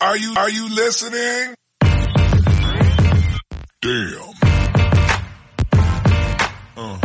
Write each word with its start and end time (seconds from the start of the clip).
Are 0.00 0.16
you, 0.16 0.32
are 0.36 0.48
you 0.48 0.68
listening? 0.68 1.54
Damn. 3.82 4.30
Uh. 6.76 6.98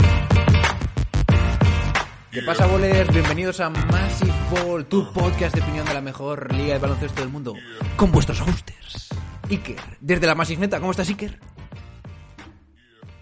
¿Qué 2.31 2.43
pasa, 2.43 2.67
bolers? 2.67 3.11
Bienvenidos 3.11 3.59
a 3.61 3.71
Massive 3.71 4.31
Ball, 4.51 4.85
tu 4.85 5.11
podcast 5.11 5.55
de 5.55 5.61
opinión 5.63 5.87
de 5.87 5.95
la 5.95 6.01
mejor 6.01 6.53
liga 6.53 6.75
de 6.75 6.79
baloncesto 6.79 7.21
del 7.21 7.31
mundo, 7.31 7.55
con 7.95 8.11
vuestros 8.11 8.39
hosters. 8.41 9.09
Iker, 9.49 9.77
desde 9.99 10.27
la 10.27 10.35
Massive 10.35 10.61
Neta, 10.61 10.79
¿cómo 10.79 10.91
estás, 10.91 11.09
Iker? 11.09 11.39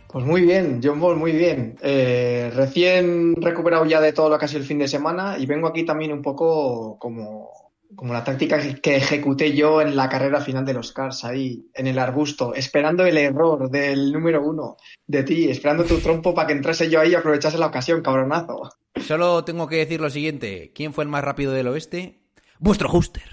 Pues 0.10 0.26
muy 0.26 0.42
bien, 0.42 0.82
John 0.84 1.00
Ball, 1.00 1.16
muy 1.16 1.32
bien. 1.32 1.78
Eh, 1.82 2.52
recién 2.54 3.42
recuperado 3.42 3.86
ya 3.86 4.02
de 4.02 4.12
todo 4.12 4.28
lo 4.28 4.38
que 4.38 4.44
ha 4.44 4.48
sido 4.50 4.60
el 4.60 4.68
fin 4.68 4.80
de 4.80 4.90
semana 4.90 5.38
y 5.38 5.46
vengo 5.46 5.68
aquí 5.70 5.86
también 5.86 6.12
un 6.12 6.22
poco 6.22 7.00
como, 7.00 7.61
como 7.96 8.14
la 8.14 8.24
táctica 8.24 8.60
que 8.82 8.96
ejecuté 8.96 9.54
yo 9.56 9.82
en 9.82 9.96
la 9.96 10.10
carrera 10.10 10.42
final 10.42 10.66
de 10.66 10.74
los 10.74 10.92
Cars, 10.94 11.24
ahí 11.26 11.66
en 11.74 11.88
el 11.88 12.00
arbusto, 12.00 12.54
esperando 12.56 13.06
el 13.06 13.18
error 13.18 13.70
del 13.70 14.12
número 14.12 14.42
uno 14.44 14.78
de 15.08 15.24
ti, 15.24 15.50
esperando 15.50 15.84
tu 15.84 16.00
trompo 16.00 16.34
para 16.34 16.48
que 16.48 16.54
entrase 16.54 16.90
yo 16.90 17.00
ahí 17.00 17.12
y 17.12 17.16
aprovechase 17.16 17.58
la 17.58 17.68
ocasión, 17.68 18.02
cabronazo. 18.02 18.72
Solo 19.06 19.44
tengo 19.44 19.68
que 19.68 19.78
decir 19.78 20.00
lo 20.02 20.10
siguiente: 20.10 20.72
¿quién 20.74 20.94
fue 20.94 21.04
el 21.04 21.10
más 21.10 21.24
rápido 21.24 21.52
del 21.54 21.68
oeste? 21.68 22.22
Vuestro 22.60 22.90
hoster, 22.90 23.30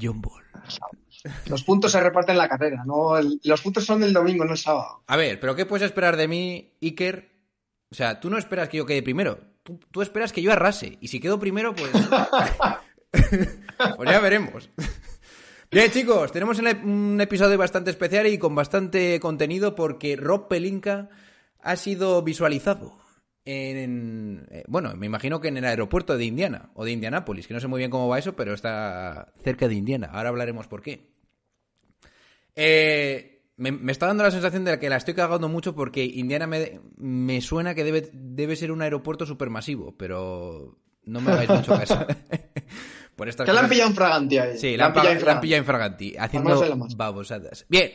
John 0.00 0.20
Ball. 0.22 0.42
Los 1.46 1.64
puntos 1.64 1.92
se 1.92 2.00
reparten 2.00 2.34
en 2.34 2.38
la 2.38 2.48
carrera, 2.48 2.82
no 2.86 3.16
el- 3.18 3.40
los 3.44 3.60
puntos 3.60 3.84
son 3.84 4.02
el 4.02 4.12
domingo, 4.12 4.44
no 4.44 4.52
el 4.52 4.58
sábado. 4.58 5.02
A 5.06 5.16
ver, 5.16 5.40
¿pero 5.40 5.54
qué 5.56 5.66
puedes 5.66 5.84
esperar 5.84 6.16
de 6.16 6.28
mí, 6.28 6.72
Iker? 6.82 7.30
O 7.90 7.94
sea, 7.94 8.20
tú 8.20 8.30
no 8.30 8.38
esperas 8.38 8.68
que 8.68 8.76
yo 8.78 8.86
quede 8.86 9.02
primero. 9.02 9.38
Tú, 9.62 9.80
tú 9.90 10.02
esperas 10.02 10.32
que 10.32 10.42
yo 10.42 10.52
arrase. 10.52 10.98
Y 11.00 11.08
si 11.08 11.18
quedo 11.20 11.38
primero, 11.40 11.74
pues. 11.74 11.90
pues 13.96 14.10
ya 14.10 14.20
veremos. 14.20 14.70
Bien, 15.70 15.90
chicos, 15.90 16.32
tenemos 16.32 16.58
un 16.58 16.66
ep- 16.66 16.84
un 16.84 17.20
episodio 17.20 17.58
bastante 17.58 17.90
especial 17.90 18.26
y 18.26 18.38
con 18.38 18.54
bastante 18.54 19.18
contenido 19.20 19.74
porque 19.74 20.16
Rob 20.16 20.48
Pelinka 20.48 21.08
ha 21.60 21.76
sido 21.76 22.22
visualizado 22.22 22.96
en. 23.44 24.46
eh, 24.50 24.64
Bueno, 24.68 24.94
me 24.96 25.06
imagino 25.06 25.40
que 25.40 25.48
en 25.48 25.56
el 25.56 25.64
aeropuerto 25.64 26.16
de 26.16 26.24
Indiana 26.24 26.70
o 26.74 26.84
de 26.84 26.92
Indianápolis, 26.92 27.46
que 27.46 27.54
no 27.54 27.60
sé 27.60 27.66
muy 27.66 27.78
bien 27.78 27.90
cómo 27.90 28.08
va 28.08 28.18
eso, 28.18 28.36
pero 28.36 28.54
está 28.54 29.32
cerca 29.42 29.66
de 29.68 29.74
Indiana. 29.74 30.08
Ahora 30.12 30.28
hablaremos 30.28 30.68
por 30.68 30.82
qué. 30.82 31.10
Eh, 32.54 33.42
me, 33.56 33.72
me 33.72 33.92
está 33.92 34.06
dando 34.06 34.22
la 34.22 34.30
sensación 34.30 34.64
de 34.64 34.78
que 34.78 34.88
la 34.88 34.96
estoy 34.96 35.14
cagando 35.14 35.48
mucho 35.48 35.74
porque 35.74 36.04
Indiana 36.04 36.46
me, 36.46 36.80
me 36.96 37.40
suena 37.40 37.74
que 37.74 37.84
debe, 37.84 38.08
debe 38.12 38.56
ser 38.56 38.70
un 38.72 38.82
aeropuerto 38.82 39.26
supermasivo, 39.26 39.96
pero 39.96 40.78
no 41.06 41.20
me 41.20 41.32
hagáis 41.32 41.48
mucho 41.48 41.78
caso. 41.78 42.06
Por 43.16 43.28
estas 43.30 43.46
Que 43.46 43.52
la 43.52 43.60
han 43.60 43.68
pillado 43.68 43.88
en 43.88 43.96
Fraganti 43.96 44.38
ahí. 44.38 44.58
Sí, 44.58 44.76
la 44.76 44.86
han, 44.86 44.92
pillado 44.92 45.08
la 45.08 45.14
han 45.14 45.20
Fraganti. 45.20 45.46
pillado 45.46 45.58
en 45.60 45.64
Fraganti, 45.64 46.14
haciendo 46.18 46.86
babosadas. 46.96 47.64
Bien, 47.68 47.92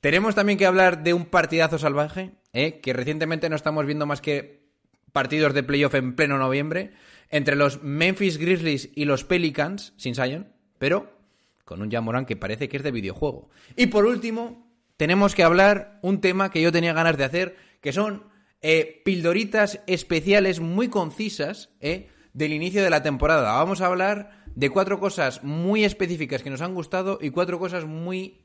tenemos 0.00 0.34
también 0.34 0.58
que 0.58 0.66
hablar 0.66 1.04
de 1.04 1.14
un 1.14 1.26
partidazo 1.26 1.78
salvaje, 1.78 2.32
¿eh? 2.52 2.80
que 2.80 2.92
recientemente 2.92 3.48
no 3.48 3.54
estamos 3.56 3.86
viendo 3.86 4.06
más 4.06 4.20
que 4.20 4.66
partidos 5.12 5.54
de 5.54 5.62
playoff 5.62 5.94
en 5.94 6.16
pleno 6.16 6.38
noviembre, 6.38 6.92
entre 7.30 7.54
los 7.54 7.82
Memphis 7.82 8.38
Grizzlies 8.38 8.90
y 8.94 9.04
los 9.04 9.24
Pelicans, 9.24 9.92
sin 9.96 10.14
Zion, 10.14 10.52
pero 10.78 11.16
con 11.64 11.82
un 11.82 11.90
Jamoran 11.90 12.24
que 12.24 12.36
parece 12.36 12.68
que 12.68 12.78
es 12.78 12.82
de 12.82 12.90
videojuego. 12.90 13.50
Y 13.76 13.86
por 13.86 14.06
último, 14.06 14.72
tenemos 14.96 15.34
que 15.34 15.44
hablar 15.44 15.98
un 16.02 16.20
tema 16.20 16.50
que 16.50 16.62
yo 16.62 16.72
tenía 16.72 16.94
ganas 16.94 17.18
de 17.18 17.24
hacer, 17.24 17.56
que 17.80 17.92
son 17.92 18.24
eh, 18.62 19.02
pildoritas 19.04 19.80
especiales 19.86 20.60
muy 20.60 20.88
concisas 20.88 21.70
eh, 21.80 22.08
del 22.32 22.52
inicio 22.52 22.82
de 22.82 22.90
la 22.90 23.02
temporada. 23.02 23.52
Vamos 23.52 23.80
a 23.80 23.86
hablar 23.86 24.44
de 24.54 24.70
cuatro 24.70 24.98
cosas 24.98 25.44
muy 25.44 25.84
específicas 25.84 26.42
que 26.42 26.50
nos 26.50 26.62
han 26.62 26.74
gustado 26.74 27.18
y 27.20 27.30
cuatro 27.30 27.58
cosas 27.58 27.84
muy 27.84 28.44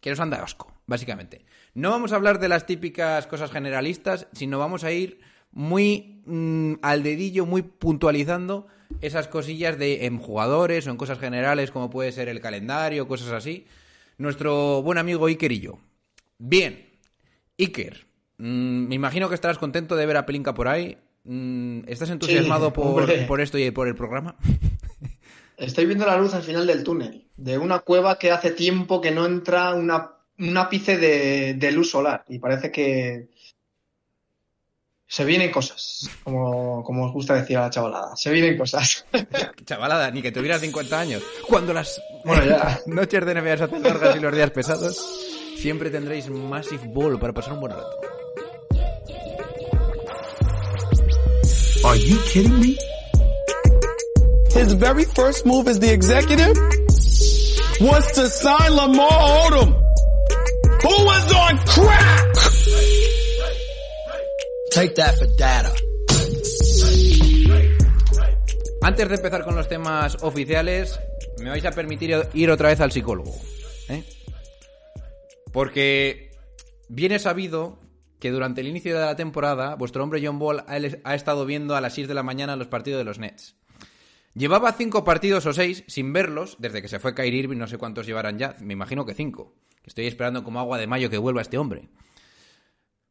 que 0.00 0.10
nos 0.10 0.20
han 0.20 0.30
dado 0.30 0.44
asco, 0.44 0.70
básicamente. 0.86 1.46
No 1.72 1.90
vamos 1.90 2.12
a 2.12 2.16
hablar 2.16 2.38
de 2.38 2.48
las 2.48 2.66
típicas 2.66 3.26
cosas 3.26 3.50
generalistas, 3.50 4.28
sino 4.32 4.58
vamos 4.58 4.84
a 4.84 4.92
ir 4.92 5.20
muy 5.50 6.22
mm, 6.26 6.74
al 6.82 7.02
dedillo, 7.02 7.46
muy 7.46 7.62
puntualizando 7.62 8.66
esas 9.00 9.28
cosillas 9.28 9.78
de 9.78 10.04
en 10.04 10.18
jugadores 10.18 10.86
o 10.86 10.90
en 10.90 10.96
cosas 10.96 11.18
generales, 11.18 11.70
como 11.70 11.90
puede 11.90 12.12
ser 12.12 12.28
el 12.28 12.40
calendario, 12.40 13.08
cosas 13.08 13.32
así. 13.32 13.66
Nuestro 14.18 14.82
buen 14.82 14.98
amigo 14.98 15.26
Iker 15.26 15.52
y 15.52 15.60
yo. 15.60 15.78
Bien, 16.38 16.86
Iker, 17.58 18.06
mm, 18.38 18.88
me 18.88 18.94
imagino 18.94 19.28
que 19.28 19.34
estarás 19.34 19.58
contento 19.58 19.96
de 19.96 20.06
ver 20.06 20.16
a 20.16 20.26
Pelinka 20.26 20.54
por 20.54 20.68
ahí. 20.68 20.98
Mm, 21.24 21.88
¿Estás 21.88 22.10
entusiasmado 22.10 22.72
por, 22.74 22.86
hombre. 23.02 23.24
por 23.26 23.40
esto 23.40 23.58
y 23.58 23.70
por 23.70 23.88
el 23.88 23.94
programa? 23.94 24.36
Estoy 25.56 25.86
viendo 25.86 26.04
la 26.06 26.16
luz 26.18 26.34
al 26.34 26.42
final 26.42 26.66
del 26.66 26.82
túnel, 26.82 27.26
de 27.36 27.58
una 27.58 27.78
cueva 27.80 28.18
que 28.18 28.30
hace 28.30 28.50
tiempo 28.50 29.00
que 29.00 29.10
no 29.12 29.24
entra 29.24 29.74
una, 29.74 30.10
un 30.38 30.56
ápice 30.56 30.98
de, 30.98 31.54
de 31.54 31.72
luz 31.72 31.90
solar 31.90 32.24
y 32.28 32.38
parece 32.40 32.70
que 32.72 33.28
se 35.06 35.24
vienen 35.24 35.52
cosas, 35.52 36.10
como, 36.24 36.82
como 36.82 37.06
os 37.06 37.12
gusta 37.12 37.34
decir 37.34 37.56
a 37.56 37.62
la 37.62 37.70
chavalada, 37.70 38.16
se 38.16 38.32
vienen 38.32 38.58
cosas. 38.58 39.06
Chavalada, 39.64 40.10
ni 40.10 40.22
que 40.22 40.32
tuvieras 40.32 40.60
50 40.60 40.98
años. 40.98 41.22
Cuando 41.46 41.72
las 41.72 42.02
Bueno, 42.24 42.44
ya. 42.46 42.80
noches 42.86 43.24
de 43.24 43.34
se 43.56 43.62
hacen 43.64 43.82
largas 43.82 44.16
y 44.16 44.18
los 44.20 44.34
días 44.34 44.50
pesados, 44.50 44.96
siempre 45.56 45.90
tendréis 45.90 46.28
Massive 46.30 46.88
Ball 46.88 47.20
para 47.20 47.32
pasar 47.32 47.52
un 47.52 47.60
buen 47.60 47.72
rato. 47.72 47.96
Are 51.84 51.96
you 51.96 52.18
kidding 52.24 52.58
me? 52.60 52.78
His 54.52 54.72
very 54.72 55.04
first 55.04 55.44
move 55.44 55.68
as 55.68 55.78
the 55.78 55.92
executive 55.92 56.56
was 57.78 58.10
to 58.12 58.26
sign 58.28 58.72
Lamar 58.74 59.10
Odom, 59.10 59.74
who 60.82 61.04
was 61.04 61.32
on 61.34 61.58
crack. 61.66 62.34
Take 64.72 64.94
that 64.94 65.18
for 65.18 65.26
data. 65.36 65.74
Antes 68.80 69.08
de 69.08 69.14
empezar 69.16 69.44
con 69.44 69.54
los 69.54 69.68
temas 69.68 70.16
oficiales, 70.22 70.98
me 71.38 71.50
vais 71.50 71.64
a 71.66 71.70
permitir 71.70 72.28
ir 72.32 72.50
otra 72.50 72.68
vez 72.70 72.80
al 72.80 72.92
psicólogo. 72.92 73.34
¿eh? 73.90 74.02
Porque 75.52 76.30
viene 76.88 77.18
sabido 77.18 77.78
que 78.24 78.30
durante 78.30 78.62
el 78.62 78.68
inicio 78.68 78.98
de 78.98 79.04
la 79.04 79.16
temporada, 79.16 79.74
vuestro 79.74 80.02
hombre 80.02 80.22
John 80.24 80.38
Ball 80.38 80.64
ha, 80.66 81.14
estado 81.14 81.44
viendo 81.44 81.76
a 81.76 81.82
las 81.82 81.92
6 81.92 82.08
de 82.08 82.14
la 82.14 82.22
mañana 82.22 82.56
los 82.56 82.68
partidos 82.68 82.96
de 82.96 83.04
los 83.04 83.18
Nets. 83.18 83.54
Llevaba 84.32 84.72
cinco 84.72 85.04
partidos 85.04 85.44
o 85.44 85.52
seis 85.52 85.84
sin 85.88 86.10
verlos 86.14 86.56
desde 86.58 86.80
que 86.80 86.88
se 86.88 86.98
fue 86.98 87.14
Kyrie 87.14 87.40
Irving, 87.40 87.58
no 87.58 87.66
sé 87.66 87.76
cuántos 87.76 88.06
llevarán 88.06 88.38
ya, 88.38 88.56
me 88.62 88.72
imagino 88.72 89.04
que 89.04 89.12
cinco. 89.12 89.52
Estoy 89.84 90.06
esperando 90.06 90.42
como 90.42 90.58
agua 90.58 90.78
de 90.78 90.86
mayo 90.86 91.10
que 91.10 91.18
vuelva 91.18 91.42
este 91.42 91.58
hombre. 91.58 91.90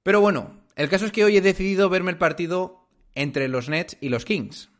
Pero 0.01 0.19
bueno, 0.19 0.63
el 0.75 0.89
caso 0.89 1.05
es 1.05 1.11
que 1.11 1.23
hoy 1.23 1.37
he 1.37 1.41
decidido 1.41 1.89
verme 1.89 2.09
el 2.09 2.17
partido 2.17 2.87
entre 3.13 3.47
los 3.49 3.69
Nets 3.69 3.95
y 4.01 4.09
los 4.09 4.25
Kings. 4.25 4.71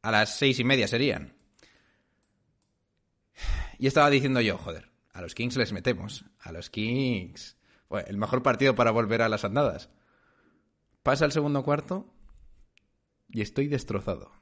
A 0.00 0.10
las 0.10 0.38
seis 0.38 0.58
y 0.58 0.64
media 0.64 0.88
serían. 0.88 1.34
Y 3.78 3.88
estaba 3.88 4.08
diciendo 4.08 4.40
yo, 4.40 4.56
joder, 4.56 4.88
a 5.12 5.20
los 5.20 5.34
Kings 5.34 5.58
les 5.58 5.74
metemos. 5.74 6.24
A 6.40 6.50
los 6.50 6.70
Kings. 6.70 7.58
Bueno, 7.92 8.08
el 8.08 8.16
mejor 8.16 8.42
partido 8.42 8.74
para 8.74 8.90
volver 8.90 9.20
a 9.20 9.28
las 9.28 9.44
andadas. 9.44 9.90
Pasa 11.02 11.26
el 11.26 11.32
segundo 11.32 11.62
cuarto 11.62 12.06
y 13.28 13.42
estoy 13.42 13.68
destrozado. 13.68 14.32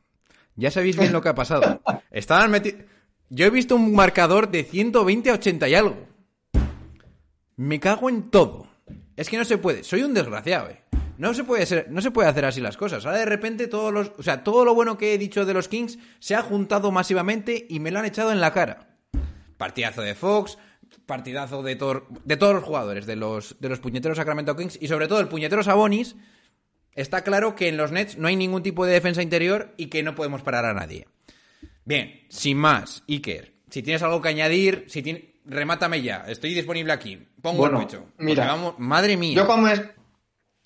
Ya 0.54 0.70
sabéis 0.70 0.96
bien 0.96 1.12
lo 1.12 1.20
que 1.20 1.30
ha 1.30 1.34
pasado. 1.34 1.82
Estaban 2.12 2.52
metidos... 2.52 2.84
Yo 3.28 3.46
he 3.46 3.50
visto 3.50 3.74
un 3.74 3.92
marcador 3.92 4.52
de 4.52 4.62
120 4.62 5.30
a 5.30 5.34
80 5.34 5.68
y 5.68 5.74
algo. 5.74 5.96
Me 7.56 7.80
cago 7.80 8.08
en 8.08 8.30
todo. 8.30 8.68
Es 9.16 9.28
que 9.28 9.36
no 9.36 9.44
se 9.44 9.58
puede. 9.58 9.82
Soy 9.82 10.04
un 10.04 10.14
desgraciado, 10.14 10.70
eh. 10.70 10.84
No 11.18 11.34
se 11.34 11.42
puede 11.42 11.66
ser, 11.66 11.90
no 11.90 12.00
se 12.02 12.12
puede 12.12 12.28
hacer 12.28 12.44
así 12.44 12.60
las 12.60 12.76
cosas. 12.76 13.04
Ahora 13.04 13.18
de 13.18 13.26
repente 13.26 13.66
todos 13.66 13.92
los, 13.92 14.12
o 14.16 14.22
sea, 14.22 14.44
todo 14.44 14.64
lo 14.64 14.76
bueno 14.76 14.96
que 14.96 15.12
he 15.12 15.18
dicho 15.18 15.44
de 15.44 15.54
los 15.54 15.66
Kings 15.66 15.98
se 16.20 16.36
ha 16.36 16.42
juntado 16.42 16.92
masivamente 16.92 17.66
y 17.68 17.80
me 17.80 17.90
lo 17.90 17.98
han 17.98 18.04
echado 18.04 18.30
en 18.30 18.40
la 18.40 18.52
cara. 18.52 18.96
Partidazo 19.56 20.02
de 20.02 20.14
Fox, 20.14 20.56
partidazo 21.10 21.62
de, 21.62 21.77
tor- 21.77 22.07
de 22.24 22.36
todos 22.39 22.54
los 22.54 22.65
jugadores, 22.65 23.04
de 23.04 23.16
los, 23.16 23.57
de 23.60 23.68
los 23.68 23.80
puñeteros 23.80 24.16
Sacramento 24.16 24.57
Kings 24.57 24.78
y 24.80 24.89
sobre 24.89 25.09
todo 25.09 25.21
el 25.21 25.28
puñetero 25.28 25.62
Sabonis. 25.62 26.16
Está 26.92 27.22
claro 27.22 27.54
que 27.54 27.68
en 27.68 27.77
los 27.77 27.92
Nets 27.92 28.16
no 28.16 28.28
hay 28.28 28.36
ningún 28.36 28.62
tipo 28.62 28.86
de 28.86 28.92
defensa 28.95 29.22
interior 29.22 29.74
y 29.77 29.86
que 29.86 30.03
no 30.03 30.15
podemos 30.15 30.42
parar 30.42 30.65
a 30.65 30.72
nadie. 30.74 31.07
Bien, 31.84 32.22
sin 32.28 32.57
más, 32.59 33.03
Iker, 33.09 33.54
si 33.71 33.83
tienes 33.83 34.03
algo 34.03 34.21
que 34.22 34.28
añadir, 34.28 34.84
si 34.89 35.03
tiene- 35.03 35.41
remátame 35.45 36.03
ya, 36.03 36.24
estoy 36.28 36.54
disponible 36.54 36.92
aquí, 36.92 37.28
pongo 37.42 37.59
Bueno, 37.59 37.80
el 37.80 37.86
pecho. 37.86 38.06
mira, 38.18 38.47
vamos- 38.47 38.74
madre 38.78 39.16
mía. 39.16 39.34
Yo 39.36 39.47
cuando 39.47 39.68
me, 39.68 39.91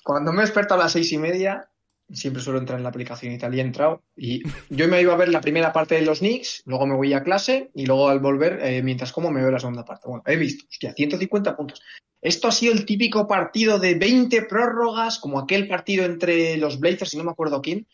cuando 0.03 0.33
me 0.33 0.39
he 0.39 0.47
despertado 0.47 0.81
a 0.81 0.85
las 0.85 0.93
seis 0.93 1.11
y 1.13 1.19
media, 1.19 1.69
siempre 2.13 2.43
suelo 2.43 2.59
entrar 2.59 2.79
en 2.79 2.83
la 2.83 2.91
aplicación 2.91 3.33
y 3.33 3.39
tal, 3.39 3.55
y 3.55 3.59
he 3.59 3.63
entrado, 3.63 4.03
y 4.17 4.43
yo 4.69 4.89
me 4.89 5.01
iba 5.01 5.15
a 5.15 5.17
ver 5.17 5.29
la 5.29 5.41
primera 5.41 5.73
parte 5.73 5.95
de 5.95 6.03
los 6.03 6.19
Knicks, 6.19 6.63
luego 6.67 6.87
me 6.87 6.95
voy 6.95 7.13
a 7.13 7.23
clase, 7.23 7.71
y 7.75 7.87
luego 7.87 8.09
al 8.09 8.21
volver, 8.21 8.61
eh, 8.63 8.83
mientras 8.83 9.13
como, 9.13 9.31
me 9.31 9.41
veo 9.41 9.51
la 9.51 9.61
segunda 9.61 9.85
parte. 9.85 10.09
Bueno, 10.09 10.23
he 10.27 10.37
visto, 10.37 10.67
hostia, 10.71 10.93
150 10.93 11.57
puntos. 11.57 11.83
Esto 12.21 12.49
ha 12.49 12.53
sido 12.53 12.73
el 12.73 12.87
típico 12.87 13.27
partido 13.29 13.79
de 13.79 13.95
20 13.97 14.43
prórrogas, 14.43 15.19
como 15.19 15.39
aquel 15.39 15.69
partido 15.69 16.05
entre 16.05 16.57
los 16.57 16.81
Blazers 16.81 17.13
y 17.15 17.19
no 17.19 17.25
me 17.25 17.31
acuerdo 17.31 17.61
quién, 17.61 17.87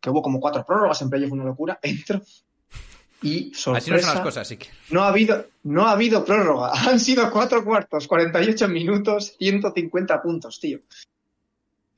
que 0.00 0.10
hubo 0.10 0.22
como 0.22 0.40
cuatro 0.40 0.64
prórrogas 0.64 1.02
en 1.02 1.10
playoff, 1.10 1.32
una 1.32 1.44
locura. 1.44 1.78
Entro, 1.82 2.22
Y 3.20 3.52
Así 3.52 3.70
no 3.70 3.80
sorpresa, 3.80 4.06
son 4.06 4.14
las 4.14 4.24
cosas, 4.24 4.48
sí 4.48 4.56
que. 4.56 4.68
no 4.90 5.02
ha 5.02 5.08
habido, 5.08 5.46
no 5.64 5.86
ha 5.86 5.92
habido 5.92 6.24
prórroga. 6.24 6.72
Han 6.88 7.00
sido 7.00 7.30
cuatro 7.30 7.64
cuartos, 7.64 8.06
48 8.06 8.68
minutos, 8.68 9.34
150 9.38 10.22
puntos, 10.22 10.58
tío. 10.58 10.80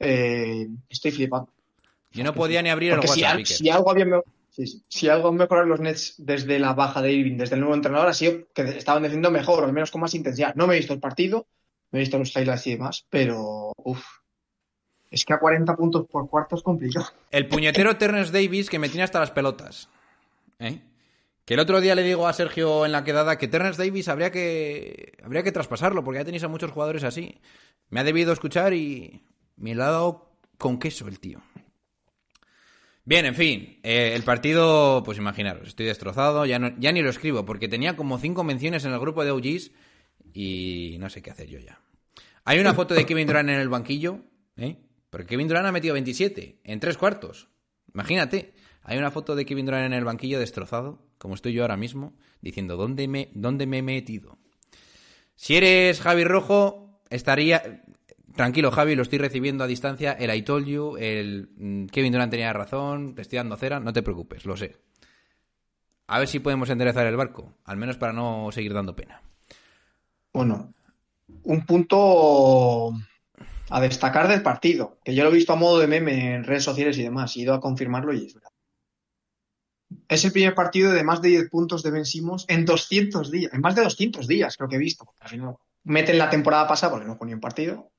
Eh, 0.00 0.68
estoy 0.88 1.10
flipando. 1.10 1.50
Yo 2.12 2.24
no 2.24 2.34
podía 2.34 2.62
ni 2.62 2.70
abrir 2.70 2.92
el 2.92 2.96
Porque 2.96 3.08
si, 3.12 3.20
WhatsApp. 3.22 3.38
Iker. 3.38 3.56
si 3.56 3.70
algo 3.70 3.90
había 3.90 4.04
me- 4.06 4.22
sí, 4.50 4.66
sí. 4.66 4.82
Si 4.88 5.08
algo 5.08 5.32
mejorado 5.32 5.66
los 5.66 5.80
Nets 5.80 6.14
desde 6.18 6.58
la 6.58 6.72
baja 6.72 7.02
de 7.02 7.12
Irving, 7.12 7.36
desde 7.36 7.54
el 7.54 7.60
nuevo 7.60 7.74
entrenador, 7.74 8.08
ha 8.08 8.14
sido 8.14 8.46
que 8.54 8.62
estaban 8.62 9.02
defendiendo 9.02 9.30
mejor, 9.30 9.64
al 9.64 9.72
menos 9.72 9.90
con 9.90 10.00
más 10.00 10.14
intensidad. 10.14 10.54
No 10.54 10.66
me 10.66 10.74
he 10.74 10.78
visto 10.78 10.94
el 10.94 11.00
partido, 11.00 11.46
me 11.90 11.98
he 11.98 12.02
visto 12.02 12.18
los 12.18 12.34
highlights 12.34 12.66
y 12.66 12.70
demás, 12.72 13.04
pero 13.10 13.72
uf, 13.76 14.02
es 15.10 15.24
que 15.24 15.32
a 15.34 15.38
40 15.38 15.74
puntos 15.76 16.06
por 16.10 16.28
cuarto 16.28 16.56
es 16.56 16.62
complicado. 16.62 17.06
El 17.30 17.46
puñetero 17.48 17.96
Terrence 17.96 18.32
Davis 18.32 18.68
que 18.70 18.78
me 18.78 18.88
tiene 18.88 19.04
hasta 19.04 19.20
las 19.20 19.30
pelotas. 19.30 19.88
¿Eh? 20.58 20.80
Que 21.44 21.54
el 21.54 21.60
otro 21.60 21.80
día 21.80 21.94
le 21.94 22.02
digo 22.02 22.26
a 22.26 22.32
Sergio 22.32 22.84
en 22.84 22.92
la 22.92 23.04
quedada 23.04 23.38
que 23.38 23.48
Terrence 23.48 23.82
Davis 23.82 24.08
habría 24.08 24.30
que 24.30 25.14
habría 25.22 25.42
que 25.42 25.52
traspasarlo 25.52 26.04
porque 26.04 26.18
ya 26.20 26.24
tenéis 26.24 26.44
a 26.44 26.48
muchos 26.48 26.70
jugadores 26.72 27.04
así. 27.04 27.38
Me 27.90 28.00
ha 28.00 28.04
debido 28.04 28.32
escuchar 28.34 28.74
y 28.74 29.22
ha 29.82 29.90
dado 29.90 30.30
con 30.56 30.78
queso 30.78 31.06
el 31.08 31.20
tío. 31.20 31.40
Bien, 33.04 33.24
en 33.24 33.34
fin, 33.34 33.78
eh, 33.82 34.12
el 34.14 34.22
partido, 34.22 35.02
pues 35.02 35.16
imaginaros, 35.18 35.68
estoy 35.68 35.86
destrozado, 35.86 36.44
ya, 36.44 36.58
no- 36.58 36.70
ni 36.70 37.00
lo 37.00 37.08
escribo 37.08 37.44
porque 37.46 37.66
tenía 37.68 37.96
como 37.96 38.18
cinco 38.18 38.44
menciones 38.44 38.84
en 38.84 38.92
el 38.92 38.98
grupo 39.00 39.24
de 39.24 39.30
OGs 39.30 39.70
y 40.34 40.96
no 41.00 41.08
sé 41.08 41.22
qué 41.22 41.30
hacer 41.30 41.48
yo 41.48 41.58
ya. 41.58 41.80
Hay 42.44 42.58
una 42.58 42.74
foto 42.74 42.94
de 42.94 43.06
Kevin 43.06 43.26
Durant 43.26 43.48
en 43.48 43.56
el 43.60 43.68
banquillo, 43.68 44.20
¿eh? 44.56 44.76
Porque 45.10 45.26
Kevin 45.26 45.48
Durant 45.48 45.66
ha 45.66 45.72
metido 45.72 45.94
27 45.94 46.60
en 46.64 46.80
tres 46.80 46.98
cuartos. 46.98 47.48
Imagínate, 47.94 48.52
hay 48.82 48.98
una 48.98 49.10
foto 49.10 49.34
de 49.34 49.46
Kevin 49.46 49.64
Durant 49.66 49.86
en 49.86 49.92
el 49.94 50.04
banquillo 50.04 50.38
destrozado, 50.38 51.02
como 51.16 51.34
estoy 51.34 51.54
yo 51.54 51.62
ahora 51.62 51.78
mismo, 51.78 52.14
diciendo, 52.42 52.76
¿dónde 52.76 53.08
me, 53.08 53.30
dónde 53.34 53.66
me 53.66 53.78
he 53.78 53.82
metido? 53.82 54.36
Si 55.34 55.56
eres 55.56 56.00
Javi 56.02 56.24
Rojo, 56.24 57.00
estaría... 57.08 57.84
Tranquilo, 58.38 58.70
Javi, 58.70 58.94
lo 58.94 59.02
estoy 59.02 59.18
recibiendo 59.18 59.64
a 59.64 59.66
distancia. 59.66 60.12
El 60.12 60.32
I 60.32 60.42
told 60.42 60.64
you, 60.64 60.96
el 60.96 61.48
mm, 61.56 61.86
Kevin 61.86 62.12
Durant 62.12 62.30
tenía 62.30 62.52
razón, 62.52 63.16
te 63.16 63.22
estoy 63.22 63.38
dando 63.38 63.56
cera, 63.56 63.80
no 63.80 63.92
te 63.92 64.04
preocupes, 64.04 64.46
lo 64.46 64.56
sé. 64.56 64.76
A 66.06 66.20
ver 66.20 66.28
si 66.28 66.38
podemos 66.38 66.70
enderezar 66.70 67.04
el 67.08 67.16
barco, 67.16 67.56
al 67.64 67.78
menos 67.78 67.96
para 67.96 68.12
no 68.12 68.50
seguir 68.52 68.72
dando 68.74 68.94
pena. 68.94 69.20
Bueno, 70.32 70.72
un 71.42 71.66
punto 71.66 72.92
a 73.70 73.80
destacar 73.80 74.28
del 74.28 74.42
partido, 74.42 75.00
que 75.02 75.16
yo 75.16 75.24
lo 75.24 75.30
he 75.30 75.34
visto 75.34 75.52
a 75.52 75.56
modo 75.56 75.80
de 75.80 75.88
meme 75.88 76.36
en 76.36 76.44
redes 76.44 76.62
sociales 76.62 76.96
y 76.96 77.02
demás, 77.02 77.34
he 77.34 77.40
ido 77.40 77.54
a 77.54 77.60
confirmarlo 77.60 78.14
y 78.14 78.24
es 78.24 78.34
verdad. 78.34 78.52
Es 80.06 80.24
el 80.24 80.30
primer 80.30 80.54
partido 80.54 80.92
de 80.92 81.02
más 81.02 81.20
de 81.20 81.30
10 81.30 81.50
puntos 81.50 81.82
de 81.82 81.90
Ben 81.90 82.04
en 82.46 82.64
200 82.64 83.32
días, 83.32 83.52
en 83.52 83.60
más 83.60 83.74
de 83.74 83.82
200 83.82 84.28
días 84.28 84.56
creo 84.56 84.68
que 84.68 84.76
he 84.76 84.78
visto. 84.78 85.12
al 85.18 85.28
final 85.28 85.56
meten 85.82 86.18
la 86.18 86.30
temporada 86.30 86.68
pasada 86.68 86.92
porque 86.92 87.08
no 87.08 87.16
fue 87.16 87.26
ni 87.26 87.34
un 87.34 87.40
partido. 87.40 87.90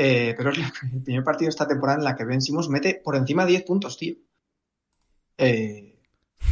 Eh, 0.00 0.32
pero 0.36 0.50
es 0.50 0.58
la- 0.58 0.72
el 0.94 1.02
primer 1.02 1.24
partido 1.24 1.46
de 1.46 1.50
esta 1.50 1.66
temporada 1.66 1.98
en 1.98 2.04
la 2.04 2.14
que 2.14 2.24
Ben 2.24 2.40
Simmons 2.40 2.68
mete 2.68 3.00
por 3.02 3.16
encima 3.16 3.44
de 3.44 3.50
10 3.50 3.64
puntos, 3.64 3.98
tío. 3.98 4.14
Eh, 5.36 6.00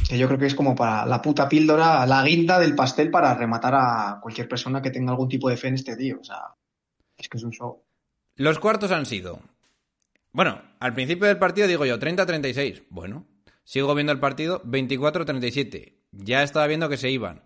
que 0.08 0.19
yo 0.19 0.26
creo 0.26 0.38
que 0.38 0.46
es 0.46 0.54
como 0.54 0.75
para 0.75 1.06
la 1.06 1.22
puta 1.22 1.48
píldora, 1.48 2.04
la 2.06 2.25
guinda 2.25 2.58
del 2.58 2.75
pastel 2.75 3.10
para 3.10 3.34
rematar 3.34 3.75
a 3.75 4.19
cualquier 4.20 4.48
persona 4.48 4.82
que 4.82 4.90
tenga 4.90 5.12
algún 5.12 5.28
tipo 5.28 5.48
de 5.48 5.56
fe 5.56 5.69
en 5.69 5.75
este 5.75 5.96
tío. 5.96 6.19
O 6.20 6.25
sea, 6.25 6.38
es 7.16 7.28
que 7.28 7.38
es 7.38 7.44
un 7.44 7.52
show. 7.52 7.82
Los 8.37 8.58
cuartos 8.58 8.90
han 8.90 9.06
sido. 9.06 9.40
Bueno, 10.32 10.60
al 10.81 10.93
principio 10.93 11.26
del 11.26 11.38
partido 11.38 11.66
digo 11.69 11.87
yo 11.87 11.98
30-36. 11.98 12.84
Bueno, 12.90 13.26
sigo 13.64 13.94
viendo 13.94 14.12
el 14.12 14.20
partido 14.20 14.60
24-37. 14.64 15.94
Ya 16.12 16.43
estaba 16.43 16.66
viendo 16.66 16.88
que 16.88 16.96
se 16.96 17.10
iban. 17.10 17.44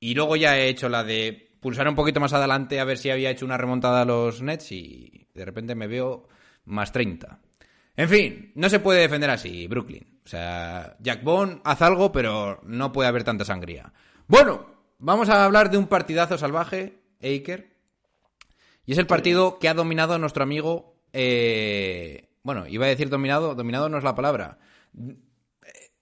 Y 0.00 0.14
luego 0.14 0.36
ya 0.36 0.56
he 0.58 0.68
hecho 0.68 0.88
la 0.88 1.04
de 1.04 1.56
pulsar 1.60 1.86
un 1.88 1.94
poquito 1.94 2.20
más 2.20 2.32
adelante 2.32 2.80
a 2.80 2.84
ver 2.84 2.98
si 2.98 3.10
había 3.10 3.30
hecho 3.30 3.44
una 3.44 3.56
remontada 3.58 4.02
a 4.02 4.04
los 4.04 4.42
Nets 4.42 4.72
y 4.72 5.21
de 5.34 5.44
repente 5.44 5.74
me 5.74 5.86
veo 5.86 6.28
más 6.64 6.92
30. 6.92 7.38
En 7.96 8.08
fin, 8.08 8.52
no 8.54 8.68
se 8.70 8.80
puede 8.80 9.00
defender 9.00 9.30
así, 9.30 9.66
Brooklyn. 9.66 10.20
O 10.24 10.28
sea, 10.28 10.96
Jack 11.00 11.22
Bond, 11.22 11.60
haz 11.64 11.82
algo, 11.82 12.12
pero 12.12 12.60
no 12.64 12.92
puede 12.92 13.08
haber 13.08 13.24
tanta 13.24 13.44
sangría. 13.44 13.92
Bueno, 14.28 14.66
vamos 14.98 15.28
a 15.28 15.44
hablar 15.44 15.70
de 15.70 15.78
un 15.78 15.88
partidazo 15.88 16.38
salvaje, 16.38 17.00
Aker. 17.20 17.72
Y 18.86 18.92
es 18.92 18.98
el 18.98 19.06
partido 19.06 19.58
que 19.58 19.68
ha 19.68 19.74
dominado 19.74 20.18
nuestro 20.18 20.42
amigo. 20.42 20.96
eh, 21.12 22.28
bueno, 22.44 22.66
iba 22.66 22.86
a 22.86 22.88
decir 22.88 23.08
dominado, 23.08 23.54
dominado 23.54 23.88
no 23.88 23.98
es 23.98 24.04
la 24.04 24.14
palabra. 24.14 24.58
Eh, 25.66 25.98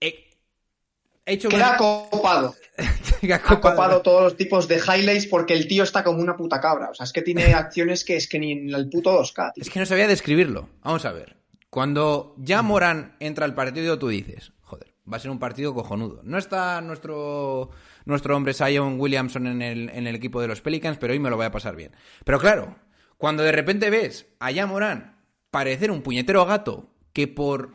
He 0.00 1.15
hecho 1.32 1.48
Queda 1.48 1.76
copado. 1.76 2.54
ha 2.78 3.34
Ha 3.34 3.60
copado. 3.60 4.02
todos 4.02 4.22
los 4.22 4.36
tipos 4.36 4.68
de 4.68 4.76
highlights 4.76 5.26
porque 5.26 5.54
el 5.54 5.66
tío 5.66 5.82
está 5.82 6.04
como 6.04 6.20
una 6.20 6.36
puta 6.36 6.60
cabra. 6.60 6.90
O 6.90 6.94
sea, 6.94 7.04
es 7.04 7.12
que 7.12 7.22
tiene 7.22 7.44
acciones 7.54 8.04
que 8.04 8.16
es 8.16 8.28
que 8.28 8.38
ni 8.38 8.52
en 8.52 8.74
el 8.74 8.88
puto 8.88 9.20
2K. 9.20 9.52
tío. 9.54 9.62
Es 9.62 9.70
que 9.70 9.80
no 9.80 9.86
sabía 9.86 10.06
describirlo. 10.06 10.68
Vamos 10.82 11.04
a 11.04 11.12
ver. 11.12 11.36
Cuando 11.70 12.34
ya 12.38 12.62
Morán 12.62 13.16
entra 13.20 13.44
al 13.44 13.54
partido, 13.54 13.98
tú 13.98 14.08
dices, 14.08 14.52
joder, 14.62 14.94
va 15.10 15.18
a 15.18 15.20
ser 15.20 15.30
un 15.30 15.38
partido 15.38 15.74
cojonudo. 15.74 16.20
No 16.22 16.38
está 16.38 16.80
nuestro, 16.80 17.70
nuestro 18.04 18.36
hombre 18.36 18.54
Zion 18.54 18.98
Williamson 18.98 19.46
en 19.46 19.60
el, 19.60 19.90
en 19.90 20.06
el 20.06 20.14
equipo 20.14 20.40
de 20.40 20.48
los 20.48 20.60
Pelicans, 20.62 20.96
pero 20.98 21.12
hoy 21.12 21.18
me 21.18 21.28
lo 21.28 21.36
voy 21.36 21.46
a 21.46 21.50
pasar 21.50 21.76
bien. 21.76 21.92
Pero 22.24 22.38
claro, 22.38 22.76
cuando 23.18 23.42
de 23.42 23.52
repente 23.52 23.90
ves 23.90 24.26
a 24.40 24.50
ya 24.52 24.66
Morán 24.66 25.16
parecer 25.50 25.90
un 25.90 26.02
puñetero 26.02 26.44
gato 26.46 26.90
que 27.12 27.28
por, 27.28 27.74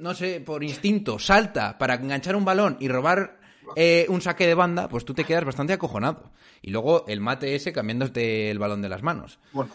no 0.00 0.14
sé, 0.14 0.40
por 0.40 0.64
instinto 0.64 1.18
salta 1.18 1.78
para 1.78 1.94
enganchar 1.94 2.34
un 2.36 2.44
balón 2.44 2.76
y 2.80 2.88
robar 2.88 3.38
eh, 3.76 4.06
un 4.08 4.20
saque 4.20 4.46
de 4.46 4.54
banda, 4.54 4.88
pues 4.88 5.04
tú 5.04 5.14
te 5.14 5.24
quedas 5.24 5.44
bastante 5.44 5.72
acojonado. 5.72 6.32
Y 6.62 6.70
luego 6.70 7.04
el 7.08 7.20
mate 7.20 7.54
ese 7.54 7.72
cambiándote 7.72 8.50
el 8.50 8.58
balón 8.58 8.82
de 8.82 8.88
las 8.88 9.02
manos. 9.02 9.38
Bueno, 9.52 9.70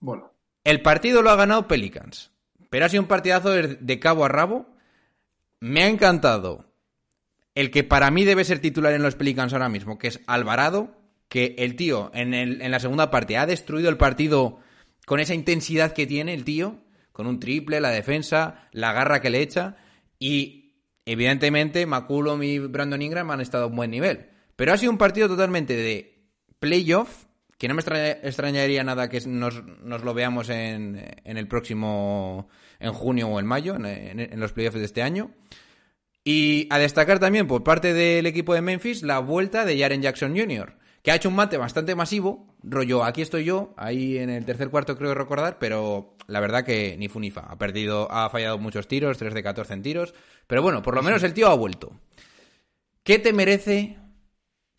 bueno. 0.00 0.32
El 0.64 0.82
partido 0.82 1.22
lo 1.22 1.30
ha 1.30 1.36
ganado 1.36 1.66
Pelicans, 1.68 2.30
pero 2.70 2.86
ha 2.86 2.88
sido 2.88 3.02
un 3.02 3.08
partidazo 3.08 3.50
de, 3.50 3.98
cabo 4.00 4.24
a 4.24 4.28
rabo. 4.28 4.66
Me 5.60 5.82
ha 5.84 5.88
encantado 5.88 6.66
el 7.54 7.70
que 7.70 7.84
para 7.84 8.10
mí 8.10 8.24
debe 8.24 8.44
ser 8.44 8.60
titular 8.60 8.92
en 8.94 9.02
los 9.02 9.14
Pelicans 9.14 9.52
ahora 9.52 9.68
mismo, 9.68 9.98
que 9.98 10.08
es 10.08 10.20
Alvarado, 10.26 10.96
que 11.28 11.54
el 11.58 11.76
tío 11.76 12.10
en, 12.14 12.34
el- 12.34 12.62
en 12.62 12.70
la 12.70 12.80
segunda 12.80 13.10
parte 13.10 13.36
ha 13.36 13.46
destruido 13.46 13.88
el 13.88 13.96
partido 13.96 14.58
con 15.06 15.20
esa 15.20 15.34
intensidad 15.34 15.92
que 15.92 16.06
tiene 16.06 16.34
el 16.34 16.44
tío, 16.44 16.76
con 17.12 17.26
un 17.26 17.38
triple, 17.40 17.80
la 17.80 17.90
defensa, 17.90 18.68
la 18.72 18.92
garra 18.92 19.20
que 19.20 19.30
le 19.30 19.40
echa, 19.42 19.76
y 20.18 20.74
evidentemente 21.06 21.84
McCullum 21.86 22.42
y 22.42 22.58
Brandon 22.58 23.02
Ingram 23.02 23.30
han 23.30 23.40
estado 23.40 23.64
a 23.64 23.66
un 23.68 23.76
buen 23.76 23.90
nivel. 23.90 24.26
Pero 24.56 24.72
ha 24.72 24.76
sido 24.76 24.92
un 24.92 24.98
partido 24.98 25.28
totalmente 25.28 25.74
de 25.76 26.24
playoff, 26.58 27.24
que 27.58 27.68
no 27.68 27.74
me 27.74 27.80
extraña- 27.82 28.18
extrañaría 28.22 28.82
nada 28.84 29.08
que 29.08 29.20
nos, 29.26 29.62
nos 29.82 30.02
lo 30.04 30.14
veamos 30.14 30.48
en, 30.48 31.02
en 31.24 31.36
el 31.36 31.46
próximo, 31.48 32.48
en 32.80 32.92
junio 32.92 33.28
o 33.28 33.38
en 33.40 33.46
mayo, 33.46 33.74
en- 33.76 33.86
en 34.20 34.40
los 34.40 34.52
playoffs 34.52 34.78
de 34.78 34.84
este 34.84 35.02
año. 35.02 35.30
Y 36.24 36.68
a 36.70 36.78
destacar 36.78 37.18
también 37.18 37.46
por 37.48 37.64
parte 37.64 37.92
del 37.92 38.26
equipo 38.26 38.54
de 38.54 38.62
Memphis 38.62 39.02
la 39.02 39.18
vuelta 39.18 39.64
de 39.64 39.78
Jaren 39.78 40.02
Jackson 40.02 40.36
Jr., 40.36 40.76
que 41.02 41.10
ha 41.10 41.16
hecho 41.16 41.28
un 41.28 41.34
mate 41.34 41.56
bastante 41.56 41.96
masivo, 41.96 42.51
rollo, 42.62 43.04
aquí 43.04 43.22
estoy 43.22 43.44
yo, 43.44 43.74
ahí 43.76 44.18
en 44.18 44.30
el 44.30 44.44
tercer 44.44 44.70
cuarto 44.70 44.96
creo 44.96 45.14
recordar, 45.14 45.58
pero 45.58 46.16
la 46.26 46.40
verdad 46.40 46.64
que 46.64 46.96
ni 46.98 47.08
fu 47.08 47.20
ni 47.20 47.30
fa. 47.30 47.40
Ha 47.42 47.58
perdido, 47.58 48.10
ha 48.10 48.28
fallado 48.30 48.58
muchos 48.58 48.88
tiros, 48.88 49.18
3 49.18 49.34
de 49.34 49.42
14 49.42 49.74
en 49.74 49.82
tiros, 49.82 50.14
pero 50.46 50.62
bueno, 50.62 50.82
por 50.82 50.94
lo 50.94 51.02
menos 51.02 51.22
el 51.22 51.34
tío 51.34 51.48
ha 51.48 51.54
vuelto. 51.54 51.92
¿Qué 53.02 53.18
te 53.18 53.32
merece, 53.32 53.98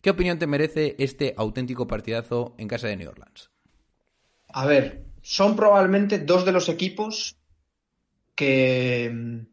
qué 0.00 0.10
opinión 0.10 0.38
te 0.38 0.46
merece 0.46 0.96
este 0.98 1.34
auténtico 1.36 1.86
partidazo 1.86 2.54
en 2.58 2.68
casa 2.68 2.88
de 2.88 2.96
New 2.96 3.10
Orleans? 3.10 3.50
A 4.48 4.66
ver, 4.66 5.04
son 5.20 5.56
probablemente 5.56 6.18
dos 6.18 6.44
de 6.44 6.52
los 6.52 6.68
equipos 6.68 7.36
que, 8.34 9.46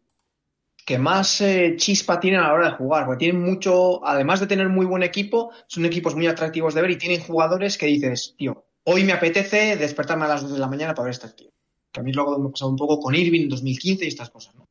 que 0.85 0.97
más 0.97 1.41
eh, 1.41 1.75
chispa 1.77 2.19
tienen 2.19 2.39
a 2.39 2.47
la 2.47 2.53
hora 2.53 2.69
de 2.71 2.75
jugar, 2.75 3.05
porque 3.05 3.25
tienen 3.25 3.41
mucho, 3.41 4.05
además 4.05 4.39
de 4.39 4.47
tener 4.47 4.69
muy 4.69 4.85
buen 4.85 5.03
equipo, 5.03 5.51
son 5.67 5.85
equipos 5.85 6.15
muy 6.15 6.27
atractivos 6.27 6.73
de 6.73 6.81
ver 6.81 6.91
y 6.91 6.97
tienen 6.97 7.21
jugadores 7.21 7.77
que 7.77 7.85
dices, 7.85 8.35
tío, 8.37 8.65
hoy 8.83 9.03
me 9.03 9.13
apetece 9.13 9.77
despertarme 9.77 10.25
a 10.25 10.29
las 10.29 10.41
2 10.41 10.53
de 10.53 10.59
la 10.59 10.67
mañana 10.67 10.93
para 10.93 11.05
ver 11.05 11.11
este 11.11 11.29
tío. 11.29 11.51
Que 11.91 11.99
a 11.99 12.03
mí 12.03 12.13
luego 12.13 12.37
me 12.39 12.47
ha 12.47 12.51
pasado 12.51 12.71
un 12.71 12.77
poco 12.77 12.99
con 12.99 13.15
Irving 13.15 13.41
en 13.41 13.49
2015 13.49 14.05
y 14.05 14.07
estas 14.07 14.29
cosas, 14.29 14.55
¿no? 14.55 14.67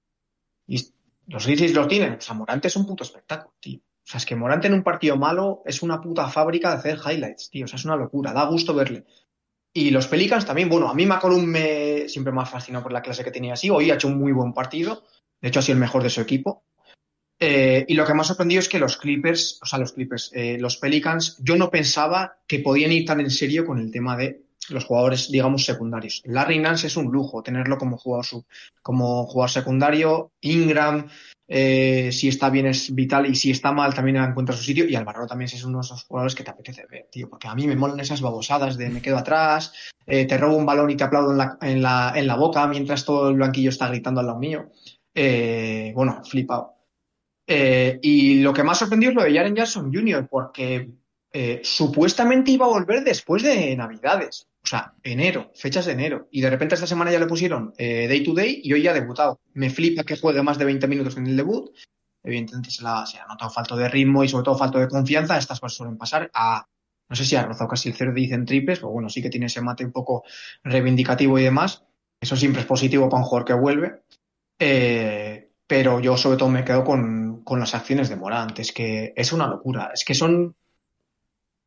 Y 0.67 0.81
los 1.26 1.47
Grizzlies 1.47 1.75
los 1.75 1.88
tienen, 1.88 2.14
o 2.14 2.21
sea, 2.21 2.35
Morante 2.35 2.69
es 2.69 2.76
un 2.76 2.87
puto 2.87 3.05
espectáculo, 3.05 3.55
tío. 3.61 3.79
O 3.79 4.11
sea, 4.11 4.19
es 4.19 4.26
que 4.26 4.35
Morante 4.35 4.67
en 4.67 4.75
un 4.75 4.83
partido 4.83 5.17
malo 5.17 5.62
es 5.64 5.83
una 5.83 6.00
puta 6.00 6.29
fábrica 6.29 6.71
de 6.71 6.76
hacer 6.76 6.99
highlights, 6.99 7.50
tío. 7.50 7.67
O 7.67 7.69
sea, 7.69 7.76
es 7.76 7.85
una 7.85 7.97
locura, 7.97 8.33
da 8.33 8.47
gusto 8.47 8.75
verle. 8.75 9.05
Y 9.73 9.90
los 9.90 10.09
Pelicans 10.09 10.45
también, 10.45 10.69
bueno, 10.69 10.88
a 10.88 10.95
mí 10.95 11.07
McCollum 11.07 11.45
me 11.45 12.09
siempre 12.09 12.33
me 12.33 12.40
ha 12.40 12.47
fascinado 12.47 12.83
por 12.83 12.93
la 12.93 13.02
clase 13.02 13.23
que 13.23 13.31
tenía 13.31 13.52
así. 13.52 13.71
Hoy 13.71 13.90
ha 13.90 13.95
hecho 13.95 14.09
un 14.09 14.19
muy 14.19 14.33
buen 14.33 14.52
partido. 14.52 15.05
De 15.40 15.49
hecho, 15.49 15.61
ha 15.61 15.62
sido 15.62 15.75
el 15.75 15.80
mejor 15.80 16.02
de 16.02 16.11
su 16.11 16.20
equipo. 16.20 16.64
Eh, 17.42 17.87
y 17.88 17.94
lo 17.94 18.04
que 18.04 18.12
me 18.12 18.20
ha 18.20 18.25
sorprendido 18.25 18.61
es 18.61 18.68
que 18.68 18.78
los 18.78 18.99
Clippers, 18.99 19.59
o 19.62 19.66
sea, 19.66 19.78
los 19.78 19.92
Clippers, 19.92 20.30
eh, 20.35 20.59
los 20.61 20.76
Pelicans, 20.76 21.38
yo 21.40 21.56
no 21.56 21.70
pensaba 21.70 22.37
que 22.47 22.59
podían 22.59 22.92
ir 22.92 23.06
tan 23.06 23.20
en 23.20 23.30
serio 23.30 23.64
con 23.64 23.78
el 23.78 23.90
tema 23.90 24.14
de 24.14 24.42
los 24.68 24.85
jugadores, 24.85 25.30
digamos, 25.30 25.64
secundarios. 25.64 26.20
Larry 26.26 26.59
Nance 26.59 26.87
es 26.87 26.99
un 26.99 27.11
lujo 27.11 27.42
tenerlo 27.42 27.78
como 27.78 27.97
jugador, 27.97 29.49
secundario. 29.49 30.32
Ingram, 30.42 31.09
eh, 31.49 32.11
si 32.12 32.28
está 32.28 32.50
bien 32.50 32.66
es 32.66 32.94
vital 32.94 33.25
y 33.25 33.35
si 33.35 33.50
está 33.50 33.73
mal 33.73 33.94
también 33.94 34.18
encuentra 34.18 34.54
su 34.54 34.62
sitio. 34.62 34.85
Y 34.87 34.94
Alvaro 34.94 35.26
también 35.26 35.50
es 35.50 35.64
uno 35.64 35.78
de 35.78 35.87
esos 35.87 36.04
jugadores 36.04 36.35
que 36.35 36.44
te 36.44 36.50
apetece 36.50 36.85
ver, 36.90 37.09
tío, 37.11 37.30
porque 37.30 37.49
a 37.49 37.54
mí 37.54 37.66
me 37.66 37.75
molan 37.75 38.00
esas 38.00 38.20
babosadas 38.20 38.76
de 38.76 38.90
me 38.90 39.00
quedo 39.00 39.16
atrás, 39.16 39.73
te 40.04 40.38
robo 40.38 40.56
un 40.56 40.66
balón 40.66 40.90
y 40.90 40.97
te 40.97 41.04
aplaudo 41.04 41.30
en 41.30 41.38
la, 41.38 41.59
en 41.62 41.80
la, 41.80 42.12
en 42.14 42.26
la 42.26 42.37
boca 42.37 42.66
mientras 42.66 43.06
todo 43.06 43.30
el 43.30 43.37
blanquillo 43.37 43.70
está 43.70 43.88
gritando 43.88 44.20
al 44.20 44.26
lado 44.26 44.38
mío. 44.38 44.70
Eh, 45.14 45.93
bueno, 45.95 46.23
flipado. 46.25 46.75
Eh, 47.47 47.99
y 48.02 48.40
lo 48.40 48.52
que 48.52 48.62
más 48.62 48.79
sorprendió 48.79 49.11
es 49.11 49.17
lo 49.17 49.23
de 49.23 49.35
Jaren 49.35 49.57
Jackson 49.57 49.93
Jr., 49.93 50.29
porque 50.29 50.90
eh, 51.33 51.61
supuestamente 51.64 52.52
iba 52.52 52.67
a 52.67 52.71
volver 52.71 53.02
después 53.02 53.43
de 53.43 53.75
Navidades, 53.76 54.47
o 54.62 54.67
sea, 54.67 54.95
enero, 55.02 55.50
fechas 55.55 55.87
de 55.87 55.93
enero. 55.93 56.29
Y 56.31 56.40
de 56.40 56.50
repente 56.50 56.75
esta 56.75 56.87
semana 56.87 57.11
ya 57.11 57.19
le 57.19 57.26
pusieron 57.26 57.73
day 57.76 58.23
to 58.23 58.35
day 58.35 58.61
y 58.62 58.73
hoy 58.73 58.83
ya 58.83 58.93
ha 58.93 58.95
debutado. 58.95 59.40
Me 59.55 59.71
flipa 59.71 60.05
que 60.05 60.17
juegue 60.17 60.43
más 60.43 60.59
de 60.59 60.64
20 60.67 60.87
minutos 60.87 61.17
en 61.17 61.26
el 61.26 61.37
debut. 61.37 61.71
Evidentemente 62.23 62.71
se, 62.71 62.83
la, 62.83 63.02
ha 63.02 63.26
notado 63.29 63.50
falta 63.50 63.76
de 63.76 63.88
ritmo 63.88 64.23
y 64.23 64.29
sobre 64.29 64.45
todo 64.45 64.57
falta 64.57 64.79
de 64.79 64.88
confianza. 64.88 65.38
Estas 65.38 65.59
cosas 65.59 65.76
suelen 65.76 65.97
pasar 65.97 66.31
a, 66.35 66.67
no 67.09 67.17
sé 67.17 67.25
si 67.25 67.35
ha 67.37 67.45
rozado 67.45 67.69
casi 67.69 67.88
el 67.88 67.95
cero 67.95 68.12
dicen 68.14 68.45
triples, 68.45 68.79
pero 68.79 68.90
bueno, 68.90 69.09
sí 69.09 69.23
que 69.23 69.31
tiene 69.31 69.47
ese 69.47 69.61
mate 69.61 69.85
un 69.85 69.93
poco 69.93 70.25
reivindicativo 70.62 71.38
y 71.38 71.43
demás. 71.43 71.85
Eso 72.21 72.37
siempre 72.37 72.61
es 72.61 72.67
positivo 72.67 73.09
para 73.09 73.23
un 73.23 73.29
jugador 73.29 73.47
que 73.47 73.55
vuelve. 73.55 74.02
Eh, 74.61 75.50
pero 75.67 75.99
yo 75.99 76.17
sobre 76.17 76.37
todo 76.37 76.49
me 76.49 76.64
quedo 76.64 76.85
con, 76.85 77.43
con 77.43 77.59
las 77.59 77.75
acciones 77.75 78.09
de 78.09 78.17
Morant. 78.17 78.59
Es 78.59 78.73
que 78.73 79.12
es 79.17 79.33
una 79.33 79.49
locura. 79.49 79.90
Es 79.93 80.05
que 80.05 80.14
son 80.14 80.55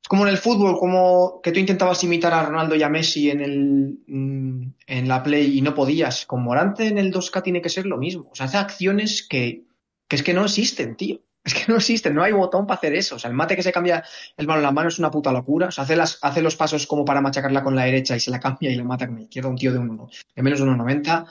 es 0.03 0.09
como 0.09 0.23
en 0.23 0.29
el 0.29 0.38
fútbol, 0.38 0.77
como 0.77 1.39
que 1.41 1.53
tú 1.53 1.59
intentabas 1.62 2.03
imitar 2.03 2.33
a 2.33 2.43
Ronaldo 2.43 2.75
y 2.75 2.83
a 2.83 2.89
Messi 2.89 3.29
en, 3.29 3.39
el, 3.39 4.00
mm, 4.05 4.73
en 4.85 5.07
la 5.07 5.23
Play 5.23 5.57
y 5.57 5.62
no 5.62 5.73
podías. 5.73 6.25
Con 6.25 6.43
Morante 6.43 6.88
en 6.88 6.97
el 6.97 7.12
2K 7.12 7.41
tiene 7.41 7.62
que 7.62 7.69
ser 7.69 7.85
lo 7.85 7.97
mismo. 7.97 8.27
O 8.29 8.35
sea, 8.35 8.47
hace 8.47 8.57
acciones 8.57 9.25
que, 9.25 9.63
que 10.09 10.17
es 10.17 10.23
que 10.23 10.33
no 10.33 10.43
existen, 10.43 10.97
tío. 10.97 11.21
Es 11.45 11.53
que 11.53 11.65
no 11.67 11.75
existen, 11.75 12.15
no 12.15 12.23
hay 12.23 12.31
botón 12.31 12.65
para 12.65 12.77
hacer 12.77 12.93
eso. 12.95 13.15
O 13.17 13.19
sea, 13.19 13.29
el 13.29 13.35
mate 13.35 13.57
que 13.57 13.63
se 13.63 13.73
cambia 13.73 14.01
el 14.38 14.47
balón 14.47 14.62
en 14.62 14.63
la 14.63 14.71
mano 14.71 14.88
es 14.88 14.97
una 14.97 15.12
puta 15.12 15.29
locura. 15.31 15.67
O 15.67 15.71
sea, 15.71 15.83
hace, 15.83 15.97
las, 15.97 16.17
hace 16.21 16.41
los 16.41 16.55
pasos 16.55 16.88
como 16.88 17.03
para 17.03 17.19
machacarla 17.19 17.63
con 17.63 17.75
la 17.75 17.83
derecha 17.83 18.15
y 18.15 18.21
se 18.21 18.31
la 18.31 18.39
cambia 18.39 18.71
y 18.71 18.75
la 18.75 18.85
mata 18.85 19.07
con 19.07 19.17
la 19.17 19.23
izquierda 19.23 19.50
un 19.50 19.57
tío 19.57 19.73
de, 19.73 19.79
uno, 19.79 20.09
de 20.35 20.41
menos 20.41 20.59
de 20.59 20.65
1,90. 20.65 21.25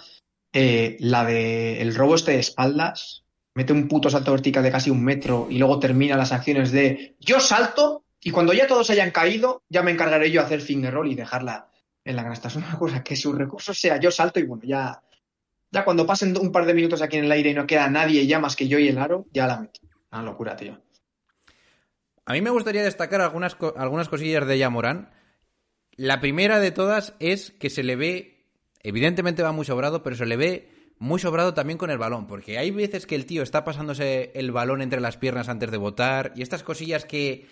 Eh, 0.52 0.96
la 1.00 1.24
de 1.24 1.80
el 1.80 1.94
robo 1.94 2.14
este 2.14 2.32
de 2.32 2.40
espaldas, 2.40 3.24
mete 3.54 3.72
un 3.72 3.88
puto 3.88 4.10
salto 4.10 4.32
vertical 4.32 4.62
de 4.62 4.70
casi 4.70 4.90
un 4.90 5.02
metro 5.02 5.46
y 5.50 5.58
luego 5.58 5.78
termina 5.78 6.16
las 6.16 6.32
acciones 6.32 6.72
de 6.72 7.16
yo 7.20 7.40
salto 7.40 8.04
y 8.20 8.30
cuando 8.30 8.52
ya 8.52 8.66
todos 8.66 8.90
hayan 8.90 9.10
caído, 9.10 9.62
ya 9.68 9.82
me 9.82 9.90
encargaré 9.90 10.30
yo 10.30 10.40
de 10.40 10.46
hacer 10.46 10.60
finger 10.60 10.92
roll 10.94 11.10
y 11.10 11.14
dejarla 11.14 11.68
en 12.04 12.16
la 12.16 12.22
canasta. 12.22 12.48
Es 12.48 12.56
una 12.56 12.78
cosa 12.78 13.02
que 13.02 13.16
su 13.16 13.32
recurso 13.32 13.74
sea 13.74 13.98
yo 13.98 14.10
salto 14.10 14.40
y 14.40 14.44
bueno, 14.44 14.62
ya, 14.64 15.02
ya 15.70 15.84
cuando 15.84 16.06
pasen 16.06 16.36
un 16.36 16.52
par 16.52 16.66
de 16.66 16.74
minutos 16.74 17.02
aquí 17.02 17.16
en 17.16 17.24
el 17.24 17.32
aire 17.32 17.50
y 17.50 17.54
no 17.54 17.66
queda 17.66 17.88
nadie 17.88 18.26
ya 18.26 18.38
más 18.38 18.56
que 18.56 18.68
yo 18.68 18.78
y 18.78 18.88
el 18.88 18.98
aro, 18.98 19.26
ya 19.32 19.46
la 19.46 19.60
meto. 19.60 19.80
Una 20.12 20.22
locura, 20.22 20.56
tío. 20.56 20.78
A 22.24 22.34
mí 22.34 22.40
me 22.40 22.50
gustaría 22.50 22.82
destacar 22.82 23.20
algunas, 23.20 23.56
algunas 23.76 24.08
cosillas 24.08 24.46
de 24.46 24.58
Yamorán. 24.58 25.10
La 25.96 26.20
primera 26.20 26.60
de 26.60 26.70
todas 26.70 27.14
es 27.18 27.50
que 27.52 27.70
se 27.70 27.82
le 27.82 27.96
ve, 27.96 28.31
evidentemente 28.82 29.42
va 29.42 29.52
muy 29.52 29.64
sobrado, 29.64 30.02
pero 30.02 30.16
se 30.16 30.26
le 30.26 30.36
ve 30.36 30.68
muy 30.98 31.18
sobrado 31.18 31.54
también 31.54 31.78
con 31.78 31.90
el 31.90 31.98
balón, 31.98 32.26
porque 32.26 32.58
hay 32.58 32.70
veces 32.70 33.06
que 33.06 33.14
el 33.14 33.26
tío 33.26 33.42
está 33.42 33.64
pasándose 33.64 34.30
el 34.34 34.52
balón 34.52 34.82
entre 34.82 35.00
las 35.00 35.16
piernas 35.16 35.48
antes 35.48 35.70
de 35.70 35.76
votar 35.76 36.32
y 36.36 36.42
estas 36.42 36.62
cosillas 36.62 37.04
que 37.04 37.46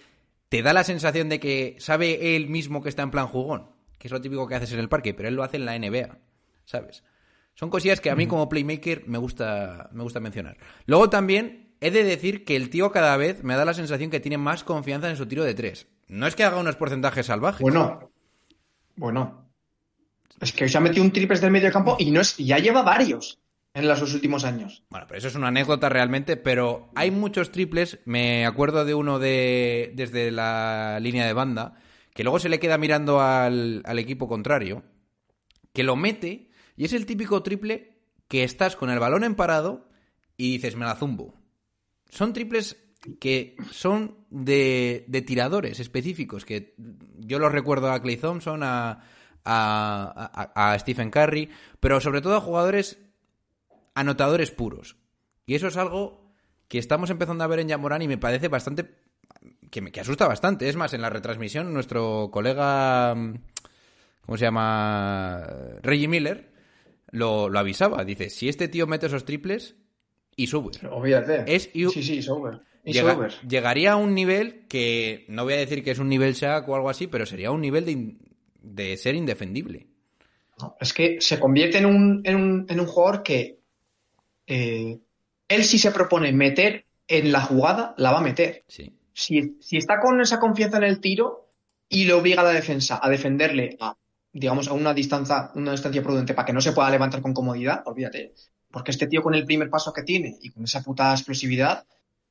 te 0.48 0.62
da 0.62 0.72
la 0.72 0.84
sensación 0.84 1.28
de 1.28 1.40
que 1.40 1.76
sabe 1.78 2.36
él 2.36 2.48
mismo 2.48 2.82
que 2.82 2.88
está 2.88 3.02
en 3.02 3.10
plan 3.10 3.26
jugón, 3.26 3.70
que 3.98 4.08
es 4.08 4.12
lo 4.12 4.20
típico 4.20 4.46
que 4.46 4.54
haces 4.54 4.72
en 4.72 4.78
el 4.78 4.88
parque, 4.88 5.14
pero 5.14 5.28
él 5.28 5.34
lo 5.34 5.42
hace 5.42 5.56
en 5.56 5.64
la 5.64 5.78
NBA, 5.78 6.18
¿sabes? 6.64 7.02
Son 7.54 7.70
cosillas 7.70 8.00
que 8.00 8.10
a 8.10 8.16
mí 8.16 8.26
como 8.26 8.48
playmaker 8.48 9.04
me 9.06 9.18
gusta, 9.18 9.90
me 9.92 10.02
gusta 10.02 10.20
mencionar. 10.20 10.56
Luego 10.86 11.10
también 11.10 11.74
he 11.80 11.90
de 11.90 12.04
decir 12.04 12.44
que 12.44 12.56
el 12.56 12.70
tío 12.70 12.90
cada 12.90 13.16
vez 13.16 13.42
me 13.42 13.54
da 13.56 13.64
la 13.64 13.74
sensación 13.74 14.10
que 14.10 14.20
tiene 14.20 14.38
más 14.38 14.64
confianza 14.64 15.10
en 15.10 15.16
su 15.16 15.26
tiro 15.26 15.44
de 15.44 15.54
tres. 15.54 15.86
No 16.08 16.26
es 16.26 16.36
que 16.36 16.44
haga 16.44 16.58
unos 16.58 16.76
porcentajes 16.76 17.26
salvajes. 17.26 17.60
Bueno, 17.60 18.10
bueno. 18.96 19.49
Es 20.40 20.52
que 20.52 20.64
hoy 20.64 20.70
se 20.70 20.78
ha 20.78 20.80
metido 20.80 21.04
un 21.04 21.12
triple 21.12 21.38
del 21.38 21.50
medio 21.50 21.70
campo 21.70 21.96
y 21.98 22.10
no 22.10 22.20
es, 22.20 22.36
ya 22.38 22.58
lleva 22.58 22.82
varios 22.82 23.40
en 23.74 23.86
los 23.86 24.14
últimos 24.14 24.44
años. 24.44 24.82
Bueno, 24.90 25.06
pero 25.06 25.18
eso 25.18 25.28
es 25.28 25.34
una 25.34 25.48
anécdota 25.48 25.88
realmente, 25.88 26.36
pero 26.36 26.90
hay 26.94 27.10
muchos 27.10 27.52
triples, 27.52 27.98
me 28.04 28.46
acuerdo 28.46 28.84
de 28.84 28.94
uno 28.94 29.18
de 29.18 29.92
desde 29.94 30.30
la 30.30 30.98
línea 31.00 31.26
de 31.26 31.34
banda, 31.34 31.74
que 32.14 32.24
luego 32.24 32.38
se 32.38 32.48
le 32.48 32.58
queda 32.58 32.78
mirando 32.78 33.20
al, 33.20 33.82
equipo 33.98 34.28
contrario, 34.28 34.82
que 35.72 35.84
lo 35.84 35.94
mete 35.94 36.50
y 36.76 36.84
es 36.84 36.94
el 36.94 37.06
típico 37.06 37.42
triple 37.42 37.98
que 38.26 38.42
estás 38.42 38.76
con 38.76 38.90
el 38.90 38.98
balón 38.98 39.24
en 39.24 39.34
parado 39.34 39.88
y 40.36 40.52
dices, 40.52 40.74
me 40.74 40.86
la 40.86 40.96
zumbo. 40.96 41.34
Son 42.08 42.32
triples 42.32 42.76
que 43.20 43.56
son 43.70 44.24
de, 44.30 45.04
de 45.06 45.22
tiradores 45.22 45.80
específicos, 45.80 46.44
que 46.44 46.74
yo 47.18 47.38
los 47.38 47.52
recuerdo 47.52 47.92
a 47.92 48.00
Clay 48.02 48.16
Thompson, 48.16 48.62
a, 48.62 49.04
a, 49.44 50.50
a- 50.54 50.72
a 50.72 50.78
Stephen 50.78 51.10
Curry, 51.10 51.50
pero 51.80 52.00
sobre 52.00 52.20
todo 52.20 52.36
a 52.36 52.40
jugadores 52.40 52.98
anotadores 53.94 54.50
puros. 54.50 54.96
Y 55.46 55.54
eso 55.54 55.68
es 55.68 55.76
algo 55.76 56.30
que 56.68 56.78
estamos 56.78 57.10
empezando 57.10 57.42
a 57.44 57.48
ver 57.48 57.60
en 57.60 57.68
Yamorán 57.68 58.02
y 58.02 58.08
me 58.08 58.18
parece 58.18 58.48
bastante. 58.48 58.88
que, 59.70 59.80
me, 59.80 59.90
que 59.92 60.00
asusta 60.00 60.26
bastante. 60.28 60.68
Es 60.68 60.76
más, 60.76 60.92
en 60.94 61.02
la 61.02 61.10
retransmisión, 61.10 61.72
nuestro 61.72 62.30
colega. 62.32 63.14
¿Cómo 64.26 64.36
se 64.38 64.44
llama? 64.44 65.44
Reggie 65.82 66.06
Miller 66.08 66.52
lo, 67.10 67.48
lo 67.48 67.58
avisaba. 67.58 68.04
Dice: 68.04 68.30
si 68.30 68.48
este 68.48 68.68
tío 68.68 68.86
mete 68.86 69.06
esos 69.06 69.24
triples 69.24 69.74
y 70.36 70.46
sube. 70.46 70.72
Olvídate. 70.88 71.44
Es 71.52 71.72
you- 71.72 71.90
Sí, 71.90 72.02
sí, 72.02 72.28
over. 72.28 72.60
Es 72.84 72.94
Llega- 72.94 73.28
llegaría 73.46 73.92
a 73.92 73.96
un 73.96 74.14
nivel 74.14 74.66
que 74.68 75.26
no 75.28 75.44
voy 75.44 75.52
a 75.54 75.58
decir 75.58 75.82
que 75.84 75.90
es 75.90 75.98
un 75.98 76.08
nivel 76.08 76.32
Shaq 76.34 76.66
o 76.68 76.74
algo 76.76 76.88
así, 76.88 77.08
pero 77.08 77.26
sería 77.26 77.50
un 77.50 77.60
nivel 77.60 77.84
de, 77.84 77.90
in- 77.92 78.18
de 78.62 78.96
ser 78.96 79.14
indefendible. 79.14 79.86
No, 80.60 80.76
es 80.80 80.92
que 80.92 81.20
se 81.20 81.40
convierte 81.40 81.78
en 81.78 81.86
un, 81.86 82.20
en 82.24 82.36
un, 82.36 82.66
en 82.68 82.80
un 82.80 82.86
jugador 82.86 83.22
que 83.22 83.58
eh, 84.46 84.98
él 85.48 85.64
si 85.64 85.78
se 85.78 85.90
propone 85.90 86.32
meter 86.32 86.86
en 87.08 87.32
la 87.32 87.40
jugada, 87.40 87.94
la 87.96 88.12
va 88.12 88.18
a 88.18 88.22
meter. 88.22 88.64
Sí. 88.68 88.94
Si, 89.12 89.56
si 89.60 89.76
está 89.76 90.00
con 90.00 90.20
esa 90.20 90.38
confianza 90.38 90.76
en 90.78 90.84
el 90.84 91.00
tiro 91.00 91.48
y 91.88 92.04
le 92.04 92.12
obliga 92.12 92.42
a 92.42 92.44
la 92.44 92.52
defensa 92.52 93.00
a 93.02 93.08
defenderle 93.08 93.76
a, 93.80 93.96
digamos, 94.32 94.68
a 94.68 94.72
una 94.72 94.94
distancia, 94.94 95.50
una 95.54 95.72
distancia 95.72 96.02
prudente 96.02 96.34
para 96.34 96.46
que 96.46 96.52
no 96.52 96.60
se 96.60 96.72
pueda 96.72 96.90
levantar 96.90 97.20
con 97.20 97.34
comodidad, 97.34 97.82
olvídate. 97.86 98.34
Porque 98.70 98.92
este 98.92 99.08
tío 99.08 99.22
con 99.22 99.34
el 99.34 99.44
primer 99.44 99.68
paso 99.68 99.92
que 99.92 100.02
tiene 100.02 100.36
y 100.40 100.50
con 100.50 100.64
esa 100.64 100.82
puta 100.82 101.12
explosividad 101.12 101.84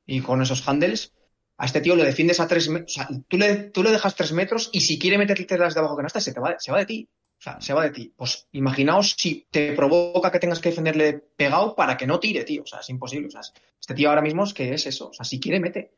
y 0.06 0.20
con 0.20 0.40
esos 0.40 0.66
handles, 0.66 1.12
a 1.60 1.66
este 1.66 1.82
tío 1.82 1.94
le 1.94 2.04
defiendes 2.04 2.40
a 2.40 2.48
tres 2.48 2.70
metros, 2.70 2.96
o 2.96 3.00
sea, 3.00 3.08
tú 3.28 3.36
le, 3.36 3.54
tú 3.54 3.82
le 3.82 3.90
dejas 3.90 4.14
tres 4.14 4.32
metros 4.32 4.70
y 4.72 4.80
si 4.80 4.98
quiere 4.98 5.18
meterte 5.18 5.58
las 5.58 5.74
de 5.74 5.80
abajo 5.80 5.94
que 5.94 6.02
no 6.02 6.06
está, 6.06 6.18
se 6.18 6.32
te 6.32 6.40
va, 6.40 6.58
se 6.58 6.72
va 6.72 6.78
de 6.78 6.86
ti. 6.86 7.08
O 7.38 7.42
sea, 7.42 7.60
se 7.60 7.74
va 7.74 7.82
de 7.82 7.90
ti. 7.90 8.14
Pues 8.16 8.48
imaginaos 8.52 9.14
si 9.18 9.46
te 9.50 9.74
provoca 9.74 10.32
que 10.32 10.38
tengas 10.38 10.58
que 10.58 10.70
defenderle 10.70 11.12
pegado 11.12 11.76
para 11.76 11.98
que 11.98 12.06
no 12.06 12.18
tire, 12.18 12.44
tío. 12.44 12.62
O 12.62 12.66
sea, 12.66 12.80
es 12.80 12.88
imposible. 12.88 13.28
O 13.28 13.30
sea, 13.30 13.42
este 13.78 13.94
tío 13.94 14.08
ahora 14.08 14.22
mismo 14.22 14.44
es 14.44 14.54
que 14.54 14.72
es 14.72 14.86
eso. 14.86 15.10
O 15.10 15.12
sea, 15.12 15.26
si 15.26 15.38
quiere, 15.38 15.60
mete. 15.60 15.92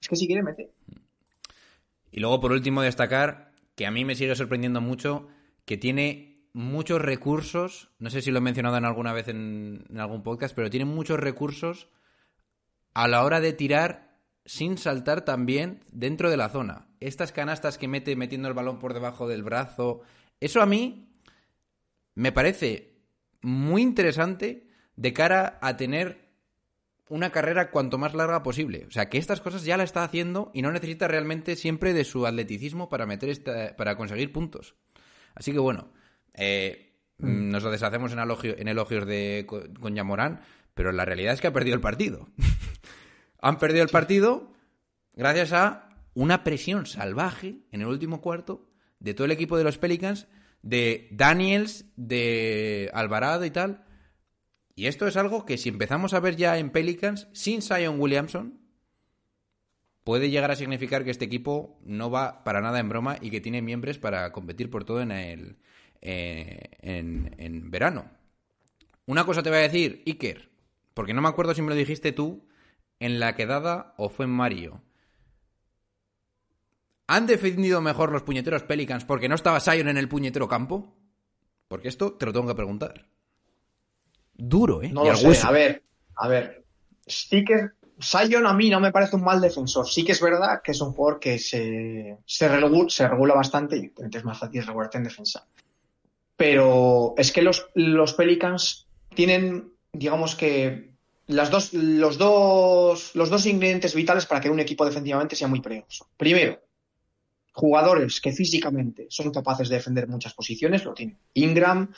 Es 0.00 0.08
que 0.08 0.16
si 0.16 0.26
quiere, 0.26 0.42
mete. 0.42 0.72
Y 2.10 2.18
luego, 2.18 2.40
por 2.40 2.50
último, 2.50 2.82
destacar 2.82 3.52
que 3.76 3.86
a 3.86 3.92
mí 3.92 4.04
me 4.04 4.16
sigue 4.16 4.34
sorprendiendo 4.34 4.80
mucho 4.80 5.28
que 5.64 5.76
tiene 5.76 6.48
muchos 6.52 7.00
recursos, 7.00 7.90
no 8.00 8.10
sé 8.10 8.22
si 8.22 8.32
lo 8.32 8.38
he 8.38 8.42
mencionado 8.42 8.76
en 8.76 8.84
alguna 8.84 9.12
vez 9.12 9.28
en 9.28 9.86
algún 9.98 10.24
podcast, 10.24 10.54
pero 10.54 10.70
tiene 10.70 10.84
muchos 10.84 11.20
recursos 11.20 11.88
a 12.92 13.06
la 13.06 13.24
hora 13.24 13.40
de 13.40 13.52
tirar 13.52 14.05
sin 14.46 14.78
saltar 14.78 15.24
también 15.24 15.84
dentro 15.92 16.30
de 16.30 16.36
la 16.38 16.48
zona. 16.48 16.88
Estas 17.00 17.32
canastas 17.32 17.76
que 17.78 17.88
mete 17.88 18.16
metiendo 18.16 18.48
el 18.48 18.54
balón 18.54 18.78
por 18.78 18.94
debajo 18.94 19.28
del 19.28 19.42
brazo, 19.42 20.00
eso 20.40 20.62
a 20.62 20.66
mí 20.66 21.12
me 22.14 22.32
parece 22.32 22.94
muy 23.42 23.82
interesante 23.82 24.66
de 24.96 25.12
cara 25.12 25.58
a 25.60 25.76
tener 25.76 26.24
una 27.08 27.30
carrera 27.30 27.70
cuanto 27.70 27.98
más 27.98 28.14
larga 28.14 28.42
posible. 28.42 28.86
O 28.88 28.90
sea, 28.90 29.08
que 29.08 29.18
estas 29.18 29.40
cosas 29.40 29.64
ya 29.64 29.76
la 29.76 29.84
está 29.84 30.02
haciendo 30.02 30.50
y 30.54 30.62
no 30.62 30.72
necesita 30.72 31.06
realmente 31.06 31.54
siempre 31.54 31.92
de 31.92 32.04
su 32.04 32.26
atleticismo 32.26 32.88
para 32.88 33.06
meter 33.06 33.28
esta, 33.28 33.76
para 33.76 33.96
conseguir 33.96 34.32
puntos. 34.32 34.74
Así 35.34 35.52
que 35.52 35.58
bueno, 35.58 35.92
eh, 36.34 36.94
mm, 37.18 37.50
nos 37.50 37.62
lo 37.62 37.70
deshacemos 37.70 38.12
en, 38.12 38.18
elogio- 38.18 38.56
en 38.58 38.66
elogios 38.68 39.06
de 39.06 39.44
co- 39.46 39.62
con 39.80 39.94
Yamorán, 39.94 40.40
pero 40.74 40.90
la 40.92 41.04
realidad 41.04 41.34
es 41.34 41.40
que 41.40 41.46
ha 41.46 41.52
perdido 41.52 41.74
el 41.76 41.80
partido. 41.82 42.28
Han 43.40 43.58
perdido 43.58 43.82
el 43.82 43.90
partido 43.90 44.52
gracias 45.14 45.52
a 45.52 45.88
una 46.14 46.44
presión 46.44 46.86
salvaje 46.86 47.58
en 47.72 47.82
el 47.82 47.88
último 47.88 48.20
cuarto 48.20 48.68
de 49.00 49.14
todo 49.14 49.26
el 49.26 49.32
equipo 49.32 49.58
de 49.58 49.64
los 49.64 49.78
Pelicans, 49.78 50.26
de 50.62 51.08
Daniels, 51.10 51.84
de 51.96 52.90
Alvarado 52.94 53.44
y 53.44 53.50
tal. 53.50 53.84
Y 54.74 54.86
esto 54.86 55.06
es 55.06 55.16
algo 55.16 55.44
que 55.44 55.58
si 55.58 55.68
empezamos 55.68 56.14
a 56.14 56.20
ver 56.20 56.36
ya 56.36 56.58
en 56.58 56.70
Pelicans, 56.70 57.28
sin 57.32 57.62
Zion 57.62 58.00
Williamson, 58.00 58.60
puede 60.04 60.30
llegar 60.30 60.50
a 60.50 60.56
significar 60.56 61.04
que 61.04 61.10
este 61.10 61.24
equipo 61.24 61.78
no 61.84 62.10
va 62.10 62.44
para 62.44 62.60
nada 62.60 62.78
en 62.78 62.88
broma 62.88 63.18
y 63.20 63.30
que 63.30 63.40
tiene 63.40 63.62
miembros 63.62 63.98
para 63.98 64.32
competir 64.32 64.70
por 64.70 64.84
todo 64.84 65.02
en 65.02 65.10
el 65.10 65.56
eh, 66.00 66.70
en, 66.80 67.34
en 67.38 67.70
verano. 67.70 68.10
Una 69.06 69.24
cosa 69.24 69.42
te 69.42 69.50
voy 69.50 69.58
a 69.58 69.62
decir, 69.62 70.02
Iker, 70.06 70.50
porque 70.94 71.14
no 71.14 71.22
me 71.22 71.28
acuerdo 71.28 71.54
si 71.54 71.62
me 71.62 71.70
lo 71.70 71.74
dijiste 71.74 72.12
tú 72.12 72.46
en 73.00 73.20
la 73.20 73.34
quedada 73.34 73.94
o 73.96 74.08
fue 74.08 74.24
en 74.26 74.32
Mario. 74.32 74.82
¿Han 77.08 77.26
defendido 77.26 77.80
mejor 77.80 78.10
los 78.10 78.22
puñeteros 78.22 78.64
Pelicans 78.64 79.04
porque 79.04 79.28
no 79.28 79.34
estaba 79.36 79.60
Sion 79.60 79.88
en 79.88 79.96
el 79.96 80.08
puñetero 80.08 80.48
campo? 80.48 80.96
Porque 81.68 81.88
esto 81.88 82.12
te 82.14 82.26
lo 82.26 82.32
tengo 82.32 82.48
que 82.48 82.54
preguntar. 82.54 83.06
Duro, 84.34 84.82
¿eh? 84.82 84.90
No 84.92 85.04
Y 85.04 85.08
lo 85.10 85.16
sé. 85.16 85.28
hueso. 85.28 85.46
A 85.46 85.52
ver, 85.52 85.82
a 86.16 86.28
ver. 86.28 86.64
Sí 87.06 87.44
que 87.44 87.70
Sion 88.00 88.46
a 88.46 88.52
mí 88.52 88.70
no 88.70 88.80
me 88.80 88.90
parece 88.92 89.16
un 89.16 89.22
mal 89.24 89.40
defensor. 89.40 89.86
Sí 89.88 90.04
que 90.04 90.12
es 90.12 90.20
verdad 90.20 90.60
que 90.62 90.72
es 90.72 90.80
un 90.80 90.92
jugador 90.92 91.20
que 91.20 91.38
se, 91.38 92.18
se, 92.26 92.48
regu- 92.50 92.90
se 92.90 93.08
regula 93.08 93.34
bastante 93.34 93.76
y 93.76 93.92
es 94.16 94.24
más 94.24 94.38
fácil 94.38 94.66
regularte 94.66 94.98
en 94.98 95.04
defensa. 95.04 95.46
Pero 96.36 97.14
es 97.16 97.32
que 97.32 97.40
los, 97.42 97.68
los 97.74 98.12
Pelicans 98.14 98.88
tienen, 99.14 99.72
digamos 99.92 100.34
que, 100.34 100.95
las 101.28 101.50
dos, 101.50 101.72
los, 101.74 102.18
dos, 102.18 103.14
los 103.14 103.30
dos 103.30 103.46
ingredientes 103.46 103.94
vitales 103.94 104.26
para 104.26 104.40
que 104.40 104.50
un 104.50 104.60
equipo 104.60 104.84
defensivamente 104.84 105.34
sea 105.36 105.48
muy 105.48 105.60
peligroso. 105.60 106.08
Primero, 106.16 106.60
jugadores 107.52 108.20
que 108.20 108.32
físicamente 108.32 109.06
son 109.10 109.30
capaces 109.32 109.68
de 109.68 109.76
defender 109.76 110.06
muchas 110.08 110.34
posiciones, 110.34 110.84
lo 110.84 110.94
tienen. 110.94 111.18
Ingram, 111.34 111.92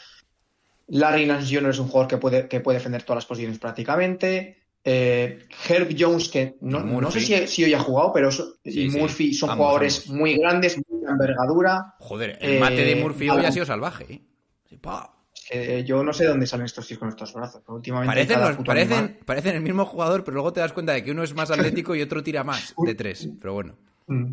Larry 0.89 1.27
Nance 1.27 1.55
Jr. 1.55 1.71
es 1.71 1.79
un 1.79 1.89
jugador 1.89 2.09
que 2.09 2.17
puede, 2.19 2.49
que 2.49 2.61
puede 2.61 2.79
defender 2.79 3.03
todas 3.03 3.17
las 3.19 3.27
posiciones 3.27 3.59
prácticamente. 3.59 4.57
Eh, 4.85 5.47
Herb 5.69 5.95
Jones, 5.99 6.29
que 6.29 6.57
no, 6.63 6.81
no 6.81 7.11
sé 7.11 7.21
si, 7.21 7.47
si 7.47 7.65
hoy 7.65 7.75
ha 7.75 7.81
jugado, 7.81 8.13
pero 8.13 8.31
so- 8.31 8.55
Sí, 8.65 8.83
y 8.85 8.91
sí. 8.91 8.99
Murphy 8.99 9.35
son 9.35 9.51
Ambos, 9.51 9.63
jugadores 9.67 10.03
ambos. 10.07 10.17
muy 10.21 10.39
grandes, 10.39 10.79
muy 10.89 11.03
envergadura. 11.07 11.95
Joder, 11.99 12.39
el 12.41 12.61
mate 12.61 12.77
de 12.85 12.93
Eh, 12.93 13.03
Murphy 13.03 13.29
hoy 13.29 13.45
ha 13.45 13.53
sido 13.53 13.67
salvaje, 13.67 14.07
¿eh? 14.11 14.23
Sí, 14.69 14.77
pa. 14.79 15.15
Eh, 15.51 15.83
yo 15.87 16.03
no 16.05 16.13
sé 16.13 16.27
dónde 16.27 16.47
salen 16.47 16.67
estos 16.67 16.87
tíos 16.87 17.01
con 17.01 17.09
estos 17.09 17.33
brazos, 17.33 17.63
pero 17.65 17.77
últimamente 17.77 18.13
Parecen, 18.27 18.41
los- 18.41 19.17
parecen, 19.25 19.57
el 19.57 19.63
mismo 19.63 19.87
jugador, 19.87 20.23
pero 20.25 20.35
luego 20.35 20.53
te 20.53 20.61
das 20.61 20.73
cuenta 20.73 20.93
de 20.93 21.03
que 21.03 21.11
uno 21.13 21.23
es 21.23 21.35
más 21.35 21.51
atlético 21.51 21.95
y 21.95 22.03
otro 22.03 22.23
tira 22.23 22.45
más 22.45 22.75
de 22.77 22.95
tres. 22.95 23.29
Pero 23.41 23.55
bueno. 23.55 23.77
Mm. 24.09 24.33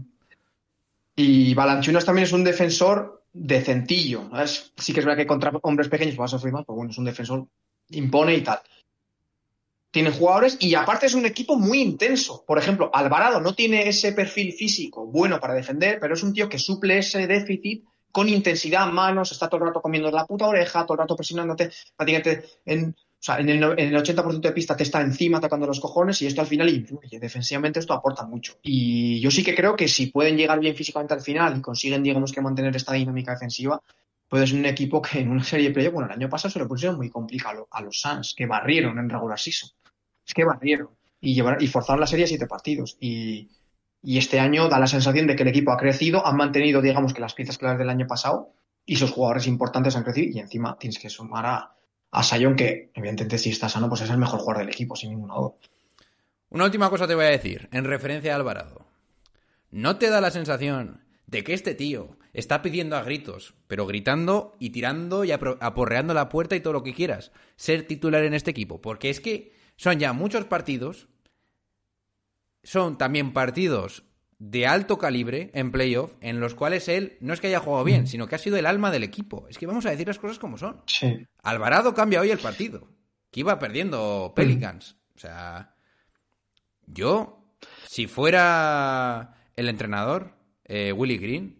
Y 1.16 1.54
Balanchunas 1.54 2.04
también 2.04 2.26
es 2.26 2.34
un 2.34 2.44
defensor 2.44 3.24
decentillo. 3.32 4.24
¿no? 4.30 4.42
Es- 4.42 4.74
sí 4.78 4.94
que 4.94 5.00
es 5.00 5.06
verdad 5.06 5.18
que 5.18 5.28
contra 5.28 5.52
hombres 5.62 5.88
pequeños 5.88 6.20
va 6.20 6.26
a 6.26 6.30
sufrir 6.30 6.52
más, 6.54 6.66
pero 6.66 6.76
bueno, 6.76 6.92
es 6.92 6.98
un 6.98 7.06
defensor, 7.06 7.48
impone 7.92 8.36
y 8.36 8.42
tal. 8.42 8.60
Tiene 9.92 10.12
jugadores 10.12 10.58
y 10.60 10.76
aparte 10.76 11.06
es 11.06 11.14
un 11.14 11.26
equipo 11.26 11.56
muy 11.56 11.80
intenso. 11.82 12.44
Por 12.46 12.58
ejemplo, 12.58 12.92
Alvarado 12.94 13.40
no 13.40 13.56
tiene 13.56 13.88
ese 13.88 14.12
perfil 14.12 14.52
físico 14.52 15.06
bueno 15.06 15.40
para 15.40 15.54
defender, 15.54 16.00
pero 16.02 16.16
es 16.16 16.24
un 16.24 16.34
tío 16.34 16.50
que 16.50 16.60
suple 16.60 16.98
ese 16.98 17.26
déficit 17.28 17.86
con 18.16 18.30
intensidad, 18.30 18.90
manos, 18.94 19.34
está 19.34 19.50
todo 19.50 19.60
el 19.60 19.68
rato 19.68 19.82
comiendo 19.82 20.10
la 20.10 20.26
puta 20.26 20.48
oreja, 20.48 20.86
todo 20.86 20.94
el 20.94 21.00
rato 21.00 21.18
presionándote, 21.18 21.70
prácticamente 21.98 22.46
en, 22.64 22.92
o 22.92 22.96
sea, 23.20 23.40
en 23.40 23.50
el, 23.50 23.62
en 23.62 23.94
el 23.94 23.96
80% 24.02 24.40
de 24.40 24.54
pista 24.54 24.78
te 24.78 24.84
está 24.84 25.02
encima 25.02 25.42
tocando 25.42 25.68
los 25.68 25.82
cojones 25.82 26.22
y 26.22 26.26
esto 26.26 26.40
al 26.40 26.48
final 26.48 26.70
influye. 26.70 27.20
Defensivamente 27.20 27.82
esto 27.82 27.94
aporta 27.94 28.26
mucho. 28.26 28.58
Y 28.62 29.20
yo 29.20 29.30
sí 29.30 29.44
que 29.44 29.54
creo 29.54 29.76
que 29.76 29.90
si 29.90 30.06
pueden 30.12 30.38
llegar 30.38 30.62
bien 30.62 30.78
físicamente 30.78 31.14
al 31.14 31.20
final 31.20 31.58
y 31.58 31.62
consiguen, 31.62 32.04
digamos, 32.04 32.32
que 32.32 32.40
mantener 32.40 32.74
esta 32.74 32.94
dinámica 32.94 33.34
defensiva, 33.34 33.82
puede 34.30 34.48
ser 34.48 34.60
un 34.60 34.66
equipo 34.66 35.02
que 35.02 35.20
en 35.20 35.32
una 35.32 35.44
serie 35.44 35.68
de 35.68 35.74
playoff, 35.74 35.96
bueno, 35.96 36.08
el 36.08 36.16
año 36.16 36.30
pasado 36.30 36.54
se 36.54 36.60
lo 36.60 36.70
pusieron 36.70 36.96
muy 36.96 37.10
complicado 37.10 37.68
a 37.70 37.82
los 37.82 38.00
Suns, 38.00 38.34
que 38.34 38.46
barrieron 38.46 38.98
en 38.98 39.10
regular 39.10 39.38
season. 39.38 39.72
Es 40.26 40.34
que 40.34 40.46
barrieron. 40.46 40.92
Y, 41.20 41.34
llevaron, 41.34 41.62
y 41.62 41.68
forzaron 41.68 42.00
la 42.00 42.08
serie 42.08 42.24
a 42.24 42.30
siete 42.30 42.48
partidos. 42.48 42.96
Y, 43.02 43.50
y 44.06 44.20
este 44.20 44.40
año 44.40 44.70
da 44.70 44.78
la 44.78 44.86
sensación 44.86 45.26
de 45.26 45.36
que 45.36 45.42
el 45.42 45.50
equipo 45.50 45.72
ha 45.72 45.78
crecido, 45.78 46.26
han 46.26 46.38
mantenido, 46.38 46.80
digamos, 46.80 47.12
que 47.14 47.22
las 47.22 47.34
piezas 47.34 47.58
claves 47.58 47.80
del 47.80 47.90
año 47.90 48.06
pasado 48.06 48.54
y 48.86 48.98
sus 48.98 49.10
jugadores 49.10 49.48
importantes 49.48 49.96
han 49.96 50.04
crecido. 50.04 50.32
Y 50.32 50.40
encima 50.40 50.78
tienes 50.78 51.00
que 51.00 51.10
sumar 51.10 51.46
a, 51.48 51.76
a 52.12 52.24
que 52.56 52.92
evidentemente 52.94 53.40
si 53.40 53.50
está 53.50 53.68
sano, 53.68 53.90
pues 53.90 54.02
es 54.02 54.10
el 54.12 54.20
mejor 54.20 54.40
jugador 54.40 54.60
del 54.60 54.74
equipo, 54.74 54.96
sin 54.96 55.10
ninguna 55.10 55.34
duda. 55.34 55.54
Una 56.50 56.66
última 56.66 56.92
cosa 56.92 57.08
te 57.08 57.16
voy 57.16 57.26
a 57.26 57.30
decir, 57.30 57.68
en 57.72 57.84
referencia 57.84 58.34
a 58.34 58.36
Alvarado. 58.36 58.86
¿No 59.72 59.98
te 59.98 60.12
da 60.12 60.22
la 60.22 60.30
sensación 60.30 61.02
de 61.26 61.44
que 61.44 61.56
este 61.56 61.74
tío 61.74 62.16
está 62.32 62.62
pidiendo 62.62 62.98
a 62.98 63.04
gritos, 63.04 63.56
pero 63.66 63.88
gritando 63.88 64.54
y 64.60 64.70
tirando 64.70 65.26
y 65.26 65.32
aporreando 65.32 66.14
la 66.14 66.30
puerta 66.30 66.56
y 66.56 66.60
todo 66.60 66.74
lo 66.74 66.84
que 66.84 66.94
quieras, 66.94 67.32
ser 67.56 67.88
titular 67.88 68.24
en 68.24 68.36
este 68.36 68.52
equipo? 68.52 68.82
Porque 68.82 69.10
es 69.10 69.20
que 69.20 69.52
son 69.78 69.98
ya 69.98 70.14
muchos 70.14 70.46
partidos, 70.46 71.08
son 72.66 72.98
también 72.98 73.32
partidos 73.32 74.04
de 74.40 74.68
alto 74.68 74.98
calibre 74.98 75.50
en 75.54 75.72
playoff, 75.72 76.16
en 76.20 76.40
los 76.40 76.56
cuales 76.56 76.90
él 76.90 77.18
no 77.22 77.34
es 77.34 77.40
que 77.40 77.48
haya 77.48 77.60
jugado 77.60 77.86
bien, 77.86 78.08
sino 78.08 78.28
que 78.28 78.36
ha 78.36 78.40
sido 78.40 78.58
el 78.58 78.66
alma 78.66 78.92
del 78.92 79.04
equipo. 79.04 79.48
Es 79.50 79.58
que 79.58 79.68
vamos 79.68 79.86
a 79.86 79.92
decir 79.92 80.08
las 80.08 80.20
cosas 80.20 80.40
como 80.40 80.58
son. 80.58 80.82
Sí. 80.88 81.26
Alvarado 81.42 81.94
cambia 81.94 82.20
hoy 82.20 82.32
el 82.32 82.40
partido. 82.40 82.90
Que 83.32 83.42
iba 83.42 83.60
perdiendo 83.60 84.34
Pelicans. 84.36 84.98
O 85.16 85.20
sea, 85.20 85.76
yo, 86.86 87.46
si 87.88 88.08
fuera 88.08 89.36
el 89.56 89.70
entrenador, 89.70 90.36
eh, 90.66 90.92
Willy 90.92 91.18
Green, 91.18 91.60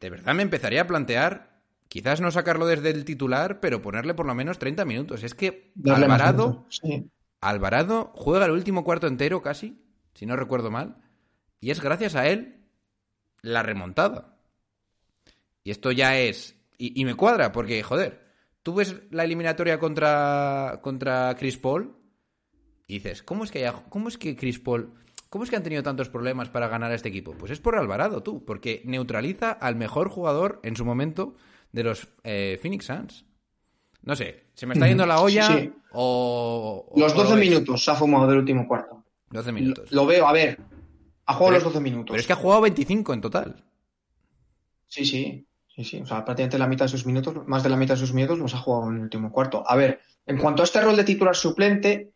de 0.00 0.10
verdad 0.10 0.34
me 0.34 0.42
empezaría 0.42 0.82
a 0.82 0.86
plantear, 0.86 1.60
quizás 1.88 2.20
no 2.20 2.30
sacarlo 2.30 2.66
desde 2.66 2.90
el 2.90 3.04
titular, 3.04 3.60
pero 3.60 3.82
ponerle 3.82 4.14
por 4.14 4.26
lo 4.26 4.34
menos 4.34 4.58
30 4.58 4.84
minutos. 4.84 5.22
Es 5.22 5.34
que 5.34 5.70
Darle 5.74 6.06
Alvarado. 6.06 6.66
Sí. 6.70 7.10
Alvarado 7.40 8.10
juega 8.14 8.46
el 8.46 8.52
último 8.52 8.82
cuarto 8.82 9.06
entero 9.06 9.42
casi, 9.42 9.80
si 10.18 10.26
no 10.26 10.34
recuerdo 10.34 10.70
mal, 10.72 10.96
y 11.60 11.70
es 11.70 11.80
gracias 11.80 12.16
a 12.16 12.26
él 12.26 12.64
la 13.40 13.62
remontada. 13.62 14.36
Y 15.62 15.70
esto 15.70 15.92
ya 15.92 16.18
es... 16.18 16.56
Y, 16.76 17.00
y 17.00 17.04
me 17.04 17.14
cuadra, 17.14 17.52
porque, 17.52 17.82
joder, 17.84 18.26
tú 18.62 18.74
ves 18.74 18.96
la 19.10 19.22
eliminatoria 19.24 19.78
contra, 19.78 20.80
contra 20.82 21.34
Chris 21.38 21.56
Paul 21.56 21.96
y 22.86 22.94
dices, 22.94 23.22
¿cómo 23.22 23.44
es, 23.44 23.50
que 23.50 23.58
haya- 23.60 23.84
¿cómo 23.88 24.08
es 24.08 24.18
que 24.18 24.34
Chris 24.36 24.58
Paul... 24.58 24.92
¿Cómo 25.30 25.44
es 25.44 25.50
que 25.50 25.56
han 25.56 25.62
tenido 25.62 25.82
tantos 25.82 26.08
problemas 26.08 26.48
para 26.48 26.68
ganar 26.68 26.90
a 26.90 26.94
este 26.94 27.10
equipo? 27.10 27.32
Pues 27.36 27.52
es 27.52 27.60
por 27.60 27.76
Alvarado, 27.76 28.22
tú, 28.22 28.44
porque 28.46 28.80
neutraliza 28.86 29.52
al 29.52 29.76
mejor 29.76 30.08
jugador 30.08 30.58
en 30.64 30.74
su 30.74 30.84
momento 30.86 31.36
de 31.70 31.84
los 31.84 32.08
eh, 32.24 32.58
Phoenix 32.62 32.86
Suns. 32.86 33.26
No 34.02 34.16
sé, 34.16 34.46
¿se 34.54 34.66
me 34.66 34.72
está 34.74 34.88
yendo 34.88 35.04
la 35.04 35.20
olla 35.20 35.46
Sí. 35.48 35.70
o, 35.92 36.86
o- 36.90 36.98
Los 36.98 37.12
o 37.12 37.16
lo 37.16 37.22
12 37.24 37.34
ves? 37.36 37.48
minutos 37.50 37.84
se 37.84 37.90
ha 37.90 37.94
fumado 37.94 38.26
del 38.26 38.38
último 38.38 38.66
cuarto. 38.66 39.04
12 39.30 39.48
Lo, 39.48 39.52
minutos. 39.54 39.92
lo 39.92 40.06
veo, 40.06 40.26
a 40.26 40.32
ver. 40.32 40.58
Ha 41.26 41.34
jugado 41.34 41.54
Pero- 41.54 41.64
los 41.64 41.72
12 41.74 41.80
minutos. 41.80 42.12
Pero 42.12 42.20
es 42.20 42.26
que 42.26 42.32
ha 42.32 42.36
jugado 42.36 42.62
25 42.62 43.12
en 43.14 43.20
total. 43.20 43.64
Sí, 44.86 45.04
sí, 45.04 45.46
sí, 45.68 45.84
sí. 45.84 46.00
O 46.00 46.06
sea, 46.06 46.24
prácticamente 46.24 46.58
la 46.58 46.66
mitad 46.66 46.86
de 46.86 46.90
sus 46.90 47.04
minutos, 47.06 47.46
más 47.46 47.62
de 47.62 47.68
la 47.68 47.76
mitad 47.76 47.94
de 47.94 48.00
sus 48.00 48.14
minutos 48.14 48.38
los 48.38 48.54
ha 48.54 48.58
jugado 48.58 48.90
en 48.90 48.96
el 48.96 49.02
último 49.02 49.30
cuarto. 49.30 49.62
A 49.66 49.76
ver, 49.76 50.00
en 50.26 50.38
cuanto 50.38 50.62
a 50.62 50.64
este 50.64 50.80
rol 50.80 50.96
de 50.96 51.04
titular 51.04 51.36
suplente, 51.36 52.12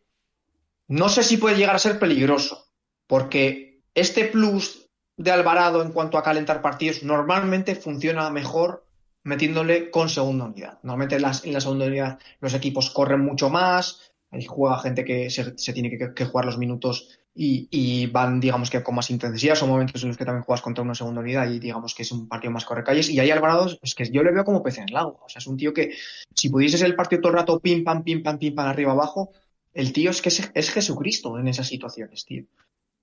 no 0.87 1.09
sé 1.09 1.23
si 1.23 1.37
puede 1.37 1.55
llegar 1.57 1.75
a 1.75 1.79
ser 1.79 1.99
peligroso, 1.99 2.65
porque 3.07 3.81
este 3.93 4.25
plus 4.25 4.89
de 5.17 5.31
Alvarado 5.31 5.83
en 5.83 5.91
cuanto 5.91 6.17
a 6.17 6.23
calentar 6.23 6.61
partidos 6.61 7.03
normalmente 7.03 7.75
funciona 7.75 8.29
mejor 8.31 8.87
metiéndole 9.23 9.91
con 9.91 10.09
segunda 10.09 10.45
unidad. 10.45 10.79
Normalmente 10.81 11.15
en, 11.15 11.21
las- 11.21 11.45
en 11.45 11.53
la 11.53 11.61
segunda 11.61 11.85
unidad 11.85 12.19
los 12.41 12.53
equipos 12.55 12.89
corren 12.89 13.21
mucho 13.21 13.49
más, 13.51 14.11
ahí 14.33 14.45
juega 14.45 14.79
gente 14.79 15.05
que 15.05 15.29
se, 15.29 15.73
tiene 15.73 15.97
que, 16.13 16.25
jugar 16.25 16.45
los 16.45 16.57
minutos 16.57 17.19
y, 17.35 18.07
van, 18.07 18.39
digamos 18.39 18.69
que 18.69 18.83
con 18.83 18.95
más 18.95 19.09
intensidad. 19.09 19.55
Son 19.55 19.69
momentos 19.69 20.01
en 20.03 20.09
los 20.09 20.17
que 20.17 20.25
también 20.25 20.43
juegas 20.43 20.61
contra 20.61 20.83
una 20.83 20.95
segunda 20.95 21.21
unidad 21.21 21.49
y 21.49 21.59
digamos 21.59 21.95
que 21.95 22.03
es 22.03 22.11
un 22.11 22.27
partido 22.27 22.51
más 22.51 22.65
correcalles. 22.65 23.09
Y 23.09 23.19
ahí 23.19 23.31
Alvarado 23.31 23.67
es 23.81 23.95
que 23.95 24.09
yo 24.11 24.23
le 24.23 24.31
veo 24.31 24.43
como 24.43 24.63
pez 24.63 24.77
en 24.77 24.85
el 24.85 24.93
lago. 24.93 25.19
O 25.23 25.29
sea, 25.29 25.39
es 25.39 25.47
un 25.47 25.57
tío 25.57 25.73
que 25.73 25.93
si 26.33 26.49
pudieses 26.49 26.81
el 26.81 26.95
partido 26.95 27.21
todo 27.21 27.31
el 27.31 27.39
rato 27.39 27.59
pim, 27.59 27.83
pam, 27.83 28.03
pim, 28.03 28.21
pam, 28.21 28.37
pim, 28.37 28.53
pam, 28.55 28.67
arriba, 28.67 28.91
abajo, 28.91 29.31
el 29.73 29.93
tío 29.93 30.11
es 30.11 30.21
que 30.21 30.29
es, 30.29 30.51
es 30.53 30.71
Jesucristo 30.71 31.37
en 31.39 31.47
esas 31.47 31.67
situaciones, 31.67 32.25
tío. 32.25 32.45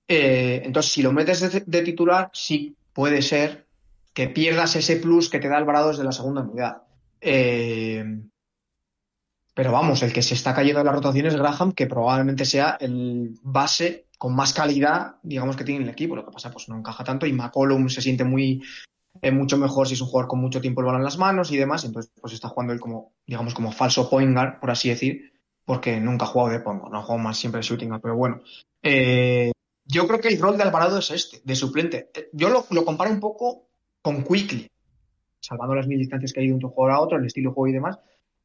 Eh, 0.07 0.63
entonces, 0.65 0.93
si 0.93 1.03
lo 1.03 1.13
metes 1.13 1.41
de, 1.41 1.63
de 1.65 1.83
titular, 1.83 2.31
sí 2.33 2.77
puede 2.93 3.23
ser 3.23 3.67
que 4.13 4.29
pierdas 4.29 4.77
ese 4.77 4.97
plus 4.97 5.29
que 5.29 5.39
te 5.39 5.49
da 5.49 5.57
Alvarado 5.57 5.89
desde 5.89 6.05
la 6.05 6.13
segunda 6.13 6.43
unidad. 6.43 6.83
Eh, 7.21 8.05
pero 9.61 9.73
vamos, 9.73 10.03
el 10.03 10.11
que 10.11 10.23
se 10.23 10.33
está 10.33 10.55
cayendo 10.55 10.81
en 10.81 10.87
la 10.87 10.93
rotación 10.93 11.27
es 11.27 11.37
Graham, 11.37 11.73
que 11.73 11.87
probablemente 11.87 12.47
sea 12.47 12.79
el 12.81 13.39
base 13.43 14.07
con 14.17 14.35
más 14.35 14.55
calidad, 14.55 15.17
digamos, 15.23 15.55
que 15.55 15.65
tiene 15.65 15.85
el 15.85 15.91
equipo. 15.91 16.17
Lo 16.17 16.25
que 16.25 16.33
pasa, 16.33 16.51
pues 16.51 16.71
no 16.71 16.79
encaja 16.79 17.05
tanto 17.05 17.27
y 17.27 17.35
McCollum 17.35 17.91
se 17.91 18.01
siente 18.01 18.25
muy 18.25 18.63
eh, 19.21 19.31
mucho 19.31 19.59
mejor 19.59 19.87
si 19.87 19.93
es 19.93 20.01
un 20.01 20.07
jugador 20.07 20.31
con 20.31 20.41
mucho 20.41 20.63
tiempo 20.63 20.81
el 20.81 20.87
balón 20.87 21.03
en 21.03 21.05
las 21.05 21.19
manos 21.19 21.53
y 21.53 21.59
demás. 21.59 21.85
Entonces, 21.85 22.11
pues 22.19 22.33
está 22.33 22.49
jugando 22.49 22.73
él 22.73 22.81
como, 22.81 23.13
digamos, 23.27 23.53
como 23.53 23.71
falso 23.71 24.09
point 24.09 24.33
guard, 24.33 24.61
por 24.61 24.71
así 24.71 24.89
decir, 24.89 25.31
porque 25.67 26.01
nunca 26.01 26.25
ha 26.25 26.29
jugado 26.29 26.53
de 26.53 26.61
guard, 26.61 26.91
no 26.91 26.99
ha 26.99 27.03
jugado 27.03 27.23
más 27.23 27.37
siempre 27.37 27.61
de 27.61 27.67
shooting. 27.67 28.01
Pero 28.01 28.17
bueno, 28.17 28.41
eh, 28.83 29.53
yo 29.85 30.07
creo 30.07 30.21
que 30.21 30.29
el 30.29 30.41
rol 30.41 30.57
de 30.57 30.63
Alvarado 30.63 31.01
es 31.01 31.11
este, 31.11 31.43
de 31.45 31.55
suplente. 31.55 32.09
Eh, 32.15 32.31
Yo 32.33 32.49
lo, 32.49 32.65
lo 32.71 32.83
comparo 32.87 33.11
un 33.11 33.21
poco 33.21 33.67
con 34.01 34.25
Quickly, 34.25 34.71
salvando 35.39 35.75
las 35.75 35.87
mil 35.87 35.99
distancias 35.99 36.33
que 36.33 36.41
hay 36.41 36.47
de 36.47 36.55
un 36.55 36.63
jugador 36.63 36.93
a 36.93 37.01
otro, 37.03 37.19
el 37.19 37.27
estilo 37.27 37.51
de 37.51 37.55
juego 37.55 37.69
y 37.69 37.73
demás. 37.73 37.99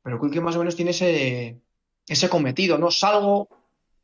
Pero 0.06 0.22
Quickly 0.22 0.40
más 0.40 0.56
o 0.56 0.60
menos 0.60 0.76
tiene 0.76 0.92
ese, 0.92 1.60
ese 2.08 2.30
cometido, 2.30 2.78
¿no? 2.78 2.92
Salgo, 2.92 3.50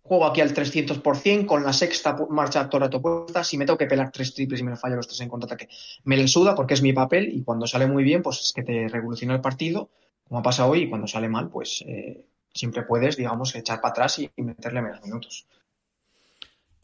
juego 0.01 0.25
aquí 0.25 0.41
al 0.41 0.51
300% 0.51 1.45
con 1.45 1.63
la 1.63 1.73
sexta 1.73 2.17
marcha 2.31 2.67
todo 2.67 2.77
el 2.79 2.83
rato 2.85 2.99
puesta. 3.03 3.43
Si 3.43 3.55
me 3.55 3.65
tengo 3.67 3.77
que 3.77 3.85
pelar 3.85 4.11
tres 4.11 4.33
triples 4.33 4.61
y 4.61 4.63
me 4.63 4.75
fallo 4.75 4.95
los 4.95 5.07
tres 5.07 5.21
en 5.21 5.29
contraataque, 5.29 5.69
me 6.05 6.17
le 6.17 6.27
suda 6.27 6.55
porque 6.55 6.73
es 6.73 6.81
mi 6.81 6.91
papel 6.91 7.29
y 7.31 7.43
cuando 7.43 7.67
sale 7.67 7.85
muy 7.85 8.03
bien, 8.03 8.23
pues 8.23 8.41
es 8.41 8.51
que 8.51 8.63
te 8.63 8.87
revoluciona 8.87 9.35
el 9.35 9.41
partido, 9.41 9.91
como 10.27 10.39
ha 10.39 10.43
pasado 10.43 10.71
hoy, 10.71 10.81
y 10.81 10.89
cuando 10.89 11.05
sale 11.05 11.29
mal, 11.29 11.49
pues, 11.51 11.83
eh, 11.87 12.25
siempre 12.51 12.81
puedes, 12.81 13.15
digamos, 13.15 13.53
echar 13.53 13.79
para 13.79 13.91
atrás 13.91 14.17
y, 14.17 14.27
y 14.35 14.41
meterle 14.41 14.81
menos 14.81 15.03
minutos. 15.03 15.45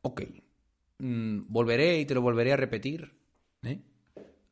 Ok. 0.03 0.21
Mm, 0.99 1.41
volveré 1.47 1.97
y 1.99 2.05
te 2.05 2.13
lo 2.13 2.21
volveré 2.21 2.53
a 2.53 2.57
repetir. 2.57 3.13
¿eh? 3.63 3.79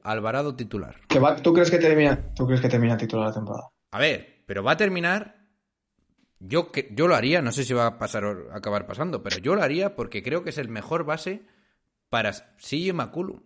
Alvarado 0.04 0.56
titular. 0.56 0.95
¿Que 1.08 1.19
va- 1.19 1.36
¿Tú 1.36 1.54
crees 1.54 1.69
que 1.71 1.78
termina, 1.78 2.34
tú 2.36 2.45
crees 2.45 2.62
que 2.62 2.69
termina 2.69 2.97
titular 2.97 3.28
la 3.28 3.34
temporada? 3.34 3.69
A 3.91 3.99
ver, 3.99 4.35
pero 4.45 4.63
va 4.63 4.71
a 4.73 4.77
terminar. 4.77 5.43
Yo, 6.39 6.71
yo 6.91 7.08
lo 7.08 7.15
haría, 7.15 7.41
no 7.41 7.51
sé 7.51 7.63
si 7.63 7.73
va 7.73 7.88
a 7.88 7.97
pasar 7.97 8.25
o 8.25 8.51
a 8.51 8.58
acabar 8.58 8.86
pasando, 8.86 9.23
pero 9.23 9.38
yo 9.38 9.55
lo 9.55 9.63
haría 9.63 9.95
porque 9.95 10.21
creo 10.21 10.43
que 10.43 10.49
es 10.51 10.58
el 10.58 10.67
mejor 10.69 11.03
base 11.05 11.45
para 12.10 12.31
CJ 12.58 12.93
McCollum. 12.93 13.41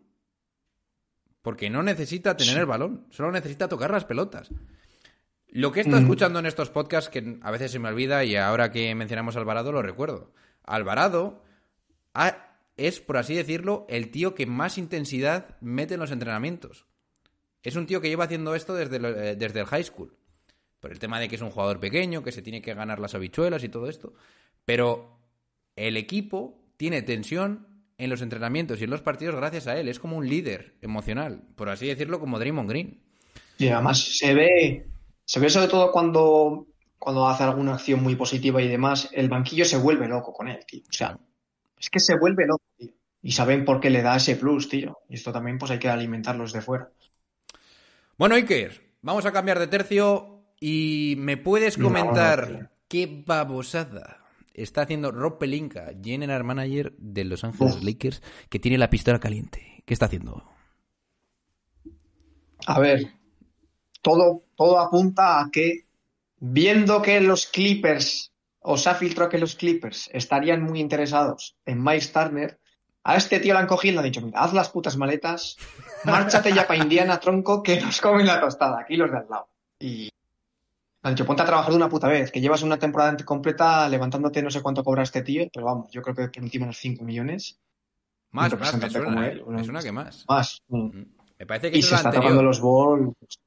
Porque 1.42 1.70
no 1.70 1.84
necesita 1.84 2.36
tener 2.36 2.58
el 2.58 2.66
balón, 2.66 3.06
solo 3.12 3.32
necesita 3.32 3.70
tocar 3.70 3.92
las 3.92 4.06
pelotas. 4.06 4.50
Lo 5.48 5.72
que 5.72 5.80
he 5.80 5.84
estado 5.84 6.02
Mm. 6.02 6.04
escuchando 6.06 6.40
en 6.40 6.46
estos 6.46 6.70
podcasts, 6.70 7.10
que 7.10 7.40
a 7.42 7.52
veces 7.52 7.72
se 7.72 7.80
me 7.80 7.90
olvida 7.90 8.24
y 8.24 8.36
ahora 8.36 8.72
que 8.72 8.94
mencionamos 8.94 9.36
a 9.36 9.40
Alvarado 9.40 9.72
lo 9.72 9.82
recuerdo. 9.82 10.34
Alvarado 10.64 11.44
ha- 12.14 12.58
es, 12.76 13.00
por 13.00 13.18
así 13.18 13.36
decirlo, 13.36 13.86
el 13.90 14.12
tío 14.12 14.36
que 14.36 14.46
más 14.46 14.78
intensidad 14.78 15.58
mete 15.62 15.96
en 15.96 16.00
los 16.02 16.12
entrenamientos. 16.12 16.86
Es 17.64 17.76
un 17.76 17.88
tío 17.88 18.00
que 18.02 18.10
lleva 18.10 18.26
haciendo 18.26 18.54
esto 18.56 18.76
desde, 18.76 19.00
lo- 19.00 19.10
eh, 19.10 19.36
desde 19.36 19.62
el 19.62 19.66
high 19.66 19.84
school. 19.84 20.16
Por 20.80 20.92
el 20.92 21.00
tema 21.00 21.20
de 21.20 21.28
que 21.28 21.36
es 21.36 21.42
un 21.42 21.52
jugador 21.52 21.80
pequeño, 21.80 22.24
que 22.24 22.32
se 22.32 22.42
tiene 22.42 22.62
que 22.62 22.74
ganar 22.74 23.00
las 23.00 23.16
habichuelas 23.16 23.64
y 23.64 23.70
todo 23.70 23.90
esto. 23.90 24.14
Pero 24.66 25.20
el 25.76 25.98
equipo 25.98 26.60
tiene 26.78 27.02
tensión 27.02 27.68
en 27.98 28.10
los 28.10 28.22
entrenamientos 28.22 28.80
y 28.80 28.86
en 28.86 28.90
los 28.90 29.02
partidos 29.02 29.36
gracias 29.36 29.68
a 29.68 29.78
él. 29.78 29.90
Es 29.90 30.00
como 30.00 30.18
un 30.18 30.28
líder 30.28 30.76
emocional, 30.82 31.44
por 31.56 31.70
así 31.70 31.86
decirlo, 31.86 32.20
como 32.20 32.40
Draymond 32.40 32.70
Green. 32.70 33.02
Y 33.58 33.68
además 33.68 34.00
se 34.18 34.34
ve, 34.34 34.88
se 35.26 35.40
ve 35.42 35.50
sobre 35.50 35.68
todo 35.68 35.92
cuando, 35.92 36.68
cuando 36.98 37.28
hace 37.28 37.44
alguna 37.44 37.74
acción 37.74 38.02
muy 38.02 38.16
positiva 38.16 38.62
y 38.62 38.70
demás, 38.70 39.10
el 39.12 39.28
banquillo 39.28 39.66
se 39.66 39.78
vuelve 39.78 40.08
loco 40.08 40.32
con 40.32 40.48
él, 40.48 40.66
tío. 40.66 40.82
O 40.90 40.94
sea, 40.94 41.20
es 41.78 41.90
que 41.90 42.00
se 42.00 42.18
vuelve 42.18 42.48
loco, 42.48 42.64
tío. 42.78 42.94
Y 43.22 43.34
saben 43.34 43.66
por 43.66 43.82
qué 43.82 43.90
le 43.90 44.02
da 44.02 44.16
ese 44.16 44.38
plus, 44.38 44.70
tío. 44.70 45.00
Y 45.10 45.16
esto 45.16 45.34
también 45.34 45.58
pues 45.58 45.72
hay 45.72 45.80
que 45.80 45.90
alimentarlos 45.90 46.54
de 46.54 46.62
fuera. 46.62 46.90
Bueno, 48.18 48.36
Iker, 48.36 48.82
vamos 49.02 49.26
a 49.26 49.34
cambiar 49.34 49.60
de 49.60 49.68
tercio 49.68 50.39
y 50.60 51.16
me 51.18 51.38
puedes 51.38 51.78
No, 51.78 51.86
comentar 51.86 52.72
qué 52.88 53.24
babosada 53.26 54.20
está 54.54 54.82
haciendo 54.82 55.12
Rob 55.12 55.38
Pelinka, 55.38 55.92
general 56.02 56.44
manager 56.44 56.94
de 56.98 57.24
Los 57.24 57.44
Ángeles 57.44 57.76
Uf. 57.76 57.84
Lakers, 57.84 58.22
que 58.50 58.60
tiene 58.60 58.78
la 58.78 58.90
pistola 58.90 59.20
caliente. 59.20 59.84
¿Qué 59.86 59.94
está 59.94 60.08
haciendo? 60.08 60.44
A 62.68 62.80
ver, 62.80 63.14
todo, 64.02 64.44
todo 64.56 64.80
apunta 64.80 65.40
a 65.40 65.50
que, 65.52 65.88
viendo 66.38 67.02
que 67.02 67.22
los 67.22 67.48
Clippers, 67.48 68.34
o 68.60 68.78
se 68.78 68.90
ha 68.90 68.96
filtrado 68.96 69.30
que 69.30 69.40
los 69.40 69.56
Clippers 69.56 70.10
estarían 70.14 70.62
muy 70.62 70.80
interesados 70.80 71.56
en 71.66 71.82
Miles 71.82 72.12
Turner, 72.12 72.60
a 73.04 73.16
este 73.16 73.40
tío 73.40 73.54
le 73.54 73.60
han 73.62 73.68
cogido 73.68 73.92
y 73.92 73.96
le 73.96 74.00
han 74.00 74.06
dicho, 74.06 74.22
mira, 74.22 74.42
haz 74.42 74.54
las 74.54 74.70
putas 74.70 74.98
maletas, 74.98 75.58
márchate 76.04 76.54
ya 76.54 76.68
para 76.68 76.84
Indiana, 76.84 77.20
tronco, 77.20 77.64
que 77.64 77.80
nos 77.80 78.02
comen 78.02 78.28
la 78.28 78.42
tostada, 78.42 78.82
aquí 78.82 78.98
los 78.98 79.10
de 79.10 79.18
al 79.18 79.30
lado. 79.30 79.50
Y 79.80 80.10
han 81.02 81.14
dicho, 81.16 81.26
ponte 81.26 81.42
a 81.42 81.46
trabajar 81.46 81.72
de 81.72 81.78
una 81.78 81.90
puta 81.90 82.08
vez, 82.08 82.32
que 82.32 82.42
llevas 82.42 82.62
una 82.62 82.78
temporada 82.78 83.16
completa 83.26 83.88
levantándote 83.88 84.42
no 84.42 84.50
sé 84.52 84.62
cuánto 84.62 84.84
cobra 84.84 85.04
este 85.04 85.22
tío, 85.22 85.48
pero 85.54 85.66
vamos, 85.66 85.90
yo 85.92 86.02
creo 86.02 86.16
que 86.16 86.24
por 86.42 86.50
de 86.50 86.66
los 86.68 86.78
5 86.78 87.04
millones, 87.06 87.58
Más, 88.32 88.52
más, 88.60 88.76
me 88.78 88.90
suena, 88.90 89.06
como 89.06 89.24
eh. 89.24 89.32
él, 89.32 89.38
Me 89.40 89.44
una- 89.44 89.64
suena 89.64 89.82
que 89.82 89.92
más. 89.92 90.26
más. 90.28 90.62
Mm. 90.68 90.78
Mm. 91.00 91.06
Me 91.40 91.46
parece 91.46 91.72
que 91.72 91.78
Y 91.78 91.82
se 91.82 91.96
está 91.96 92.10
anterior. 92.10 92.24
tocando 92.32 92.44
los 92.44 92.60
balls. 92.62 93.40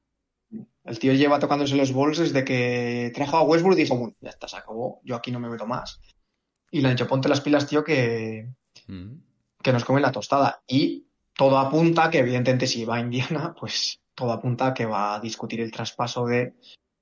El 0.83 0.99
tío 0.99 1.13
lleva 1.13 1.39
tocándose 1.39 1.75
los 1.75 1.93
balls 1.93 2.17
desde 2.17 2.43
que 2.43 3.11
trajo 3.15 3.37
a 3.37 3.43
Westbrook 3.43 3.77
y 3.77 3.83
dijo, 3.83 3.95
bueno, 3.97 4.15
ya 4.19 4.29
está, 4.31 4.47
se 4.47 4.57
acabó, 4.57 4.99
yo 5.03 5.15
aquí 5.15 5.31
no 5.31 5.39
me 5.39 5.49
meto 5.49 5.65
más. 5.65 6.01
Y 6.71 6.81
le 6.81 6.89
han 6.89 6.95
dicho, 6.95 7.07
ponte 7.07 7.29
las 7.29 7.41
pilas, 7.41 7.67
tío, 7.67 7.83
que, 7.83 8.49
Mm. 8.87 9.13
que 9.61 9.71
nos 9.71 9.85
comen 9.85 10.01
la 10.01 10.11
tostada. 10.11 10.61
Y 10.67 11.05
todo 11.37 11.57
apunta 11.59 12.09
que, 12.09 12.19
evidentemente, 12.19 12.67
si 12.67 12.83
va 12.83 12.95
a 12.97 12.99
Indiana, 12.99 13.55
pues 13.59 14.01
todo 14.15 14.31
apunta 14.33 14.73
que 14.73 14.85
va 14.85 15.15
a 15.15 15.19
discutir 15.19 15.61
el 15.61 15.71
traspaso 15.71 16.25
de 16.25 16.55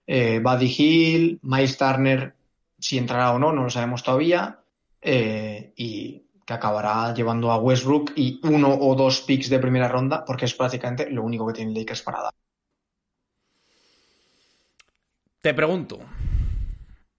eh, 0.07 0.39
Buddy 0.39 0.75
Hill, 0.77 1.39
Miles 1.43 1.77
Turner, 1.77 2.33
si 2.79 2.97
entrará 2.97 3.33
o 3.33 3.39
no, 3.39 3.51
no 3.51 3.63
lo 3.63 3.69
sabemos 3.69 4.03
todavía. 4.03 4.57
eh, 5.01 5.73
y 5.75 6.23
que 6.45 6.53
acabará 6.53 7.13
llevando 7.13 7.51
a 7.51 7.57
Westbrook 7.57 8.13
y 8.15 8.39
uno 8.43 8.73
o 8.73 8.95
dos 8.95 9.21
picks 9.21 9.49
de 9.49 9.59
primera 9.59 9.87
ronda, 9.87 10.23
porque 10.25 10.45
es 10.45 10.53
prácticamente 10.53 11.09
lo 11.09 11.23
único 11.23 11.47
que 11.47 11.53
tiene 11.53 11.73
Lakers 11.73 12.01
para 12.01 12.21
dar. 12.23 12.33
Te 15.41 15.53
pregunto, 15.53 15.99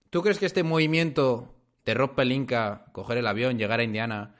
¿tú 0.09 0.21
crees 0.21 0.39
que 0.39 0.45
este 0.45 0.63
movimiento 0.63 1.55
de 1.85 1.93
Rob 1.93 2.15
Pelinka, 2.15 2.85
coger 2.93 3.17
el 3.17 3.27
avión, 3.27 3.57
llegar 3.57 3.81
a 3.81 3.83
Indiana, 3.83 4.35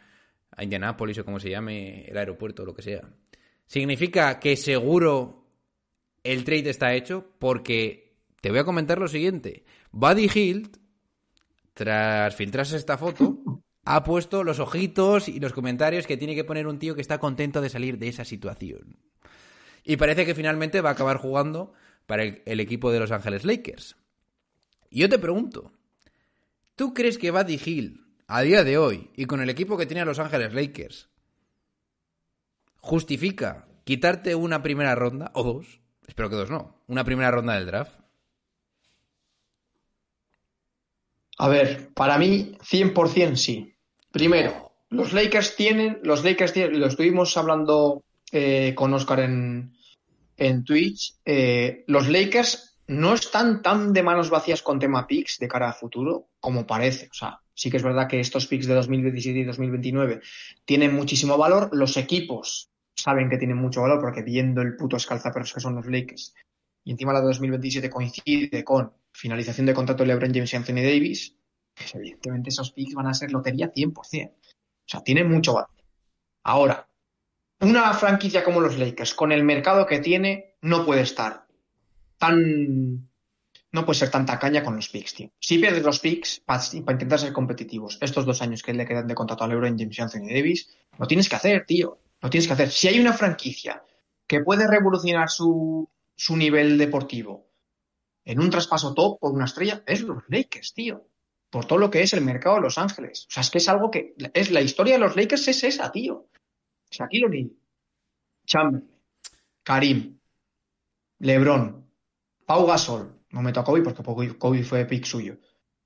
a 0.51 0.63
Indianápolis 0.63 1.17
o 1.17 1.25
como 1.25 1.39
se 1.39 1.49
llame, 1.49 2.05
el 2.05 2.17
aeropuerto 2.17 2.63
o 2.63 2.65
lo 2.65 2.73
que 2.73 2.81
sea, 2.81 3.01
significa 3.65 4.39
que 4.39 4.55
seguro 4.55 5.47
el 6.23 6.45
trade 6.45 6.69
está 6.69 6.93
hecho? 6.93 7.25
Porque 7.39 8.02
te 8.43 8.49
voy 8.49 8.59
a 8.59 8.65
comentar 8.65 8.99
lo 8.99 9.07
siguiente. 9.07 9.63
Buddy 9.93 10.27
Hield, 10.27 10.77
tras 11.73 12.35
filtrarse 12.35 12.75
esta 12.75 12.97
foto, 12.97 13.39
ha 13.85 14.03
puesto 14.03 14.43
los 14.43 14.59
ojitos 14.59 15.29
y 15.29 15.39
los 15.39 15.53
comentarios 15.53 16.05
que 16.05 16.17
tiene 16.17 16.35
que 16.35 16.43
poner 16.43 16.67
un 16.67 16.77
tío 16.77 16.93
que 16.93 16.99
está 16.99 17.19
contento 17.19 17.61
de 17.61 17.69
salir 17.69 17.97
de 17.97 18.09
esa 18.09 18.25
situación. 18.25 18.97
Y 19.85 19.95
parece 19.95 20.25
que 20.25 20.35
finalmente 20.35 20.81
va 20.81 20.89
a 20.89 20.91
acabar 20.91 21.19
jugando 21.19 21.71
para 22.05 22.23
el, 22.23 22.41
el 22.45 22.59
equipo 22.59 22.91
de 22.91 22.99
Los 22.99 23.11
Ángeles 23.11 23.45
Lakers. 23.45 23.95
Y 24.89 24.99
yo 24.99 25.07
te 25.07 25.19
pregunto, 25.19 25.71
¿tú 26.75 26.93
crees 26.93 27.17
que 27.17 27.31
Buddy 27.31 27.61
Hill, 27.65 28.05
a 28.27 28.41
día 28.41 28.65
de 28.65 28.77
hoy, 28.77 29.09
y 29.15 29.23
con 29.23 29.39
el 29.39 29.49
equipo 29.49 29.77
que 29.77 29.85
tiene 29.85 30.01
a 30.01 30.05
Los 30.05 30.19
Ángeles 30.19 30.53
Lakers, 30.53 31.07
justifica 32.75 33.69
quitarte 33.85 34.35
una 34.35 34.61
primera 34.61 34.95
ronda, 34.95 35.31
o 35.33 35.43
dos, 35.43 35.79
espero 36.05 36.29
que 36.29 36.35
dos 36.35 36.49
no, 36.49 36.83
una 36.87 37.05
primera 37.05 37.31
ronda 37.31 37.53
del 37.53 37.67
draft? 37.67 38.02
A 41.37 41.47
ver, 41.49 41.89
para 41.93 42.17
mí, 42.17 42.55
100% 42.61 43.35
sí. 43.35 43.75
Primero, 44.11 44.71
los 44.89 45.13
Lakers 45.13 45.55
tienen, 45.55 45.99
los 46.03 46.23
Lakers 46.23 46.53
tienen, 46.53 46.79
lo 46.79 46.87
estuvimos 46.87 47.35
hablando 47.37 48.03
eh, 48.31 48.73
con 48.75 48.93
Oscar 48.93 49.21
en, 49.21 49.73
en 50.37 50.63
Twitch, 50.63 51.15
eh, 51.25 51.83
los 51.87 52.07
Lakers 52.07 52.77
no 52.87 53.13
están 53.13 53.61
tan 53.61 53.93
de 53.93 54.03
manos 54.03 54.29
vacías 54.29 54.61
con 54.61 54.79
tema 54.79 55.07
picks 55.07 55.39
de 55.39 55.47
cara 55.47 55.69
a 55.69 55.73
futuro 55.73 56.27
como 56.39 56.67
parece. 56.67 57.07
O 57.11 57.13
sea, 57.13 57.39
sí 57.53 57.71
que 57.71 57.77
es 57.77 57.83
verdad 57.83 58.07
que 58.07 58.19
estos 58.19 58.47
picks 58.47 58.67
de 58.67 58.75
2017 58.75 59.39
y 59.39 59.43
2029 59.43 60.21
tienen 60.65 60.93
muchísimo 60.93 61.37
valor. 61.37 61.69
Los 61.71 61.97
equipos 61.97 62.69
saben 62.93 63.29
que 63.29 63.37
tienen 63.37 63.57
mucho 63.57 63.81
valor 63.81 63.99
porque 64.01 64.21
viendo 64.21 64.61
el 64.61 64.75
puto 64.75 64.97
escalzaperros 64.97 65.53
que 65.53 65.59
son 65.59 65.75
los 65.75 65.87
Lakers 65.87 66.35
y 66.83 66.91
encima 66.91 67.13
la 67.13 67.21
de 67.21 67.27
2027 67.27 67.89
coincide 67.89 68.63
con 68.63 68.91
finalización 69.13 69.65
de 69.67 69.73
contrato 69.73 70.03
de 70.03 70.07
LeBron 70.07 70.33
James 70.33 70.51
y 70.51 70.55
Anthony 70.55 70.75
Davis, 70.75 71.37
pues 71.75 71.95
evidentemente 71.95 72.49
esos 72.49 72.71
picks 72.71 72.93
van 72.93 73.07
a 73.07 73.13
ser 73.13 73.31
lotería 73.31 73.71
100%. 73.71 73.95
O 73.95 74.03
sea, 74.85 75.01
tienen 75.01 75.29
mucho 75.29 75.53
valor. 75.53 75.69
Ahora, 76.43 76.89
una 77.61 77.93
franquicia 77.93 78.43
como 78.43 78.59
los 78.59 78.77
Lakers, 78.77 79.13
con 79.13 79.31
el 79.31 79.43
mercado 79.43 79.85
que 79.85 79.99
tiene, 79.99 80.57
no 80.61 80.85
puede 80.85 81.01
estar 81.01 81.47
tan. 82.17 83.09
No 83.71 83.85
puede 83.85 83.99
ser 83.99 84.11
tan 84.11 84.25
tacaña 84.25 84.63
con 84.63 84.75
los 84.75 84.89
picks, 84.89 85.15
tío. 85.15 85.31
Si 85.39 85.57
pierdes 85.57 85.83
los 85.83 85.99
picks 85.99 86.41
para 86.41 86.61
intentar 86.73 87.19
ser 87.19 87.33
competitivos, 87.33 87.97
estos 88.01 88.25
dos 88.25 88.41
años 88.41 88.61
que 88.61 88.73
le 88.73 88.85
quedan 88.85 89.07
de 89.07 89.15
contrato 89.15 89.43
a 89.43 89.47
LeBron 89.47 89.79
James 89.79 89.97
y 89.97 90.01
Anthony 90.01 90.27
Davis, 90.27 90.69
lo 90.99 91.07
tienes 91.07 91.27
que 91.27 91.37
hacer, 91.37 91.65
tío. 91.65 91.99
Lo 92.21 92.29
tienes 92.29 92.45
que 92.47 92.53
hacer. 92.53 92.69
Si 92.69 92.87
hay 92.87 92.99
una 92.99 93.13
franquicia 93.13 93.83
que 94.27 94.41
puede 94.41 94.67
revolucionar 94.67 95.29
su, 95.29 95.89
su 96.15 96.37
nivel 96.37 96.77
deportivo 96.77 97.52
en 98.25 98.39
un 98.39 98.49
traspaso 98.49 98.93
top 98.93 99.19
por 99.19 99.31
una 99.31 99.45
estrella, 99.45 99.83
es 99.85 100.01
los 100.01 100.23
Lakers, 100.27 100.73
tío. 100.73 101.07
Por 101.49 101.65
todo 101.65 101.79
lo 101.79 101.91
que 101.91 102.01
es 102.01 102.13
el 102.13 102.21
mercado 102.21 102.55
de 102.55 102.61
Los 102.61 102.77
Ángeles. 102.77 103.27
O 103.29 103.31
sea, 103.31 103.41
es 103.41 103.51
que 103.51 103.59
es 103.59 103.69
algo 103.69 103.91
que. 103.91 104.15
Es 104.33 104.49
la 104.49 104.61
historia 104.61 104.93
de 104.93 104.99
los 104.99 105.15
Lakers 105.15 105.47
es 105.47 105.63
esa, 105.63 105.91
tío. 105.91 106.27
Shaquille 106.89 107.25
O'Neal, 107.25 107.51
Chamberlain, 108.45 108.89
Karim, 109.63 110.19
LeBron, 111.19 111.85
Pau 112.45 112.65
Gasol. 112.65 113.19
No 113.29 113.41
meto 113.41 113.59
a 113.59 113.63
Kobe 113.63 113.81
porque 113.81 114.03
Kobe 114.03 114.37
Kobe 114.37 114.63
fue 114.63 114.85
pick 114.85 115.05
suyo. 115.05 115.37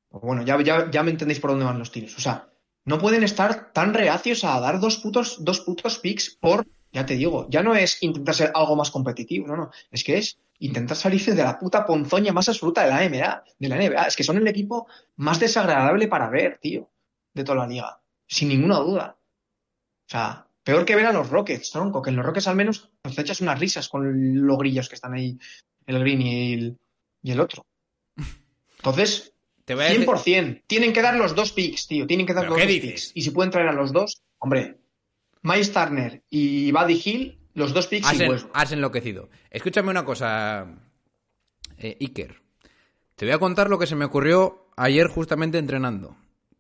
Pues 0.10 0.24
bueno, 0.24 0.44
ya, 0.44 0.62
ya, 0.62 0.90
ya 0.90 1.04
me 1.04 1.12
entendéis 1.12 1.40
por 1.40 1.52
dónde 1.52 1.66
van 1.66 1.80
los 1.80 1.92
tiros. 1.92 2.18
O 2.18 2.22
sea, 2.22 2.50
no 2.86 2.98
pueden 3.00 3.24
estar 3.24 3.74
tan 3.74 3.94
reacios 3.94 4.44
a 4.44 4.60
dar 4.60 4.80
dos 4.80 4.98
putos, 4.98 5.44
dos 5.44 5.60
putos 5.62 6.00
picks 6.00 6.30
por, 6.40 6.66
ya 6.94 7.06
te 7.06 7.16
digo, 7.16 7.48
ya 7.50 7.62
no 7.62 7.76
es 7.76 8.02
intentar 8.02 8.34
ser 8.34 8.52
algo 8.56 8.78
más 8.78 8.92
competitivo, 8.92 9.46
no, 9.46 9.58
no, 9.58 9.72
es 9.92 10.06
que 10.06 10.18
es 10.18 10.40
intentar 10.60 10.98
salirse 10.98 11.34
de 11.36 11.44
la 11.44 11.58
puta 11.60 11.86
ponzoña 11.86 12.34
más 12.34 12.50
absoluta 12.50 12.84
de 12.84 12.90
la 12.90 13.08
NBA, 13.08 13.44
de 13.60 13.68
la 13.70 13.76
NBA. 13.78 14.04
Es 14.08 14.16
que 14.16 14.24
son 14.24 14.38
el 14.38 14.48
equipo 14.48 14.88
más 15.18 15.40
desagradable 15.40 16.08
para 16.08 16.30
ver, 16.30 16.58
tío, 16.62 16.90
de 17.34 17.44
toda 17.44 17.60
la 17.60 17.68
liga, 17.68 18.00
sin 18.28 18.50
ninguna 18.50 18.78
duda. 18.80 19.18
O 19.20 20.10
sea, 20.10 20.48
peor 20.64 20.86
que 20.86 20.96
ver 20.96 21.06
a 21.06 21.14
los 21.14 21.30
Rockets, 21.30 21.72
tronco, 21.72 22.02
que 22.02 22.10
en 22.10 22.16
los 22.16 22.26
Rockets 22.26 22.48
al 22.48 22.56
menos 22.56 22.90
pues, 23.02 23.16
te 23.16 23.22
echas 23.22 23.42
unas 23.42 23.60
risas 23.60 23.88
con 23.90 24.46
los 24.48 24.58
grillos 24.58 24.90
que 24.90 24.96
están 24.96 25.14
ahí, 25.14 25.38
el 25.86 26.00
Green 26.00 26.22
y 26.22 26.54
el, 26.54 26.78
y 27.24 27.32
el 27.32 27.40
otro. 27.40 27.66
Entonces, 28.78 29.34
Te 29.66 29.76
voy 29.76 29.84
a 29.86 29.88
decir- 29.90 30.06
100%. 30.08 30.64
Tienen 30.68 30.94
que 30.94 31.02
dar 31.02 31.16
los 31.16 31.36
dos 31.36 31.52
picks, 31.52 31.88
tío. 31.88 32.08
Tienen 32.08 32.26
que 32.26 32.34
dar 32.34 32.44
¿Pero 32.46 32.56
los 32.56 32.62
dos 32.64 32.68
dices? 32.68 32.90
picks. 32.90 33.12
Y 33.16 33.22
si 33.22 33.32
pueden 33.32 33.52
traer 33.52 33.68
a 33.68 33.74
los 33.74 33.92
dos, 33.92 34.22
hombre, 34.40 34.78
Miles 35.44 35.72
Turner 35.72 36.24
y 36.30 36.72
Buddy 36.72 37.02
Hill, 37.04 37.40
los 37.58 37.74
dos 37.74 37.88
picks 37.88 38.08
Has, 38.08 38.72
en- 38.72 38.78
enloquecido. 38.78 39.30
Escúchame 39.50 39.90
una 39.90 40.06
cosa, 40.06 40.68
eh, 41.78 41.98
Iker. 42.00 42.40
Te 43.16 43.26
voy 43.26 43.34
a 43.34 43.40
contar 43.40 43.68
lo 43.70 43.80
que 43.80 43.88
se 43.88 43.96
me 43.96 44.06
ocurrió 44.06 44.70
ayer 44.78 45.08
justamente 45.08 45.58
entrenando. 45.58 46.16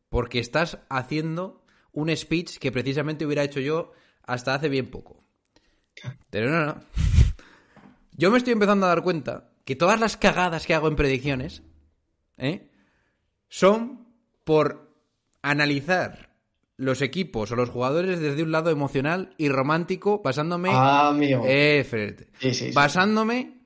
Porque 0.09 0.39
estás 0.39 0.79
haciendo 0.89 1.63
un 1.91 2.15
speech 2.15 2.57
que 2.57 2.71
precisamente 2.71 3.25
hubiera 3.27 3.43
hecho 3.43 3.59
yo 3.59 3.91
hasta 4.23 4.55
hace 4.55 4.69
bien 4.69 4.89
poco. 4.89 5.23
Pero 6.31 6.49
no, 6.49 6.65
no. 6.65 6.83
Yo 8.13 8.31
me 8.31 8.39
estoy 8.39 8.53
empezando 8.53 8.87
a 8.87 8.89
dar 8.89 9.03
cuenta 9.03 9.51
que 9.65 9.75
todas 9.75 9.99
las 9.99 10.17
cagadas 10.17 10.65
que 10.65 10.73
hago 10.73 10.87
en 10.87 10.95
predicciones 10.95 11.61
¿eh? 12.37 12.71
son 13.49 14.07
por 14.43 14.91
analizar 15.43 16.26
los 16.77 17.01
equipos 17.01 17.51
o 17.51 17.55
los 17.55 17.69
jugadores 17.71 18.19
desde 18.19 18.43
un 18.43 18.51
lado 18.51 18.69
emocional 18.69 19.33
y 19.37 19.49
romántico, 19.49 20.21
basándome 20.23 20.69
Ah, 20.71 21.09
amigo. 21.09 21.43
eh, 21.47 21.83
Fred. 21.89 22.25
Sí, 22.39 22.53
sí, 22.53 22.67
sí. 22.67 22.71
Basándome 22.71 23.57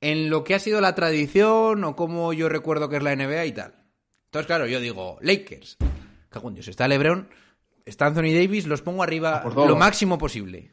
en 0.00 0.30
lo 0.30 0.44
que 0.44 0.54
ha 0.54 0.58
sido 0.58 0.80
la 0.80 0.94
tradición 0.94 1.82
o 1.84 1.96
cómo 1.96 2.32
yo 2.32 2.48
recuerdo 2.48 2.88
que 2.88 2.96
es 2.96 3.02
la 3.02 3.14
NBA 3.14 3.46
y 3.46 3.52
tal. 3.52 3.74
Entonces, 4.26 4.46
claro, 4.46 4.66
yo 4.66 4.80
digo, 4.80 5.18
Lakers. 5.22 5.76
Cago 6.28 6.48
en 6.48 6.54
Dios, 6.54 6.68
está 6.68 6.86
LeBron, 6.86 7.28
está 7.86 8.06
Anthony 8.06 8.34
Davis, 8.34 8.66
los 8.66 8.82
pongo 8.82 9.02
arriba 9.02 9.42
Ah, 9.44 9.48
lo 9.66 9.76
máximo 9.76 10.18
posible. 10.18 10.72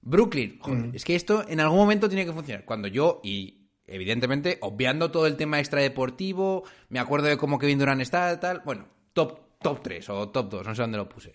Brooklyn, 0.00 0.58
joder, 0.60 0.78
Mm. 0.88 0.94
es 0.94 1.04
que 1.04 1.14
esto 1.14 1.44
en 1.48 1.60
algún 1.60 1.78
momento 1.78 2.08
tiene 2.08 2.24
que 2.26 2.32
funcionar. 2.32 2.64
Cuando 2.64 2.88
yo, 2.88 3.20
y 3.22 3.68
evidentemente, 3.86 4.58
obviando 4.62 5.10
todo 5.10 5.26
el 5.26 5.36
tema 5.36 5.60
extradeportivo, 5.60 6.64
me 6.88 6.98
acuerdo 6.98 7.28
de 7.28 7.36
cómo 7.36 7.58
Kevin 7.58 7.78
Durant 7.78 8.00
está, 8.00 8.38
tal, 8.40 8.62
bueno, 8.64 8.86
top, 9.12 9.40
top 9.60 9.82
3 9.82 10.08
o 10.10 10.28
top 10.30 10.48
2, 10.50 10.66
no 10.66 10.74
sé 10.74 10.82
dónde 10.82 10.98
lo 10.98 11.08
puse. 11.08 11.34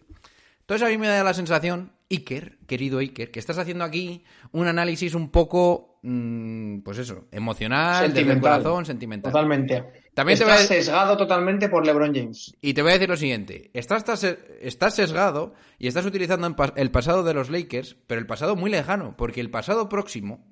Entonces 0.61 0.87
a 0.87 0.89
mí 0.89 0.97
me 0.97 1.07
da 1.07 1.23
la 1.23 1.33
sensación, 1.33 1.91
Iker, 2.09 2.57
querido 2.67 2.99
Iker, 2.99 3.31
que 3.31 3.39
estás 3.39 3.57
haciendo 3.57 3.83
aquí 3.83 4.23
un 4.53 4.67
análisis 4.67 5.13
un 5.13 5.29
poco, 5.29 5.99
mm, 6.03 6.79
pues 6.79 6.99
eso, 6.99 7.27
emocional, 7.31 8.03
desde 8.03 8.05
el 8.21 8.25
Sentimental. 8.27 8.61
corazón, 8.63 8.85
sentimental. 8.85 9.31
Totalmente. 9.33 9.83
También 10.13 10.37
te 10.37 10.43
Está 10.45 10.55
voy 10.55 10.63
a- 10.63 10.67
sesgado 10.67 11.17
totalmente 11.17 11.67
por 11.67 11.85
LeBron 11.85 12.13
James. 12.15 12.55
Y 12.61 12.73
te 12.73 12.81
voy 12.81 12.91
a 12.91 12.93
decir 12.93 13.09
lo 13.09 13.17
siguiente, 13.17 13.71
estás, 13.73 13.99
estás, 14.03 14.23
estás 14.61 14.95
sesgado 14.95 15.53
y 15.77 15.87
estás 15.87 16.05
utilizando 16.05 16.55
el 16.77 16.91
pasado 16.91 17.23
de 17.23 17.33
los 17.33 17.49
Lakers, 17.49 17.97
pero 18.07 18.21
el 18.21 18.27
pasado 18.27 18.55
muy 18.55 18.71
lejano, 18.71 19.17
porque 19.17 19.41
el 19.41 19.49
pasado 19.49 19.89
próximo 19.89 20.45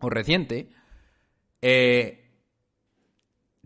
o 0.00 0.10
reciente 0.10 0.70
eh, 1.62 2.30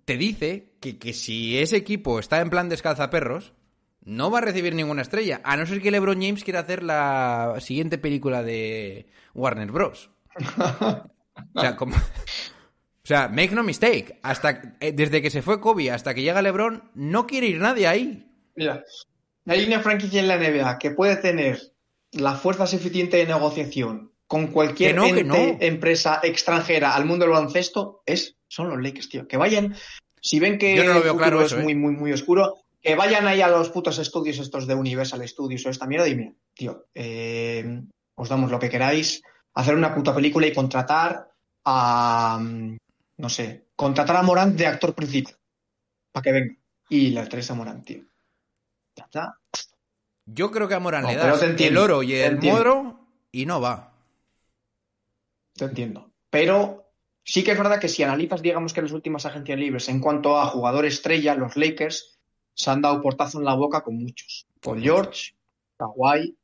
te 0.04 0.16
dice 0.18 0.73
que, 0.84 0.98
que 0.98 1.14
si 1.14 1.58
ese 1.58 1.76
equipo 1.76 2.18
está 2.18 2.40
en 2.40 2.50
plan 2.50 2.68
descalzaperros, 2.68 3.54
no 4.02 4.30
va 4.30 4.38
a 4.38 4.42
recibir 4.42 4.74
ninguna 4.74 5.00
estrella, 5.00 5.40
a 5.42 5.56
no 5.56 5.64
ser 5.64 5.80
que 5.80 5.90
LeBron 5.90 6.20
James 6.20 6.44
quiera 6.44 6.60
hacer 6.60 6.82
la 6.82 7.56
siguiente 7.60 7.96
película 7.96 8.42
de 8.42 9.06
Warner 9.32 9.72
Bros. 9.72 10.10
O 11.54 11.60
sea, 11.60 11.74
como... 11.74 11.96
O 11.96 13.06
sea, 13.06 13.28
make 13.28 13.54
no 13.54 13.62
mistake, 13.62 14.18
hasta 14.22 14.76
eh, 14.80 14.92
desde 14.92 15.20
que 15.20 15.30
se 15.30 15.42
fue 15.42 15.60
Kobe 15.60 15.90
hasta 15.90 16.14
que 16.14 16.22
llega 16.22 16.40
LeBron, 16.40 16.90
no 16.94 17.26
quiere 17.26 17.48
ir 17.48 17.60
nadie 17.60 17.86
ahí. 17.86 18.30
Mira, 18.56 18.84
hay 19.46 19.66
una 19.66 19.80
franquicia 19.80 20.20
en 20.20 20.28
la 20.28 20.38
NBA 20.38 20.78
que 20.78 20.90
puede 20.90 21.16
tener 21.16 21.60
la 22.12 22.34
fuerza 22.34 22.66
suficiente 22.66 23.18
de 23.18 23.26
negociación 23.26 24.12
con 24.26 24.46
cualquier 24.46 24.92
Que 24.92 24.96
no, 24.96 25.02
que 25.04 25.20
ente, 25.20 25.24
no. 25.24 25.56
empresa 25.60 26.20
extranjera 26.22 26.94
al 26.94 27.04
mundo 27.04 27.24
del 27.24 27.34
baloncesto, 27.34 28.02
es, 28.06 28.36
son 28.48 28.70
los 28.70 28.80
Lakers, 28.80 29.08
tío. 29.08 29.28
Que 29.28 29.36
vayan, 29.36 29.74
si 30.24 30.40
ven 30.40 30.58
que 30.58 30.74
Yo 30.74 30.84
no 30.84 30.94
lo 30.94 31.02
veo 31.02 31.12
el 31.12 31.18
claro 31.18 31.38
futuro 31.38 31.46
eso, 31.46 31.56
es 31.56 31.60
¿eh? 31.60 31.64
muy, 31.64 31.74
muy, 31.74 31.92
muy 31.92 32.12
oscuro, 32.12 32.56
que 32.80 32.96
vayan 32.96 33.26
ahí 33.26 33.42
a 33.42 33.48
los 33.48 33.68
putos 33.68 33.98
estudios 33.98 34.38
estos 34.38 34.66
de 34.66 34.74
Universal 34.74 35.26
Studios 35.28 35.66
o 35.66 35.70
esta 35.70 35.86
mierda 35.86 36.08
y 36.08 36.14
mira, 36.14 36.32
tío, 36.54 36.86
eh, 36.94 37.82
os 38.14 38.28
damos 38.30 38.50
lo 38.50 38.58
que 38.58 38.70
queráis, 38.70 39.22
hacer 39.52 39.74
una 39.74 39.94
puta 39.94 40.14
película 40.14 40.46
y 40.46 40.54
contratar 40.54 41.30
a, 41.66 42.40
no 42.40 43.28
sé, 43.28 43.66
contratar 43.76 44.16
a 44.16 44.22
Morant 44.22 44.56
de 44.56 44.66
actor 44.66 44.94
principal, 44.94 45.36
para 46.10 46.22
que 46.22 46.32
venga. 46.32 46.54
Y 46.88 47.10
le 47.10 47.26
traes 47.26 47.50
a 47.50 47.54
Morant, 47.54 47.84
tío. 47.84 48.04
Ya 48.96 49.04
está. 49.04 49.38
Yo 50.24 50.50
creo 50.50 50.68
que 50.68 50.74
a 50.74 50.80
Morán 50.80 51.02
No, 51.02 51.08
le 51.10 51.16
das 51.16 51.42
el 51.42 51.76
oro 51.76 52.02
y 52.02 52.14
el 52.14 52.40
modro 52.40 53.08
y 53.30 53.44
no 53.44 53.60
va. 53.60 53.92
Te 55.54 55.66
entiendo. 55.66 56.12
Pero 56.30 56.83
sí 57.24 57.42
que 57.42 57.52
es 57.52 57.58
verdad 57.58 57.80
que 57.80 57.88
si 57.88 58.02
analizas, 58.02 58.42
digamos 58.42 58.72
que 58.72 58.82
las 58.82 58.92
últimas 58.92 59.26
agencias 59.26 59.58
libres 59.58 59.88
en 59.88 60.00
cuanto 60.00 60.38
a 60.38 60.46
jugador 60.46 60.84
estrella, 60.84 61.34
los 61.34 61.56
Lakers 61.56 62.18
se 62.54 62.70
han 62.70 62.82
dado 62.82 63.00
portazo 63.02 63.38
en 63.38 63.44
la 63.44 63.54
boca 63.54 63.82
con 63.82 63.96
muchos. 63.96 64.46
Con 64.62 64.80
George, 64.80 65.34
Kawhi. 65.76 66.36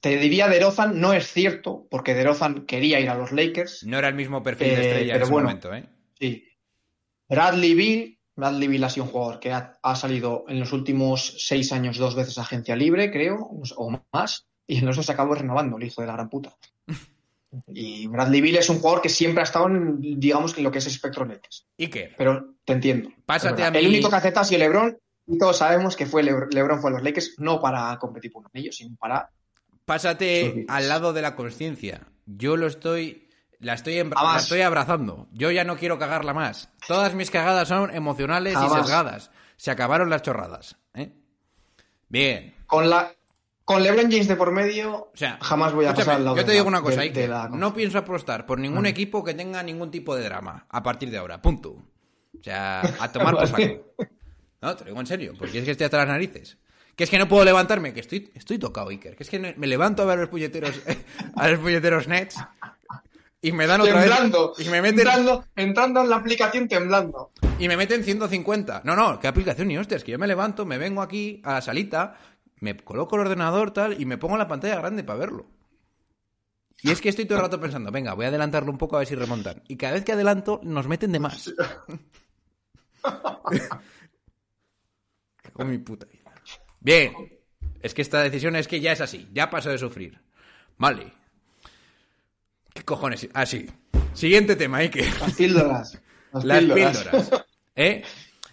Te 0.00 0.16
diría 0.16 0.46
DeRozan, 0.48 1.00
no 1.00 1.12
es 1.12 1.26
cierto, 1.32 1.88
porque 1.90 2.14
DeRozan 2.14 2.66
quería 2.66 3.00
ir 3.00 3.10
a 3.10 3.16
los 3.16 3.32
Lakers. 3.32 3.84
No 3.84 3.98
era 3.98 4.08
el 4.08 4.14
mismo 4.14 4.42
perfil 4.42 4.68
de 4.68 4.74
Eh, 4.74 4.80
estrella 4.80 5.00
en 5.06 5.12
pero 5.12 5.24
ese 5.24 5.32
bueno. 5.32 5.48
momento, 5.48 5.74
¿eh? 5.74 5.88
Sí. 6.18 6.44
Bradley 7.28 7.74
Bill. 7.74 8.18
Bradley 8.36 8.68
Bill 8.68 8.84
ha 8.84 8.90
sido 8.90 9.04
un 9.06 9.10
jugador 9.10 9.40
que 9.40 9.50
ha, 9.52 9.76
ha 9.82 9.96
salido 9.96 10.44
en 10.46 10.60
los 10.60 10.72
últimos 10.72 11.34
seis 11.44 11.72
años 11.72 11.98
dos 11.98 12.14
veces 12.14 12.38
a 12.38 12.42
agencia 12.42 12.76
libre, 12.76 13.10
creo, 13.10 13.38
o 13.76 14.00
más, 14.12 14.47
y 14.68 14.78
en 14.78 14.86
los 14.86 14.94
dos 14.96 15.10
acabó 15.10 15.34
renovando, 15.34 15.76
el 15.78 15.82
hijo 15.84 16.00
de 16.02 16.06
la 16.06 16.12
gran 16.12 16.28
puta. 16.28 16.54
Y 17.68 18.06
Bradley 18.08 18.42
Bill 18.42 18.56
es 18.58 18.68
un 18.68 18.78
jugador 18.78 19.00
que 19.00 19.08
siempre 19.08 19.40
ha 19.40 19.44
estado 19.44 19.68
en, 19.68 20.20
digamos, 20.20 20.52
que 20.52 20.60
en 20.60 20.64
lo 20.64 20.70
que 20.70 20.78
es 20.78 20.86
espectro 20.86 21.24
Lakers. 21.24 21.66
Iker, 21.78 22.14
Pero 22.18 22.56
te 22.62 22.74
entiendo. 22.74 23.08
Pásate 23.24 23.64
a 23.64 23.70
mí- 23.70 23.78
El 23.78 23.86
único 23.88 24.10
que 24.10 24.16
ha 24.16 24.18
aceptado 24.18 24.42
ha 24.42 24.46
sido 24.46 24.58
LeBron, 24.58 24.98
y 25.26 25.38
todos 25.38 25.56
sabemos 25.56 25.96
que 25.96 26.04
fue 26.04 26.22
Le- 26.22 26.46
LeBron 26.50 26.78
fue 26.78 26.90
a 26.90 26.92
los 26.92 27.02
Lakers 27.02 27.36
no 27.38 27.58
para 27.58 27.98
competir 27.98 28.30
por 28.32 28.50
ellos, 28.52 28.76
sino 28.76 28.94
para 28.96 29.30
pásate 29.86 30.66
al 30.68 30.88
lado 30.90 31.14
de 31.14 31.22
la 31.22 31.34
conciencia. 31.34 32.02
Yo 32.26 32.56
lo 32.58 32.66
estoy... 32.66 33.24
La 33.60 33.72
estoy, 33.74 33.96
la 34.04 34.36
estoy 34.36 34.60
abrazando. 34.60 35.26
Yo 35.32 35.50
ya 35.50 35.64
no 35.64 35.76
quiero 35.78 35.98
cagarla 35.98 36.32
más. 36.34 36.68
Todas 36.86 37.14
mis 37.14 37.30
cagadas 37.30 37.66
son 37.66 37.92
emocionales 37.92 38.52
y 38.54 38.68
sesgadas. 38.68 39.30
Se 39.56 39.70
acabaron 39.72 40.10
las 40.10 40.20
chorradas. 40.22 40.76
¿eh? 40.94 41.12
Bien. 42.08 42.54
con 42.66 42.88
la 42.88 43.10
con 43.68 43.82
LeBron 43.82 44.10
James 44.10 44.26
de 44.26 44.34
por 44.34 44.50
medio. 44.50 44.94
O 44.94 45.10
sea, 45.12 45.38
jamás 45.42 45.74
voy 45.74 45.84
a 45.84 45.92
pasar 45.92 46.14
al 46.16 46.24
lado 46.24 46.38
Yo 46.38 46.44
te 46.46 46.52
digo 46.52 46.66
una 46.66 46.80
cosa, 46.80 47.02
de- 47.02 47.10
de 47.10 47.28
la- 47.28 47.50
no 47.50 47.74
pienso 47.74 47.98
apostar 47.98 48.46
por 48.46 48.58
ningún 48.58 48.86
Ah. 48.86 48.88
equipo 48.88 49.22
que 49.22 49.34
tenga 49.34 49.62
ningún 49.62 49.90
tipo 49.90 50.16
de 50.16 50.24
drama 50.24 50.64
a 50.70 50.82
partir 50.82 51.10
de 51.10 51.18
ahora. 51.18 51.42
Punto. 51.42 51.72
O 51.72 52.42
sea, 52.42 52.80
a 52.98 53.12
tomar 53.12 53.34
por 53.34 53.46
saco. 53.46 53.62
No, 54.62 54.74
te 54.74 54.84
lo 54.84 54.88
digo 54.92 55.00
en 55.00 55.06
serio, 55.06 55.34
porque 55.38 55.58
es 55.58 55.64
que 55.66 55.72
estoy 55.72 55.84
hasta 55.84 55.98
las 55.98 56.08
narices. 56.08 56.56
Que 56.96 57.04
es 57.04 57.10
que 57.10 57.18
no 57.18 57.28
puedo 57.28 57.44
levantarme, 57.44 57.92
que 57.92 58.00
estoy, 58.00 58.30
estoy 58.34 58.58
tocado, 58.58 58.88
Iker. 58.88 59.14
Que 59.16 59.22
es 59.22 59.28
que 59.28 59.38
me 59.38 59.66
levanto 59.66 60.00
a 60.02 60.06
ver 60.06 60.18
los 60.18 60.30
puñeteros, 60.30 60.72
a 61.36 61.48
los 61.48 61.60
puñeteros 61.60 62.08
Nets 62.08 62.36
y 63.42 63.52
me 63.52 63.66
dan 63.66 63.82
otra 63.82 64.00
temblando, 64.00 64.54
vez. 64.56 64.66
Y 64.66 64.70
me 64.70 64.80
meten, 64.80 65.00
entrando, 65.00 65.44
entrando 65.54 66.00
en 66.02 66.08
la 66.08 66.16
aplicación 66.16 66.66
temblando. 66.68 67.32
y 67.58 67.68
me 67.68 67.76
meten 67.76 68.02
150. 68.02 68.80
No, 68.84 68.96
no, 68.96 69.20
qué 69.20 69.28
aplicación 69.28 69.68
ni 69.68 69.76
hostias. 69.76 70.02
Que 70.04 70.12
yo 70.12 70.18
me 70.18 70.26
levanto, 70.26 70.64
me 70.64 70.78
vengo 70.78 71.02
aquí 71.02 71.42
a 71.44 71.52
la 71.54 71.60
salita, 71.60 72.16
me 72.60 72.76
coloco 72.76 73.16
el 73.16 73.22
ordenador 73.22 73.72
tal 73.72 74.00
y 74.00 74.06
me 74.06 74.18
pongo 74.18 74.36
la 74.36 74.48
pantalla 74.48 74.76
grande 74.76 75.04
para 75.04 75.18
verlo. 75.18 75.46
Y 76.82 76.90
es 76.90 77.00
que 77.00 77.08
estoy 77.08 77.24
todo 77.24 77.38
el 77.38 77.44
rato 77.44 77.60
pensando, 77.60 77.90
venga, 77.90 78.14
voy 78.14 78.26
a 78.26 78.28
adelantarlo 78.28 78.70
un 78.70 78.78
poco 78.78 78.96
a 78.96 79.00
ver 79.00 79.08
si 79.08 79.14
remontan. 79.16 79.62
Y 79.66 79.76
cada 79.76 79.94
vez 79.94 80.04
que 80.04 80.12
adelanto, 80.12 80.60
nos 80.62 80.86
meten 80.86 81.10
de 81.10 81.18
más. 81.18 81.52
Cago 85.42 85.62
en 85.62 85.70
mi 85.70 85.78
puta 85.78 86.06
vida. 86.06 86.32
Bien. 86.80 87.12
Es 87.80 87.94
que 87.94 88.02
esta 88.02 88.22
decisión 88.22 88.54
es 88.56 88.68
que 88.68 88.80
ya 88.80 88.92
es 88.92 89.00
así. 89.00 89.28
Ya 89.32 89.50
paso 89.50 89.70
de 89.70 89.78
sufrir. 89.78 90.20
Vale. 90.76 91.12
¿Qué 92.74 92.84
cojones? 92.84 93.28
Ah, 93.34 93.46
sí. 93.46 93.68
Siguiente 94.14 94.56
tema, 94.56 94.78
Ike. 94.78 95.04
Las 95.20 95.32
píldoras. 95.34 96.00
Las, 96.32 96.44
Las 96.44 96.58
píldoras. 96.58 96.98
píldoras. 96.98 97.44
¿Eh? 97.74 98.02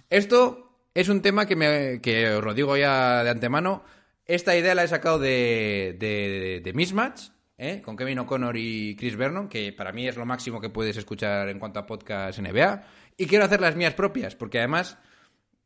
Esto 0.09 0.79
es 0.93 1.09
un 1.09 1.21
tema 1.21 1.45
que, 1.45 1.55
me, 1.55 2.01
que 2.01 2.29
os 2.29 2.43
lo 2.43 2.53
digo 2.53 2.77
ya 2.77 3.23
de 3.23 3.29
antemano. 3.29 3.83
Esta 4.25 4.55
idea 4.55 4.73
la 4.73 4.83
he 4.83 4.87
sacado 4.87 5.19
de, 5.19 5.95
de, 5.99 6.73
Mismatch, 6.73 7.29
¿eh? 7.57 7.81
con 7.83 7.95
Kevin 7.95 8.19
O'Connor 8.19 8.57
y 8.57 8.95
Chris 8.95 9.15
Vernon, 9.15 9.47
que 9.47 9.71
para 9.71 9.91
mí 9.91 10.07
es 10.07 10.17
lo 10.17 10.25
máximo 10.25 10.59
que 10.59 10.69
puedes 10.69 10.97
escuchar 10.97 11.47
en 11.49 11.59
cuanto 11.59 11.79
a 11.79 11.85
podcast 11.85 12.39
NBA. 12.39 12.83
Y 13.17 13.27
quiero 13.27 13.45
hacer 13.45 13.61
las 13.61 13.75
mías 13.75 13.93
propias, 13.93 14.35
porque 14.35 14.57
además 14.57 14.97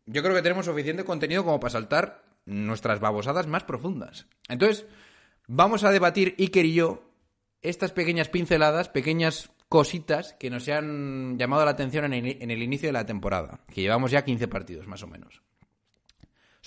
yo 0.05 0.21
creo 0.21 0.35
que 0.35 0.41
tenemos 0.41 0.65
suficiente 0.65 1.05
contenido 1.05 1.45
como 1.45 1.59
para 1.59 1.71
saltar 1.71 2.23
nuestras 2.45 2.99
babosadas 2.99 3.47
más 3.47 3.63
profundas. 3.63 4.27
Entonces, 4.49 4.85
vamos 5.47 5.85
a 5.85 5.91
debatir 5.91 6.35
Iker 6.37 6.65
y 6.65 6.73
yo 6.73 7.13
estas 7.61 7.93
pequeñas 7.93 8.27
pinceladas, 8.27 8.89
pequeñas 8.89 9.51
cositas 9.69 10.33
que 10.33 10.49
nos 10.49 10.67
han 10.67 11.37
llamado 11.37 11.63
la 11.63 11.71
atención 11.71 12.05
en 12.05 12.13
el, 12.13 12.41
en 12.41 12.51
el 12.51 12.61
inicio 12.61 12.89
de 12.89 12.93
la 12.93 13.05
temporada, 13.05 13.61
que 13.73 13.81
llevamos 13.81 14.11
ya 14.11 14.25
15 14.25 14.47
partidos 14.49 14.87
más 14.87 15.03
o 15.03 15.07
menos. 15.07 15.41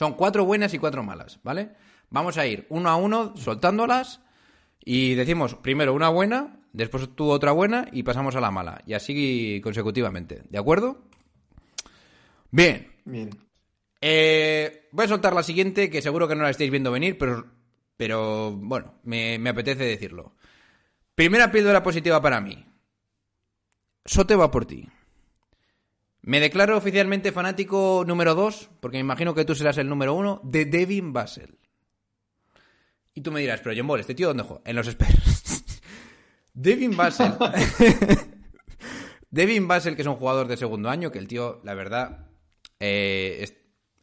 Son 0.02 0.14
cuatro 0.14 0.44
buenas 0.44 0.74
y 0.74 0.80
cuatro 0.80 1.04
malas, 1.04 1.38
¿vale? 1.44 1.76
Vamos 2.10 2.36
a 2.36 2.44
ir 2.44 2.66
uno 2.70 2.88
a 2.88 2.96
uno 2.96 3.36
soltándolas 3.36 4.20
y 4.84 5.14
decimos 5.14 5.54
primero 5.54 5.94
una 5.94 6.08
buena, 6.08 6.58
después 6.72 7.08
tú 7.14 7.30
otra 7.30 7.52
buena 7.52 7.86
y 7.92 8.02
pasamos 8.02 8.34
a 8.34 8.40
la 8.40 8.50
mala. 8.50 8.82
Y 8.84 8.94
así 8.94 9.60
consecutivamente. 9.62 10.42
¿De 10.50 10.58
acuerdo? 10.58 11.04
Bien. 12.50 12.90
Bien. 13.04 13.30
Eh, 14.00 14.88
voy 14.90 15.04
a 15.04 15.08
soltar 15.08 15.34
la 15.34 15.44
siguiente, 15.44 15.88
que 15.88 16.02
seguro 16.02 16.26
que 16.26 16.34
no 16.34 16.42
la 16.42 16.50
estáis 16.50 16.72
viendo 16.72 16.90
venir, 16.90 17.16
pero, 17.16 17.46
pero 17.96 18.50
bueno, 18.50 18.94
me, 19.04 19.38
me 19.38 19.50
apetece 19.50 19.84
decirlo. 19.84 20.34
Primera 21.14 21.52
píldora 21.52 21.80
positiva 21.80 22.20
para 22.20 22.40
mí. 22.40 22.66
Sote 24.04 24.34
va 24.34 24.50
por 24.50 24.66
ti. 24.66 24.88
Me 26.22 26.38
declaro 26.38 26.76
oficialmente 26.76 27.32
fanático 27.32 28.04
número 28.06 28.36
2, 28.36 28.70
porque 28.80 28.98
me 28.98 29.00
imagino 29.00 29.34
que 29.34 29.44
tú 29.44 29.56
serás 29.56 29.76
el 29.78 29.88
número 29.88 30.14
1, 30.14 30.42
de 30.44 30.66
Devin 30.66 31.12
Basel. 31.12 31.58
Y 33.12 33.22
tú 33.22 33.32
me 33.32 33.40
dirás, 33.40 33.60
pero 33.60 33.74
John 33.76 33.88
Ball, 33.88 34.00
¿este 34.00 34.14
tío 34.14 34.28
dónde 34.28 34.44
juega? 34.44 34.62
En 34.64 34.76
los 34.76 34.86
Spurs. 34.86 35.64
Devin 36.54 36.96
Basel. 36.96 37.34
Devin 39.30 39.66
Basel, 39.66 39.96
que 39.96 40.02
es 40.02 40.08
un 40.08 40.14
jugador 40.14 40.46
de 40.46 40.56
segundo 40.56 40.90
año, 40.90 41.10
que 41.10 41.18
el 41.18 41.26
tío, 41.26 41.60
la 41.64 41.74
verdad, 41.74 42.28
eh, 42.78 43.48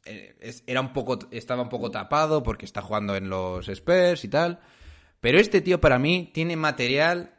eh, 0.06 0.36
era 0.68 0.82
un 0.82 0.92
poco, 0.92 1.20
estaba 1.32 1.62
un 1.62 1.70
poco 1.70 1.90
tapado 1.90 2.44
porque 2.44 2.66
está 2.66 2.82
jugando 2.82 3.16
en 3.16 3.30
los 3.30 3.70
Spurs 3.70 4.26
y 4.26 4.28
tal. 4.28 4.60
Pero 5.22 5.40
este 5.40 5.62
tío 5.62 5.80
para 5.80 6.00
mí 6.00 6.32
tiene 6.34 6.58
material 6.58 7.39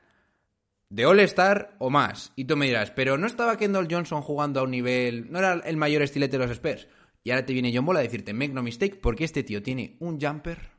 de 0.90 1.06
All-Star 1.06 1.76
o 1.78 1.88
más. 1.88 2.32
Y 2.36 2.44
tú 2.44 2.56
me 2.56 2.66
dirás, 2.66 2.90
pero 2.90 3.16
no 3.16 3.26
estaba 3.26 3.56
Kendall 3.56 3.88
Johnson 3.90 4.20
jugando 4.20 4.60
a 4.60 4.64
un 4.64 4.72
nivel. 4.72 5.30
No 5.30 5.38
era 5.38 5.54
el 5.54 5.76
mayor 5.76 6.02
estilete 6.02 6.36
de 6.36 6.46
los 6.46 6.50
Spurs. 6.50 6.88
Y 7.22 7.30
ahora 7.30 7.46
te 7.46 7.52
viene 7.52 7.72
John 7.74 7.86
Ball 7.86 7.98
a 7.98 8.00
decirte, 8.00 8.32
make 8.32 8.52
no 8.52 8.62
mistake, 8.62 8.96
porque 9.00 9.24
este 9.24 9.42
tío 9.42 9.62
tiene 9.62 9.96
un 10.00 10.20
jumper, 10.20 10.72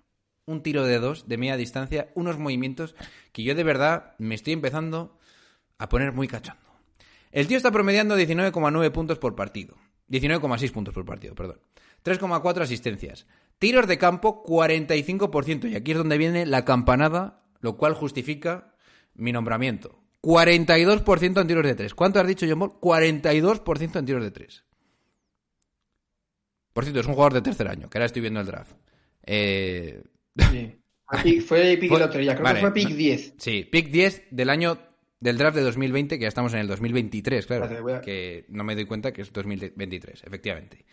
un 0.45 0.61
tiro 0.61 0.85
de 0.85 0.99
dos 0.99 1.27
de 1.27 1.37
media 1.37 1.55
distancia, 1.55 2.11
unos 2.15 2.37
movimientos 2.37 2.95
que 3.31 3.43
yo 3.43 3.55
de 3.55 3.63
verdad 3.63 4.15
me 4.17 4.35
estoy 4.35 4.53
empezando 4.53 5.17
a 5.77 5.87
poner 5.87 6.11
muy 6.11 6.27
cachondo. 6.27 6.61
El 7.31 7.47
tío 7.47 7.57
está 7.57 7.71
promediando 7.71 8.17
19,9 8.17 8.91
puntos 8.91 9.17
por 9.17 9.35
partido. 9.35 9.77
19,6 10.09 10.71
puntos 10.71 10.93
por 10.93 11.05
partido, 11.05 11.35
perdón. 11.35 11.61
3,4 12.03 12.61
asistencias. 12.61 13.27
Tiros 13.59 13.87
de 13.87 13.97
campo, 13.97 14.43
45%. 14.43 15.69
Y 15.71 15.75
aquí 15.75 15.91
es 15.91 15.97
donde 15.97 16.17
viene 16.17 16.45
la 16.45 16.65
campanada, 16.65 17.43
lo 17.61 17.77
cual 17.77 17.93
justifica 17.93 18.75
mi 19.13 19.31
nombramiento. 19.31 20.00
42% 20.23 21.41
en 21.41 21.47
tiros 21.47 21.63
de 21.65 21.75
3. 21.75 21.93
¿Cuánto 21.95 22.19
has 22.19 22.27
dicho, 22.27 22.45
John 22.47 22.59
Ball? 22.59 22.71
42% 22.79 23.99
en 23.99 24.05
tiros 24.05 24.23
de 24.23 24.31
3. 24.31 24.63
Por 26.73 26.83
cierto, 26.85 26.99
es 27.01 27.07
un 27.07 27.13
jugador 27.13 27.33
de 27.33 27.41
tercer 27.41 27.67
año, 27.67 27.89
que 27.89 27.97
ahora 27.97 28.05
estoy 28.05 28.21
viendo 28.21 28.39
el 28.39 28.45
draft. 28.45 28.73
Eh, 29.25 30.03
Sí. 30.37 30.77
Fue 31.45 31.75
pick 31.77 31.89
Fue- 31.89 31.99
de 31.99 32.05
lotería, 32.05 32.33
creo 32.35 32.43
vale. 32.45 32.59
que 32.59 32.61
fue 32.61 32.73
pick 32.73 32.89
10. 32.89 33.33
Sí, 33.37 33.67
pick 33.69 33.89
10 33.89 34.23
del 34.31 34.49
año 34.49 34.77
del 35.19 35.37
draft 35.37 35.57
de 35.57 35.61
2020, 35.63 36.17
que 36.17 36.21
ya 36.23 36.29
estamos 36.29 36.53
en 36.53 36.59
el 36.59 36.67
2023, 36.67 37.45
claro. 37.45 37.65
A- 37.65 38.01
Que 38.01 38.45
no 38.47 38.63
me 38.63 38.75
doy 38.75 38.85
cuenta 38.85 39.11
que 39.11 39.21
es 39.21 39.33
2023, 39.33 40.23
efectivamente. 40.23 40.85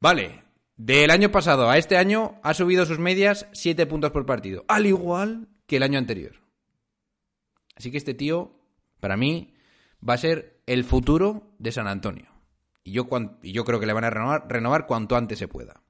Vale, 0.00 0.42
del 0.76 1.10
año 1.10 1.30
pasado 1.32 1.70
a 1.70 1.78
este 1.78 1.96
año 1.96 2.38
ha 2.42 2.52
subido 2.52 2.84
sus 2.84 2.98
medias 2.98 3.46
7 3.52 3.86
puntos 3.86 4.10
por 4.10 4.26
partido, 4.26 4.66
al 4.68 4.84
igual 4.84 5.48
que 5.66 5.76
el 5.78 5.82
año 5.82 5.98
anterior. 5.98 6.34
Así 7.76 7.90
que 7.90 7.98
este 7.98 8.14
tío, 8.14 8.52
para 9.00 9.16
mí, 9.16 9.54
va 10.06 10.14
a 10.14 10.18
ser 10.18 10.60
el 10.66 10.84
futuro 10.84 11.54
de 11.58 11.72
San 11.72 11.86
Antonio. 11.86 12.30
Y 12.82 12.92
yo, 12.92 13.06
creo 13.08 13.80
que 13.80 13.86
le 13.86 13.92
van 13.92 14.04
a 14.04 14.10
renovar, 14.10 14.86
cuanto 14.86 15.16
antes 15.16 15.38
se 15.38 15.48
pueda. 15.48 15.82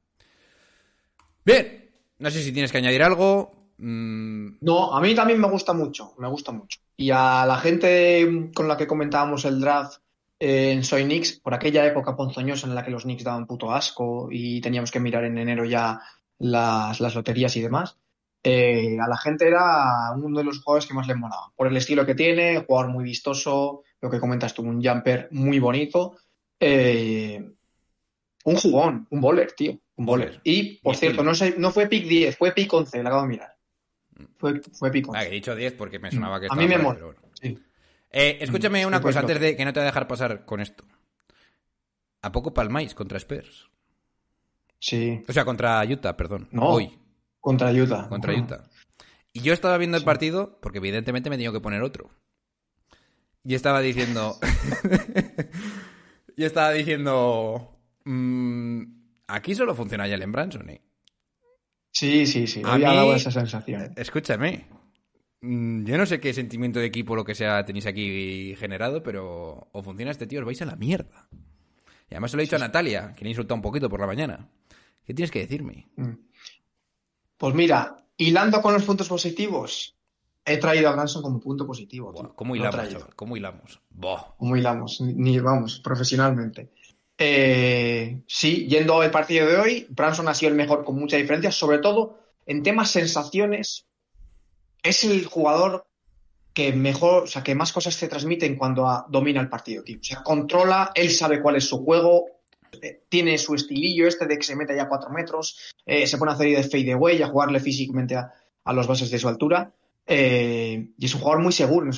Bien, 1.44 1.90
no 2.18 2.30
sé 2.30 2.42
si 2.42 2.52
tienes 2.52 2.72
que 2.72 2.78
añadir 2.78 3.02
algo. 3.02 3.70
Mm, 3.78 4.56
No, 4.62 4.96
a 4.96 5.00
mí 5.00 5.14
también 5.14 5.40
me 5.40 5.48
gusta 5.48 5.74
mucho, 5.74 6.14
me 6.18 6.28
gusta 6.28 6.52
mucho. 6.52 6.80
Y 6.96 7.10
a 7.10 7.44
la 7.46 7.58
gente 7.58 8.50
con 8.54 8.66
la 8.66 8.76
que 8.76 8.86
comentábamos 8.86 9.44
el 9.44 9.60
draft 9.60 10.00
eh, 10.40 10.72
en 10.72 10.84
Soy 10.84 11.04
Knicks, 11.04 11.40
por 11.40 11.52
aquella 11.52 11.86
época 11.86 12.16
ponzoñosa 12.16 12.66
en 12.66 12.74
la 12.74 12.82
que 12.82 12.90
los 12.90 13.02
Knicks 13.02 13.24
daban 13.24 13.46
puto 13.46 13.70
asco 13.70 14.28
y 14.30 14.60
teníamos 14.62 14.90
que 14.90 15.00
mirar 15.00 15.24
en 15.24 15.36
enero 15.36 15.66
ya 15.66 16.00
las 16.38 17.14
loterías 17.14 17.56
y 17.56 17.62
demás, 17.62 17.98
eh, 18.48 18.96
a 19.00 19.08
la 19.08 19.16
gente 19.16 19.46
era 19.48 20.12
uno 20.14 20.38
de 20.38 20.44
los 20.44 20.60
jugadores 20.62 20.86
que 20.86 20.94
más 20.94 21.06
le 21.08 21.14
molaba. 21.16 21.52
Por 21.56 21.66
el 21.66 21.76
estilo 21.76 22.06
que 22.06 22.14
tiene, 22.14 22.64
jugador 22.66 22.90
muy 22.92 23.02
vistoso, 23.04 23.82
lo 24.00 24.10
que 24.10 24.20
comentas 24.20 24.54
tú, 24.54 24.62
un 24.62 24.82
jumper 24.82 25.28
muy 25.32 25.58
bonito. 25.58 26.16
eh, 26.60 27.44
un 28.44 28.54
jugón, 28.56 29.06
un 29.10 29.20
bowler, 29.20 29.50
tío. 29.52 29.76
Un 29.96 30.06
bowler. 30.06 30.40
Y, 30.44 30.78
por 30.78 30.94
cierto, 30.94 31.24
no, 31.24 31.34
sé, 31.34 31.56
no 31.58 31.72
fue 31.72 31.88
pick 31.88 32.06
10, 32.06 32.36
fue 32.36 32.52
pick 32.52 32.72
11, 32.72 33.02
lo 33.02 33.08
acabo 33.08 33.22
de 33.22 33.28
mirar. 33.28 33.56
Fue, 34.38 34.60
fue 34.72 34.90
pick 34.92 35.08
11. 35.08 35.18
Ah, 35.18 35.24
he 35.26 35.30
dicho 35.32 35.54
10 35.56 35.72
porque 35.74 35.98
me 35.98 36.12
sonaba 36.12 36.38
que 36.38 36.46
A 36.48 36.54
mí 36.54 36.68
me 36.68 36.78
mola. 36.78 36.94
pero 36.94 37.06
bueno. 37.06 37.20
Sí. 37.40 37.58
Eh, 38.12 38.38
escúchame 38.40 38.84
Mm, 38.84 38.88
una 38.88 38.98
sí, 38.98 39.02
cosa 39.02 39.20
antes 39.20 39.40
de 39.40 39.56
que 39.56 39.64
no 39.64 39.72
te 39.72 39.80
voy 39.80 39.84
a 39.84 39.86
dejar 39.90 40.06
pasar 40.06 40.44
con 40.44 40.60
esto. 40.60 40.84
¿A 42.22 42.30
poco 42.30 42.54
palmáis 42.54 42.94
contra 42.94 43.18
Spurs? 43.18 43.68
Sí, 44.78 45.22
O 45.28 45.32
sea, 45.32 45.44
contra 45.44 45.82
Utah, 45.84 46.16
perdón. 46.16 46.48
No. 46.52 46.68
Hoy, 46.68 46.96
contra 47.46 47.70
Utah. 47.72 48.08
contra. 48.08 48.34
Utah. 48.34 48.64
Y 49.32 49.40
yo 49.40 49.52
estaba 49.52 49.78
viendo 49.78 49.96
el 49.96 50.02
partido 50.02 50.58
porque 50.60 50.78
evidentemente 50.78 51.30
me 51.30 51.36
he 51.36 51.38
tenido 51.38 51.52
que 51.52 51.60
poner 51.60 51.80
otro. 51.82 52.10
Y 53.44 53.54
estaba 53.54 53.80
diciendo... 53.80 54.36
yo 56.36 56.46
estaba 56.46 56.72
diciendo... 56.72 57.78
mm, 58.04 58.82
aquí 59.28 59.54
solo 59.54 59.74
funciona 59.76 60.08
Jalen 60.08 60.32
Branson, 60.32 60.70
¿eh? 60.70 60.82
Sí, 61.92 62.26
sí, 62.26 62.46
sí. 62.48 62.62
A 62.64 62.74
Hoy 62.74 62.84
ha 62.84 62.90
mí- 62.90 62.96
dado 62.96 63.14
esa 63.14 63.30
sensación. 63.30 63.92
Escúchame. 63.96 64.66
Mm, 65.40 65.84
Yo 65.84 65.96
no 65.96 66.06
sé 66.06 66.18
qué 66.18 66.32
sentimiento 66.34 66.78
de 66.80 66.86
equipo 66.86 67.14
lo 67.14 67.24
que 67.24 67.34
sea 67.36 67.64
tenéis 67.64 67.86
aquí 67.86 68.54
generado, 68.58 69.02
pero 69.02 69.68
o 69.70 69.82
funciona 69.82 70.10
este 70.10 70.26
tío, 70.26 70.40
os 70.40 70.46
vais 70.46 70.60
a 70.62 70.66
la 70.66 70.76
mierda. 70.76 71.28
Y 72.10 72.14
además 72.14 72.32
se 72.32 72.36
lo 72.36 72.42
he 72.42 72.46
dicho 72.46 72.56
a 72.56 72.60
Natalia, 72.60 73.14
que 73.14 73.22
le 73.24 73.28
he 73.28 73.32
insultado 73.32 73.54
un 73.56 73.62
poquito 73.62 73.88
por 73.88 74.00
la 74.00 74.06
mañana. 74.06 74.48
¿Qué 75.04 75.14
tienes 75.14 75.30
que 75.30 75.38
decirme? 75.40 75.88
Mm. 75.96 76.12
Pues 77.38 77.54
mira, 77.54 77.96
hilando 78.16 78.62
con 78.62 78.72
los 78.72 78.84
puntos 78.84 79.08
positivos, 79.08 79.94
he 80.44 80.56
traído 80.58 80.88
a 80.88 80.92
Branson 80.92 81.22
como 81.22 81.40
punto 81.40 81.66
positivo. 81.66 82.12
¿Cómo 82.34 82.56
hilamos, 82.56 82.88
chaval? 82.88 83.14
¿Cómo 83.14 83.36
hilamos? 83.36 83.80
Buah. 83.90 84.34
Como 84.38 84.56
hilamos, 84.56 85.00
ni, 85.00 85.38
vamos, 85.38 85.80
profesionalmente. 85.80 86.70
Eh, 87.18 88.22
sí, 88.26 88.66
yendo 88.68 89.00
al 89.00 89.10
partido 89.10 89.46
de 89.46 89.56
hoy, 89.56 89.86
Branson 89.90 90.28
ha 90.28 90.34
sido 90.34 90.50
el 90.50 90.56
mejor 90.56 90.84
con 90.84 90.96
mucha 90.98 91.16
diferencia, 91.16 91.50
sobre 91.50 91.78
todo 91.78 92.18
en 92.46 92.62
temas 92.62 92.90
sensaciones. 92.90 93.86
Es 94.82 95.02
el 95.04 95.24
jugador 95.26 95.86
que 96.52 96.72
mejor, 96.72 97.24
o 97.24 97.26
sea, 97.26 97.42
que 97.42 97.54
más 97.54 97.72
cosas 97.72 97.94
se 97.94 98.08
transmiten 98.08 98.56
cuando 98.56 98.86
a- 98.88 99.06
domina 99.10 99.40
el 99.40 99.48
partido, 99.48 99.82
tío. 99.82 99.98
O 100.00 100.04
sea, 100.04 100.22
controla, 100.22 100.90
él 100.94 101.10
sabe 101.10 101.42
cuál 101.42 101.56
es 101.56 101.68
su 101.68 101.84
juego, 101.84 102.24
tiene 103.08 103.38
su 103.38 103.54
estilillo 103.54 104.06
este 104.06 104.26
de 104.26 104.36
que 104.36 104.44
se 104.44 104.56
mete 104.56 104.76
ya 104.76 104.84
a 104.84 104.88
cuatro 104.88 105.10
metros, 105.10 105.74
eh, 105.84 106.06
se 106.06 106.18
pone 106.18 106.32
a 106.32 106.34
hacer 106.34 106.56
de 106.56 106.62
fade 106.62 106.92
away, 106.92 107.22
a 107.22 107.28
jugarle 107.28 107.60
físicamente 107.60 108.16
a, 108.16 108.32
los 108.72 108.86
bases 108.86 109.10
de 109.10 109.18
su 109.18 109.28
altura. 109.28 109.72
eh, 110.06 110.90
y 110.96 111.04
es 111.04 111.14
un 111.14 111.20
jugador 111.20 111.42
muy 111.42 111.52
seguro 111.52 111.84
en 111.84 111.90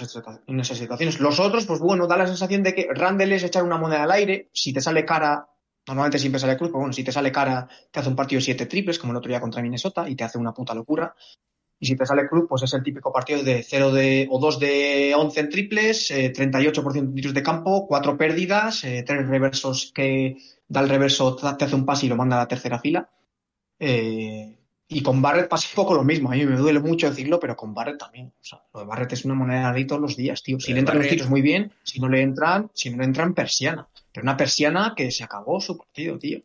esas, 0.61 0.79
situaciones. 0.79 1.21
Los 1.21 1.41
otros, 1.41 1.67
pues 1.67 1.81
bueno, 1.81 2.07
da 2.07 2.17
la 2.17 2.27
sensación 2.27 2.63
de 2.63 2.75
que 2.75 2.89
Randall 2.91 3.33
es 3.33 3.45
echar 3.45 3.65
una 3.65 3.79
moneda 3.79 4.05
al 4.05 4.13
aire. 4.13 4.49
Si 4.53 4.73
te 4.73 4.81
sale 4.81 5.05
cara, 5.05 5.49
normalmente 5.87 6.19
siempre 6.19 6.39
sale 6.39 6.57
cruz, 6.57 6.71
pero 6.71 6.81
bueno, 6.81 6.93
si 6.93 7.05
te 7.05 7.13
sale 7.13 7.33
cara, 7.33 7.69
te 7.91 8.01
hace 8.01 8.09
un 8.09 8.17
partido 8.17 8.41
siete 8.41 8.67
triples, 8.67 8.99
como 8.99 9.13
el 9.13 9.19
otro 9.19 9.29
día 9.29 9.41
contra 9.41 9.63
Minnesota, 9.63 10.09
y 10.09 10.15
te 10.15 10.25
hace 10.25 10.39
una 10.39 10.55
puta 10.55 10.75
locura. 10.75 11.15
Y 11.81 11.87
si 11.87 11.97
te 11.97 12.07
sale 12.07 12.29
cruz, 12.29 12.47
pues 12.49 12.63
es 12.63 12.75
el 12.75 12.83
típico 12.83 13.13
partido 13.13 13.43
de 13.43 13.63
0 13.63 13.93
de, 13.93 14.27
o 14.31 14.41
2 14.41 14.59
de 14.59 15.15
11 15.17 15.41
en 15.41 15.49
triples, 15.49 16.11
eh, 16.11 16.33
38% 16.33 16.93
de 16.93 17.15
tiros 17.15 17.35
de 17.35 17.43
campo, 17.43 17.87
4 17.87 18.17
pérdidas, 18.17 18.83
eh, 18.83 19.05
3 19.07 19.29
reversos 19.29 19.93
que 19.95 20.37
da 20.69 20.81
el 20.81 20.89
reverso, 20.89 21.35
te 21.37 21.65
hace 21.65 21.75
un 21.75 21.87
pase 21.87 22.07
y 22.07 22.09
lo 22.09 22.17
manda 22.17 22.37
a 22.37 22.41
la 22.41 22.49
tercera 22.49 22.79
fila. 22.79 23.09
Eh, 23.79 24.55
y 24.91 25.03
con 25.03 25.21
Barrett 25.21 25.49
pasa 25.49 25.69
un 25.71 25.75
poco 25.77 25.95
lo 25.95 26.03
mismo. 26.05 26.31
A 26.31 26.35
mí 26.35 26.45
me 26.47 26.57
duele 26.57 26.81
mucho 26.81 27.09
decirlo, 27.11 27.39
pero 27.39 27.57
con 27.57 27.75
Barrett 27.75 27.99
también. 27.99 28.33
O 28.41 28.45
sea, 28.45 28.63
lo 28.73 28.81
de 28.81 28.87
Barrett 28.87 29.13
es 29.13 29.25
una 29.25 29.35
moneda 29.35 29.73
de 29.73 29.85
todos 29.85 30.01
los 30.01 30.17
días, 30.17 30.43
tío. 30.43 30.59
Si 30.59 30.67
Pero 30.69 30.75
le 30.77 30.81
entran 30.81 30.99
los 30.99 31.09
tiros 31.09 31.29
muy 31.31 31.43
bien, 31.43 31.73
si 31.83 32.01
no 32.01 32.09
le 32.09 32.23
entran, 32.23 32.71
si 32.73 32.91
no 32.91 32.99
le 32.99 33.05
entran, 33.05 33.35
persiana. 33.35 33.87
Pero 34.13 34.23
una 34.25 34.37
persiana 34.37 34.95
que 34.97 35.11
se 35.11 35.25
acabó 35.25 35.61
su 35.61 35.77
partido, 35.77 36.19
tío. 36.19 36.41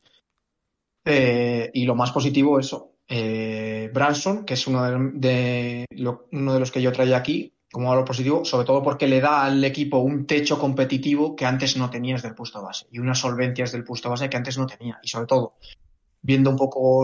Eh, 1.05 1.71
y 1.73 1.85
lo 1.85 1.95
más 1.95 2.11
positivo, 2.11 2.59
eso. 2.59 2.91
Eh, 3.07 3.89
Branson, 3.93 4.45
que 4.45 4.53
es 4.55 4.67
uno 4.67 4.83
de, 4.83 5.09
de 5.13 5.85
lo- 5.91 6.27
uno 6.31 6.53
de 6.53 6.59
los 6.59 6.71
que 6.71 6.81
yo 6.81 6.91
traía 6.91 7.17
aquí, 7.17 7.52
como 7.73 7.91
algo 7.91 8.05
positivo, 8.05 8.45
sobre 8.45 8.67
todo 8.67 8.83
porque 8.83 9.07
le 9.07 9.19
da 9.19 9.43
al 9.43 9.63
equipo 9.63 9.97
un 9.97 10.27
techo 10.27 10.59
competitivo 10.59 11.35
que 11.35 11.47
antes 11.47 11.75
no 11.75 11.89
tenías 11.89 12.21
del 12.21 12.35
puesto 12.35 12.61
base 12.61 12.85
y 12.91 12.99
unas 12.99 13.17
solvencias 13.17 13.71
del 13.71 13.83
puesto 13.83 14.11
base 14.11 14.29
que 14.29 14.37
antes 14.37 14.59
no 14.59 14.67
tenía. 14.67 14.99
Y 15.01 15.07
sobre 15.07 15.25
todo, 15.25 15.55
viendo 16.21 16.51
un 16.51 16.55
poco 16.55 17.03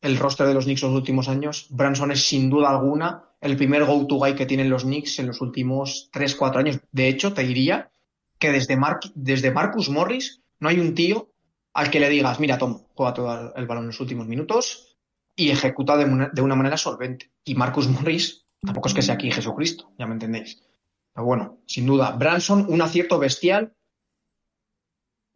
el, 0.00 0.16
roster 0.16 0.46
de 0.46 0.54
los 0.54 0.66
Knicks 0.66 0.84
en 0.84 0.90
los 0.90 0.98
últimos 0.98 1.28
años, 1.28 1.66
Branson 1.70 2.12
es 2.12 2.22
sin 2.22 2.48
duda 2.48 2.70
alguna 2.70 3.24
el 3.40 3.56
primer 3.56 3.84
go-to 3.86 4.18
guy 4.18 4.36
que 4.36 4.46
tienen 4.46 4.70
los 4.70 4.84
Knicks 4.84 5.18
en 5.18 5.26
los 5.26 5.40
últimos 5.40 6.10
3-4 6.12 6.56
años. 6.58 6.80
De 6.92 7.08
hecho, 7.08 7.34
te 7.34 7.42
diría 7.42 7.90
que 8.38 8.52
desde, 8.52 8.78
desde 9.16 9.50
Marcus 9.50 9.90
Morris 9.90 10.42
no 10.60 10.68
hay 10.68 10.78
un 10.78 10.94
tío 10.94 11.28
al 11.74 11.90
que 11.90 11.98
le 11.98 12.08
digas, 12.08 12.38
mira, 12.38 12.56
Tom, 12.56 12.82
juega 12.94 13.14
todo 13.14 13.52
el 13.56 13.66
balón 13.66 13.82
en 13.82 13.88
los 13.88 14.00
últimos 14.00 14.28
minutos 14.28 14.96
y 15.34 15.50
ejecuta 15.50 15.96
de 15.96 16.30
de 16.32 16.40
una 16.40 16.54
manera 16.54 16.76
solvente. 16.76 17.32
Y 17.42 17.56
Marcus 17.56 17.88
Morris 17.88 18.47
tampoco 18.60 18.88
es 18.88 18.94
que 18.94 19.02
sea 19.02 19.14
aquí 19.14 19.30
Jesucristo, 19.30 19.92
ya 19.98 20.06
me 20.06 20.14
entendéis. 20.14 20.62
Pero 21.14 21.24
bueno, 21.26 21.58
sin 21.66 21.86
duda, 21.86 22.12
Branson, 22.12 22.66
un 22.68 22.80
acierto 22.82 23.18
bestial. 23.18 23.74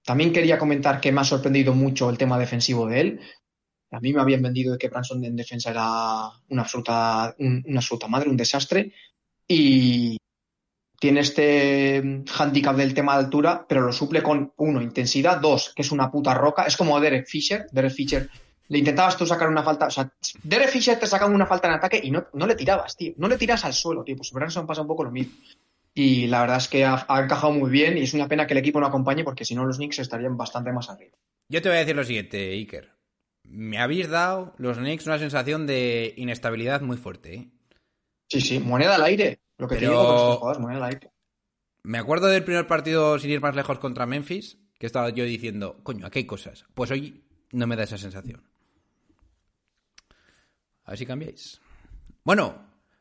También 0.05 0.33
quería 0.33 0.59
comentar 0.59 1.01
que 1.01 1.13
me 1.13 1.21
ha 1.21 1.25
sorprendido 1.25 1.75
mucho 1.75 2.11
el 2.11 2.19
tema 2.19 2.39
defensivo 2.39 2.87
de 2.87 3.01
él. 3.01 3.21
A 3.93 4.01
mí 4.01 4.13
me 4.13 4.21
habían 4.21 4.43
vendido 4.43 4.73
de 4.73 4.79
que 4.79 4.89
Branson 4.89 5.25
en 5.25 5.37
defensa 5.37 5.71
era 5.71 6.29
una 6.49 6.63
absoluta, 6.63 7.35
un- 7.39 7.63
una 7.67 7.79
absoluta 7.79 8.09
madre, 8.09 8.31
un 8.31 8.37
desastre. 8.37 8.93
Y 9.47 10.17
tiene 10.99 11.21
este 11.21 12.23
handicap 12.39 12.77
del 12.77 12.95
tema 12.95 13.15
de 13.15 13.25
altura, 13.25 13.67
pero 13.69 13.83
lo 13.83 13.93
suple 13.93 14.23
con, 14.23 14.53
uno, 14.57 14.81
intensidad, 14.81 15.39
dos, 15.41 15.73
que 15.75 15.83
es 15.83 15.93
una 15.93 16.11
puta 16.11 16.33
roca. 16.35 16.65
Es 16.65 16.77
como 16.77 16.99
Derek 17.01 17.27
Fisher. 17.27 17.67
Derek 17.71 17.93
Fisher, 17.93 18.29
le 18.73 18.79
intentabas 18.79 19.19
tú 19.19 19.27
sacar 19.27 19.51
una 19.51 19.63
falta. 19.63 19.87
O 19.89 19.91
sea, 19.91 20.11
Derek 20.43 20.71
Fisher 20.71 20.99
te 20.99 21.07
sacaba 21.07 21.31
una 21.31 21.45
falta 21.45 21.69
en 21.69 21.75
ataque 21.75 22.01
y 22.03 22.11
no, 22.11 22.29
no 22.33 22.47
le 22.47 22.55
tirabas, 22.55 22.97
tío. 22.97 23.13
No 23.19 23.29
le 23.29 23.37
tiras 23.37 23.67
al 23.67 23.75
suelo, 23.75 24.03
tío. 24.03 24.17
Pues 24.17 24.33
Branson 24.33 24.67
pasa 24.67 24.81
un 24.81 24.87
poco 24.87 25.05
lo 25.05 25.11
mismo. 25.11 25.35
Y 25.93 26.27
la 26.27 26.41
verdad 26.41 26.57
es 26.57 26.69
que 26.69 26.87
ha, 26.87 27.05
ha 27.07 27.21
encajado 27.21 27.53
muy 27.53 27.71
bien 27.71 27.99
y 27.99 28.01
es 28.01 28.15
una 28.15 28.29
pena 28.29 28.47
que 28.47 28.55
el 28.55 28.59
equipo 28.59 28.81
no 28.81 28.87
acompañe 28.87 29.25
porque 29.25 29.45
si 29.45 29.55
no 29.55 29.67
los 29.67 29.77
Knicks 29.77 29.99
estarían 29.99 30.39
bastante 30.39 30.73
más 30.73 30.89
arriba. 30.89 31.19
Yo 31.51 31.61
te 31.61 31.69
voy 31.69 31.77
a 31.77 31.81
decir 31.81 31.95
lo 31.95 32.03
siguiente, 32.03 32.53
Iker. 32.53 32.93
Me 33.45 33.77
habéis 33.77 34.09
dado 34.09 34.55
los 34.57 34.79
Knicks 34.79 35.07
una 35.07 35.19
sensación 35.19 35.67
de 35.67 36.15
inestabilidad 36.17 36.81
muy 36.81 36.97
fuerte. 36.97 37.35
¿eh? 37.35 37.49
Sí, 38.31 38.41
sí, 38.41 38.59
moneda 38.59 38.95
al 38.95 39.05
aire. 39.05 39.41
Lo 39.59 39.69
que 39.69 39.75
te 39.75 39.83
digo 39.83 40.03
con 40.03 40.17
estos 40.17 40.39
jugadores, 40.39 40.63
moneda 40.63 40.87
al 40.87 40.93
aire. 40.95 41.11
Me 41.83 41.99
acuerdo 41.99 42.29
del 42.29 42.45
primer 42.45 42.67
partido, 42.67 43.19
sin 43.19 43.33
ir 43.33 43.43
más 43.43 43.55
lejos, 43.55 43.79
contra 43.79 44.07
Memphis, 44.07 44.57
que 44.79 44.87
estaba 44.87 45.11
yo 45.11 45.25
diciendo, 45.25 45.79
coño, 45.83 46.07
aquí 46.07 46.21
hay 46.21 46.25
cosas. 46.25 46.65
Pues 46.73 46.91
hoy 46.91 47.23
no 47.51 47.67
me 47.67 47.77
da 47.77 47.83
esa 47.83 47.99
sensación. 47.99 48.52
Ver 50.93 50.99
si 50.99 51.07
cambiáis. 51.07 51.59
Bueno, 52.23 52.55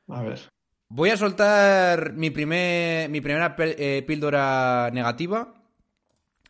A 0.08 0.22
ver. 0.22 0.40
voy 0.88 1.10
a 1.10 1.18
soltar 1.18 2.14
mi, 2.14 2.30
primer, 2.30 3.10
mi 3.10 3.20
primera 3.20 3.54
eh, 3.60 4.02
píldora 4.08 4.90
negativa. 4.94 5.62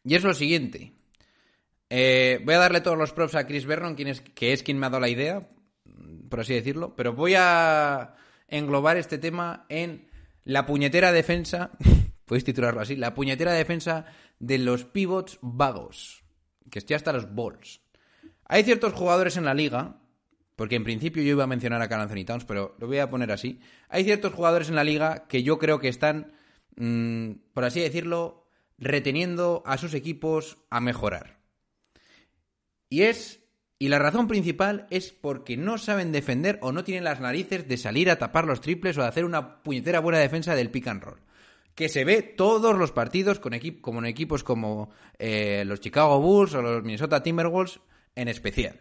Y 0.03 0.13
es 0.13 0.23
lo 0.23 0.35
siguiente. 0.35 0.93
Eh, 1.89 2.41
voy 2.45 2.53
a 2.53 2.59
darle 2.59 2.81
todos 2.81 2.95
los 2.95 3.11
props 3.11 3.33
a 3.33 3.47
Chris 3.47 3.65
Vernon, 3.65 3.95
quien 3.95 4.09
es, 4.09 4.21
que 4.21 4.53
es 4.53 4.61
quien 4.61 4.77
me 4.77 4.85
ha 4.85 4.91
dado 4.91 4.99
la 4.99 5.09
idea, 5.09 5.49
por 6.29 6.41
así 6.41 6.53
decirlo. 6.53 6.95
Pero 6.95 7.13
voy 7.13 7.33
a 7.35 8.13
englobar 8.47 8.97
este 8.97 9.17
tema 9.17 9.65
en 9.67 10.11
la 10.43 10.67
puñetera 10.67 11.11
defensa. 11.11 11.71
Podéis 12.25 12.43
titularlo 12.43 12.81
así: 12.81 12.95
La 12.95 13.15
puñetera 13.15 13.53
defensa 13.53 14.05
de 14.37 14.59
los 14.59 14.85
pivots 14.85 15.39
vagos. 15.41 16.23
Que 16.69 16.77
estoy 16.77 16.97
hasta 16.97 17.13
los 17.13 17.33
balls. 17.33 17.81
Hay 18.45 18.63
ciertos 18.63 18.93
jugadores 18.93 19.37
en 19.37 19.45
la 19.45 19.55
liga 19.55 20.00
porque 20.61 20.75
en 20.75 20.83
principio 20.83 21.23
yo 21.23 21.31
iba 21.31 21.45
a 21.45 21.47
mencionar 21.47 21.81
a 21.81 21.89
Carl 21.89 22.03
Anthony 22.03 22.23
Towns, 22.23 22.45
pero 22.45 22.75
lo 22.77 22.85
voy 22.85 22.99
a 22.99 23.09
poner 23.09 23.31
así. 23.31 23.59
Hay 23.89 24.03
ciertos 24.03 24.31
jugadores 24.31 24.69
en 24.69 24.75
la 24.75 24.83
liga 24.83 25.25
que 25.27 25.41
yo 25.41 25.57
creo 25.57 25.79
que 25.79 25.87
están, 25.87 26.33
mm, 26.75 27.31
por 27.55 27.63
así 27.65 27.79
decirlo, 27.79 28.45
reteniendo 28.77 29.63
a 29.65 29.79
sus 29.79 29.95
equipos 29.95 30.59
a 30.69 30.79
mejorar. 30.79 31.39
Y 32.89 33.01
es. 33.01 33.39
Y 33.79 33.87
la 33.89 33.97
razón 33.97 34.27
principal 34.27 34.85
es 34.91 35.11
porque 35.11 35.57
no 35.57 35.79
saben 35.79 36.11
defender 36.11 36.59
o 36.61 36.71
no 36.71 36.83
tienen 36.83 37.05
las 37.05 37.19
narices 37.21 37.67
de 37.67 37.77
salir 37.77 38.11
a 38.11 38.19
tapar 38.19 38.45
los 38.45 38.61
triples 38.61 38.95
o 38.99 39.01
de 39.01 39.07
hacer 39.07 39.25
una 39.25 39.63
puñetera 39.63 39.99
buena 39.99 40.19
defensa 40.19 40.53
del 40.53 40.69
pick 40.69 40.85
and 40.89 41.01
roll. 41.01 41.21
Que 41.73 41.89
se 41.89 42.05
ve 42.05 42.21
todos 42.21 42.77
los 42.77 42.91
partidos 42.91 43.39
con 43.39 43.53
equip- 43.53 43.81
como 43.81 43.97
en 43.97 44.05
equipos 44.05 44.43
como 44.43 44.91
eh, 45.17 45.63
los 45.65 45.79
Chicago 45.79 46.21
Bulls 46.21 46.53
o 46.53 46.61
los 46.61 46.83
Minnesota 46.83 47.23
Timberwolves 47.23 47.79
en 48.13 48.27
especial. 48.27 48.79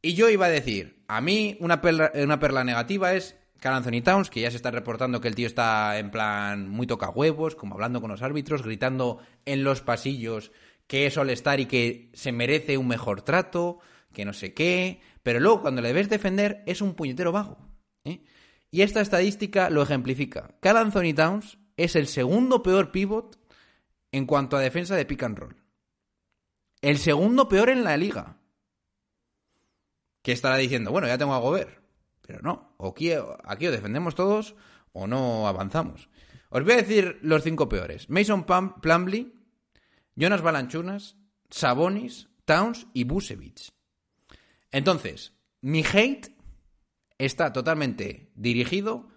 Y 0.00 0.14
yo 0.14 0.28
iba 0.28 0.46
a 0.46 0.50
decir, 0.50 1.02
a 1.08 1.20
mí 1.20 1.56
una 1.60 1.80
perla, 1.80 2.12
una 2.14 2.38
perla 2.38 2.64
negativa 2.64 3.14
es 3.14 3.36
Carl 3.58 3.76
Anthony 3.76 4.02
Towns, 4.02 4.30
que 4.30 4.40
ya 4.40 4.50
se 4.50 4.56
está 4.56 4.70
reportando 4.70 5.20
que 5.20 5.28
el 5.28 5.34
tío 5.34 5.46
está 5.46 5.98
en 5.98 6.10
plan 6.10 6.68
muy 6.68 6.86
toca 6.86 7.10
huevos, 7.10 7.56
como 7.56 7.74
hablando 7.74 8.00
con 8.00 8.10
los 8.10 8.22
árbitros, 8.22 8.62
gritando 8.62 9.18
en 9.44 9.64
los 9.64 9.80
pasillos 9.80 10.52
que 10.86 11.06
es 11.06 11.18
all-star 11.18 11.60
y 11.60 11.66
que 11.66 12.10
se 12.14 12.32
merece 12.32 12.78
un 12.78 12.88
mejor 12.88 13.22
trato, 13.22 13.78
que 14.12 14.24
no 14.24 14.32
sé 14.32 14.54
qué, 14.54 15.00
pero 15.22 15.38
luego 15.38 15.60
cuando 15.60 15.82
le 15.82 15.92
ves 15.92 16.08
defender 16.08 16.62
es 16.66 16.80
un 16.80 16.94
puñetero 16.94 17.30
vago. 17.30 17.58
¿eh? 18.04 18.24
Y 18.70 18.82
esta 18.82 19.00
estadística 19.00 19.68
lo 19.70 19.82
ejemplifica. 19.82 20.56
Carl 20.60 20.78
Anthony 20.78 21.14
Towns 21.14 21.58
es 21.76 21.94
el 21.94 22.06
segundo 22.06 22.62
peor 22.62 22.90
pivot 22.90 23.38
en 24.12 24.24
cuanto 24.24 24.56
a 24.56 24.60
defensa 24.60 24.96
de 24.96 25.04
pick 25.04 25.22
and 25.22 25.38
roll. 25.38 25.56
El 26.80 26.98
segundo 26.98 27.48
peor 27.48 27.68
en 27.68 27.84
la 27.84 27.96
liga 27.96 28.37
que 30.28 30.32
estará 30.32 30.58
diciendo, 30.58 30.90
bueno, 30.90 31.06
ya 31.06 31.16
tengo 31.16 31.32
a 31.32 31.38
Gobert. 31.38 31.80
Pero 32.20 32.42
no, 32.42 32.74
o 32.76 32.88
aquí, 32.88 33.12
aquí 33.44 33.66
o 33.66 33.72
defendemos 33.72 34.14
todos 34.14 34.56
o 34.92 35.06
no 35.06 35.48
avanzamos. 35.48 36.10
Os 36.50 36.64
voy 36.64 36.74
a 36.74 36.76
decir 36.76 37.18
los 37.22 37.42
cinco 37.42 37.70
peores. 37.70 38.10
Mason 38.10 38.44
Plumlee, 38.44 39.32
Jonas 40.16 40.42
Balanchunas, 40.42 41.16
Sabonis, 41.48 42.28
Towns 42.44 42.88
y 42.92 43.04
Busevich. 43.04 43.72
Entonces, 44.70 45.32
mi 45.62 45.82
hate 45.82 46.36
está 47.16 47.54
totalmente 47.54 48.30
dirigido 48.34 49.08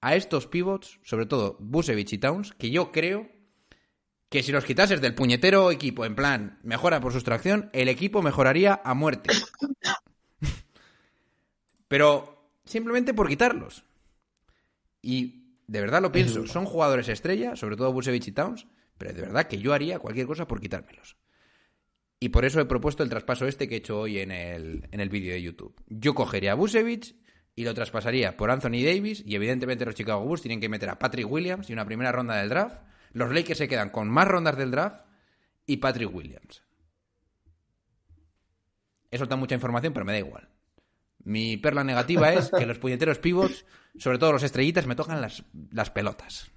a 0.00 0.14
estos 0.14 0.46
pivots, 0.46 1.00
sobre 1.02 1.26
todo 1.26 1.56
Busevich 1.58 2.12
y 2.12 2.18
Towns, 2.18 2.52
que 2.52 2.70
yo 2.70 2.92
creo 2.92 3.28
que 4.28 4.44
si 4.44 4.52
los 4.52 4.64
quitases 4.64 5.00
del 5.00 5.16
puñetero 5.16 5.72
equipo 5.72 6.04
en 6.04 6.14
plan 6.14 6.60
mejora 6.62 7.00
por 7.00 7.12
sustracción, 7.12 7.68
el 7.72 7.88
equipo 7.88 8.22
mejoraría 8.22 8.80
a 8.84 8.94
muerte. 8.94 9.30
Pero 11.92 12.48
simplemente 12.64 13.12
por 13.12 13.28
quitarlos. 13.28 13.84
Y 15.02 15.58
de 15.66 15.82
verdad 15.82 16.00
lo 16.00 16.10
pienso, 16.10 16.46
son 16.46 16.64
jugadores 16.64 17.06
estrella, 17.10 17.54
sobre 17.54 17.76
todo 17.76 17.92
Busevich 17.92 18.28
y 18.28 18.32
Towns, 18.32 18.66
pero 18.96 19.12
de 19.12 19.20
verdad 19.20 19.46
que 19.46 19.58
yo 19.58 19.74
haría 19.74 19.98
cualquier 19.98 20.26
cosa 20.26 20.48
por 20.48 20.58
quitármelos. 20.58 21.18
Y 22.18 22.30
por 22.30 22.46
eso 22.46 22.60
he 22.60 22.64
propuesto 22.64 23.02
el 23.02 23.10
traspaso 23.10 23.46
este 23.46 23.68
que 23.68 23.74
he 23.74 23.78
hecho 23.78 24.00
hoy 24.00 24.20
en 24.20 24.30
el, 24.30 24.88
en 24.90 25.00
el 25.00 25.10
vídeo 25.10 25.34
de 25.34 25.42
YouTube. 25.42 25.74
Yo 25.86 26.14
cogería 26.14 26.52
a 26.52 26.54
Busevich 26.54 27.14
y 27.54 27.64
lo 27.64 27.74
traspasaría 27.74 28.38
por 28.38 28.50
Anthony 28.50 28.82
Davis 28.82 29.22
y 29.26 29.34
evidentemente 29.34 29.84
los 29.84 29.94
Chicago 29.94 30.24
Bulls 30.24 30.40
tienen 30.40 30.60
que 30.60 30.70
meter 30.70 30.88
a 30.88 30.98
Patrick 30.98 31.30
Williams 31.30 31.68
y 31.68 31.74
una 31.74 31.84
primera 31.84 32.10
ronda 32.10 32.36
del 32.36 32.48
draft. 32.48 32.80
Los 33.12 33.30
Lakers 33.34 33.58
se 33.58 33.68
quedan 33.68 33.90
con 33.90 34.08
más 34.08 34.26
rondas 34.26 34.56
del 34.56 34.70
draft 34.70 35.04
y 35.66 35.76
Patrick 35.76 36.14
Williams. 36.14 36.62
He 39.10 39.18
soltado 39.18 39.38
mucha 39.38 39.56
información, 39.56 39.92
pero 39.92 40.06
me 40.06 40.12
da 40.12 40.20
igual. 40.20 40.51
Mi 41.24 41.56
perla 41.56 41.84
negativa 41.84 42.32
es 42.32 42.50
que 42.50 42.66
los 42.66 42.78
puñeteros 42.78 43.18
pivots, 43.18 43.64
sobre 43.98 44.18
todo 44.18 44.32
los 44.32 44.42
estrellitas, 44.42 44.86
me 44.86 44.96
tocan 44.96 45.20
las, 45.20 45.44
las 45.70 45.90
pelotas. 45.90 46.50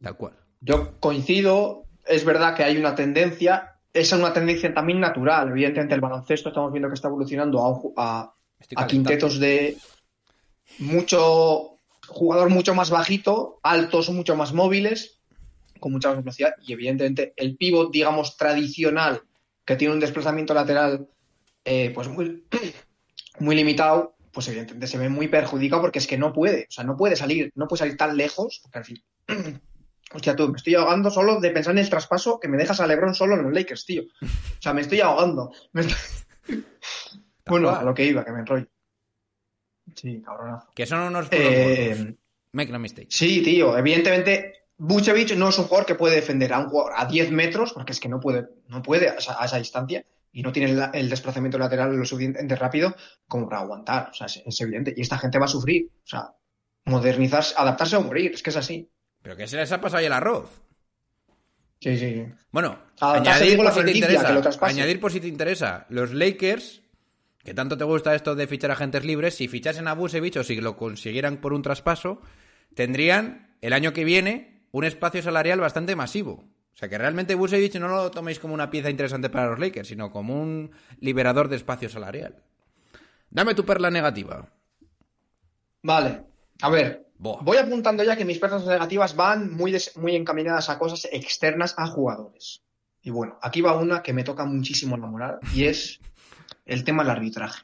Tal 0.00 0.16
cual. 0.16 0.34
Yo 0.60 0.98
coincido, 1.00 1.84
es 2.06 2.24
verdad 2.24 2.54
que 2.54 2.64
hay 2.64 2.76
una 2.76 2.94
tendencia, 2.94 3.78
es 3.92 4.12
una 4.12 4.32
tendencia 4.32 4.72
también 4.72 5.00
natural. 5.00 5.48
Evidentemente, 5.48 5.94
el 5.94 6.00
baloncesto 6.00 6.50
estamos 6.50 6.72
viendo 6.72 6.88
que 6.88 6.94
está 6.94 7.08
evolucionando 7.08 7.92
a, 7.96 8.22
a- 8.76 8.86
quintetos 8.86 9.38
de 9.40 9.76
mucho 10.78 11.78
jugador 12.06 12.50
mucho 12.50 12.74
más 12.74 12.90
bajito, 12.90 13.58
altos 13.62 14.10
mucho 14.10 14.36
más 14.36 14.52
móviles, 14.52 15.20
con 15.80 15.92
mucha 15.92 16.08
más 16.10 16.18
velocidad. 16.18 16.54
Y 16.64 16.72
evidentemente, 16.72 17.32
el 17.36 17.56
pivot, 17.56 17.90
digamos, 17.90 18.36
tradicional, 18.36 19.22
que 19.64 19.76
tiene 19.76 19.94
un 19.94 20.00
desplazamiento 20.00 20.54
lateral 20.54 21.08
eh, 21.64 21.90
pues 21.94 22.08
muy, 22.08 22.44
muy 23.40 23.56
limitado, 23.56 24.16
pues 24.32 24.48
evidentemente 24.48 24.86
se 24.86 24.98
ve 24.98 25.08
muy 25.08 25.28
perjudicado 25.28 25.82
porque 25.82 25.98
es 25.98 26.06
que 26.06 26.18
no 26.18 26.32
puede, 26.32 26.62
o 26.68 26.72
sea, 26.72 26.84
no 26.84 26.96
puede 26.96 27.16
salir, 27.16 27.50
no 27.54 27.66
puede 27.68 27.78
salir 27.80 27.96
tan 27.96 28.16
lejos, 28.16 28.60
porque 28.62 28.78
al 28.78 28.84
fin. 28.84 29.02
Hostia, 30.12 30.36
tú, 30.36 30.48
me 30.48 30.56
estoy 30.56 30.74
ahogando 30.76 31.10
solo 31.10 31.40
de 31.40 31.50
pensar 31.50 31.72
en 31.72 31.78
el 31.78 31.90
traspaso 31.90 32.38
que 32.38 32.46
me 32.48 32.56
dejas 32.56 32.78
a 32.80 32.86
LeBron 32.86 33.14
solo 33.14 33.34
en 33.34 33.42
los 33.42 33.52
Lakers, 33.52 33.84
tío. 33.84 34.02
O 34.22 34.62
sea, 34.62 34.72
me 34.72 34.82
estoy 34.82 35.00
ahogando. 35.00 35.50
Me 35.72 35.82
estoy- 35.82 36.64
bueno, 37.46 37.70
a 37.70 37.82
lo 37.82 37.92
que 37.92 38.04
iba, 38.04 38.24
que 38.24 38.30
me 38.32 38.40
enrollo. 38.40 38.68
Sí, 39.94 40.22
cabronazo. 40.22 40.68
Que 40.74 40.86
son 40.86 41.00
unos 41.00 41.28
Eh. 41.30 42.14
Make 42.52 42.72
no 42.72 42.78
mistake. 42.78 43.08
sí, 43.10 43.42
tío, 43.42 43.76
evidentemente 43.76 44.66
Vucevic 44.78 45.34
no 45.36 45.48
es 45.48 45.58
un 45.58 45.64
jugador 45.64 45.86
que 45.86 45.94
puede 45.94 46.16
defender 46.16 46.52
a 46.52 46.58
un 46.60 46.68
jugador 46.68 46.92
a 46.96 47.04
10 47.06 47.30
metros, 47.32 47.72
porque 47.72 47.92
es 47.92 48.00
que 48.00 48.08
no 48.08 48.20
puede, 48.20 48.46
no 48.68 48.82
puede 48.82 49.08
a 49.10 49.14
esa, 49.14 49.40
a 49.40 49.44
esa 49.46 49.58
distancia 49.58 50.04
y 50.32 50.42
no 50.42 50.52
tiene 50.52 50.72
el, 50.72 50.90
el 50.92 51.08
desplazamiento 51.08 51.58
lateral 51.58 51.96
lo 51.96 52.04
suficientemente 52.04 52.56
rápido 52.56 52.94
como 53.26 53.48
para 53.48 53.62
aguantar. 53.62 54.10
O 54.10 54.14
sea, 54.14 54.26
es, 54.26 54.42
es 54.44 54.60
evidente. 54.60 54.94
Y 54.96 55.00
esta 55.00 55.18
gente 55.18 55.38
va 55.38 55.46
a 55.46 55.48
sufrir. 55.48 55.90
O 56.04 56.06
sea, 56.06 56.34
modernizarse, 56.84 57.54
adaptarse 57.56 57.96
o 57.96 58.02
morir. 58.02 58.32
Es 58.32 58.42
que 58.42 58.50
es 58.50 58.56
así. 58.56 58.90
Pero 59.22 59.36
que 59.36 59.46
se 59.46 59.56
les 59.56 59.72
ha 59.72 59.80
pasado 59.80 60.00
ya 60.00 60.06
el 60.06 60.12
arroz. 60.12 60.62
Sí, 61.80 61.96
sí. 61.98 62.14
sí. 62.14 62.26
Bueno, 62.50 62.78
Adaptarse, 63.00 63.44
añadir 63.44 63.58
la 63.58 63.64
por, 63.64 63.72
si 63.74 63.84
te 63.84 63.98
interesa, 63.98 64.26
que 64.26 64.32
lo 64.32 64.66
añadir 64.66 65.00
por 65.00 65.12
si 65.12 65.20
te 65.20 65.28
interesa. 65.28 65.86
Los 65.90 66.12
Lakers, 66.12 66.82
que 67.44 67.54
tanto 67.54 67.76
te 67.76 67.84
gusta 67.84 68.14
esto 68.14 68.34
de 68.34 68.46
fichar 68.46 68.70
agentes 68.70 69.04
libres, 69.04 69.34
si 69.34 69.48
fichasen 69.48 69.88
a 69.88 69.94
Busevich 69.94 70.36
o 70.36 70.44
si 70.44 70.60
lo 70.60 70.76
consiguieran 70.76 71.38
por 71.38 71.52
un 71.52 71.62
traspaso, 71.62 72.20
tendrían 72.74 73.56
el 73.60 73.72
año 73.72 73.92
que 73.92 74.04
viene 74.04 74.66
un 74.70 74.84
espacio 74.84 75.22
salarial 75.22 75.60
bastante 75.60 75.96
masivo. 75.96 76.44
O 76.76 76.78
sea 76.78 76.90
que 76.90 76.98
realmente 76.98 77.34
Busevich 77.34 77.76
no 77.80 77.88
lo 77.88 78.10
toméis 78.10 78.38
como 78.38 78.52
una 78.52 78.68
pieza 78.68 78.90
interesante 78.90 79.30
para 79.30 79.48
los 79.48 79.58
Lakers, 79.58 79.88
sino 79.88 80.10
como 80.10 80.38
un 80.38 80.70
liberador 81.00 81.48
de 81.48 81.56
espacio 81.56 81.88
salarial. 81.88 82.42
Dame 83.30 83.54
tu 83.54 83.64
perla 83.64 83.90
negativa. 83.90 84.52
Vale. 85.82 86.24
A 86.60 86.68
ver, 86.68 87.06
voy 87.18 87.56
apuntando 87.56 88.04
ya 88.04 88.14
que 88.16 88.24
mis 88.26 88.38
personas 88.38 88.66
negativas 88.66 89.16
van 89.16 89.52
muy, 89.52 89.72
des- 89.72 89.96
muy 89.96 90.16
encaminadas 90.16 90.68
a 90.68 90.78
cosas 90.78 91.08
externas 91.10 91.74
a 91.78 91.86
jugadores. 91.86 92.62
Y 93.02 93.10
bueno, 93.10 93.38
aquí 93.40 93.62
va 93.62 93.76
una 93.78 94.02
que 94.02 94.12
me 94.12 94.24
toca 94.24 94.44
muchísimo 94.44 94.96
la 94.98 95.06
moral 95.06 95.38
y 95.54 95.64
es 95.64 96.00
el 96.66 96.84
tema 96.84 97.04
del 97.04 97.10
arbitraje. 97.12 97.62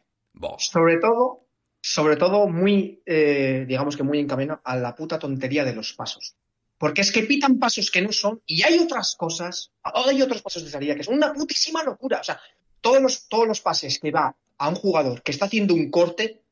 Sobre 0.58 0.96
todo, 0.98 1.46
sobre 1.82 2.16
todo 2.16 2.48
muy, 2.48 3.02
eh, 3.04 3.64
digamos 3.68 3.96
que 3.96 4.04
muy 4.04 4.18
encaminado 4.20 4.60
a 4.64 4.76
la 4.76 4.94
puta 4.94 5.18
tontería 5.18 5.64
de 5.64 5.74
los 5.74 5.92
pasos. 5.92 6.36
Porque 6.82 7.02
es 7.02 7.12
que 7.12 7.22
pitan 7.22 7.60
pasos 7.60 7.92
que 7.92 8.02
no 8.02 8.10
son 8.10 8.42
y 8.44 8.62
hay 8.64 8.76
otras 8.80 9.14
cosas, 9.14 9.70
hay 9.84 10.20
otros 10.20 10.42
pasos 10.42 10.64
de 10.64 10.70
salida 10.70 10.96
que 10.96 11.04
son 11.04 11.14
una 11.14 11.32
putísima 11.32 11.80
locura. 11.84 12.18
O 12.20 12.24
sea, 12.24 12.40
todos 12.80 13.00
los, 13.00 13.28
todos 13.28 13.46
los 13.46 13.60
pases 13.60 14.00
que 14.00 14.10
va 14.10 14.34
a 14.58 14.68
un 14.68 14.74
jugador 14.74 15.22
que 15.22 15.30
está 15.30 15.44
haciendo 15.44 15.74
un 15.74 15.92
corte, 15.92 16.42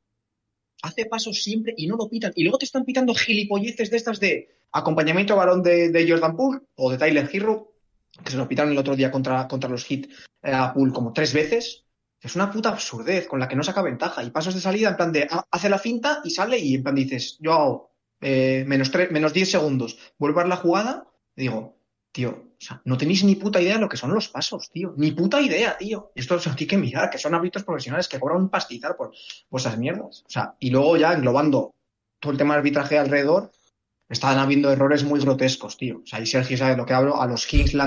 hace 0.83 1.07
pasos 1.07 1.43
siempre 1.43 1.75
y 1.77 1.89
no 1.89 1.97
lo 1.97 2.09
pitan. 2.09 2.31
Y 2.37 2.45
luego 2.45 2.59
te 2.59 2.65
están 2.65 2.85
pitando 2.85 3.13
gilipolleces 3.13 3.91
de 3.91 3.97
estas 3.97 4.21
de 4.21 4.49
acompañamiento 4.71 5.33
a 5.33 5.39
balón 5.39 5.65
de, 5.65 5.91
de 5.91 6.09
Jordan 6.09 6.37
Poole 6.37 6.61
o 6.77 6.93
de 6.93 6.99
Tyler 6.99 7.29
Hero, 7.33 7.73
que 8.25 8.31
se 8.31 8.37
lo 8.37 8.47
pitaron 8.47 8.71
el 8.71 8.79
otro 8.79 8.95
día 8.95 9.11
contra, 9.11 9.49
contra 9.49 9.69
los 9.69 9.85
Heat 9.85 10.05
eh, 10.45 10.53
a 10.53 10.73
Poole 10.73 10.93
como 10.93 11.13
tres 11.13 11.33
veces. 11.35 11.87
Es 12.21 12.37
una 12.37 12.53
puta 12.53 12.69
absurdez 12.69 13.27
con 13.27 13.41
la 13.41 13.49
que 13.49 13.57
no 13.57 13.65
saca 13.65 13.83
ventaja. 13.83 14.23
Y 14.23 14.31
pasos 14.31 14.55
de 14.55 14.61
salida 14.61 14.91
en 14.91 14.97
plan 14.97 15.11
de 15.11 15.25
ha- 15.29 15.45
hace 15.51 15.69
la 15.69 15.79
finta 15.81 16.21
y 16.23 16.31
sale 16.31 16.57
y 16.57 16.77
en 16.77 16.85
plan 16.85 16.95
dices, 16.95 17.37
yo 17.41 17.53
hago 17.53 17.90
eh, 18.21 18.65
menos, 18.67 18.91
tres, 18.91 19.11
menos 19.11 19.33
10 19.33 19.51
segundos, 19.51 19.99
vuelvo 20.19 20.41
a 20.41 20.47
la 20.47 20.57
jugada 20.57 21.11
digo, 21.41 21.79
tío, 22.13 22.31
o 22.31 22.57
sea, 22.59 22.83
no 22.85 22.97
tenéis 22.97 23.25
ni 23.25 23.35
puta 23.35 23.61
idea 23.61 23.75
de 23.75 23.81
lo 23.81 23.89
que 23.89 23.97
son 23.97 24.13
los 24.13 24.29
pasos, 24.29 24.71
tío. 24.71 24.95
Ni 24.97 25.13
puta 25.13 25.41
idea, 25.41 25.77
tío. 25.79 26.13
Esto 26.15 26.39
se 26.39 26.51
tiene 26.51 26.71
que 26.71 26.77
mirar, 26.77 27.11
que 27.11 27.19
son 27.19 27.35
árbitros 27.35 27.65
profesionales 27.65 28.09
que 28.09 28.21
cobran 28.21 28.43
un 28.43 28.51
pastizal 28.51 28.97
por 28.97 29.13
vuestras 29.49 29.79
mierdas. 29.79 30.25
O 30.27 30.31
sea, 30.31 30.55
y 30.59 30.71
luego 30.71 30.97
ya 30.97 31.13
englobando 31.13 31.75
todo 32.21 32.33
el 32.33 32.39
tema 32.39 32.55
de 32.55 32.59
arbitraje 32.59 32.99
alrededor, 32.99 33.51
están 34.09 34.39
habiendo 34.39 34.71
errores 34.71 35.05
muy 35.05 35.21
grotescos, 35.21 35.77
tío. 35.77 36.01
O 36.03 36.07
sea, 36.07 36.21
y 36.21 36.27
Sergio 36.27 36.59
sabe 36.59 36.77
lo 36.77 36.85
que 36.85 36.93
hablo. 36.93 37.21
A 37.21 37.27
los 37.27 37.47
Kings 37.47 37.75
le 37.75 37.83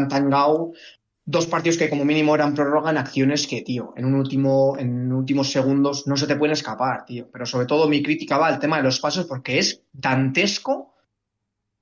dos 1.26 1.48
partidos 1.48 1.78
que 1.78 1.90
como 1.90 2.06
mínimo 2.06 2.36
eran 2.36 2.54
prórroga 2.54 2.92
en 2.92 2.98
acciones 2.98 3.48
que, 3.48 3.62
tío, 3.62 3.94
en 3.96 4.06
un 4.06 4.16
último, 4.16 4.76
en 4.78 5.12
últimos 5.12 5.52
segundos 5.52 6.06
no 6.08 6.18
se 6.18 6.28
te 6.28 6.36
pueden 6.36 6.54
escapar, 6.54 7.06
tío. 7.06 7.30
Pero 7.32 7.46
sobre 7.46 7.66
todo 7.66 7.88
mi 7.88 8.04
crítica 8.04 8.38
va 8.38 8.48
al 8.48 8.60
tema 8.60 8.78
de 8.78 8.84
los 8.84 9.00
pasos 9.00 9.26
porque 9.26 9.60
es 9.60 9.84
dantesco 9.94 10.94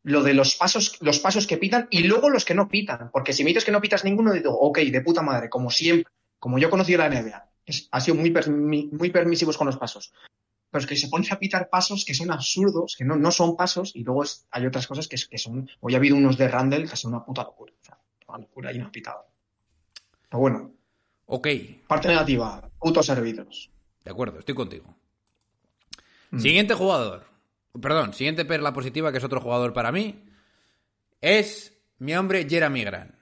lo 0.03 0.23
de 0.23 0.33
los 0.33 0.55
pasos, 0.55 0.97
los 1.01 1.19
pasos 1.19 1.45
que 1.47 1.57
pitan 1.57 1.87
y 1.91 2.03
luego 2.03 2.29
los 2.29 2.45
que 2.45 2.55
no 2.55 2.67
pitan. 2.67 3.09
Porque 3.11 3.33
si 3.33 3.43
me 3.43 3.49
dices 3.49 3.65
que 3.65 3.71
no 3.71 3.81
pitas 3.81 4.03
ninguno, 4.03 4.33
digo, 4.33 4.51
ok, 4.59 4.79
de 4.79 5.01
puta 5.01 5.21
madre, 5.21 5.49
como 5.49 5.69
siempre, 5.69 6.11
como 6.39 6.57
yo 6.57 6.67
he 6.67 6.71
conocido 6.71 6.99
la 6.99 7.09
NBA. 7.09 7.49
Ha 7.91 8.01
sido 8.01 8.15
muy, 8.15 8.31
permi- 8.31 8.91
muy 8.91 9.11
permisivos 9.11 9.57
con 9.57 9.67
los 9.67 9.77
pasos. 9.77 10.13
Pero 10.71 10.81
es 10.81 10.87
que 10.87 10.95
se 10.95 11.07
ponen 11.09 11.31
a 11.31 11.37
pitar 11.37 11.69
pasos 11.69 12.05
que 12.05 12.13
son 12.13 12.31
absurdos, 12.31 12.95
que 12.97 13.05
no, 13.05 13.15
no 13.15 13.29
son 13.31 13.55
pasos, 13.55 13.91
y 13.95 14.03
luego 14.03 14.23
hay 14.51 14.65
otras 14.65 14.87
cosas 14.87 15.07
que, 15.07 15.17
que 15.29 15.37
son. 15.37 15.69
Hoy 15.81 15.93
ha 15.93 15.97
habido 15.97 16.15
unos 16.15 16.37
de 16.37 16.47
Randall 16.47 16.89
que 16.89 16.95
son 16.95 17.13
una 17.13 17.23
puta 17.25 17.43
locura. 17.43 17.73
O 17.79 17.83
sea, 17.85 17.97
una 18.27 18.37
locura 18.39 18.71
y 18.73 18.77
una 18.77 18.91
pitada. 18.91 19.25
Pero 20.32 20.39
bueno, 20.39 20.71
Ok, 21.34 21.47
parte 21.88 22.09
negativa, 22.09 22.69
putos 22.77 23.09
árbitros. 23.09 23.69
de 24.03 24.11
acuerdo, 24.11 24.39
estoy 24.39 24.55
contigo. 24.55 24.93
Mm. 26.32 26.39
Siguiente 26.39 26.73
jugador. 26.73 27.23
Perdón, 27.82 28.13
siguiente 28.13 28.43
perla 28.43 28.73
positiva, 28.73 29.11
que 29.11 29.19
es 29.19 29.23
otro 29.23 29.39
jugador 29.39 29.71
para 29.71 29.93
mí, 29.93 30.25
es 31.21 31.73
mi 31.99 32.13
hombre 32.15 32.45
Jeremy 32.49 32.84
Grant. 32.84 33.15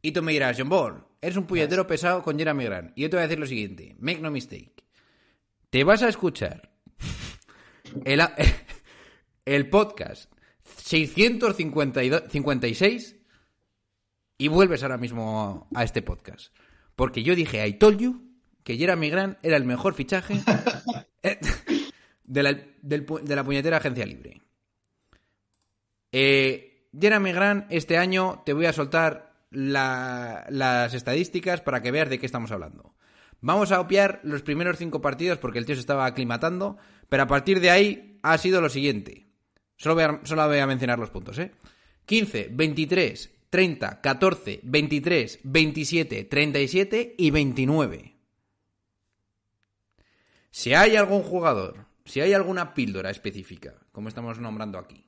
Y 0.00 0.10
tú 0.10 0.22
me 0.22 0.32
dirás, 0.32 0.58
John 0.58 0.68
Ball, 0.68 1.04
eres 1.20 1.36
un 1.36 1.46
puñetero 1.46 1.86
pesado 1.86 2.20
con 2.22 2.36
Jeremy 2.36 2.64
Grant. 2.64 2.98
Y 2.98 3.02
yo 3.02 3.10
te 3.10 3.16
voy 3.16 3.22
a 3.22 3.28
decir 3.28 3.38
lo 3.38 3.46
siguiente, 3.46 3.94
make 4.00 4.20
no 4.20 4.32
mistake. 4.32 4.82
Te 5.70 5.84
vas 5.84 6.02
a 6.02 6.08
escuchar 6.08 6.72
el, 8.04 8.20
el 9.44 9.68
podcast 9.68 10.32
656 10.78 13.21
y 14.38 14.48
vuelves 14.48 14.82
ahora 14.82 14.98
mismo 14.98 15.68
a 15.74 15.84
este 15.84 16.02
podcast. 16.02 16.54
Porque 16.96 17.22
yo 17.22 17.34
dije, 17.34 17.66
I 17.66 17.74
told 17.74 17.98
you 17.98 18.22
que 18.64 18.76
Jeremy 18.76 19.10
Grant 19.10 19.38
era 19.42 19.56
el 19.56 19.64
mejor 19.64 19.94
fichaje 19.94 20.40
eh, 21.22 21.38
de 22.24 22.42
la, 22.42 22.52
de 22.52 23.36
la 23.36 23.44
puñetera 23.44 23.78
agencia 23.78 24.06
libre. 24.06 24.40
Eh, 26.12 26.88
Jeremy 26.98 27.32
Grant, 27.32 27.66
este 27.70 27.96
año 27.96 28.42
te 28.44 28.52
voy 28.52 28.66
a 28.66 28.72
soltar 28.72 29.32
la- 29.50 30.46
las 30.50 30.94
estadísticas 30.94 31.60
para 31.60 31.82
que 31.82 31.90
veas 31.90 32.08
de 32.10 32.18
qué 32.18 32.26
estamos 32.26 32.50
hablando. 32.52 32.94
Vamos 33.40 33.72
a 33.72 33.80
obviar 33.80 34.20
los 34.22 34.42
primeros 34.42 34.78
cinco 34.78 35.00
partidos 35.00 35.38
porque 35.38 35.58
el 35.58 35.66
tío 35.66 35.74
se 35.74 35.80
estaba 35.80 36.06
aclimatando, 36.06 36.76
pero 37.08 37.24
a 37.24 37.26
partir 37.26 37.60
de 37.60 37.70
ahí 37.70 38.18
ha 38.22 38.38
sido 38.38 38.60
lo 38.60 38.68
siguiente. 38.68 39.26
Solo 39.76 39.94
voy 39.96 40.04
a, 40.04 40.20
solo 40.24 40.46
voy 40.46 40.58
a 40.58 40.66
mencionar 40.66 40.98
los 40.98 41.10
puntos, 41.10 41.38
¿eh? 41.38 41.52
15, 42.06 42.50
23, 42.52 43.30
30, 43.52 44.00
14, 44.00 44.60
23, 44.62 45.40
27, 45.42 46.24
37 46.24 47.14
y 47.18 47.30
29. 47.30 48.16
Si 50.50 50.72
hay 50.72 50.96
algún 50.96 51.22
jugador, 51.22 51.84
si 52.06 52.22
hay 52.22 52.32
alguna 52.32 52.72
píldora 52.72 53.10
específica, 53.10 53.74
como 53.92 54.08
estamos 54.08 54.38
nombrando 54.38 54.78
aquí, 54.78 55.06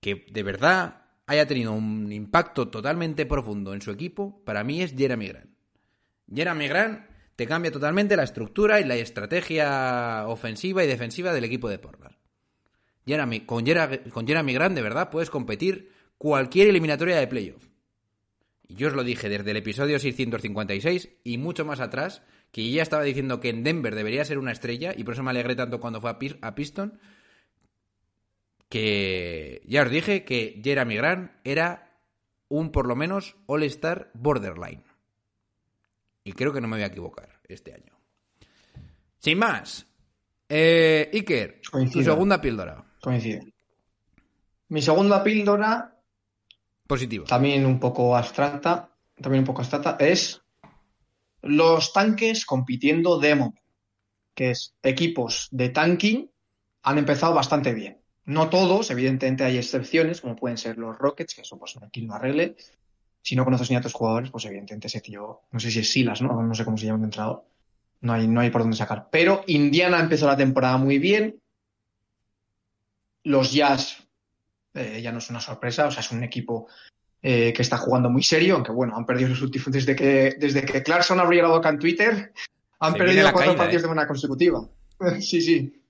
que 0.00 0.26
de 0.30 0.42
verdad 0.42 1.06
haya 1.24 1.46
tenido 1.46 1.72
un 1.72 2.12
impacto 2.12 2.68
totalmente 2.68 3.24
profundo 3.24 3.72
en 3.72 3.80
su 3.80 3.90
equipo, 3.90 4.44
para 4.44 4.62
mí 4.62 4.82
es 4.82 4.94
Jeremy 4.94 5.28
Grant. 5.28 5.50
Jeremy 6.30 6.68
Grant 6.68 7.06
te 7.34 7.46
cambia 7.46 7.72
totalmente 7.72 8.14
la 8.14 8.24
estructura 8.24 8.78
y 8.78 8.84
la 8.84 8.96
estrategia 8.96 10.26
ofensiva 10.28 10.84
y 10.84 10.86
defensiva 10.86 11.32
del 11.32 11.44
equipo 11.44 11.70
de 11.70 11.78
Portland. 11.78 12.14
Con, 13.46 13.64
Jeremy, 13.64 14.00
con 14.10 14.26
Jeremy 14.26 14.52
Grant, 14.52 14.74
de 14.74 14.82
verdad, 14.82 15.08
puedes 15.08 15.30
competir 15.30 15.93
cualquier 16.18 16.68
eliminatoria 16.68 17.16
de 17.18 17.26
playoff. 17.26 17.66
Y 18.66 18.74
yo 18.76 18.88
os 18.88 18.94
lo 18.94 19.04
dije 19.04 19.28
desde 19.28 19.50
el 19.50 19.56
episodio 19.58 19.98
656 19.98 21.08
y 21.24 21.38
mucho 21.38 21.64
más 21.64 21.80
atrás, 21.80 22.22
que 22.50 22.68
ya 22.70 22.82
estaba 22.82 23.02
diciendo 23.02 23.40
que 23.40 23.50
en 23.50 23.62
Denver 23.64 23.94
debería 23.94 24.24
ser 24.24 24.38
una 24.38 24.52
estrella, 24.52 24.94
y 24.96 25.04
por 25.04 25.14
eso 25.14 25.22
me 25.22 25.30
alegré 25.30 25.54
tanto 25.54 25.80
cuando 25.80 26.00
fue 26.00 26.10
a, 26.10 26.18
Pis- 26.18 26.38
a 26.40 26.54
Piston, 26.54 26.98
que 28.68 29.62
ya 29.66 29.82
os 29.82 29.90
dije 29.90 30.24
que 30.24 30.60
Jeremy 30.62 30.96
Grant 30.96 31.32
era 31.44 31.92
un 32.48 32.70
por 32.70 32.86
lo 32.86 32.96
menos 32.96 33.36
All-Star 33.46 34.10
borderline. 34.14 34.82
Y 36.24 36.32
creo 36.32 36.52
que 36.52 36.60
no 36.60 36.68
me 36.68 36.76
voy 36.76 36.84
a 36.84 36.86
equivocar 36.88 37.40
este 37.48 37.74
año. 37.74 37.92
Sin 39.18 39.38
más, 39.38 39.86
eh, 40.48 41.10
Iker, 41.12 41.60
tu 41.62 41.70
Coincido. 41.72 42.04
segunda 42.04 42.40
píldora. 42.40 42.84
Coincide. 43.00 43.52
Mi 44.68 44.80
segunda 44.80 45.22
píldora 45.22 45.93
Positivo. 46.86 47.24
también 47.24 47.64
un 47.64 47.80
poco 47.80 48.16
abstracta, 48.16 48.90
también 49.20 49.42
un 49.42 49.46
poco 49.46 49.62
abstracta, 49.62 49.96
es 49.98 50.42
los 51.42 51.92
tanques 51.92 52.46
compitiendo 52.46 53.18
de 53.18 53.34
momento, 53.34 53.62
que 54.34 54.50
es 54.50 54.74
equipos 54.82 55.48
de 55.50 55.68
tanking 55.70 56.30
han 56.82 56.98
empezado 56.98 57.34
bastante 57.34 57.72
bien. 57.72 58.00
No 58.26 58.48
todos, 58.48 58.90
evidentemente 58.90 59.44
hay 59.44 59.58
excepciones, 59.58 60.20
como 60.20 60.36
pueden 60.36 60.56
ser 60.56 60.78
los 60.78 60.96
Rockets, 60.96 61.34
que 61.34 61.42
eso 61.42 61.58
pues 61.58 61.76
aquí 61.82 62.02
no 62.02 62.14
arregle. 62.14 62.56
Si 63.22 63.36
no 63.36 63.44
conoces 63.44 63.70
ni 63.70 63.76
a 63.76 63.80
tus 63.80 63.92
jugadores, 63.92 64.30
pues 64.30 64.44
evidentemente 64.46 64.86
ese 64.86 65.00
tío, 65.00 65.42
no 65.50 65.60
sé 65.60 65.70
si 65.70 65.80
es 65.80 65.90
Silas, 65.90 66.20
¿no? 66.22 66.42
No 66.42 66.54
sé 66.54 66.64
cómo 66.64 66.76
se 66.76 66.86
llama 66.86 66.98
el 66.98 67.04
entrenador. 67.04 67.44
No 68.00 68.12
hay, 68.12 68.26
no 68.26 68.40
hay 68.40 68.50
por 68.50 68.62
dónde 68.62 68.76
sacar. 68.76 69.08
Pero 69.10 69.44
Indiana 69.46 70.00
empezó 70.00 70.26
la 70.26 70.36
temporada 70.36 70.76
muy 70.76 70.98
bien. 70.98 71.40
Los 73.22 73.52
Jazz 73.52 74.03
eh, 74.74 75.00
ya 75.00 75.12
no 75.12 75.18
es 75.18 75.30
una 75.30 75.40
sorpresa, 75.40 75.86
o 75.86 75.90
sea, 75.90 76.00
es 76.00 76.10
un 76.10 76.24
equipo 76.24 76.66
eh, 77.22 77.52
que 77.52 77.62
está 77.62 77.78
jugando 77.78 78.10
muy 78.10 78.22
serio, 78.22 78.56
aunque 78.56 78.72
bueno, 78.72 78.96
han 78.96 79.06
perdido 79.06 79.30
los 79.30 79.42
últimos, 79.42 79.70
desde 79.70 79.94
que, 79.94 80.34
desde 80.38 80.64
que 80.64 80.82
Clarkson 80.82 81.20
abrió 81.20 81.42
la 81.42 81.48
boca 81.48 81.68
en 81.68 81.78
Twitter, 81.78 82.32
han 82.80 82.92
Se 82.92 82.98
perdido 82.98 83.22
cuatro 83.22 83.40
caída, 83.40 83.56
partidos 83.56 83.82
¿eh? 83.82 83.84
de 83.84 83.88
manera 83.88 84.08
consecutiva. 84.08 84.68
sí, 85.20 85.40
sí. 85.40 85.80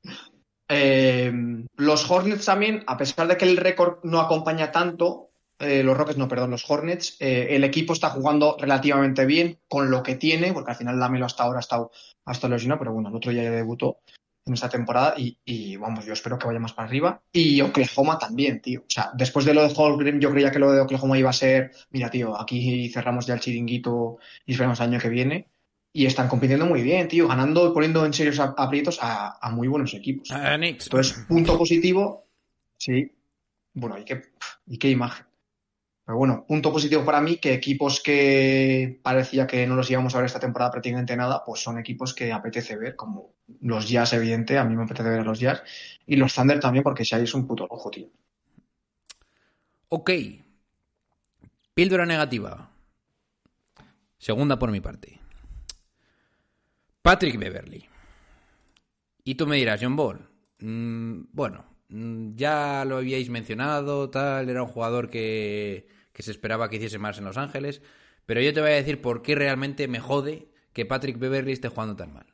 Los 1.77 2.11
Hornets 2.11 2.45
también, 2.45 2.85
a 2.87 2.97
pesar 2.97 3.27
de 3.27 3.37
que 3.37 3.45
el 3.45 3.57
récord 3.57 3.99
no 4.03 4.21
acompaña 4.21 4.71
tanto, 4.71 5.31
los 5.59 5.97
Rockets, 5.97 6.19
no, 6.19 6.29
perdón, 6.29 6.51
los 6.51 6.69
Hornets, 6.69 7.17
el 7.21 7.65
equipo 7.65 7.93
está 7.93 8.11
jugando 8.11 8.57
relativamente 8.59 9.25
bien 9.25 9.59
con 9.69 9.91
lo 9.91 10.03
que 10.03 10.17
tiene, 10.17 10.53
porque 10.53 10.73
al 10.73 10.77
final 10.77 10.99
Lamelo 10.99 11.27
hasta 11.27 11.45
ahora 11.45 11.59
ha 11.59 11.61
estado, 11.61 11.91
ha 12.25 12.33
estado 12.33 12.55
lesionado, 12.55 12.81
pero 12.81 12.93
bueno, 12.93 13.09
el 13.09 13.15
otro 13.15 13.31
ya 13.33 13.43
debutó 13.51 13.99
en 14.47 14.55
esta 14.55 14.69
temporada 14.69 15.15
y, 15.17 15.39
y, 15.45 15.77
vamos, 15.77 16.05
yo 16.05 16.13
espero 16.13 16.39
que 16.39 16.47
vaya 16.47 16.59
más 16.59 16.73
para 16.73 16.89
arriba. 16.89 17.23
Y 17.33 17.61
Oklahoma 17.61 18.19
también, 18.19 18.61
tío. 18.61 18.81
O 18.81 18.91
sea, 18.91 19.11
después 19.15 19.45
de 19.47 19.55
lo 19.55 19.67
de 19.67 19.73
Holmgren, 19.75 20.21
yo 20.21 20.31
creía 20.31 20.51
que 20.51 20.59
lo 20.59 20.73
de 20.73 20.81
Oklahoma 20.81 21.19
iba 21.19 21.31
a 21.31 21.35
ser, 21.35 21.73
mira, 21.91 22.11
tío, 22.11 22.39
aquí 22.39 22.89
cerramos 22.91 23.27
ya 23.27 23.35
el 23.35 23.41
chiringuito 23.41 24.19
y 24.45 24.53
esperamos 24.53 24.81
el 24.81 24.87
año 24.89 25.01
que 25.01 25.09
viene. 25.09 25.49
Y 25.93 26.07
están 26.07 26.29
compitiendo 26.29 26.67
muy 26.67 26.83
bien, 26.83 27.07
tío, 27.07 27.29
ganando 27.29 27.71
y 27.71 27.73
poniendo 27.73 28.05
en 28.05 28.13
serios 28.13 28.41
aprietos 28.41 28.99
a, 29.01 29.39
a 29.41 29.51
muy 29.51 29.69
buenos 29.69 29.95
equipos. 29.95 30.29
Knicks. 30.29 30.87
Entonces, 30.87 31.25
punto 31.29 31.57
positivo, 31.57 32.27
sí. 32.77 33.13
Bueno, 33.75 33.97
y 33.99 34.05
qué, 34.05 34.23
y 34.67 34.77
qué 34.77 34.91
imagen. 34.91 35.25
Pero 36.05 36.19
bueno, 36.19 36.45
punto 36.47 36.71
positivo 36.71 37.05
para 37.05 37.21
mí 37.21 37.37
que 37.39 37.55
equipos 37.55 38.03
que 38.03 39.01
parecía 39.03 39.47
que 39.47 39.67
no 39.67 39.75
los 39.75 39.91
íbamos 39.91 40.15
a 40.15 40.19
ver 40.19 40.27
esta 40.27 40.41
temporada 40.41 40.71
prácticamente 40.71 41.17
nada, 41.17 41.43
pues 41.45 41.63
son 41.63 41.79
equipos 41.79 42.15
que 42.15 42.31
apetece 42.31 42.77
ver, 42.77 42.95
como 42.95 43.33
los 43.61 43.89
Jazz, 43.89 44.13
evidente, 44.13 44.59
a 44.59 44.65
mí 44.65 44.77
me 44.77 44.85
apetece 44.85 45.09
ver 45.09 45.21
a 45.21 45.25
los 45.25 45.41
Jazz, 45.41 45.63
y 46.07 46.17
los 46.17 46.35
Thunder 46.35 46.61
también, 46.61 46.83
porque 46.83 47.05
si 47.05 47.15
hay 47.15 47.25
es 47.25 47.35
un 47.35 47.47
puto 47.47 47.67
rojo, 47.67 47.91
tío. 47.91 48.09
Ok. 49.89 50.11
Píldora 51.73 52.05
negativa. 52.05 52.71
Segunda 54.19 54.59
por 54.59 54.71
mi 54.71 54.81
parte. 54.81 55.21
Patrick 57.01 57.39
Beverly. 57.39 57.89
Y 59.25 59.35
tú 59.37 59.47
me 59.47 59.57
dirás, 59.57 59.81
John 59.83 59.97
Ball. 59.97 60.29
mm, 60.59 61.29
bueno, 61.33 61.74
ya 62.35 62.85
lo 62.85 62.97
habíais 62.97 63.31
mencionado, 63.31 64.11
tal, 64.11 64.49
era 64.49 64.63
un 64.63 64.69
jugador 64.69 65.11
que, 65.11 65.87
que 66.13 66.23
se 66.23 66.31
esperaba 66.31 66.69
que 66.69 66.77
hiciese 66.77 66.99
más 66.99 67.19
en 67.19 67.25
Los 67.25 67.37
Ángeles. 67.37 67.83
Pero 68.27 68.41
yo 68.41 68.53
te 68.53 68.61
voy 68.61 68.71
a 68.71 68.75
decir 68.75 69.01
por 69.01 69.23
qué 69.23 69.35
realmente 69.35 69.87
me 69.87 70.01
jode 70.01 70.49
que 70.73 70.87
Patrick 70.87 71.19
Beverly 71.19 71.53
esté 71.53 71.69
jugando 71.69 71.95
tan 71.95 72.13
mal. 72.13 72.27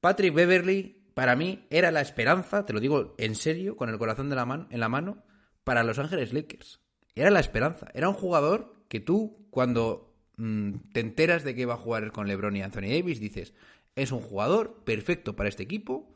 Patrick 0.00 0.34
Beverly, 0.34 1.04
para 1.14 1.34
mí, 1.36 1.66
era 1.70 1.90
la 1.90 2.00
esperanza, 2.00 2.66
te 2.66 2.72
lo 2.72 2.80
digo 2.80 3.14
en 3.18 3.34
serio, 3.34 3.76
con 3.76 3.88
el 3.88 3.98
corazón 3.98 4.28
de 4.28 4.36
la 4.36 4.66
en 4.70 4.80
la 4.80 4.88
mano, 4.88 5.24
para 5.64 5.82
Los 5.82 5.98
Ángeles 5.98 6.32
Lakers. 6.32 6.80
Era 7.14 7.30
la 7.30 7.40
esperanza. 7.40 7.88
Era 7.94 8.08
un 8.08 8.14
jugador 8.14 8.74
que 8.88 9.00
tú, 9.00 9.48
cuando 9.50 10.14
mm, 10.36 10.92
te 10.92 11.00
enteras 11.00 11.42
de 11.42 11.54
que 11.54 11.64
va 11.64 11.74
a 11.74 11.78
jugar 11.78 12.12
con 12.12 12.28
LeBron 12.28 12.56
y 12.56 12.62
Anthony 12.62 12.90
Davis, 12.90 13.18
dices, 13.18 13.54
es 13.94 14.12
un 14.12 14.20
jugador 14.20 14.84
perfecto 14.84 15.34
para 15.34 15.48
este 15.48 15.62
equipo 15.62 16.14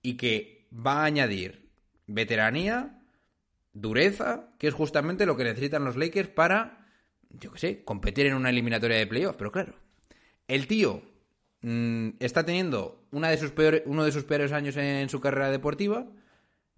y 0.00 0.16
que 0.16 0.61
va 0.72 1.02
a 1.02 1.04
añadir 1.04 1.70
veteranía, 2.06 3.02
dureza, 3.72 4.48
que 4.58 4.68
es 4.68 4.74
justamente 4.74 5.26
lo 5.26 5.36
que 5.36 5.44
necesitan 5.44 5.84
los 5.84 5.96
Lakers 5.96 6.28
para, 6.28 6.86
yo 7.30 7.52
qué 7.52 7.58
sé, 7.58 7.84
competir 7.84 8.26
en 8.26 8.34
una 8.34 8.50
eliminatoria 8.50 8.98
de 8.98 9.06
playoff. 9.06 9.36
Pero 9.36 9.52
claro, 9.52 9.74
el 10.48 10.66
tío 10.66 11.02
mm, 11.62 12.10
está 12.20 12.44
teniendo 12.44 13.06
una 13.10 13.30
de 13.30 13.38
sus 13.38 13.52
uno 13.86 14.04
de 14.04 14.12
sus 14.12 14.24
peores 14.24 14.52
años 14.52 14.76
en 14.76 15.08
su 15.08 15.20
carrera 15.20 15.50
deportiva, 15.50 16.06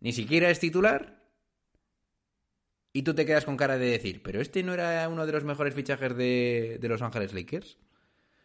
ni 0.01 0.13
siquiera 0.13 0.51
es 0.51 0.61
titular, 0.61 1.25
y 2.97 3.03
tú 3.03 3.13
te 3.13 3.27
quedas 3.27 3.45
con 3.45 3.57
cara 3.57 3.77
de 3.77 3.91
decir, 3.91 4.23
pero 4.23 4.41
este 4.41 4.63
no 4.63 4.73
era 4.73 5.09
uno 5.09 5.27
de 5.27 5.33
los 5.33 5.43
mejores 5.43 5.75
fichajes 5.75 6.17
de, 6.17 6.79
de 6.81 6.89
Los 6.89 7.03
Ángeles 7.03 7.35
Lakers. 7.35 7.77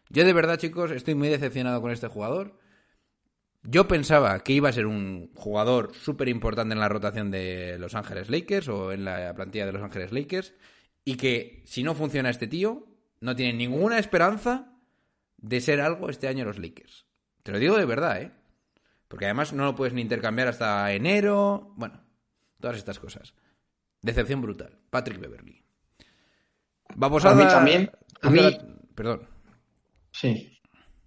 Yo 0.08 0.24
de 0.24 0.32
verdad, 0.32 0.58
chicos, 0.58 0.90
estoy 0.90 1.14
muy 1.14 1.28
decepcionado 1.28 1.80
con 1.80 1.92
este 1.92 2.08
jugador. 2.08 2.58
Yo 3.62 3.86
pensaba 3.86 4.38
que 4.40 4.52
iba 4.54 4.68
a 4.70 4.72
ser 4.72 4.86
un 4.86 5.30
jugador 5.34 5.94
súper 5.94 6.28
importante 6.28 6.72
en 6.72 6.80
la 6.80 6.88
rotación 6.88 7.30
de 7.30 7.76
Los 7.78 7.94
Ángeles 7.94 8.30
Lakers 8.30 8.68
o 8.68 8.92
en 8.92 9.04
la 9.04 9.34
plantilla 9.34 9.66
de 9.66 9.72
Los 9.72 9.82
Ángeles 9.82 10.12
Lakers 10.12 10.54
y 11.04 11.16
que 11.16 11.62
si 11.66 11.82
no 11.82 11.94
funciona 11.94 12.30
este 12.30 12.46
tío, 12.46 12.86
no 13.20 13.36
tiene 13.36 13.52
ninguna 13.52 13.98
esperanza 13.98 14.72
de 15.36 15.60
ser 15.60 15.80
algo 15.80 16.08
este 16.08 16.26
año 16.28 16.44
los 16.44 16.58
Lakers. 16.58 17.06
Te 17.42 17.52
lo 17.52 17.58
digo 17.58 17.76
de 17.76 17.84
verdad, 17.84 18.22
¿eh? 18.22 18.32
Porque 19.08 19.26
además 19.26 19.52
no 19.52 19.64
lo 19.64 19.74
puedes 19.74 19.92
ni 19.92 20.00
intercambiar 20.02 20.48
hasta 20.48 20.92
enero. 20.94 21.74
Bueno, 21.76 22.00
todas 22.60 22.76
estas 22.76 22.98
cosas. 22.98 23.34
Decepción 24.00 24.40
brutal. 24.40 24.78
Patrick 24.88 25.18
Beverly. 25.20 25.62
Vamos 26.96 27.24
a 27.24 27.30
A 27.30 27.34
mí 27.34 27.42
dar- 27.42 27.52
también, 27.52 27.90
a 28.22 28.30
mí- 28.30 28.58
Perdón. 28.94 29.28
Sí. 30.12 30.49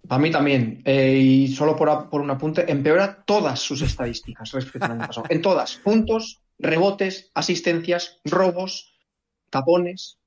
Para 0.08 0.20
mí 0.20 0.30
también. 0.30 0.82
Eh, 0.84 1.18
y 1.18 1.48
solo 1.48 1.76
por, 1.76 2.08
por 2.08 2.20
un 2.20 2.30
apunte, 2.30 2.70
empeora 2.70 3.24
todas 3.24 3.60
sus 3.60 3.82
estadísticas 3.82 4.52
respecto 4.52 4.84
al 4.86 4.92
año 4.92 5.06
pasado. 5.06 5.26
En 5.28 5.42
todas. 5.42 5.76
Puntos, 5.76 6.42
rebotes, 6.58 7.30
asistencias, 7.34 8.20
robos, 8.24 8.94
tapones, 9.50 10.18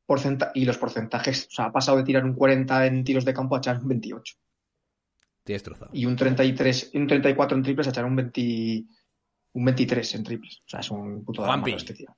y 0.54 0.66
los 0.66 0.78
porcentajes. 0.78 1.48
O 1.48 1.52
sea, 1.52 1.66
ha 1.66 1.72
pasado 1.72 1.98
de 1.98 2.04
tirar 2.04 2.24
un 2.24 2.34
40 2.34 2.86
en 2.86 3.04
tiros 3.04 3.26
de 3.26 3.34
campo 3.34 3.56
a 3.56 3.60
echar 3.60 3.80
un 3.80 3.88
28. 3.90 4.36
Te 5.44 5.54
he 5.54 5.56
destrozado. 5.56 5.92
Y 5.94 6.06
un 6.06 6.16
33, 6.16 6.92
y 6.94 6.98
un 6.98 7.08
34 7.08 7.58
en 7.58 7.64
triples 7.64 7.88
a 7.88 7.90
echar 7.90 8.06
un 8.06 8.16
20, 8.16 8.86
un 9.54 9.66
23 9.66 10.16
en 10.16 10.24
triples. 10.24 10.62
O 10.66 10.70
sea, 10.70 10.80
es 10.80 10.92
un 10.92 11.24
puto 11.24 11.42
para 11.42 11.76
este 11.76 11.94
tío. 11.94 12.16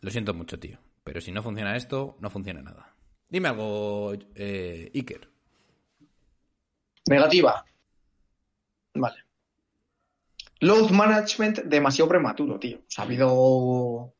Lo 0.00 0.10
siento 0.10 0.34
mucho, 0.34 0.58
tío. 0.58 0.78
Pero 1.04 1.20
si 1.20 1.32
no 1.32 1.42
funciona 1.42 1.76
esto, 1.76 2.16
no 2.20 2.30
funciona 2.30 2.62
nada. 2.62 2.94
Dime 3.28 3.48
algo, 3.48 4.12
eh, 4.34 4.90
Iker. 4.94 5.35
Negativa. 7.08 7.64
Vale. 8.94 9.16
Load 10.60 10.90
management 10.90 11.58
demasiado 11.64 12.08
prematuro, 12.08 12.58
tío. 12.58 12.78
O 12.78 12.84
sea, 12.88 13.04
ha 13.04 13.06
habido. 13.06 14.14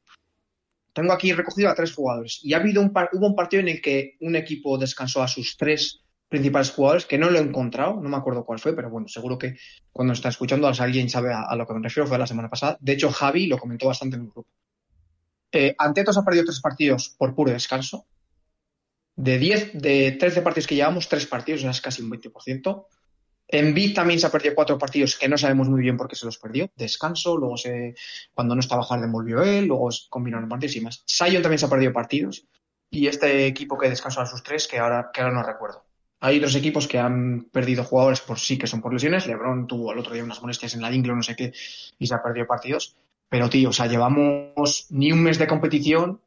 Tengo 0.93 1.13
aquí 1.13 1.33
recogido 1.33 1.69
a 1.71 1.75
tres 1.75 1.95
jugadores. 1.95 2.41
Y 2.43 2.55
ha 2.55 2.59
habido 2.59 2.81
un 2.83 2.93
par- 2.93 3.11
hubo 3.13 3.27
un 3.27 3.35
partido 3.35 3.61
en 3.63 3.69
el 3.69 3.81
que 3.83 4.17
un 4.21 4.37
equipo 4.37 4.79
descansó 4.79 5.23
a 5.23 5.29
sus 5.29 5.57
tres 5.57 6.03
principales 6.29 6.71
jugadores, 6.71 7.07
que 7.07 7.19
no 7.19 7.31
lo 7.31 7.39
he 7.39 7.43
encontrado, 7.43 8.01
no 8.01 8.09
me 8.09 8.17
acuerdo 8.17 8.45
cuál 8.45 8.59
fue, 8.59 8.75
pero 8.75 8.91
bueno, 8.91 9.07
seguro 9.07 9.39
que 9.39 9.57
cuando 9.93 10.13
está 10.13 10.29
escuchando 10.29 10.67
alguien 10.67 11.09
sabe 11.09 11.33
a, 11.33 11.43
a 11.43 11.55
lo 11.55 11.67
que 11.67 11.75
me 11.75 11.83
refiero, 11.83 12.07
fue 12.07 12.19
la 12.19 12.27
semana 12.27 12.51
pasada. 12.51 12.77
De 12.81 12.93
hecho, 12.95 13.11
Javi 13.11 13.47
lo 13.47 13.59
comentó 13.59 13.87
bastante 13.87 14.17
en 14.17 14.23
el 14.23 14.31
grupo. 14.31 14.49
Eh, 15.53 15.75
Antetos 15.79 16.17
ha 16.19 16.25
perdido 16.25 16.45
tres 16.45 16.61
partidos 16.61 17.15
por 17.17 17.35
puro 17.35 17.53
descanso. 17.53 18.07
De 19.17 19.39
10, 19.39 19.73
de 19.75 20.13
13 20.13 20.43
partidos 20.43 20.67
que 20.67 20.75
llevamos, 20.75 21.09
tres 21.09 21.27
partidos, 21.27 21.61
o 21.61 21.63
sea, 21.63 21.71
es 21.71 21.81
casi 21.81 22.03
un 22.03 22.11
20%. 22.11 22.87
Embiid 23.49 23.95
también 23.95 24.19
se 24.19 24.27
ha 24.27 24.31
perdido 24.31 24.55
cuatro 24.55 24.77
partidos 24.77 25.17
que 25.17 25.29
no 25.29 25.39
sabemos 25.39 25.69
muy 25.69 25.81
bien 25.81 25.97
por 25.97 26.09
qué 26.09 26.17
se 26.17 26.27
los 26.27 26.39
perdió. 26.39 26.69
Descanso, 26.77 27.37
luego 27.37 27.57
se, 27.57 27.95
cuando 28.35 28.55
no 28.55 28.61
estaba 28.61 28.85
Harden 28.85 29.13
volvió 29.13 29.43
él, 29.43 29.67
luego 29.67 29.89
combinaron 30.09 30.49
partidos 30.49 30.77
y 30.77 30.81
más. 30.81 31.03
Sion 31.07 31.43
también 31.43 31.59
se 31.59 31.67
ha 31.67 31.71
perdido 31.71 31.93
partidos. 31.93 32.45
Y 32.91 33.07
este 33.07 33.47
equipo 33.47 33.79
que 33.79 33.89
descansó 33.89 34.21
a 34.21 34.27
sus 34.27 34.43
tres, 34.43 34.67
que 34.67 34.79
ahora, 34.79 35.11
que 35.13 35.21
ahora 35.21 35.35
no 35.35 35.43
recuerdo. 35.43 35.85
Hay 36.21 36.39
otros 36.39 36.55
equipos 36.57 36.89
que 36.89 36.99
han 36.99 37.49
perdido 37.53 37.85
jugadores 37.85 38.21
por 38.21 38.39
sí 38.39 38.59
que 38.59 38.67
son 38.67 38.81
por 38.81 38.93
lesiones. 38.93 39.27
LeBron 39.27 39.67
tuvo 39.67 39.93
el 39.93 39.99
otro 39.99 40.15
día 40.15 40.25
unas 40.25 40.41
molestias 40.41 40.75
en 40.75 40.83
la 40.83 40.93
ingle 40.93 41.15
no 41.15 41.23
sé 41.23 41.37
qué 41.37 41.53
y 41.99 42.07
se 42.07 42.15
ha 42.15 42.23
perdido 42.23 42.47
partidos. 42.47 42.97
Pero, 43.29 43.51
tío, 43.51 43.71
o 43.71 43.73
sea, 43.73 43.87
llevamos 43.87 44.87
ni 44.91 45.13
un 45.13 45.23
mes 45.23 45.39
de 45.39 45.47
competición 45.47 46.21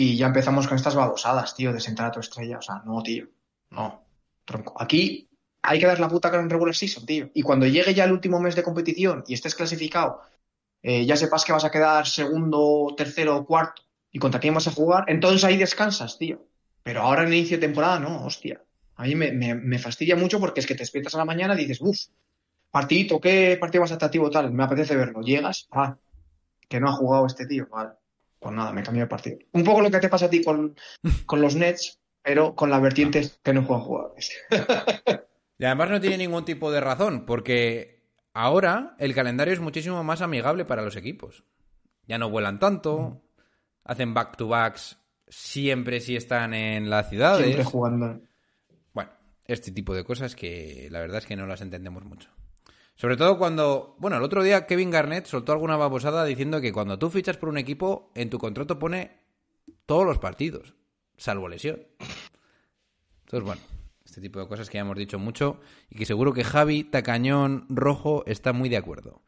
y 0.00 0.16
ya 0.16 0.26
empezamos 0.26 0.68
con 0.68 0.76
estas 0.76 0.94
babosadas, 0.94 1.56
tío, 1.56 1.72
de 1.72 1.80
sentar 1.80 2.06
a 2.06 2.12
tu 2.12 2.20
estrella. 2.20 2.58
O 2.58 2.62
sea, 2.62 2.82
no, 2.86 3.02
tío. 3.02 3.26
No. 3.70 4.04
Tronco. 4.44 4.80
Aquí 4.80 5.28
hay 5.60 5.80
que 5.80 5.86
dar 5.86 5.98
la 5.98 6.08
puta 6.08 6.30
cara 6.30 6.40
en 6.40 6.48
regular 6.48 6.72
season, 6.72 7.04
tío. 7.04 7.30
Y 7.34 7.42
cuando 7.42 7.66
llegue 7.66 7.92
ya 7.94 8.04
el 8.04 8.12
último 8.12 8.38
mes 8.38 8.54
de 8.54 8.62
competición 8.62 9.24
y 9.26 9.34
estés 9.34 9.56
clasificado, 9.56 10.20
eh, 10.84 11.04
ya 11.04 11.16
sepas 11.16 11.44
que 11.44 11.52
vas 11.52 11.64
a 11.64 11.72
quedar 11.72 12.06
segundo, 12.06 12.94
tercero 12.96 13.44
cuarto 13.44 13.82
y 14.12 14.20
contra 14.20 14.38
quién 14.38 14.54
vas 14.54 14.68
a 14.68 14.70
jugar, 14.70 15.04
entonces 15.08 15.42
ahí 15.42 15.56
descansas, 15.56 16.16
tío. 16.16 16.46
Pero 16.84 17.02
ahora 17.02 17.24
en 17.24 17.32
inicio 17.32 17.56
de 17.56 17.66
temporada, 17.66 17.98
no, 17.98 18.24
hostia. 18.24 18.62
A 18.94 19.02
mí 19.02 19.16
me 19.16 19.78
fastidia 19.80 20.14
mucho 20.14 20.38
porque 20.38 20.60
es 20.60 20.66
que 20.68 20.74
te 20.74 20.82
despiertas 20.82 21.16
a 21.16 21.18
la 21.18 21.24
mañana 21.24 21.54
y 21.54 21.64
dices, 21.64 21.80
uff, 21.80 21.98
partidito, 22.70 23.20
¿qué 23.20 23.56
partido 23.58 23.82
más 23.82 23.90
atractivo 23.90 24.30
tal? 24.30 24.52
Me 24.52 24.62
apetece 24.62 24.94
verlo. 24.94 25.22
Llegas, 25.22 25.66
ah, 25.72 25.96
que 26.68 26.78
no 26.78 26.88
ha 26.88 26.92
jugado 26.92 27.26
este 27.26 27.46
tío, 27.46 27.66
vale. 27.68 27.94
Pues 28.40 28.54
nada, 28.54 28.72
me 28.72 28.82
cambio 28.82 29.04
de 29.04 29.08
partido. 29.08 29.38
Un 29.52 29.64
poco 29.64 29.80
lo 29.80 29.90
que 29.90 29.98
te 29.98 30.08
pasa 30.08 30.26
a 30.26 30.30
ti 30.30 30.42
con, 30.42 30.76
con 31.26 31.40
los 31.40 31.56
Nets, 31.56 31.98
pero 32.22 32.54
con 32.54 32.70
la 32.70 32.78
vertiente 32.78 33.28
que 33.42 33.52
no 33.52 33.64
juegan 33.64 33.84
jugadores. 33.84 34.32
Y 35.58 35.64
además 35.64 35.90
no 35.90 36.00
tiene 36.00 36.18
ningún 36.18 36.44
tipo 36.44 36.70
de 36.70 36.80
razón, 36.80 37.26
porque 37.26 38.04
ahora 38.32 38.94
el 38.98 39.12
calendario 39.12 39.52
es 39.52 39.60
muchísimo 39.60 40.04
más 40.04 40.22
amigable 40.22 40.64
para 40.64 40.82
los 40.82 40.94
equipos. 40.94 41.44
Ya 42.06 42.16
no 42.16 42.30
vuelan 42.30 42.60
tanto, 42.60 43.20
hacen 43.82 44.14
back-to-backs 44.14 44.98
siempre 45.26 46.00
si 46.00 46.14
están 46.14 46.54
en 46.54 46.88
las 46.88 47.10
ciudades. 47.10 47.44
Siempre 47.44 47.64
jugando. 47.64 48.20
Bueno, 48.94 49.10
este 49.46 49.72
tipo 49.72 49.94
de 49.94 50.04
cosas 50.04 50.36
que 50.36 50.86
la 50.92 51.00
verdad 51.00 51.18
es 51.18 51.26
que 51.26 51.36
no 51.36 51.46
las 51.46 51.60
entendemos 51.60 52.04
mucho. 52.04 52.30
Sobre 52.98 53.16
todo 53.16 53.38
cuando, 53.38 53.94
bueno, 54.00 54.16
el 54.16 54.24
otro 54.24 54.42
día 54.42 54.66
Kevin 54.66 54.90
Garnett 54.90 55.26
soltó 55.26 55.52
alguna 55.52 55.76
babosada 55.76 56.24
diciendo 56.24 56.60
que 56.60 56.72
cuando 56.72 56.98
tú 56.98 57.10
fichas 57.10 57.36
por 57.36 57.48
un 57.48 57.56
equipo, 57.56 58.10
en 58.16 58.28
tu 58.28 58.38
contrato 58.38 58.80
pone 58.80 59.20
todos 59.86 60.04
los 60.04 60.18
partidos, 60.18 60.74
salvo 61.16 61.48
lesión. 61.48 61.86
Entonces, 63.20 63.46
bueno, 63.46 63.62
este 64.04 64.20
tipo 64.20 64.40
de 64.40 64.48
cosas 64.48 64.68
que 64.68 64.78
ya 64.78 64.80
hemos 64.80 64.98
dicho 64.98 65.16
mucho 65.20 65.60
y 65.88 65.96
que 65.96 66.06
seguro 66.06 66.32
que 66.32 66.42
Javi 66.42 66.82
Tacañón 66.82 67.66
Rojo 67.68 68.24
está 68.26 68.52
muy 68.52 68.68
de 68.68 68.78
acuerdo. 68.78 69.22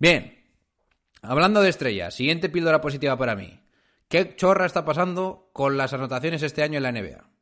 Bien, 0.00 0.42
hablando 1.22 1.62
de 1.62 1.68
estrellas, 1.68 2.14
siguiente 2.14 2.48
píldora 2.48 2.80
positiva 2.80 3.16
para 3.16 3.36
mí. 3.36 3.60
¿Qué 4.08 4.34
chorra 4.34 4.66
está 4.66 4.84
pasando 4.84 5.48
con 5.52 5.76
las 5.76 5.92
anotaciones 5.92 6.42
este 6.42 6.64
año 6.64 6.78
en 6.78 6.82
la 6.82 6.90
NBA? 6.90 7.32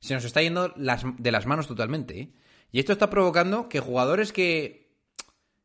se 0.00 0.12
nos 0.12 0.26
está 0.26 0.42
yendo 0.42 0.68
de 0.68 1.32
las 1.32 1.46
manos 1.46 1.66
totalmente. 1.66 2.20
¿eh? 2.20 2.34
Y 2.70 2.78
esto 2.78 2.92
está 2.92 3.08
provocando 3.08 3.70
que 3.70 3.80
jugadores 3.80 4.34
que 4.34 4.83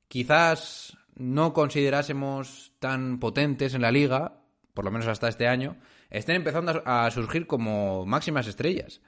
quizás 0.09 0.97
no 1.15 1.53
considerásemos 1.53 2.73
tan 2.79 3.19
potentes 3.19 3.73
en 3.73 3.81
la 3.81 3.91
liga, 3.91 4.41
por 4.73 4.83
lo 4.83 4.91
menos 4.91 5.07
hasta 5.07 5.29
este 5.29 5.47
año, 5.47 5.77
estén 6.09 6.35
empezando 6.35 6.81
a 6.85 7.09
surgir 7.11 7.47
como 7.47 8.05
máximas 8.05 8.47
estrellas. 8.47 9.01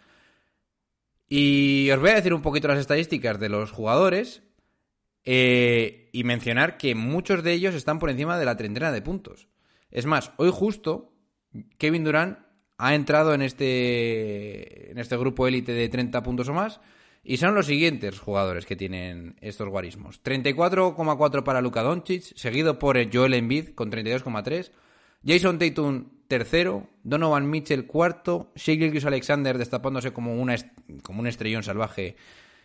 Y 1.27 1.89
os 1.91 1.99
voy 1.99 2.11
a 2.11 2.15
decir 2.15 2.33
un 2.33 2.41
poquito 2.41 2.67
las 2.67 2.79
estadísticas 2.79 3.39
de 3.39 3.49
los 3.49 3.71
jugadores 3.71 4.43
eh, 5.23 6.09
y 6.11 6.23
mencionar 6.23 6.77
que 6.77 6.95
muchos 6.95 7.43
de 7.43 7.53
ellos 7.53 7.75
están 7.75 7.99
por 7.99 8.09
encima 8.09 8.37
de 8.37 8.45
la 8.45 8.57
treintena 8.57 8.91
de 8.91 9.01
puntos. 9.01 9.47
Es 9.89 10.05
más, 10.05 10.31
hoy 10.37 10.51
justo 10.53 11.13
Kevin 11.77 12.03
Durant 12.03 12.39
ha 12.77 12.95
entrado 12.95 13.33
en 13.33 13.41
este, 13.41 14.91
en 14.91 14.97
este 14.97 15.15
grupo 15.17 15.47
élite 15.47 15.73
de 15.73 15.89
30 15.89 16.21
puntos 16.23 16.49
o 16.49 16.53
más. 16.53 16.81
Y 17.23 17.37
son 17.37 17.53
los 17.53 17.67
siguientes 17.67 18.19
jugadores 18.19 18.65
que 18.65 18.75
tienen 18.75 19.35
estos 19.41 19.69
guarismos. 19.69 20.23
34,4 20.23 21.43
para 21.43 21.61
Luka 21.61 21.83
Doncic, 21.83 22.35
seguido 22.35 22.79
por 22.79 22.97
Joel 23.13 23.35
Embiid 23.35 23.75
con 23.75 23.91
32,3. 23.91 24.71
Jason 25.23 25.59
Tatum 25.59 26.05
tercero, 26.27 26.87
Donovan 27.03 27.49
Mitchell 27.49 27.85
cuarto, 27.85 28.53
Shea 28.55 28.89
Alexander 29.05 29.57
destapándose 29.57 30.13
como, 30.13 30.41
una, 30.41 30.55
como 31.03 31.19
un 31.19 31.27
estrellón 31.27 31.61
salvaje 31.61 32.15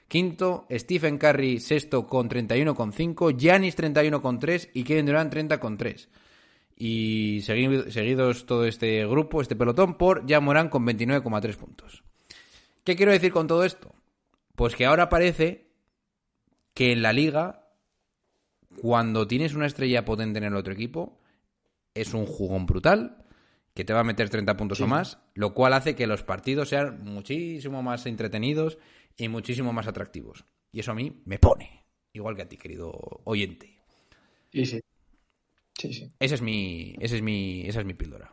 quinto, 0.07 0.67
Stephen 0.71 1.19
Curry 1.19 1.59
sexto 1.59 2.07
con 2.07 2.31
31,5, 2.31 3.37
Giannis 3.37 3.77
31,3 3.77 4.71
y 4.73 4.85
Kevin 4.85 5.07
Durant 5.07 5.35
30,3. 5.35 6.07
Y 6.79 7.41
seguidos 7.43 8.47
todo 8.47 8.67
este 8.67 9.05
grupo, 9.07 9.41
este 9.43 9.57
pelotón, 9.57 9.95
por 9.95 10.29
Jan 10.29 10.45
Morán 10.45 10.69
con 10.69 10.87
29,3 10.87 11.57
puntos. 11.57 12.05
¿Qué 12.85 12.95
quiero 12.95 13.11
decir 13.11 13.33
con 13.33 13.49
todo 13.49 13.65
esto? 13.65 13.93
Pues 14.57 14.75
que 14.75 14.87
ahora 14.87 15.09
parece 15.09 15.71
que 16.75 16.93
en 16.93 17.03
la 17.03 17.13
liga, 17.13 17.71
cuando 18.81 19.27
tienes 19.27 19.55
una 19.55 19.67
estrella 19.67 20.05
potente 20.05 20.39
en 20.39 20.45
el 20.45 20.57
otro 20.57 20.73
equipo, 20.73 21.21
es 21.95 22.15
un 22.15 22.27
jugón 22.27 22.67
brutal 22.67 23.25
que 23.75 23.85
te 23.85 23.93
va 23.93 24.01
a 24.01 24.05
meter 24.05 24.31
30 24.31 24.57
puntos 24.57 24.81
o 24.81 24.87
más, 24.87 25.19
lo 25.35 25.53
cual 25.53 25.75
hace 25.75 25.95
que 25.95 26.07
los 26.07 26.23
partidos 26.23 26.71
sean 26.71 27.05
muchísimo 27.05 27.83
más 27.83 28.07
entretenidos 28.07 28.79
y 29.17 29.29
muchísimo 29.29 29.73
más 29.75 29.87
atractivos. 29.87 30.47
Y 30.73 30.81
eso 30.81 30.93
a 30.93 30.95
mí 30.95 31.23
me 31.27 31.39
pone, 31.39 31.85
igual 32.15 32.37
que 32.37 32.43
a 32.43 32.49
ti, 32.49 32.57
querido 32.57 32.91
oyente. 33.25 33.79
Sí, 34.53 34.65
sí. 34.65 34.81
Sí, 35.79 35.93
sí. 35.93 36.11
Ese 36.19 36.35
es 36.37 36.41
mi, 36.41 36.95
ese 37.01 37.17
es 37.17 37.23
mi, 37.23 37.67
esa 37.67 37.81
es 37.81 37.87
mi 37.87 37.93
píldora. 37.93 38.33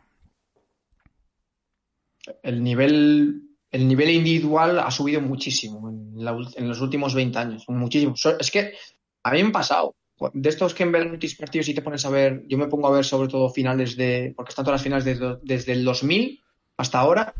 El 2.42 2.62
nivel, 2.62 3.53
el 3.74 3.88
nivel 3.88 4.10
individual 4.10 4.78
ha 4.78 4.90
subido 4.92 5.20
muchísimo 5.20 5.90
en, 5.90 6.14
en 6.16 6.68
los 6.68 6.80
últimos 6.80 7.12
20 7.12 7.36
años. 7.36 7.64
Muchísimo. 7.66 8.14
Es 8.38 8.50
que 8.52 8.74
a 9.24 9.32
mí 9.32 9.42
me 9.42 9.48
ha 9.48 9.52
pasado 9.52 9.96
de 10.32 10.48
estos 10.48 10.74
que 10.74 10.84
en 10.84 10.92
ver 10.92 11.18
partidos 11.36 11.68
y 11.68 11.74
te 11.74 11.82
pones 11.82 12.06
a 12.06 12.10
ver, 12.10 12.44
yo 12.46 12.56
me 12.56 12.68
pongo 12.68 12.86
a 12.86 12.92
ver 12.92 13.04
sobre 13.04 13.26
todo 13.26 13.50
finales 13.50 13.96
de, 13.96 14.32
porque 14.36 14.50
están 14.50 14.64
todas 14.64 14.78
las 14.78 14.84
finales 14.84 15.04
desde 15.42 15.72
el 15.72 15.84
2000 15.84 16.40
hasta 16.76 17.00
ahora, 17.00 17.34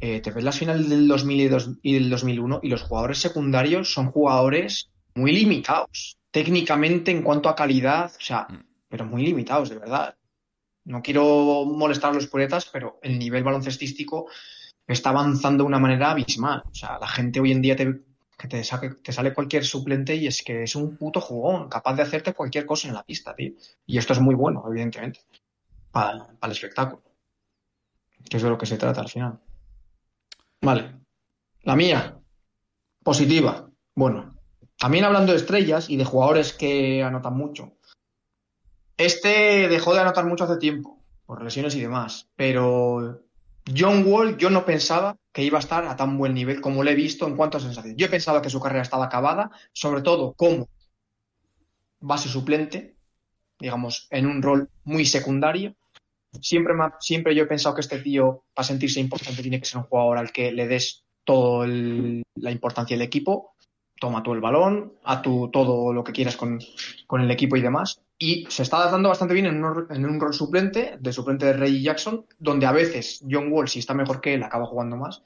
eh, 0.00 0.20
te 0.20 0.30
ves 0.30 0.44
las 0.44 0.56
finales 0.56 0.88
del 0.88 1.08
2000 1.08 1.40
y, 1.82 1.94
del 1.94 2.08
2001 2.08 2.60
y 2.62 2.68
los 2.68 2.82
jugadores 2.82 3.18
secundarios 3.18 3.92
son 3.92 4.12
jugadores 4.12 4.90
muy 5.16 5.32
limitados, 5.32 6.18
técnicamente 6.30 7.10
en 7.10 7.22
cuanto 7.22 7.48
a 7.48 7.56
calidad, 7.56 8.12
o 8.16 8.22
sea, 8.22 8.46
mm. 8.48 8.64
pero 8.88 9.06
muy 9.06 9.24
limitados, 9.24 9.70
de 9.70 9.78
verdad. 9.78 10.14
No 10.84 11.02
quiero 11.02 11.64
molestar 11.64 12.12
a 12.12 12.14
los 12.14 12.28
poetas, 12.28 12.70
pero 12.72 13.00
el 13.02 13.18
nivel 13.18 13.42
baloncestístico 13.42 14.28
está 14.92 15.10
avanzando 15.10 15.64
de 15.64 15.68
una 15.68 15.78
manera 15.78 16.10
abismal. 16.10 16.62
O 16.70 16.74
sea, 16.74 16.98
la 16.98 17.06
gente 17.06 17.40
hoy 17.40 17.52
en 17.52 17.62
día 17.62 17.76
te, 17.76 18.00
que 18.38 18.48
te, 18.48 18.62
te 19.02 19.12
sale 19.12 19.34
cualquier 19.34 19.64
suplente 19.64 20.14
y 20.16 20.26
es 20.26 20.42
que 20.42 20.62
es 20.62 20.74
un 20.74 20.96
puto 20.96 21.20
jugón, 21.20 21.68
capaz 21.68 21.94
de 21.94 22.02
hacerte 22.02 22.32
cualquier 22.32 22.66
cosa 22.66 22.88
en 22.88 22.94
la 22.94 23.04
pista, 23.04 23.34
tío. 23.34 23.52
Y 23.84 23.98
esto 23.98 24.12
es 24.12 24.20
muy 24.20 24.34
bueno, 24.34 24.64
evidentemente, 24.66 25.20
para, 25.90 26.28
el 26.42 26.50
espectáculo. 26.50 27.02
Que 28.28 28.36
es 28.36 28.42
de 28.42 28.48
lo 28.48 28.58
que 28.58 28.66
se 28.66 28.78
trata 28.78 29.00
al 29.00 29.08
final. 29.08 29.38
Vale. 30.62 30.96
La 31.62 31.76
mía, 31.76 32.18
positiva. 33.02 33.68
Bueno, 33.94 34.38
también 34.78 35.04
hablando 35.04 35.32
de 35.32 35.38
estrellas 35.38 35.90
y 35.90 35.96
de 35.96 36.04
jugadores 36.04 36.52
que 36.52 37.02
anotan 37.02 37.36
mucho. 37.36 37.72
Este 38.96 39.68
dejó 39.68 39.94
de 39.94 40.00
anotar 40.00 40.24
mucho 40.24 40.44
hace 40.44 40.56
tiempo, 40.56 41.04
por 41.26 41.42
lesiones 41.42 41.74
y 41.74 41.80
demás, 41.80 42.28
pero 42.36 43.27
John 43.76 44.04
Wall 44.06 44.36
yo 44.36 44.50
no 44.50 44.64
pensaba 44.64 45.16
que 45.32 45.42
iba 45.42 45.58
a 45.58 45.60
estar 45.60 45.84
a 45.84 45.96
tan 45.96 46.16
buen 46.16 46.34
nivel 46.34 46.60
como 46.60 46.82
lo 46.82 46.90
he 46.90 46.94
visto 46.94 47.26
en 47.26 47.36
cuanto 47.36 47.58
a 47.58 47.60
sensaciones. 47.60 47.96
Yo 47.96 48.06
he 48.06 48.10
pensado 48.10 48.40
que 48.40 48.50
su 48.50 48.60
carrera 48.60 48.82
estaba 48.82 49.06
acabada, 49.06 49.50
sobre 49.72 50.02
todo 50.02 50.32
como 50.34 50.68
base 52.00 52.28
suplente, 52.28 52.96
digamos, 53.58 54.06
en 54.10 54.26
un 54.26 54.42
rol 54.42 54.70
muy 54.84 55.04
secundario. 55.04 55.74
Siempre, 56.40 57.34
yo 57.34 57.44
he 57.44 57.46
pensado 57.46 57.74
que 57.74 57.80
este 57.80 57.98
tío, 57.98 58.44
para 58.54 58.66
sentirse 58.66 59.00
importante, 59.00 59.42
tiene 59.42 59.58
que 59.58 59.66
ser 59.66 59.78
un 59.78 59.84
jugador 59.84 60.18
al 60.18 60.32
que 60.32 60.52
le 60.52 60.68
des 60.68 61.04
toda 61.24 61.66
la 61.66 62.50
importancia 62.50 62.96
del 62.96 63.06
equipo. 63.06 63.54
Toma 64.00 64.22
tú 64.22 64.32
el 64.32 64.40
balón, 64.40 64.94
a 65.04 65.20
tú 65.20 65.50
todo 65.50 65.92
lo 65.92 66.04
que 66.04 66.12
quieras 66.12 66.36
con 66.36 66.60
el 67.20 67.30
equipo 67.30 67.56
y 67.56 67.60
demás 67.60 68.00
y 68.18 68.46
se 68.48 68.64
está 68.64 68.78
adaptando 68.78 69.08
bastante 69.08 69.34
bien 69.34 69.46
en 69.46 69.64
un, 69.64 70.20
rol 70.20 70.34
suplente, 70.34 70.96
de 70.98 71.12
suplente 71.12 71.46
de 71.46 71.52
Ray 71.52 71.82
Jackson, 71.82 72.26
donde 72.38 72.66
a 72.66 72.72
veces 72.72 73.24
John 73.28 73.52
Wall, 73.52 73.68
si 73.68 73.78
está 73.78 73.94
mejor 73.94 74.20
que 74.20 74.34
él, 74.34 74.42
acaba 74.42 74.66
jugando 74.66 74.96
más, 74.96 75.22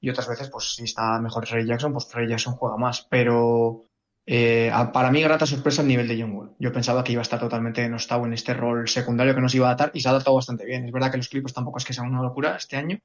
y 0.00 0.08
otras 0.10 0.28
veces, 0.28 0.48
pues 0.48 0.74
si 0.74 0.84
está 0.84 1.20
mejor 1.20 1.46
Ray 1.48 1.66
Jackson, 1.66 1.92
pues 1.92 2.08
Ray 2.12 2.28
Jackson 2.28 2.54
juega 2.54 2.76
más. 2.76 3.06
Pero 3.10 3.84
eh, 4.24 4.72
para 4.92 5.10
mí, 5.10 5.20
grata 5.22 5.44
sorpresa 5.44 5.82
el 5.82 5.88
nivel 5.88 6.08
de 6.08 6.20
John 6.20 6.32
Wall. 6.32 6.52
Yo 6.58 6.72
pensaba 6.72 7.04
que 7.04 7.12
iba 7.12 7.20
a 7.20 7.22
estar 7.22 7.40
totalmente 7.40 7.82
denostado 7.82 8.24
en 8.24 8.32
este 8.32 8.54
rol 8.54 8.88
secundario 8.88 9.34
que 9.34 9.40
nos 9.40 9.54
iba 9.54 9.66
a 9.66 9.70
adaptar 9.70 9.90
y 9.92 10.00
se 10.00 10.08
ha 10.08 10.12
adaptado 10.12 10.36
bastante 10.36 10.64
bien. 10.64 10.86
Es 10.86 10.92
verdad 10.92 11.10
que 11.10 11.18
los 11.18 11.28
Clippers 11.28 11.52
tampoco 11.52 11.78
es 11.78 11.84
que 11.84 11.92
sean 11.92 12.08
una 12.08 12.22
locura 12.22 12.56
este 12.56 12.76
año, 12.76 12.98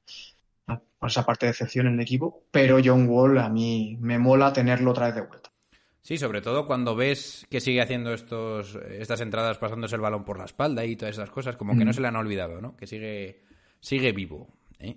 por 0.66 1.08
esa 1.08 1.26
parte 1.26 1.46
de 1.46 1.50
excepción 1.50 1.86
en 1.86 1.94
el 1.94 2.00
equipo, 2.00 2.44
pero 2.50 2.78
John 2.82 3.08
Wall 3.08 3.38
a 3.38 3.48
mí 3.48 3.98
me 4.00 4.18
mola 4.18 4.52
tenerlo 4.52 4.92
otra 4.92 5.06
vez 5.06 5.16
de 5.16 5.22
vuelta. 5.22 5.50
Sí, 6.06 6.18
sobre 6.18 6.40
todo 6.40 6.68
cuando 6.68 6.94
ves 6.94 7.44
que 7.50 7.60
sigue 7.60 7.80
haciendo 7.80 8.14
estos, 8.14 8.78
estas 8.92 9.20
entradas 9.20 9.58
pasándose 9.58 9.96
el 9.96 10.00
balón 10.00 10.24
por 10.24 10.38
la 10.38 10.44
espalda 10.44 10.84
y 10.84 10.94
todas 10.94 11.16
esas 11.16 11.30
cosas, 11.30 11.56
como 11.56 11.76
que 11.76 11.84
no 11.84 11.90
mm. 11.90 11.94
se 11.94 12.00
le 12.00 12.06
han 12.06 12.14
olvidado, 12.14 12.60
¿no? 12.60 12.76
Que 12.76 12.86
sigue, 12.86 13.40
sigue 13.80 14.12
vivo. 14.12 14.46
¿eh? 14.78 14.94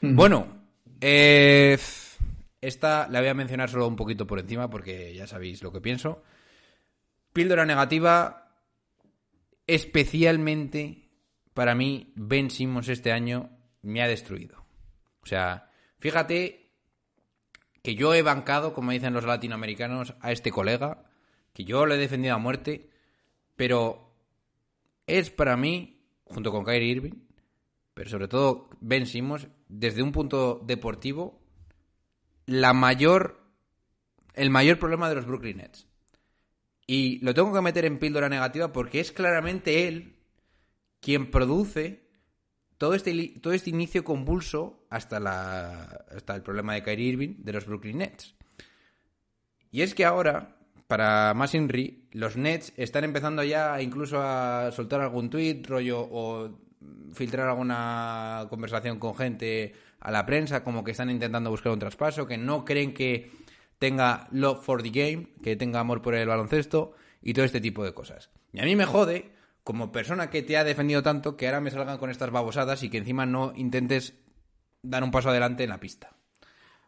Mm. 0.00 0.16
Bueno, 0.16 0.66
eh, 1.00 1.78
esta 2.60 3.06
la 3.08 3.20
voy 3.20 3.28
a 3.28 3.34
mencionar 3.34 3.70
solo 3.70 3.86
un 3.86 3.94
poquito 3.94 4.26
por 4.26 4.40
encima 4.40 4.68
porque 4.68 5.14
ya 5.14 5.28
sabéis 5.28 5.62
lo 5.62 5.70
que 5.70 5.80
pienso. 5.80 6.24
Píldora 7.32 7.64
negativa, 7.64 8.50
especialmente 9.64 11.08
para 11.54 11.76
mí, 11.76 12.12
Ben 12.16 12.50
Simmons 12.50 12.88
este 12.88 13.12
año 13.12 13.50
me 13.82 14.02
ha 14.02 14.08
destruido. 14.08 14.66
O 15.22 15.26
sea, 15.26 15.70
fíjate 16.00 16.65
que 17.86 17.94
yo 17.94 18.12
he 18.14 18.22
bancado, 18.22 18.74
como 18.74 18.90
dicen 18.90 19.14
los 19.14 19.22
latinoamericanos, 19.22 20.14
a 20.20 20.32
este 20.32 20.50
colega, 20.50 21.04
que 21.52 21.62
yo 21.62 21.86
le 21.86 21.94
he 21.94 21.98
defendido 21.98 22.34
a 22.34 22.38
muerte, 22.38 22.90
pero 23.54 24.12
es 25.06 25.30
para 25.30 25.56
mí, 25.56 26.02
junto 26.24 26.50
con 26.50 26.64
Kyrie 26.64 26.90
Irving, 26.90 27.12
pero 27.94 28.10
sobre 28.10 28.26
todo 28.26 28.70
Ben 28.80 29.06
Simmons, 29.06 29.46
desde 29.68 30.02
un 30.02 30.10
punto 30.10 30.60
deportivo, 30.66 31.40
la 32.44 32.72
mayor, 32.72 33.40
el 34.34 34.50
mayor 34.50 34.80
problema 34.80 35.08
de 35.08 35.14
los 35.14 35.26
Brooklyn 35.26 35.58
Nets. 35.58 35.86
Y 36.88 37.20
lo 37.24 37.34
tengo 37.34 37.54
que 37.54 37.60
meter 37.60 37.84
en 37.84 38.00
píldora 38.00 38.28
negativa 38.28 38.72
porque 38.72 38.98
es 38.98 39.12
claramente 39.12 39.86
él 39.86 40.16
quien 40.98 41.30
produce 41.30 42.05
todo 42.78 42.94
este, 42.94 43.34
todo 43.40 43.52
este 43.52 43.70
inicio 43.70 44.04
convulso 44.04 44.86
hasta, 44.90 45.20
la, 45.20 45.82
hasta 46.14 46.34
el 46.34 46.42
problema 46.42 46.74
de 46.74 46.82
Kyrie 46.82 47.08
Irving 47.08 47.34
de 47.38 47.52
los 47.52 47.66
Brooklyn 47.66 47.98
Nets. 47.98 48.34
Y 49.70 49.82
es 49.82 49.94
que 49.94 50.04
ahora, 50.04 50.56
para 50.86 51.34
más 51.34 51.54
Inri, 51.54 52.08
los 52.12 52.36
Nets 52.36 52.72
están 52.76 53.04
empezando 53.04 53.42
ya 53.42 53.80
incluso 53.82 54.20
a 54.20 54.70
soltar 54.72 55.00
algún 55.00 55.30
tweet, 55.30 55.62
rollo, 55.66 56.00
o 56.00 56.50
filtrar 57.12 57.48
alguna 57.48 58.46
conversación 58.48 58.98
con 58.98 59.14
gente 59.14 59.74
a 60.00 60.10
la 60.10 60.24
prensa, 60.24 60.62
como 60.62 60.84
que 60.84 60.92
están 60.92 61.10
intentando 61.10 61.50
buscar 61.50 61.72
un 61.72 61.78
traspaso, 61.78 62.26
que 62.26 62.38
no 62.38 62.64
creen 62.64 62.94
que 62.94 63.30
tenga 63.78 64.28
love 64.30 64.64
for 64.64 64.82
the 64.82 64.90
game, 64.90 65.28
que 65.42 65.56
tenga 65.56 65.80
amor 65.80 66.02
por 66.02 66.14
el 66.14 66.28
baloncesto 66.28 66.94
y 67.22 67.34
todo 67.34 67.44
este 67.44 67.60
tipo 67.60 67.84
de 67.84 67.92
cosas. 67.92 68.30
Y 68.52 68.60
a 68.60 68.64
mí 68.64 68.76
me 68.76 68.84
jode 68.84 69.35
como 69.66 69.90
persona 69.90 70.30
que 70.30 70.44
te 70.44 70.56
ha 70.56 70.62
defendido 70.62 71.02
tanto, 71.02 71.36
que 71.36 71.46
ahora 71.46 71.60
me 71.60 71.72
salgan 71.72 71.98
con 71.98 72.08
estas 72.08 72.30
babosadas 72.30 72.84
y 72.84 72.88
que 72.88 72.98
encima 72.98 73.26
no 73.26 73.52
intentes 73.56 74.14
dar 74.80 75.02
un 75.02 75.10
paso 75.10 75.30
adelante 75.30 75.64
en 75.64 75.70
la 75.70 75.80
pista. 75.80 76.12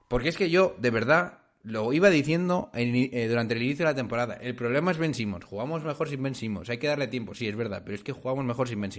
Porque 0.07 0.29
es 0.29 0.37
que 0.37 0.49
yo, 0.49 0.77
de 0.79 0.91
verdad, 0.91 1.41
lo 1.65 1.93
iba 1.93 2.09
diciendo 2.09 2.71
eh, 2.75 3.27
durante 3.29 3.55
el 3.55 3.65
inicio 3.65 3.85
de 3.85 3.91
la 3.91 3.97
temporada. 3.97 4.35
El 4.35 4.55
problema 4.55 4.93
es 4.93 4.99
Ben 4.99 5.13
Jugamos 5.13 5.83
mejor 5.83 6.09
sin 6.09 6.23
Ben 6.23 6.35
Hay 6.69 6.79
que 6.79 6.87
darle 6.87 7.09
tiempo, 7.09 7.35
sí, 7.35 7.49
es 7.49 7.57
verdad, 7.57 7.83
pero 7.85 7.97
es 7.97 8.05
que 8.05 8.13
jugamos 8.13 8.45
mejor 8.45 8.69
sin 8.69 8.81
Ben 8.81 8.93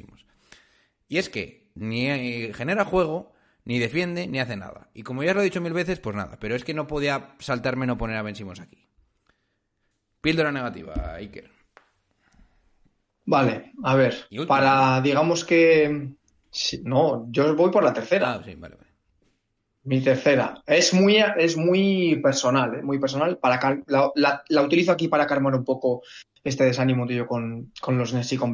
Y 1.07 1.17
es 1.17 1.29
que 1.29 1.71
ni 1.75 2.09
eh, 2.09 2.51
genera 2.53 2.83
juego, 2.83 3.31
ni 3.63 3.79
defiende, 3.79 4.27
ni 4.27 4.41
hace 4.41 4.57
nada. 4.57 4.89
Y 4.93 5.03
como 5.03 5.23
ya 5.23 5.33
lo 5.33 5.39
he 5.39 5.45
dicho 5.45 5.61
mil 5.61 5.71
veces, 5.71 6.01
pues 6.01 6.17
nada. 6.17 6.37
Pero 6.41 6.53
es 6.53 6.65
que 6.65 6.73
no 6.73 6.85
podía 6.85 7.33
saltarme 7.39 7.87
no 7.87 7.97
poner 7.97 8.17
a 8.17 8.23
Ben 8.23 8.35
aquí. 8.61 8.89
Píldora 10.19 10.51
negativa, 10.51 11.13
Iker. 11.15 11.58
Vale, 13.29 13.73
a 13.83 13.93
ver, 13.93 14.27
para, 14.47 15.01
digamos 15.01 15.45
que... 15.45 16.15
no, 16.83 17.27
yo 17.29 17.55
voy 17.55 17.69
por 17.69 17.83
la 17.83 17.93
tercera. 17.93 18.33
Ah, 18.33 18.41
sí, 18.43 18.55
vale, 18.55 18.75
vale. 18.75 18.89
Mi 19.83 20.01
tercera. 20.01 20.63
Es 20.65 20.95
muy, 20.95 21.17
es 21.37 21.55
muy 21.55 22.19
personal, 22.23 22.73
¿eh? 22.73 22.81
muy 22.81 22.97
personal. 22.97 23.37
Para 23.37 23.83
la, 23.85 24.41
la, 24.47 24.61
utilizo 24.63 24.91
aquí 24.91 25.09
para 25.09 25.27
calmar 25.27 25.53
un 25.53 25.63
poco 25.63 26.01
este 26.43 26.63
desánimo 26.63 27.05
tuyo 27.05 27.27
con, 27.27 27.71
con 27.79 27.99
los 27.99 28.13
Nets 28.13 28.33
y 28.33 28.37
con 28.37 28.51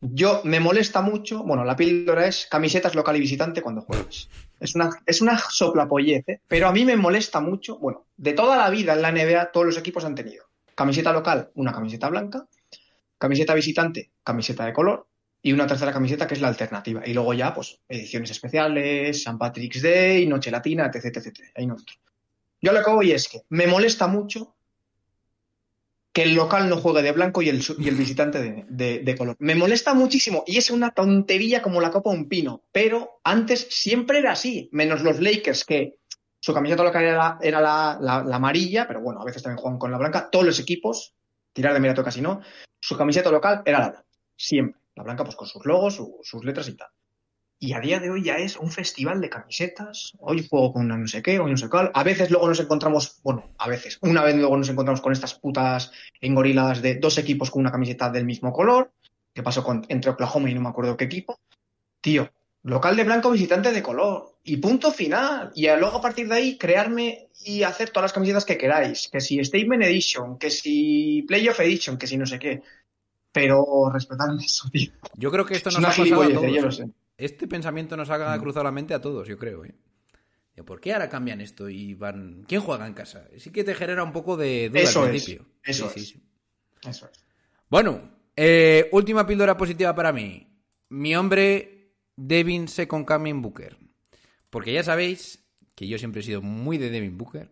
Yo 0.00 0.40
me 0.44 0.60
molesta 0.60 1.00
mucho, 1.02 1.42
bueno, 1.42 1.64
la 1.64 1.74
píldora 1.74 2.28
es 2.28 2.46
camisetas 2.48 2.94
local 2.94 3.16
y 3.16 3.20
visitante 3.20 3.60
cuando 3.60 3.80
juegas. 3.80 4.28
Es 4.60 4.76
una, 4.76 4.90
es 5.04 5.20
una 5.20 5.36
soplapollez, 5.36 6.28
¿eh? 6.28 6.40
pero 6.46 6.68
a 6.68 6.72
mí 6.72 6.84
me 6.84 6.94
molesta 6.94 7.40
mucho, 7.40 7.76
bueno, 7.80 8.06
de 8.16 8.34
toda 8.34 8.56
la 8.56 8.70
vida 8.70 8.92
en 8.92 9.02
la 9.02 9.10
NBA 9.10 9.50
todos 9.50 9.66
los 9.66 9.78
equipos 9.78 10.04
han 10.04 10.14
tenido 10.14 10.44
camiseta 10.76 11.12
local, 11.12 11.50
una 11.54 11.72
camiseta 11.72 12.08
blanca, 12.08 12.46
camiseta 13.22 13.54
visitante, 13.54 14.10
camiseta 14.24 14.66
de 14.66 14.72
color, 14.72 15.06
y 15.40 15.52
una 15.52 15.66
tercera 15.66 15.92
camiseta 15.92 16.26
que 16.26 16.34
es 16.34 16.40
la 16.40 16.48
alternativa. 16.48 17.02
Y 17.06 17.14
luego 17.14 17.32
ya, 17.34 17.54
pues, 17.54 17.80
ediciones 17.88 18.30
especiales, 18.32 19.22
San 19.22 19.38
Patrick's 19.38 19.80
Day, 19.80 20.26
Noche 20.26 20.50
Latina, 20.50 20.86
etc, 20.92 21.04
etc, 21.06 21.26
etc. 21.28 21.40
Ahí 21.56 21.66
no 21.66 21.76
entro. 21.78 21.96
Yo 22.60 22.72
lo 22.72 22.82
que 22.82 22.90
voy 22.90 23.12
es 23.12 23.28
que 23.28 23.42
me 23.48 23.66
molesta 23.68 24.06
mucho 24.08 24.56
que 26.12 26.24
el 26.24 26.34
local 26.34 26.68
no 26.68 26.76
juegue 26.76 27.02
de 27.02 27.12
blanco 27.12 27.42
y 27.42 27.48
el, 27.48 27.62
y 27.78 27.88
el 27.88 27.94
visitante 27.94 28.64
de, 28.68 28.98
de- 29.00 29.16
color. 29.16 29.34
Me 29.38 29.54
molesta 29.54 29.94
muchísimo 29.94 30.44
y 30.46 30.58
es 30.58 30.70
una 30.70 30.90
tontería 30.90 31.62
como 31.62 31.80
la 31.80 31.90
copa 31.90 32.10
de 32.10 32.16
un 32.18 32.28
pino, 32.28 32.64
pero 32.70 33.20
antes 33.24 33.66
siempre 33.70 34.18
era 34.18 34.32
así, 34.32 34.68
menos 34.72 35.02
los 35.02 35.20
Lakers 35.20 35.64
que 35.64 35.96
su 36.38 36.52
camiseta 36.52 36.82
local 36.82 37.04
era, 37.04 37.16
la, 37.16 37.38
era 37.40 37.60
la- 37.60 38.22
la 38.26 38.36
amarilla, 38.36 38.86
pero 38.86 39.00
bueno, 39.00 39.20
a 39.22 39.24
veces 39.24 39.42
también 39.42 39.62
juegan 39.62 39.78
con 39.78 39.90
la 39.90 39.98
blanca. 39.98 40.28
Todos 40.30 40.44
los 40.44 40.58
equipos, 40.60 41.14
tirar 41.52 41.72
de 41.72 41.80
mirato 41.80 42.04
casi 42.04 42.20
no, 42.20 42.40
su 42.82 42.96
camiseta 42.96 43.30
local 43.30 43.62
era 43.64 43.78
la 43.78 43.88
blanca, 43.90 44.04
siempre. 44.36 44.80
La 44.96 45.04
blanca 45.04 45.22
pues 45.24 45.36
con 45.36 45.46
sus 45.46 45.64
logos, 45.64 45.94
su- 45.94 46.18
sus 46.22 46.44
letras 46.44 46.68
y 46.68 46.76
tal. 46.76 46.88
Y 47.60 47.74
a 47.74 47.78
día 47.80 48.00
de 48.00 48.10
hoy 48.10 48.24
ya 48.24 48.38
es 48.38 48.56
un 48.56 48.72
festival 48.72 49.20
de 49.20 49.30
camisetas. 49.30 50.12
Hoy 50.18 50.44
juego 50.48 50.72
con 50.72 50.86
una 50.86 50.96
no 50.98 51.06
sé 51.06 51.22
qué, 51.22 51.38
hoy 51.38 51.52
no 51.52 51.56
sé 51.56 51.68
cuál. 51.70 51.92
A 51.94 52.02
veces 52.02 52.28
luego 52.32 52.48
nos 52.48 52.58
encontramos, 52.58 53.20
bueno, 53.22 53.54
a 53.56 53.68
veces, 53.68 53.98
una 54.02 54.24
vez 54.24 54.34
luego 54.34 54.56
nos 54.56 54.68
encontramos 54.68 55.00
con 55.00 55.12
estas 55.12 55.34
putas 55.34 55.92
engoriladas 56.20 56.82
de 56.82 56.96
dos 56.96 57.18
equipos 57.18 57.52
con 57.52 57.60
una 57.60 57.70
camiseta 57.70 58.10
del 58.10 58.24
mismo 58.24 58.52
color, 58.52 58.92
que 59.32 59.44
pasó 59.44 59.64
entre 59.88 60.10
Oklahoma 60.10 60.50
y 60.50 60.54
no 60.54 60.60
me 60.60 60.70
acuerdo 60.70 60.96
qué 60.96 61.04
equipo. 61.04 61.38
Tío, 62.00 62.28
local 62.64 62.96
de 62.96 63.04
blanco, 63.04 63.30
visitante 63.30 63.72
de 63.72 63.82
color. 63.82 64.36
Y 64.44 64.56
punto 64.56 64.90
final. 64.90 65.52
Y 65.54 65.66
luego 65.66 65.98
a 65.98 66.00
partir 66.02 66.28
de 66.28 66.34
ahí 66.34 66.58
crearme 66.58 67.28
y 67.44 67.62
hacer 67.62 67.90
todas 67.90 68.04
las 68.04 68.12
camisetas 68.12 68.44
que 68.44 68.58
queráis. 68.58 69.08
Que 69.08 69.20
si 69.20 69.42
Statement 69.44 69.82
Edition, 69.84 70.38
que 70.38 70.50
si 70.50 71.24
Playoff 71.28 71.60
Edition, 71.60 71.96
que 71.96 72.06
si 72.06 72.16
no 72.16 72.26
sé 72.26 72.38
qué. 72.38 72.62
Pero 73.32 73.90
respetadme 73.92 74.42
eso, 74.44 74.68
tío. 74.70 74.92
Yo 75.16 75.30
creo 75.30 75.44
que 75.46 75.54
esto 75.54 75.68
Es 75.70 75.78
nos 75.78 75.84
ha 75.84 76.02
pasado 76.02 76.22
a 76.22 76.28
todos. 76.28 76.52
yo 76.54 76.62
lo 76.62 76.72
sé. 76.72 76.88
Este 77.16 77.46
pensamiento 77.46 77.96
nos 77.96 78.10
ha 78.10 78.38
cruzado 78.38 78.64
la 78.64 78.72
mente 78.72 78.94
a 78.94 79.00
todos, 79.00 79.28
yo 79.28 79.38
creo. 79.38 79.64
¿eh? 79.64 79.74
¿Por 80.66 80.80
qué 80.80 80.92
ahora 80.92 81.08
cambian 81.08 81.40
esto 81.40 81.68
y 81.68 81.94
van... 81.94 82.44
¿Quién 82.48 82.60
juega 82.60 82.86
en 82.86 82.94
casa? 82.94 83.26
Sí 83.38 83.50
que 83.50 83.64
te 83.64 83.74
genera 83.74 84.02
un 84.02 84.12
poco 84.12 84.36
de 84.36 84.68
duda 84.68 84.80
Eso 84.80 85.00
al 85.02 85.14
es, 85.14 85.24
principio. 85.24 85.46
eso 85.64 85.88
Sí, 85.90 86.00
es. 86.00 86.08
sí, 86.08 86.14
sí. 86.14 86.22
Eso 86.88 87.08
es. 87.10 87.24
Bueno, 87.68 88.10
eh, 88.36 88.88
última 88.92 89.26
píldora 89.26 89.56
positiva 89.56 89.94
para 89.94 90.12
mí. 90.12 90.46
Mi 90.90 91.14
hombre, 91.16 91.71
Devin 92.26 92.68
Second 92.68 93.06
Coming 93.06 93.42
Booker. 93.42 93.76
Porque 94.50 94.72
ya 94.72 94.82
sabéis 94.82 95.44
que 95.74 95.88
yo 95.88 95.98
siempre 95.98 96.20
he 96.20 96.24
sido 96.24 96.42
muy 96.42 96.78
de 96.78 96.90
Devin 96.90 97.18
Booker. 97.18 97.50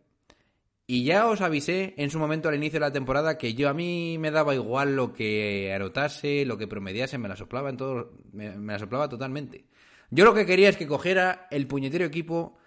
Y 0.86 1.04
ya 1.04 1.28
os 1.28 1.40
avisé 1.40 1.94
en 1.98 2.10
su 2.10 2.18
momento 2.18 2.48
al 2.48 2.56
inicio 2.56 2.80
de 2.80 2.86
la 2.86 2.92
temporada 2.92 3.38
que 3.38 3.54
yo 3.54 3.68
a 3.68 3.74
mí 3.74 4.16
me 4.18 4.32
daba 4.32 4.54
igual 4.54 4.96
lo 4.96 5.12
que 5.12 5.72
anotase, 5.72 6.44
lo 6.44 6.58
que 6.58 6.66
promediase, 6.66 7.16
me 7.16 7.28
la 7.28 7.36
soplaba 7.36 7.70
en 7.70 7.76
todo, 7.76 8.12
me, 8.32 8.56
me 8.56 8.72
la 8.72 8.78
soplaba 8.80 9.08
totalmente. 9.08 9.66
Yo 10.10 10.24
lo 10.24 10.34
que 10.34 10.46
quería 10.46 10.68
es 10.68 10.76
que 10.76 10.88
cogiera 10.88 11.46
el 11.52 11.68
puñetero 11.68 12.04
equipo 12.04 12.58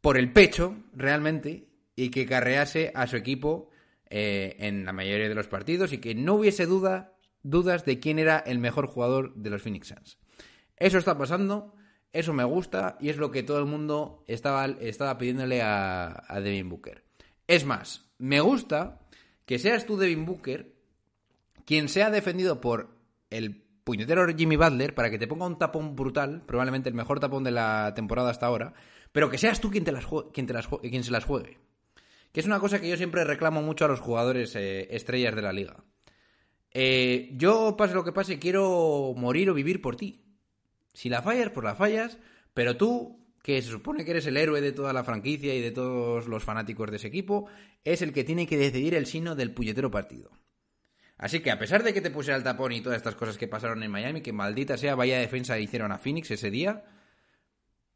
por 0.00 0.16
el 0.16 0.32
pecho, 0.32 0.76
realmente, 0.94 1.68
y 1.96 2.10
que 2.10 2.26
carrease 2.26 2.92
a 2.94 3.08
su 3.08 3.16
equipo 3.16 3.70
eh, 4.08 4.54
en 4.60 4.84
la 4.84 4.92
mayoría 4.92 5.28
de 5.28 5.34
los 5.34 5.48
partidos 5.48 5.92
y 5.92 5.98
que 5.98 6.14
no 6.14 6.34
hubiese 6.34 6.66
duda, 6.66 7.16
dudas 7.42 7.84
de 7.84 7.98
quién 7.98 8.20
era 8.20 8.38
el 8.38 8.60
mejor 8.60 8.86
jugador 8.86 9.34
de 9.34 9.50
los 9.50 9.62
Phoenix 9.62 9.88
Suns. 9.88 10.18
Eso 10.76 10.98
está 10.98 11.16
pasando, 11.16 11.74
eso 12.12 12.32
me 12.32 12.44
gusta 12.44 12.96
y 13.00 13.08
es 13.08 13.16
lo 13.16 13.30
que 13.30 13.42
todo 13.42 13.58
el 13.58 13.66
mundo 13.66 14.24
estaba, 14.26 15.18
pidiéndole 15.18 15.62
a, 15.62 16.24
Devin 16.42 16.68
Booker. 16.68 17.04
Es 17.46 17.64
más, 17.64 18.10
me 18.18 18.40
gusta 18.40 19.00
que 19.44 19.58
seas 19.58 19.86
tú, 19.86 19.96
Devin 19.96 20.26
Booker, 20.26 20.74
quien 21.64 21.88
sea 21.88 22.10
defendido 22.10 22.60
por 22.60 22.96
el 23.30 23.62
puñetero 23.84 24.26
Jimmy 24.36 24.56
Butler 24.56 24.94
para 24.94 25.10
que 25.10 25.18
te 25.18 25.26
ponga 25.28 25.46
un 25.46 25.58
tapón 25.58 25.94
brutal, 25.94 26.42
probablemente 26.46 26.88
el 26.88 26.94
mejor 26.94 27.20
tapón 27.20 27.44
de 27.44 27.52
la 27.52 27.92
temporada 27.94 28.30
hasta 28.30 28.46
ahora, 28.46 28.74
pero 29.12 29.30
que 29.30 29.38
seas 29.38 29.60
tú 29.60 29.70
quien, 29.70 29.84
te 29.84 29.92
las 29.92 30.04
jue- 30.06 30.30
quien, 30.32 30.46
te 30.46 30.52
las 30.52 30.68
quien 30.68 31.04
se 31.04 31.12
las 31.12 31.24
juegue. 31.24 31.58
Que 32.32 32.40
es 32.40 32.46
una 32.46 32.60
cosa 32.60 32.80
que 32.80 32.88
yo 32.88 32.96
siempre 32.96 33.24
reclamo 33.24 33.62
mucho 33.62 33.84
a 33.84 33.88
los 33.88 34.00
jugadores 34.00 34.54
eh, 34.56 34.88
estrellas 34.94 35.34
de 35.34 35.42
la 35.42 35.52
liga. 35.52 35.84
Eh, 36.72 37.30
yo, 37.36 37.76
pase 37.78 37.94
lo 37.94 38.04
que 38.04 38.12
pase, 38.12 38.38
quiero 38.38 39.14
morir 39.16 39.48
o 39.48 39.54
vivir 39.54 39.80
por 39.80 39.96
ti. 39.96 40.25
Si 40.96 41.10
la 41.10 41.20
fallas, 41.20 41.50
pues 41.50 41.62
la 41.62 41.74
fallas, 41.74 42.16
pero 42.54 42.78
tú, 42.78 43.20
que 43.42 43.60
se 43.60 43.68
supone 43.68 44.02
que 44.02 44.12
eres 44.12 44.26
el 44.26 44.38
héroe 44.38 44.62
de 44.62 44.72
toda 44.72 44.94
la 44.94 45.04
franquicia 45.04 45.54
y 45.54 45.60
de 45.60 45.70
todos 45.70 46.26
los 46.26 46.42
fanáticos 46.42 46.90
de 46.90 46.96
ese 46.96 47.08
equipo, 47.08 47.48
es 47.84 48.00
el 48.00 48.14
que 48.14 48.24
tiene 48.24 48.46
que 48.46 48.56
decidir 48.56 48.94
el 48.94 49.04
sino 49.04 49.34
del 49.34 49.52
puñetero 49.52 49.90
partido. 49.90 50.30
Así 51.18 51.40
que 51.40 51.50
a 51.50 51.58
pesar 51.58 51.82
de 51.82 51.92
que 51.92 52.00
te 52.00 52.10
pusiera 52.10 52.38
el 52.38 52.44
tapón 52.44 52.72
y 52.72 52.80
todas 52.80 52.96
estas 52.96 53.14
cosas 53.14 53.36
que 53.36 53.46
pasaron 53.46 53.82
en 53.82 53.90
Miami, 53.90 54.22
que 54.22 54.32
maldita 54.32 54.78
sea, 54.78 54.94
vaya 54.94 55.18
defensa 55.18 55.58
hicieron 55.58 55.92
a 55.92 55.98
Phoenix 55.98 56.30
ese 56.30 56.50
día, 56.50 56.82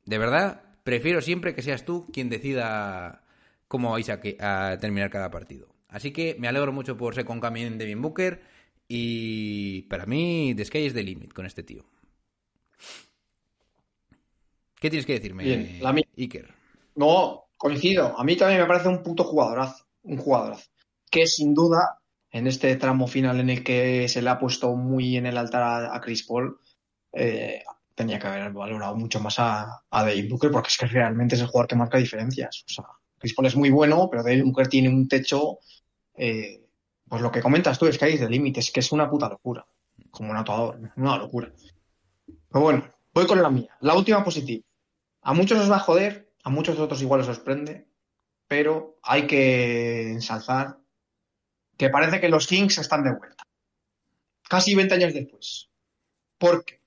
de 0.04 0.18
verdad, 0.18 0.62
prefiero 0.84 1.22
siempre 1.22 1.54
que 1.54 1.62
seas 1.62 1.86
tú 1.86 2.06
quien 2.12 2.28
decida 2.28 3.24
cómo 3.66 3.92
vais 3.92 4.10
a, 4.10 4.20
que- 4.20 4.36
terminar 4.78 5.08
cada 5.08 5.30
partido. 5.30 5.68
Así 5.88 6.12
que 6.12 6.36
me 6.38 6.48
alegro 6.48 6.70
mucho 6.70 6.98
por 6.98 7.14
ser 7.14 7.24
con 7.24 7.40
Camin 7.40 7.78
Devin 7.78 8.02
Booker 8.02 8.42
y 8.88 9.82
para 9.88 10.04
mí 10.04 10.52
the 10.54 10.66
sky 10.66 10.80
is 10.80 10.92
the 10.92 11.02
limit 11.02 11.32
con 11.32 11.46
este 11.46 11.62
tío. 11.62 11.86
¿Qué 14.80 14.88
tienes 14.88 15.06
que 15.06 15.12
decirme, 15.12 15.44
Bien, 15.44 15.78
la 15.80 15.92
mía. 15.92 16.06
Iker? 16.16 16.48
No, 16.96 17.48
coincido. 17.56 18.18
A 18.18 18.24
mí 18.24 18.34
también 18.36 18.62
me 18.62 18.66
parece 18.66 18.88
un 18.88 19.02
puto 19.02 19.24
jugadorazo. 19.24 19.84
Un 20.02 20.16
jugadorazo. 20.16 20.70
Que 21.10 21.26
sin 21.26 21.54
duda, 21.54 21.98
en 22.30 22.46
este 22.46 22.74
tramo 22.76 23.06
final 23.06 23.40
en 23.40 23.50
el 23.50 23.62
que 23.62 24.08
se 24.08 24.22
le 24.22 24.30
ha 24.30 24.38
puesto 24.38 24.74
muy 24.74 25.16
en 25.16 25.26
el 25.26 25.36
altar 25.36 25.62
a, 25.62 25.94
a 25.94 26.00
Chris 26.00 26.22
Paul, 26.22 26.58
eh, 27.12 27.62
tenía 27.94 28.18
que 28.18 28.26
haber 28.26 28.52
valorado 28.52 28.96
mucho 28.96 29.20
más 29.20 29.38
a, 29.38 29.82
a 29.90 30.04
Devin 30.04 30.30
Booker 30.30 30.50
porque 30.50 30.68
es 30.68 30.78
que 30.78 30.86
realmente 30.86 31.34
es 31.34 31.42
el 31.42 31.48
jugador 31.48 31.68
que 31.68 31.76
marca 31.76 31.98
diferencias. 31.98 32.64
O 32.66 32.72
sea, 32.72 32.84
Chris 33.18 33.34
Paul 33.34 33.48
es 33.48 33.56
muy 33.56 33.68
bueno, 33.68 34.08
pero 34.10 34.22
Devin 34.22 34.46
Booker 34.46 34.68
tiene 34.68 34.88
un 34.88 35.06
techo, 35.06 35.58
eh, 36.16 36.64
pues 37.06 37.20
lo 37.20 37.30
que 37.30 37.42
comentas 37.42 37.78
tú, 37.78 37.86
es 37.86 37.98
que 37.98 38.06
hay 38.06 38.16
de 38.16 38.30
límites, 38.30 38.70
que 38.70 38.80
es 38.80 38.90
una 38.92 39.10
puta 39.10 39.28
locura. 39.28 39.66
Como 40.10 40.30
un 40.30 40.38
actuador, 40.38 40.80
una 40.96 41.18
locura. 41.18 41.52
Pero 42.48 42.64
bueno, 42.64 42.84
voy 43.12 43.26
con 43.26 43.42
la 43.42 43.50
mía. 43.50 43.76
La 43.80 43.94
última 43.94 44.24
positiva. 44.24 44.64
A 45.22 45.34
muchos 45.34 45.58
os 45.58 45.70
va 45.70 45.76
a 45.76 45.80
joder, 45.80 46.32
a 46.42 46.50
muchos 46.50 46.78
otros 46.78 47.02
igual 47.02 47.20
os 47.20 47.26
sorprende, 47.26 47.86
pero 48.48 48.98
hay 49.02 49.26
que 49.26 50.10
ensalzar 50.10 50.78
que 51.76 51.90
parece 51.90 52.20
que 52.20 52.28
los 52.28 52.46
Kings 52.46 52.78
están 52.78 53.04
de 53.04 53.14
vuelta. 53.14 53.44
Casi 54.48 54.74
20 54.74 54.94
años 54.94 55.14
después. 55.14 55.70
Porque, 56.36 56.82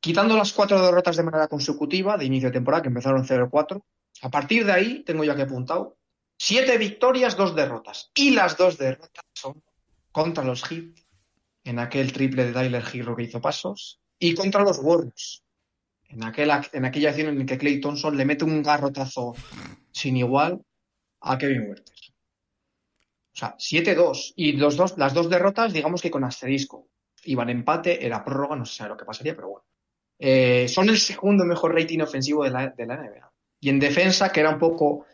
quitando 0.00 0.36
las 0.36 0.52
cuatro 0.52 0.82
derrotas 0.84 1.16
de 1.16 1.22
manera 1.22 1.48
consecutiva 1.48 2.16
de 2.16 2.24
inicio 2.24 2.48
de 2.48 2.54
temporada, 2.54 2.82
que 2.82 2.88
empezaron 2.88 3.24
0-4, 3.24 3.84
a 4.22 4.30
partir 4.30 4.64
de 4.64 4.72
ahí, 4.72 5.04
tengo 5.04 5.24
ya 5.24 5.36
que 5.36 5.42
apuntado, 5.42 5.98
siete 6.38 6.78
victorias, 6.78 7.36
dos 7.36 7.54
derrotas. 7.54 8.10
Y 8.14 8.30
las 8.30 8.56
dos 8.56 8.78
derrotas 8.78 9.24
son 9.34 9.62
contra 10.10 10.44
los 10.44 10.64
Heat, 10.64 10.96
en 11.64 11.78
aquel 11.78 12.12
triple 12.12 12.46
de 12.46 12.52
Tyler 12.52 12.84
Hero 12.92 13.14
que 13.14 13.24
hizo 13.24 13.40
pasos, 13.40 14.00
y 14.18 14.34
contra 14.34 14.62
los 14.62 14.78
Warriors, 14.78 15.44
en, 16.12 16.24
aquel, 16.24 16.50
ac- 16.50 16.70
en 16.72 16.84
aquella 16.84 17.10
acción 17.10 17.40
en 17.40 17.46
que 17.46 17.58
Clay 17.58 17.80
Thompson 17.80 18.16
le 18.16 18.24
mete 18.24 18.44
un 18.44 18.62
garrotazo 18.62 19.34
sin 19.90 20.16
igual 20.16 20.60
a 21.20 21.38
Kevin 21.38 21.68
Werther. 21.68 21.94
O 23.34 23.38
sea, 23.38 23.56
7-2. 23.58 24.34
Y 24.36 24.52
los 24.52 24.76
dos, 24.76 24.98
las 24.98 25.14
dos 25.14 25.30
derrotas, 25.30 25.72
digamos 25.72 26.02
que 26.02 26.10
con 26.10 26.24
asterisco. 26.24 26.88
Iban 27.24 27.50
empate, 27.50 28.04
era 28.04 28.24
prórroga, 28.24 28.56
no 28.56 28.66
se 28.66 28.76
sabe 28.76 28.90
lo 28.90 28.96
que 28.96 29.04
pasaría, 29.04 29.34
pero 29.34 29.48
bueno. 29.48 29.64
Eh, 30.18 30.68
son 30.68 30.88
el 30.88 30.98
segundo 30.98 31.44
mejor 31.44 31.74
rating 31.74 32.00
ofensivo 32.00 32.44
de 32.44 32.50
la, 32.50 32.68
de 32.68 32.86
la 32.86 32.94
NBA. 32.96 33.32
Y 33.60 33.68
en 33.70 33.78
defensa, 33.80 34.30
que 34.30 34.40
era 34.40 34.50
un 34.50 34.58
poco 34.58 35.06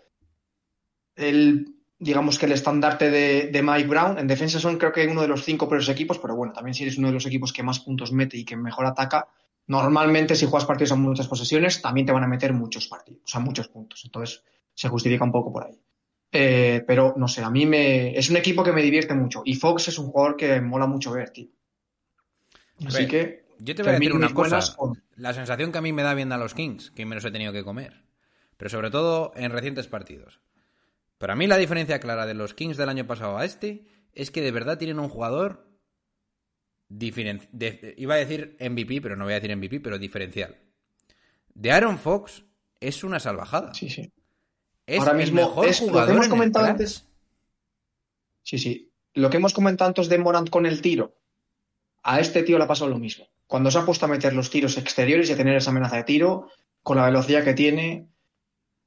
el, 1.16 1.74
digamos 1.98 2.38
que 2.38 2.46
el 2.46 2.52
estandarte 2.52 3.10
de, 3.10 3.48
de 3.48 3.62
Mike 3.62 3.88
Brown, 3.88 4.18
en 4.18 4.26
defensa 4.26 4.58
son 4.58 4.78
creo 4.78 4.92
que 4.92 5.06
uno 5.06 5.22
de 5.22 5.28
los 5.28 5.44
cinco 5.44 5.68
peores 5.68 5.88
equipos, 5.88 6.18
pero 6.18 6.34
bueno, 6.36 6.52
también 6.52 6.74
si 6.74 6.82
eres 6.84 6.98
uno 6.98 7.08
de 7.08 7.14
los 7.14 7.26
equipos 7.26 7.52
que 7.52 7.62
más 7.62 7.80
puntos 7.80 8.12
mete 8.12 8.36
y 8.36 8.44
que 8.44 8.56
mejor 8.56 8.86
ataca, 8.86 9.28
normalmente 9.68 10.34
si 10.34 10.46
juegas 10.46 10.66
partidos 10.66 10.92
a 10.92 10.96
muchas 10.96 11.28
posesiones, 11.28 11.80
también 11.80 12.06
te 12.06 12.12
van 12.12 12.24
a 12.24 12.28
meter 12.28 12.52
muchos 12.52 12.88
partidos, 12.88 13.22
o 13.24 13.28
sea, 13.28 13.40
muchos 13.40 13.68
puntos. 13.68 14.02
Entonces, 14.04 14.42
se 14.74 14.88
justifica 14.88 15.24
un 15.24 15.32
poco 15.32 15.52
por 15.52 15.64
ahí. 15.64 15.80
Eh, 16.32 16.84
pero 16.86 17.14
no 17.16 17.26
sé, 17.28 17.42
a 17.42 17.48
mí 17.50 17.64
me 17.64 18.18
es 18.18 18.28
un 18.28 18.36
equipo 18.36 18.62
que 18.62 18.72
me 18.72 18.82
divierte 18.82 19.14
mucho 19.14 19.40
y 19.46 19.54
Fox 19.54 19.88
es 19.88 19.98
un 19.98 20.08
jugador 20.08 20.36
que 20.36 20.60
mola 20.60 20.86
mucho 20.86 21.12
ver, 21.12 21.30
tío. 21.30 21.48
Así 22.86 22.98
Ver, 22.98 23.08
que 23.08 23.44
Yo 23.58 23.74
te 23.74 23.82
voy 23.82 23.92
a 23.92 23.94
decir 23.94 24.12
una 24.12 24.32
cosa. 24.32 24.60
con- 24.76 25.02
La 25.16 25.32
sensación 25.34 25.72
que 25.72 25.78
a 25.78 25.82
mí 25.82 25.92
me 25.92 26.02
da 26.02 26.14
viendo 26.14 26.34
a 26.34 26.38
los 26.38 26.54
Kings, 26.54 26.90
que 26.90 27.06
me 27.06 27.14
los 27.14 27.24
he 27.24 27.30
tenido 27.30 27.52
que 27.52 27.64
comer. 27.64 28.04
Pero 28.56 28.70
sobre 28.70 28.90
todo 28.90 29.32
en 29.36 29.50
recientes 29.52 29.88
partidos. 29.88 30.40
Para 31.18 31.34
mí 31.34 31.46
la 31.46 31.56
diferencia 31.56 31.98
clara 31.98 32.26
de 32.26 32.34
los 32.34 32.54
Kings 32.54 32.76
del 32.76 32.88
año 32.88 33.06
pasado 33.06 33.38
a 33.38 33.44
este 33.44 33.84
es 34.12 34.30
que 34.30 34.40
de 34.42 34.52
verdad 34.52 34.78
tienen 34.78 34.98
un 35.00 35.08
jugador 35.08 35.66
de- 36.88 37.94
iba 37.98 38.14
a 38.14 38.18
decir 38.18 38.56
MVP, 38.60 39.00
pero 39.00 39.16
no 39.16 39.24
voy 39.24 39.32
a 39.34 39.40
decir 39.40 39.54
MVP, 39.56 39.80
pero 39.80 39.98
diferencial. 39.98 40.56
De 41.54 41.70
Aaron 41.70 41.98
Fox 41.98 42.44
es 42.80 43.04
una 43.04 43.20
salvajada. 43.20 43.74
Sí, 43.74 43.90
sí. 43.90 44.12
Es 44.86 45.00
Ahora 45.00 45.12
el 45.12 45.18
mismo 45.18 45.42
mejor 45.42 45.66
es 45.66 45.80
lo 45.80 45.86
que 45.86 45.90
jugador 45.90 46.14
hemos 46.14 46.28
comentado 46.28 46.66
antes. 46.66 47.06
Sí, 48.42 48.58
sí. 48.58 48.90
Lo 49.14 49.28
que 49.28 49.36
hemos 49.36 49.52
comentado 49.52 49.88
antes 49.88 50.08
de 50.08 50.18
Morant 50.18 50.48
con 50.48 50.64
el 50.64 50.80
tiro. 50.80 51.14
A 52.02 52.20
este 52.20 52.42
tío 52.42 52.56
le 52.56 52.64
ha 52.64 52.68
pasado 52.68 52.88
lo 52.90 52.98
mismo. 52.98 53.26
Cuando 53.46 53.70
se 53.70 53.78
ha 53.78 53.84
puesto 53.84 54.06
a 54.06 54.08
meter 54.08 54.32
los 54.32 54.48
tiros 54.50 54.78
exteriores 54.78 55.28
y 55.28 55.32
a 55.32 55.36
tener 55.36 55.56
esa 55.56 55.70
amenaza 55.70 55.96
de 55.96 56.04
tiro, 56.04 56.48
con 56.82 56.96
la 56.96 57.04
velocidad 57.04 57.44
que 57.44 57.54
tiene, 57.54 58.08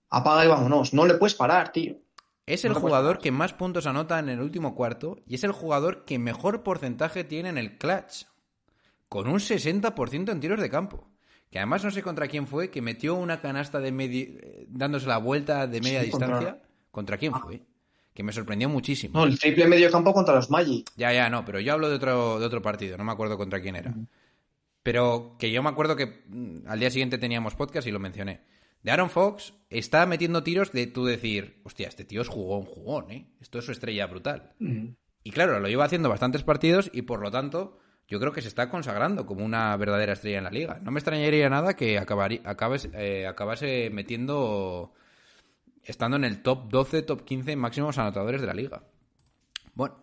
apaga 0.10 0.46
y 0.46 0.48
vámonos. 0.48 0.94
No 0.94 1.06
le 1.06 1.16
puedes 1.16 1.36
parar, 1.36 1.72
tío. 1.72 2.01
Es 2.46 2.66
el 2.66 2.74
No 2.74 2.80
jugador 2.80 3.20
que 3.20 3.32
más 3.32 3.54
puntos 3.54 3.86
anota 3.86 4.20
en 4.20 4.30
el 4.30 4.40
último 4.42 4.76
cuarto 4.76 5.20
y 5.28 5.36
es 5.36 5.44
el 5.44 5.52
jugador 5.52 6.06
que 6.06 6.20
mejor 6.20 6.64
porcentaje 6.64 7.24
tiene 7.24 7.50
en 7.50 7.58
el 7.58 7.78
clutch. 7.78 8.26
Con 9.08 9.28
un 9.28 9.40
60% 9.40 10.32
en 10.32 10.40
tiros 10.40 10.60
de 10.60 10.70
campo. 10.70 11.08
Que 11.50 11.60
además 11.60 11.84
no 11.84 11.92
sé 11.92 12.02
contra 12.02 12.28
quién 12.28 12.48
fue, 12.48 12.70
que 12.72 12.82
metió 12.82 13.16
una 13.16 13.42
canasta 13.42 13.80
de 13.80 13.92
medi- 13.94 14.40
eh, 14.42 14.66
dándose 14.70 15.06
la 15.08 15.18
vuelta 15.18 15.68
de 15.68 15.82
media 15.82 16.00
Sí, 16.00 16.06
distancia. 16.08 16.62
¿Contra 16.92 17.18
quién 17.18 17.34
fue? 17.34 17.62
Que 18.14 18.24
me 18.24 18.32
sorprendió 18.32 18.70
muchísimo. 18.70 19.20
No, 19.20 19.26
el 19.26 19.38
triple 19.38 19.68
medio 19.68 19.92
campo 19.92 20.14
contra 20.14 20.34
los 20.36 20.50
Magic. 20.50 20.90
Ya, 20.96 21.12
ya, 21.14 21.30
no, 21.30 21.44
pero 21.46 21.60
yo 21.60 21.74
hablo 21.74 21.90
de 21.90 21.96
otro, 21.96 22.40
de 22.40 22.46
otro 22.46 22.62
partido, 22.62 22.98
no 22.98 23.04
me 23.04 23.12
acuerdo 23.12 23.38
contra 23.38 23.62
quién 23.62 23.76
era. 23.76 23.94
Pero 24.84 25.36
que 25.38 25.52
yo 25.52 25.62
me 25.62 25.70
acuerdo 25.70 25.96
que 25.96 26.24
mm, 26.28 26.68
al 26.68 26.80
día 26.80 26.90
siguiente 26.90 27.18
teníamos 27.18 27.56
podcast 27.56 27.88
y 27.88 27.92
lo 27.92 28.00
mencioné. 28.00 28.42
De 28.84 28.92
Aaron 28.92 29.10
Fox 29.10 29.54
está 29.70 30.06
metiendo 30.06 30.44
tiros 30.44 30.72
de 30.72 30.88
tú 30.88 31.06
decir, 31.06 31.62
hostia, 31.64 31.88
este 31.88 32.04
tío 32.06 32.22
es 32.22 32.28
jugón, 32.28 32.64
jugón, 32.66 33.12
¿eh? 33.12 33.28
Esto 33.40 33.60
es 33.60 33.66
su 33.66 33.72
estrella 33.72 34.08
brutal. 34.08 34.54
Mm. 34.60 34.88
Y 35.24 35.32
claro, 35.32 35.60
lo 35.60 35.68
lleva 35.68 35.86
haciendo 35.86 36.10
bastantes 36.10 36.44
partidos 36.44 36.90
y 36.94 37.04
por 37.04 37.22
lo 37.22 37.30
tanto 37.30 37.78
yo 38.08 38.20
creo 38.20 38.34
que 38.34 38.42
se 38.42 38.48
está 38.48 38.70
consagrando 38.70 39.26
como 39.26 39.46
una 39.46 39.78
verdadera 39.78 40.14
estrella 40.14 40.40
en 40.40 40.44
la 40.46 40.50
liga. 40.50 40.80
No 40.84 40.92
me 40.92 41.00
extrañaría 41.00 41.50
nada 41.50 41.76
que 41.76 41.98
acabes- 42.00 42.90
eh, 42.96 43.28
acabase 43.28 43.90
metiendo, 43.92 44.94
estando 45.84 46.18
en 46.18 46.26
el 46.26 46.42
top 46.42 46.70
12, 46.70 47.04
top 47.04 47.24
15 47.24 47.56
máximos 47.56 47.98
anotadores 48.00 48.42
de 48.42 48.48
la 48.48 48.54
liga. 48.54 48.84
Bueno, 49.76 49.96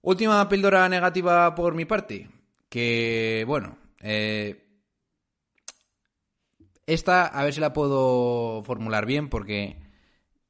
última 0.00 0.48
píldora 0.48 0.88
negativa 0.88 1.54
por 1.54 1.74
mi 1.74 1.84
parte. 1.84 2.28
Que, 2.68 3.44
bueno, 3.46 3.76
eh, 4.00 4.61
esta 6.86 7.26
a 7.26 7.44
ver 7.44 7.54
si 7.54 7.60
la 7.60 7.72
puedo 7.72 8.62
formular 8.64 9.06
bien 9.06 9.28
porque 9.28 9.76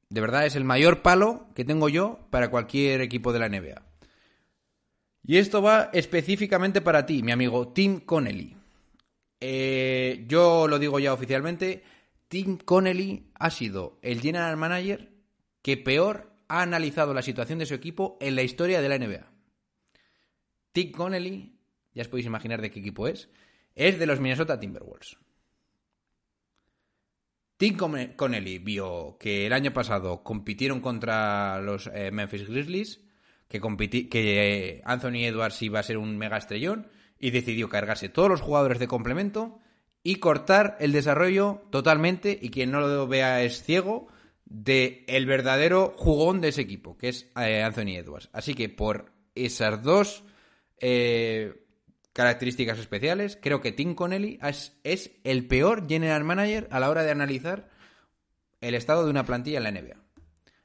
de 0.09 0.21
verdad 0.21 0.45
es 0.45 0.55
el 0.55 0.63
mayor 0.63 1.01
palo 1.01 1.47
que 1.55 1.65
tengo 1.65 1.89
yo 1.89 2.19
para 2.29 2.49
cualquier 2.49 3.01
equipo 3.01 3.33
de 3.33 3.39
la 3.39 3.49
NBA. 3.49 3.81
Y 5.25 5.37
esto 5.37 5.61
va 5.61 5.89
específicamente 5.93 6.81
para 6.81 7.05
ti, 7.05 7.23
mi 7.23 7.31
amigo 7.31 7.69
Tim 7.69 8.01
Connelly. 8.01 8.57
Eh, 9.39 10.25
yo 10.27 10.67
lo 10.67 10.79
digo 10.79 10.99
ya 10.99 11.13
oficialmente, 11.13 11.83
Tim 12.27 12.57
Connelly 12.57 13.31
ha 13.35 13.49
sido 13.49 13.99
el 14.01 14.21
general 14.21 14.57
manager 14.57 15.11
que 15.61 15.77
peor 15.77 16.33
ha 16.47 16.61
analizado 16.61 17.13
la 17.13 17.21
situación 17.21 17.59
de 17.59 17.65
su 17.65 17.73
equipo 17.73 18.17
en 18.21 18.35
la 18.35 18.43
historia 18.43 18.81
de 18.81 18.89
la 18.89 18.97
NBA. 18.97 19.31
Tim 20.73 20.91
Connelly, 20.91 21.57
ya 21.93 22.01
os 22.01 22.07
podéis 22.07 22.27
imaginar 22.27 22.61
de 22.61 22.71
qué 22.71 22.79
equipo 22.79 23.07
es, 23.07 23.29
es 23.75 23.97
de 23.97 24.05
los 24.05 24.19
Minnesota 24.19 24.59
Timberwolves. 24.59 25.17
Tim 27.63 27.77
Con- 27.77 28.13
Connelly 28.17 28.57
vio 28.57 29.15
que 29.17 29.47
el 29.47 29.53
año 29.53 29.71
pasado 29.71 30.21
compitieron 30.21 30.81
contra 30.81 31.61
los 31.61 31.89
eh, 31.93 32.11
Memphis 32.11 32.45
Grizzlies, 32.45 32.99
que, 33.47 33.61
que 34.09 34.09
eh, 34.75 34.81
Anthony 34.83 35.23
Edwards 35.23 35.61
iba 35.61 35.79
a 35.79 35.83
ser 35.83 35.97
un 35.97 36.17
mega 36.17 36.35
estrellón, 36.35 36.89
y 37.17 37.31
decidió 37.31 37.69
cargarse 37.69 38.09
todos 38.09 38.27
los 38.27 38.41
jugadores 38.41 38.79
de 38.79 38.89
complemento 38.89 39.61
y 40.03 40.15
cortar 40.15 40.75
el 40.81 40.91
desarrollo 40.91 41.63
totalmente, 41.71 42.37
y 42.41 42.49
quien 42.49 42.69
no 42.69 42.81
lo 42.81 43.07
vea 43.07 43.41
es 43.43 43.63
ciego, 43.63 44.09
de 44.43 45.05
el 45.07 45.25
verdadero 45.25 45.93
jugón 45.95 46.41
de 46.41 46.49
ese 46.49 46.59
equipo, 46.59 46.97
que 46.97 47.07
es 47.07 47.31
eh, 47.39 47.63
Anthony 47.63 47.95
Edwards. 47.95 48.29
Así 48.33 48.55
que 48.55 48.67
por 48.67 49.13
esas 49.35 49.81
dos 49.81 50.25
características 52.13 52.77
especiales, 52.77 53.37
creo 53.41 53.59
que 53.59 53.71
Tim 53.71 53.95
Connelly 53.95 54.39
es, 54.41 55.11
el 55.23 55.47
peor 55.47 55.87
general 55.87 56.23
manager 56.23 56.67
a 56.71 56.79
la 56.79 56.89
hora 56.89 57.03
de 57.03 57.11
analizar 57.11 57.69
el 58.61 58.75
estado 58.75 59.03
de 59.03 59.09
una 59.09 59.25
plantilla 59.25 59.57
en 59.57 59.63
la 59.63 59.71
NBA. 59.71 59.97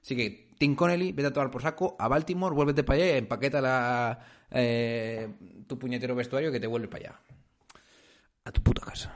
Así 0.03 0.15
que, 0.15 0.55
Tim 0.59 0.75
Connelly, 0.75 1.13
vete 1.13 1.29
a 1.29 1.33
tomar 1.33 1.51
por 1.51 1.63
saco 1.63 1.97
a 1.99 2.09
Baltimore, 2.09 2.55
vuélvete 2.55 2.85
para 2.85 2.97
allá 2.99 3.15
y 3.15 3.19
empaqueta 3.19 3.61
la, 3.61 4.19
eh, 4.51 5.29
tu 5.67 5.79
puñetero 5.79 6.15
vestuario 6.15 6.53
que 6.53 6.61
te 6.61 6.67
vuelve 6.67 6.89
para 6.89 7.05
allá. 7.05 7.21
A 8.45 8.53
tu 8.53 8.63
puta 8.63 8.85
casa. 8.85 9.15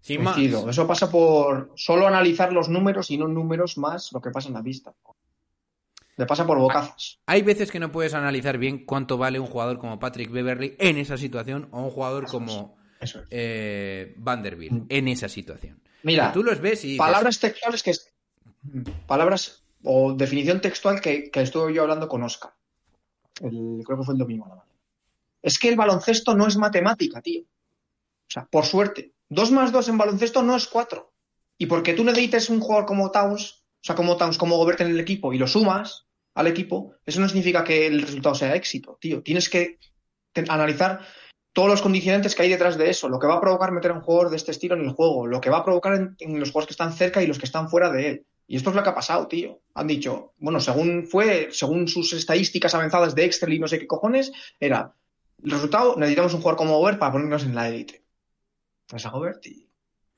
Sin 0.00 0.22
más. 0.22 0.36
Eso 0.38 0.86
pasa 0.86 1.10
por 1.10 1.72
solo 1.76 2.06
analizar 2.06 2.52
los 2.52 2.68
números 2.68 3.10
y 3.10 3.16
no 3.16 3.26
números 3.26 3.78
más 3.78 4.12
lo 4.12 4.20
que 4.20 4.30
pasa 4.30 4.48
en 4.48 4.54
la 4.54 4.60
vista. 4.60 4.92
Le 6.16 6.26
pasa 6.26 6.46
por 6.46 6.58
bocazas. 6.58 7.18
Hay 7.26 7.42
veces 7.42 7.70
que 7.70 7.80
no 7.80 7.90
puedes 7.90 8.14
analizar 8.14 8.58
bien 8.58 8.84
cuánto 8.84 9.18
vale 9.18 9.40
un 9.40 9.46
jugador 9.46 9.78
como 9.78 9.98
Patrick 9.98 10.30
Beverly 10.30 10.76
en 10.78 10.98
esa 10.98 11.16
situación 11.16 11.68
o 11.72 11.82
un 11.82 11.90
jugador 11.90 12.26
como 12.26 12.76
es. 13.00 13.18
eh, 13.30 14.14
Vanderbilt 14.18 14.86
en 14.88 15.08
esa 15.08 15.28
situación. 15.28 15.82
Mira, 16.02 16.32
tú 16.32 16.42
los 16.44 16.60
ves 16.60 16.84
y 16.84 16.88
dices, 16.88 16.98
palabras 16.98 17.40
textuales 17.40 17.82
que 17.82 17.90
es. 17.90 18.12
Palabras 19.06 19.64
o 19.82 20.14
definición 20.14 20.60
textual 20.60 21.00
que, 21.00 21.30
que 21.30 21.42
estuve 21.42 21.74
yo 21.74 21.82
hablando 21.82 22.08
con 22.08 22.22
Oscar. 22.22 22.52
El, 23.40 23.82
creo 23.84 23.98
que 23.98 24.04
fue 24.04 24.14
el 24.14 24.18
domingo 24.18 24.46
la. 24.48 24.64
Es 25.42 25.58
que 25.58 25.68
el 25.68 25.76
baloncesto 25.76 26.34
no 26.34 26.46
es 26.46 26.56
matemática, 26.56 27.20
tío. 27.20 27.42
O 27.42 28.30
sea, 28.30 28.46
por 28.46 28.64
suerte. 28.64 29.12
Dos 29.28 29.50
más 29.50 29.72
dos 29.72 29.88
en 29.88 29.98
baloncesto 29.98 30.42
no 30.42 30.54
es 30.54 30.66
cuatro. 30.66 31.12
Y 31.58 31.66
porque 31.66 31.94
tú 31.94 32.04
necesites 32.04 32.50
un 32.50 32.60
jugador 32.60 32.86
como 32.86 33.10
Towns, 33.10 33.62
o 33.62 33.80
sea, 33.80 33.94
como 33.94 34.16
Towns, 34.16 34.38
como 34.38 34.56
Gobert 34.56 34.80
en 34.82 34.88
el 34.88 35.00
equipo, 35.00 35.32
y 35.32 35.38
lo 35.38 35.46
sumas 35.46 36.03
al 36.34 36.46
equipo, 36.46 36.94
eso 37.06 37.20
no 37.20 37.28
significa 37.28 37.64
que 37.64 37.86
el 37.86 38.02
resultado 38.02 38.34
sea 38.34 38.54
éxito, 38.54 38.98
tío. 39.00 39.22
Tienes 39.22 39.48
que 39.48 39.78
analizar 40.48 41.00
todos 41.52 41.68
los 41.68 41.82
condicionantes 41.82 42.34
que 42.34 42.42
hay 42.42 42.50
detrás 42.50 42.76
de 42.76 42.90
eso, 42.90 43.08
lo 43.08 43.18
que 43.18 43.28
va 43.28 43.36
a 43.36 43.40
provocar 43.40 43.70
meter 43.70 43.92
a 43.92 43.94
un 43.94 44.00
jugador 44.00 44.30
de 44.30 44.36
este 44.36 44.50
estilo 44.50 44.74
en 44.74 44.82
el 44.82 44.90
juego, 44.90 45.26
lo 45.26 45.40
que 45.40 45.50
va 45.50 45.58
a 45.58 45.64
provocar 45.64 46.14
en, 46.18 46.40
los 46.40 46.50
jugadores 46.50 46.66
que 46.66 46.72
están 46.72 46.92
cerca 46.92 47.22
y 47.22 47.28
los 47.28 47.38
que 47.38 47.46
están 47.46 47.70
fuera 47.70 47.90
de 47.90 48.08
él. 48.08 48.26
Y 48.46 48.56
esto 48.56 48.70
es 48.70 48.76
lo 48.76 48.82
que 48.82 48.88
ha 48.88 48.94
pasado, 48.94 49.28
tío. 49.28 49.60
Han 49.74 49.86
dicho, 49.86 50.34
bueno, 50.38 50.60
según 50.60 51.06
fue, 51.06 51.48
según 51.52 51.86
sus 51.88 52.12
estadísticas 52.12 52.74
avanzadas 52.74 53.14
de 53.14 53.24
Excel 53.24 53.52
y 53.52 53.58
no 53.60 53.68
sé 53.68 53.78
qué 53.78 53.86
cojones, 53.86 54.32
era 54.58 54.94
el 55.42 55.50
resultado, 55.52 55.96
necesitamos 55.96 56.34
un 56.34 56.40
jugador 56.40 56.58
como 56.58 56.78
Gobert 56.78 56.98
para 56.98 57.12
ponernos 57.12 57.44
en 57.44 57.54
la 57.54 57.68
élite. 57.68 58.04
Pues 58.86 59.06
a 59.06 59.10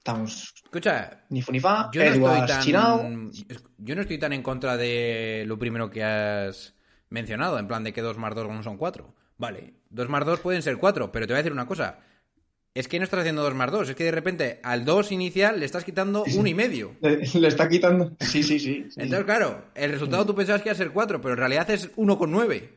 estamos 0.07 0.55
escucha, 0.65 1.25
ni 1.31 1.43
fu 1.43 1.51
ni 1.53 1.59
fa, 1.59 1.91
yo 1.93 2.05
no, 2.05 2.37
estoy 2.37 2.73
tan, 2.73 3.33
yo 3.79 3.95
no 3.95 4.01
estoy 4.03 4.19
tan 4.19 4.33
en 4.33 4.43
contra 4.43 4.77
de 4.77 5.45
lo 5.47 5.59
primero 5.59 5.91
que 5.91 6.05
has 6.05 6.75
mencionado, 7.11 7.59
en 7.59 7.67
plan 7.67 7.83
de 7.83 7.93
que 7.93 8.03
2 8.03 8.17
más 8.19 8.35
2 8.35 8.49
no 8.49 8.63
son 8.63 8.77
4. 8.77 9.15
Vale, 9.39 9.75
2 9.91 10.09
más 10.09 10.25
2 10.25 10.41
pueden 10.41 10.63
ser 10.63 10.79
4, 10.79 11.11
pero 11.11 11.27
te 11.27 11.33
voy 11.33 11.39
a 11.39 11.43
decir 11.43 11.53
una 11.53 11.67
cosa. 11.67 11.99
Es 12.75 12.89
que 12.89 12.99
no 12.99 13.05
estás 13.05 13.21
haciendo 13.21 13.43
2 13.43 13.55
más 13.55 13.71
2, 13.73 13.89
es 13.91 13.97
que 13.97 14.05
de 14.05 14.11
repente 14.13 14.61
al 14.63 14.85
2 14.85 15.13
inicial 15.13 15.59
le 15.59 15.67
estás 15.67 15.85
quitando 15.85 16.25
Sí, 16.25 16.33
sí. 16.33 16.39
uno 16.39 16.49
y 16.49 16.55
medio. 16.55 16.95
Le, 17.01 17.19
le 17.27 17.49
está 17.49 17.69
quitando. 17.69 18.13
Sí, 18.21 18.43
sí, 18.43 18.59
sí. 18.59 18.87
sí. 18.91 19.01
Entonces, 19.01 19.25
claro, 19.25 19.67
el 19.75 19.91
resultado 19.91 20.27
tú 20.27 20.35
pensabas 20.35 20.63
que 20.63 20.69
iba 20.69 20.75
a 20.75 20.77
ser 20.77 20.91
4, 20.91 21.21
pero 21.21 21.33
en 21.35 21.39
realidad 21.39 21.69
es 21.71 21.91
1 21.97 22.19
con 22.19 22.31
9. 22.31 22.75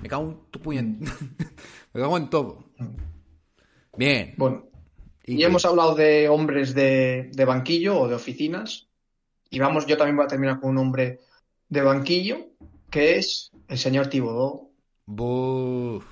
Me 0.00 0.08
cago 0.08 0.30
en 0.30 0.38
tu 0.50 0.60
puñet. 0.60 0.84
Me 1.92 2.00
cago 2.00 2.16
en 2.16 2.30
todo. 2.30 2.64
Bien. 3.96 4.34
Bueno, 4.36 4.71
y 5.24 5.42
hemos 5.42 5.64
hablado 5.64 5.94
de 5.94 6.28
hombres 6.28 6.74
de, 6.74 7.30
de 7.32 7.44
banquillo 7.44 8.00
o 8.00 8.08
de 8.08 8.14
oficinas. 8.14 8.88
Y 9.50 9.58
vamos, 9.58 9.86
yo 9.86 9.96
también 9.96 10.16
voy 10.16 10.24
a 10.24 10.28
terminar 10.28 10.60
con 10.60 10.70
un 10.70 10.78
hombre 10.78 11.20
de 11.68 11.82
banquillo, 11.82 12.38
que 12.90 13.16
es 13.16 13.50
el 13.68 13.78
señor. 13.78 14.08
Buf. 15.06 16.04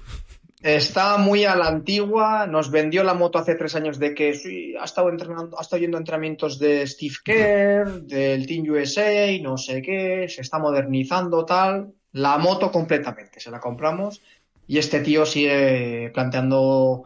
Está 0.62 1.16
muy 1.16 1.44
a 1.44 1.56
la 1.56 1.68
antigua, 1.68 2.46
nos 2.46 2.70
vendió 2.70 3.02
la 3.02 3.14
moto 3.14 3.38
hace 3.38 3.54
tres 3.54 3.74
años 3.74 3.98
de 3.98 4.14
que 4.14 4.34
sí, 4.34 4.74
ha 4.78 4.84
estado 4.84 5.08
entrenando, 5.08 5.58
ha 5.58 5.62
estado 5.62 5.80
yendo 5.80 5.96
a 5.96 6.00
entrenamientos 6.00 6.58
de 6.58 6.86
Steve 6.86 7.14
Kerr, 7.24 8.02
del 8.02 8.46
Team 8.46 8.68
USA, 8.70 9.38
no 9.40 9.56
sé 9.56 9.80
qué, 9.80 10.26
se 10.28 10.42
está 10.42 10.58
modernizando 10.58 11.46
tal. 11.46 11.94
La 12.12 12.36
moto 12.36 12.70
completamente, 12.70 13.40
se 13.40 13.50
la 13.50 13.58
compramos. 13.58 14.20
Y 14.66 14.76
este 14.76 15.00
tío 15.00 15.24
sigue 15.24 16.10
planteando 16.12 17.04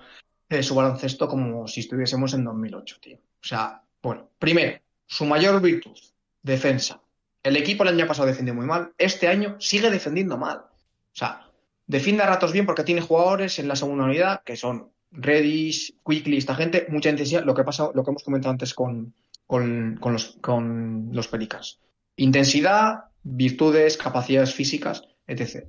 su 0.63 0.75
baloncesto 0.75 1.29
como 1.29 1.67
si 1.69 1.81
estuviésemos 1.81 2.35
en 2.35 2.45
2008, 2.45 2.97
tío. 3.01 3.17
O 3.17 3.47
sea, 3.47 3.83
bueno, 4.03 4.31
primero, 4.39 4.79
su 5.07 5.25
mayor 5.25 5.61
virtud, 5.61 5.99
defensa. 6.43 7.01
El 7.43 7.57
equipo 7.57 7.83
el 7.83 7.91
año 7.91 8.07
pasado 8.07 8.29
defendió 8.29 8.55
muy 8.55 8.67
mal, 8.67 8.93
este 8.99 9.29
año 9.29 9.57
sigue 9.61 9.91
defendiendo 9.91 10.39
mal. 10.39 10.59
O 10.59 11.17
sea, 11.17 11.51
defiende 11.87 12.23
a 12.23 12.27
ratos 12.27 12.53
bien 12.53 12.67
porque 12.67 12.85
tiene 12.85 13.01
jugadores 13.01 13.59
en 13.59 13.69
la 13.69 13.77
segunda 13.77 14.05
unidad 14.05 14.43
que 14.45 14.57
son 14.57 14.91
Reddish, 15.11 15.95
Quickly, 16.05 16.39
esta 16.39 16.55
gente, 16.55 16.87
mucha 16.89 17.11
intensidad, 17.11 17.45
lo 17.45 17.55
que 17.55 17.65
pasa, 17.65 17.91
lo 17.95 18.03
que 18.03 18.11
hemos 18.11 18.25
comentado 18.25 18.51
antes 18.51 18.75
con, 18.75 19.15
con, 19.47 19.99
con 20.01 20.13
los, 20.15 20.39
con 20.41 21.11
los 21.13 21.29
Pelicans. 21.29 21.81
Intensidad, 22.17 23.05
virtudes, 23.23 23.97
capacidades 23.97 24.55
físicas, 24.55 25.05
etc. 25.27 25.67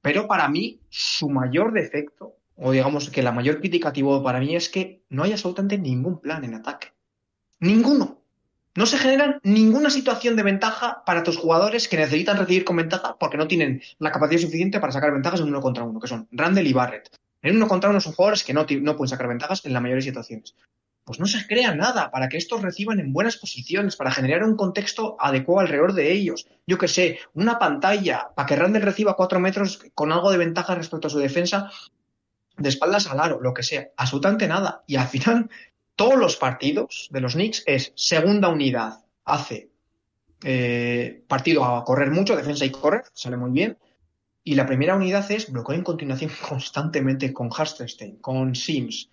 Pero 0.00 0.26
para 0.26 0.48
mí, 0.48 0.80
su 0.88 1.28
mayor 1.28 1.72
defecto, 1.72 2.36
o 2.56 2.72
digamos 2.72 3.10
que 3.10 3.22
la 3.22 3.32
mayor 3.32 3.60
crítica 3.60 3.92
para 4.22 4.40
mí 4.40 4.54
es 4.56 4.68
que 4.68 5.02
no 5.08 5.22
hay 5.22 5.32
absolutamente 5.32 5.78
ningún 5.78 6.20
plan 6.20 6.44
en 6.44 6.54
ataque. 6.54 6.92
Ninguno. 7.60 8.22
No 8.74 8.86
se 8.86 8.96
generan 8.96 9.38
ninguna 9.42 9.90
situación 9.90 10.34
de 10.34 10.42
ventaja 10.42 11.02
para 11.04 11.22
tus 11.22 11.36
jugadores 11.36 11.88
que 11.88 11.98
necesitan 11.98 12.38
recibir 12.38 12.64
con 12.64 12.76
ventaja 12.76 13.16
porque 13.18 13.36
no 13.36 13.46
tienen 13.46 13.82
la 13.98 14.10
capacidad 14.10 14.40
suficiente 14.40 14.80
para 14.80 14.92
sacar 14.92 15.12
ventajas 15.12 15.40
en 15.40 15.48
uno 15.48 15.60
contra 15.60 15.84
uno, 15.84 16.00
que 16.00 16.08
son 16.08 16.26
Randall 16.32 16.66
y 16.66 16.72
Barrett. 16.72 17.10
En 17.42 17.56
uno 17.56 17.68
contra 17.68 17.90
uno 17.90 18.00
son 18.00 18.14
jugadores 18.14 18.44
que 18.44 18.54
no, 18.54 18.64
no 18.80 18.96
pueden 18.96 19.08
sacar 19.08 19.28
ventajas 19.28 19.66
en 19.66 19.74
la 19.74 19.80
mayoría 19.80 20.00
de 20.00 20.10
situaciones. 20.10 20.54
Pues 21.04 21.18
no 21.18 21.26
se 21.26 21.46
crea 21.46 21.74
nada 21.74 22.10
para 22.10 22.28
que 22.28 22.36
estos 22.36 22.62
reciban 22.62 23.00
en 23.00 23.12
buenas 23.12 23.36
posiciones, 23.36 23.96
para 23.96 24.12
generar 24.12 24.44
un 24.44 24.56
contexto 24.56 25.16
adecuado 25.18 25.60
alrededor 25.60 25.92
de 25.92 26.12
ellos. 26.12 26.46
Yo 26.66 26.78
que 26.78 26.88
sé, 26.88 27.18
una 27.34 27.58
pantalla 27.58 28.28
para 28.34 28.46
que 28.46 28.56
Randall 28.56 28.82
reciba 28.82 29.16
cuatro 29.16 29.40
metros 29.40 29.80
con 29.94 30.12
algo 30.12 30.30
de 30.30 30.38
ventaja 30.38 30.76
respecto 30.76 31.08
a 31.08 31.10
su 31.10 31.18
defensa, 31.18 31.70
de 32.62 32.68
espaldas 32.68 33.06
al 33.06 33.20
aro, 33.20 33.40
lo 33.40 33.52
que 33.52 33.62
sea. 33.62 33.90
Absolutamente 33.96 34.48
nada. 34.48 34.84
Y 34.86 34.96
al 34.96 35.08
final, 35.08 35.50
todos 35.96 36.16
los 36.16 36.36
partidos 36.36 37.08
de 37.10 37.20
los 37.20 37.34
Knicks 37.34 37.62
es 37.66 37.92
segunda 37.94 38.48
unidad, 38.48 39.04
hace 39.24 39.70
eh, 40.44 41.22
partido 41.28 41.64
a 41.64 41.84
correr 41.84 42.10
mucho, 42.10 42.36
defensa 42.36 42.64
y 42.64 42.70
correr, 42.70 43.04
sale 43.12 43.36
muy 43.36 43.50
bien. 43.50 43.78
Y 44.44 44.54
la 44.54 44.66
primera 44.66 44.96
unidad 44.96 45.30
es 45.30 45.50
bloqueo 45.52 45.76
en 45.76 45.84
continuación 45.84 46.30
constantemente 46.48 47.32
con 47.32 47.50
Hasterstein, 47.56 48.16
con 48.16 48.54
Sims 48.54 49.10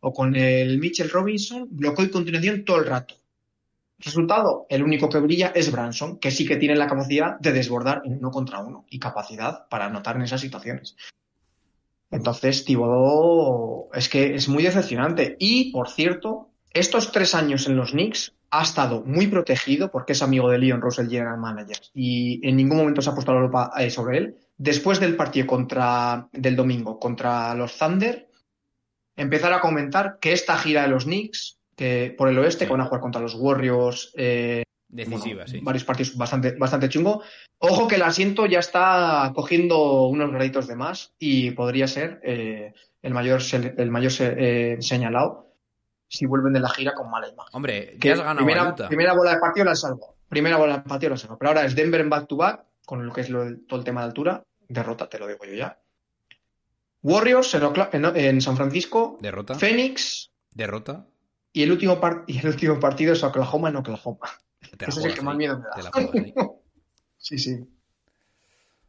o 0.00 0.12
con 0.12 0.34
el 0.36 0.78
Mitchell 0.78 1.10
Robinson, 1.10 1.68
bloqueo 1.70 2.06
en 2.06 2.12
continuación 2.12 2.64
todo 2.64 2.78
el 2.78 2.86
rato. 2.86 3.14
Resultado, 3.98 4.66
el 4.70 4.82
único 4.82 5.10
que 5.10 5.18
brilla 5.18 5.52
es 5.54 5.70
Branson, 5.70 6.18
que 6.18 6.30
sí 6.30 6.46
que 6.46 6.56
tiene 6.56 6.74
la 6.74 6.86
capacidad 6.86 7.38
de 7.38 7.52
desbordar 7.52 8.00
en 8.06 8.14
uno 8.14 8.30
contra 8.30 8.60
uno 8.60 8.86
y 8.88 8.98
capacidad 8.98 9.68
para 9.68 9.86
anotar 9.86 10.16
en 10.16 10.22
esas 10.22 10.40
situaciones. 10.40 10.96
Entonces, 12.10 12.64
Thibodeau 12.64 13.88
es 13.94 14.08
que 14.08 14.34
es 14.34 14.48
muy 14.48 14.62
decepcionante. 14.62 15.36
Y, 15.38 15.72
por 15.72 15.88
cierto, 15.88 16.50
estos 16.72 17.12
tres 17.12 17.34
años 17.34 17.66
en 17.66 17.76
los 17.76 17.92
Knicks 17.92 18.34
ha 18.50 18.62
estado 18.62 19.02
muy 19.04 19.28
protegido 19.28 19.90
porque 19.90 20.12
es 20.12 20.22
amigo 20.22 20.50
de 20.50 20.58
Leon 20.58 20.80
Rose, 20.80 21.02
el 21.02 21.08
general 21.08 21.38
manager, 21.38 21.78
y 21.94 22.46
en 22.46 22.56
ningún 22.56 22.78
momento 22.78 23.00
se 23.00 23.10
ha 23.10 23.14
puesto 23.14 23.32
la 23.32 23.42
lupa 23.42 23.72
eh, 23.78 23.90
sobre 23.90 24.18
él. 24.18 24.36
Después 24.56 24.98
del 25.00 25.16
partido 25.16 25.46
contra, 25.46 26.28
del 26.32 26.56
domingo 26.56 26.98
contra 26.98 27.54
los 27.54 27.78
Thunder, 27.78 28.28
empezar 29.16 29.52
a 29.52 29.60
comentar 29.60 30.18
que 30.20 30.32
esta 30.32 30.56
gira 30.58 30.82
de 30.82 30.88
los 30.88 31.04
Knicks, 31.04 31.58
que 31.76 32.14
por 32.16 32.28
el 32.28 32.38
oeste, 32.38 32.66
que 32.66 32.72
van 32.72 32.82
a 32.82 32.86
jugar 32.86 33.00
contra 33.00 33.20
los 33.20 33.34
Warriors, 33.34 34.12
eh, 34.16 34.64
Decisiva, 34.92 35.44
bueno, 35.44 35.46
sí. 35.48 35.60
varios 35.62 35.84
partidos 35.84 36.16
bastante, 36.16 36.52
bastante 36.52 36.88
chungo. 36.88 37.22
Ojo 37.58 37.86
que 37.86 37.94
el 37.94 38.02
asiento 38.02 38.46
ya 38.46 38.58
está 38.58 39.30
cogiendo 39.34 40.06
unos 40.08 40.30
graditos 40.32 40.66
de 40.66 40.74
más 40.76 41.14
y 41.18 41.52
podría 41.52 41.86
ser 41.86 42.20
eh, 42.24 42.74
el 43.02 43.14
mayor, 43.14 43.40
el 43.52 43.90
mayor 43.90 44.12
eh, 44.18 44.76
señalado 44.80 45.54
si 46.08 46.26
vuelven 46.26 46.52
de 46.52 46.60
la 46.60 46.68
gira 46.70 46.92
con 46.94 47.08
mala 47.08 47.28
imagen. 47.28 47.50
Hombre, 47.54 47.96
Que 48.00 48.10
has 48.12 48.18
ganado 48.18 48.38
primera, 48.88 49.12
bola 49.14 49.34
de 49.34 49.38
partido 49.40 49.64
la 49.64 49.76
salvo. 49.76 50.16
Primera 50.28 50.56
bola 50.56 50.78
de 50.78 50.82
partido 50.82 51.10
la 51.10 51.16
salvo. 51.16 51.38
Pero 51.38 51.50
ahora 51.50 51.64
es 51.64 51.76
Denver 51.76 52.00
en 52.00 52.10
back-to-back, 52.10 52.64
con 52.84 53.06
lo 53.06 53.12
que 53.12 53.20
es 53.20 53.30
lo- 53.30 53.58
todo 53.68 53.78
el 53.78 53.84
tema 53.84 54.00
de 54.00 54.06
altura. 54.08 54.42
Derrota, 54.68 55.08
te 55.08 55.18
lo 55.20 55.28
digo 55.28 55.44
yo 55.44 55.54
ya. 55.54 55.78
Warriors 57.02 57.54
en, 57.54 57.62
Ocla- 57.62 57.90
en- 57.92 58.04
en 58.16 58.40
San 58.40 58.56
Francisco. 58.56 59.18
Derrota. 59.20 59.54
Phoenix. 59.54 60.30
Derrota. 60.52 61.06
Y 61.52 61.62
el 61.62 61.72
último, 61.72 61.98
y 62.26 62.38
el 62.38 62.46
último 62.48 62.78
partido 62.80 63.12
es 63.12 63.22
Oklahoma 63.22 63.68
en 63.70 63.76
Oklahoma. 63.76 64.28
Te 64.76 64.84
Ese 64.86 65.00
es 65.00 65.06
el 65.06 65.14
que 65.14 65.22
más 65.22 65.36
miedo 65.36 65.58
me 65.58 65.64
da. 65.64 65.90
Te 65.90 66.32
la. 66.34 66.50
Sí, 67.22 67.38
sí. 67.38 67.58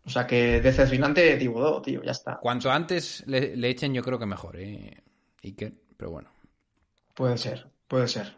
O 0.06 0.10
sea 0.10 0.26
que 0.26 0.62
decepcionante 0.62 1.36
Thibodeau, 1.38 1.82
tío, 1.82 2.02
ya 2.02 2.12
está. 2.12 2.38
Cuanto 2.38 2.72
antes 2.72 3.24
le, 3.28 3.56
le 3.58 3.70
echen, 3.70 3.94
yo 3.94 4.02
creo 4.02 4.18
que 4.18 4.26
mejor, 4.26 4.58
¿eh? 4.58 5.04
Iker, 5.44 5.74
pero 5.98 6.12
bueno. 6.12 6.30
Puede 7.14 7.38
ser, 7.38 7.70
puede 7.88 8.08
ser. 8.08 8.38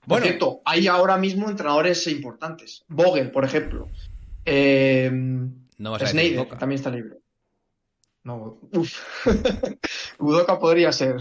Por 0.00 0.08
Bueno. 0.08 0.26
cierto, 0.26 0.60
hay 0.66 0.86
ahora 0.86 1.16
mismo 1.16 1.48
entrenadores 1.48 2.06
importantes. 2.08 2.84
Vogel, 2.88 3.30
por 3.30 3.44
ejemplo. 3.44 3.88
Eh, 4.44 5.10
No 5.78 5.90
vas 5.92 6.02
a 6.02 6.12
decir 6.12 6.46
también 6.58 6.76
está 6.78 6.90
libre. 6.90 7.16
No, 8.22 8.58
uf. 8.72 9.26
Udoka 10.18 10.58
podría 10.58 10.92
ser, 10.92 11.16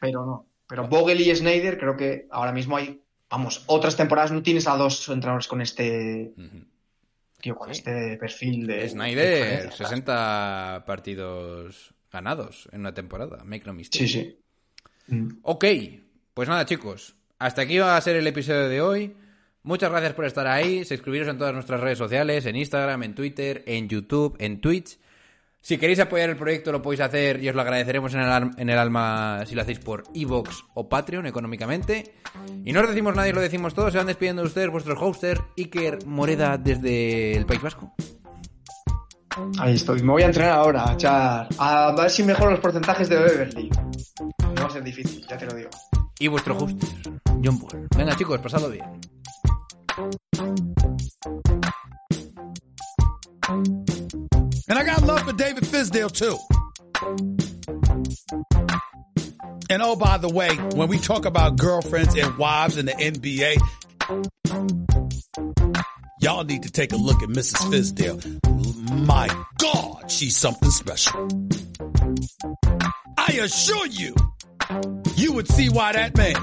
pero 0.00 0.24
no. 0.24 0.46
Pero 0.66 0.88
Vogel 0.88 1.20
y 1.20 1.34
Snyder 1.36 1.78
creo 1.78 1.96
que 1.96 2.26
ahora 2.30 2.52
mismo 2.52 2.76
hay, 2.76 3.02
vamos, 3.30 3.62
otras 3.66 3.96
temporadas 3.96 4.32
no 4.32 4.42
tienes 4.42 4.66
a 4.66 4.76
dos 4.76 5.08
entrenadores 5.08 5.46
con 5.48 5.60
este, 5.62 6.32
tío, 7.40 7.54
con 7.56 7.72
Sí. 7.72 7.78
este 7.78 8.16
perfil 8.18 8.66
de... 8.66 8.74
de 8.76 8.88
Snyder, 8.88 9.44
diferencia. 9.44 9.86
60 9.86 10.84
partidos 10.86 11.94
ganados 12.12 12.68
en 12.72 12.80
una 12.80 12.92
temporada. 12.94 13.42
Make 13.44 13.64
no 13.66 13.72
mistake. 13.72 14.06
Sí, 14.06 14.08
sí. 14.08 14.38
Mm. 15.06 15.38
Ok, 15.42 15.64
pues 16.34 16.48
nada, 16.48 16.66
chicos. 16.66 17.14
Hasta 17.38 17.62
aquí 17.62 17.78
va 17.78 17.96
a 17.96 18.00
ser 18.00 18.16
el 18.16 18.26
episodio 18.26 18.68
de 18.68 18.80
hoy. 18.82 19.16
Muchas 19.62 19.90
gracias 19.90 20.12
por 20.14 20.24
estar 20.26 20.46
ahí. 20.46 20.84
Suscribiros 20.84 21.28
en 21.28 21.38
todas 21.38 21.54
nuestras 21.54 21.80
redes 21.80 21.98
sociales, 21.98 22.46
en 22.46 22.56
Instagram, 22.56 23.02
en 23.02 23.14
Twitter, 23.14 23.62
en 23.66 23.88
YouTube, 23.88 24.36
en 24.38 24.60
Twitch. 24.60 24.98
Si 25.62 25.76
queréis 25.78 26.00
apoyar 26.00 26.30
el 26.30 26.36
proyecto 26.36 26.72
lo 26.72 26.80
podéis 26.80 27.00
hacer 27.02 27.42
y 27.42 27.48
os 27.48 27.54
lo 27.54 27.60
agradeceremos 27.60 28.14
en 28.14 28.20
el, 28.20 28.30
al- 28.30 28.50
en 28.56 28.70
el 28.70 28.78
alma 28.78 29.44
si 29.46 29.54
lo 29.54 29.62
hacéis 29.62 29.78
por 29.78 30.04
Evox 30.14 30.64
o 30.74 30.88
Patreon 30.88 31.26
económicamente. 31.26 32.14
Y 32.64 32.72
no 32.72 32.80
os 32.80 32.88
decimos 32.88 33.14
nadie, 33.14 33.32
lo 33.32 33.40
decimos 33.40 33.74
todos. 33.74 33.92
Se 33.92 33.98
van 33.98 34.06
despidiendo 34.06 34.42
de 34.42 34.48
ustedes 34.48 34.70
vuestros 34.70 34.98
hoster 35.00 35.38
Iker 35.58 36.06
Moreda 36.06 36.56
desde 36.56 37.36
el 37.36 37.44
País 37.46 37.60
Vasco. 37.60 37.92
Ahí 39.58 39.74
estoy. 39.74 40.02
Me 40.02 40.12
voy 40.12 40.22
a 40.22 40.26
entrenar 40.26 40.52
ahora, 40.52 40.88
a 40.90 40.94
echar. 40.94 41.48
A 41.58 41.94
ver 41.96 42.10
si 42.10 42.22
mejoro 42.22 42.50
los 42.52 42.60
porcentajes 42.60 43.08
de 43.08 43.16
Beverly. 43.18 43.70
No 44.42 44.54
va 44.62 44.66
a 44.66 44.70
ser 44.70 44.82
difícil, 44.82 45.24
ya 45.28 45.36
te 45.36 45.46
lo 45.46 45.54
digo. 45.54 45.70
Y 46.18 46.28
vuestro 46.28 46.56
hoster, 46.56 46.88
John 47.44 47.60
Paul. 47.60 47.86
Venga 47.96 48.16
chicos, 48.16 48.40
pasadlo 48.40 48.70
bien. 48.70 48.84
And 54.70 54.78
I 54.78 54.84
got 54.84 55.02
love 55.02 55.22
for 55.22 55.32
David 55.32 55.64
Fisdale 55.64 56.12
too. 56.12 56.38
And 59.68 59.82
oh, 59.82 59.96
by 59.96 60.18
the 60.18 60.28
way, 60.28 60.54
when 60.76 60.88
we 60.88 60.98
talk 60.98 61.24
about 61.26 61.56
girlfriends 61.56 62.16
and 62.16 62.38
wives 62.38 62.76
in 62.76 62.86
the 62.86 62.92
NBA, 62.92 63.56
y'all 66.20 66.44
need 66.44 66.62
to 66.62 66.70
take 66.70 66.92
a 66.92 66.96
look 66.96 67.20
at 67.22 67.28
Mrs. 67.28 67.58
Fisdale. 67.68 69.06
My 69.06 69.28
God, 69.58 70.08
she's 70.08 70.36
something 70.36 70.70
special. 70.70 71.28
I 73.18 73.40
assure 73.42 73.86
you, 73.86 74.14
you 75.16 75.32
would 75.32 75.48
see 75.48 75.68
why 75.68 75.92
that 75.92 76.16
man 76.16 76.36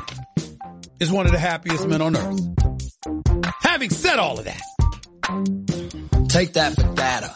is 0.99 1.11
one 1.11 1.25
of 1.25 1.31
the 1.31 1.39
happiest 1.39 1.87
men 1.87 2.01
on 2.01 2.17
earth. 2.17 2.39
Having 3.61 3.89
said 3.91 4.19
all 4.19 4.37
of 4.37 4.45
that, 4.45 4.61
Take 6.29 6.53
that 6.53 6.75
for 6.75 6.93
data. 6.93 7.35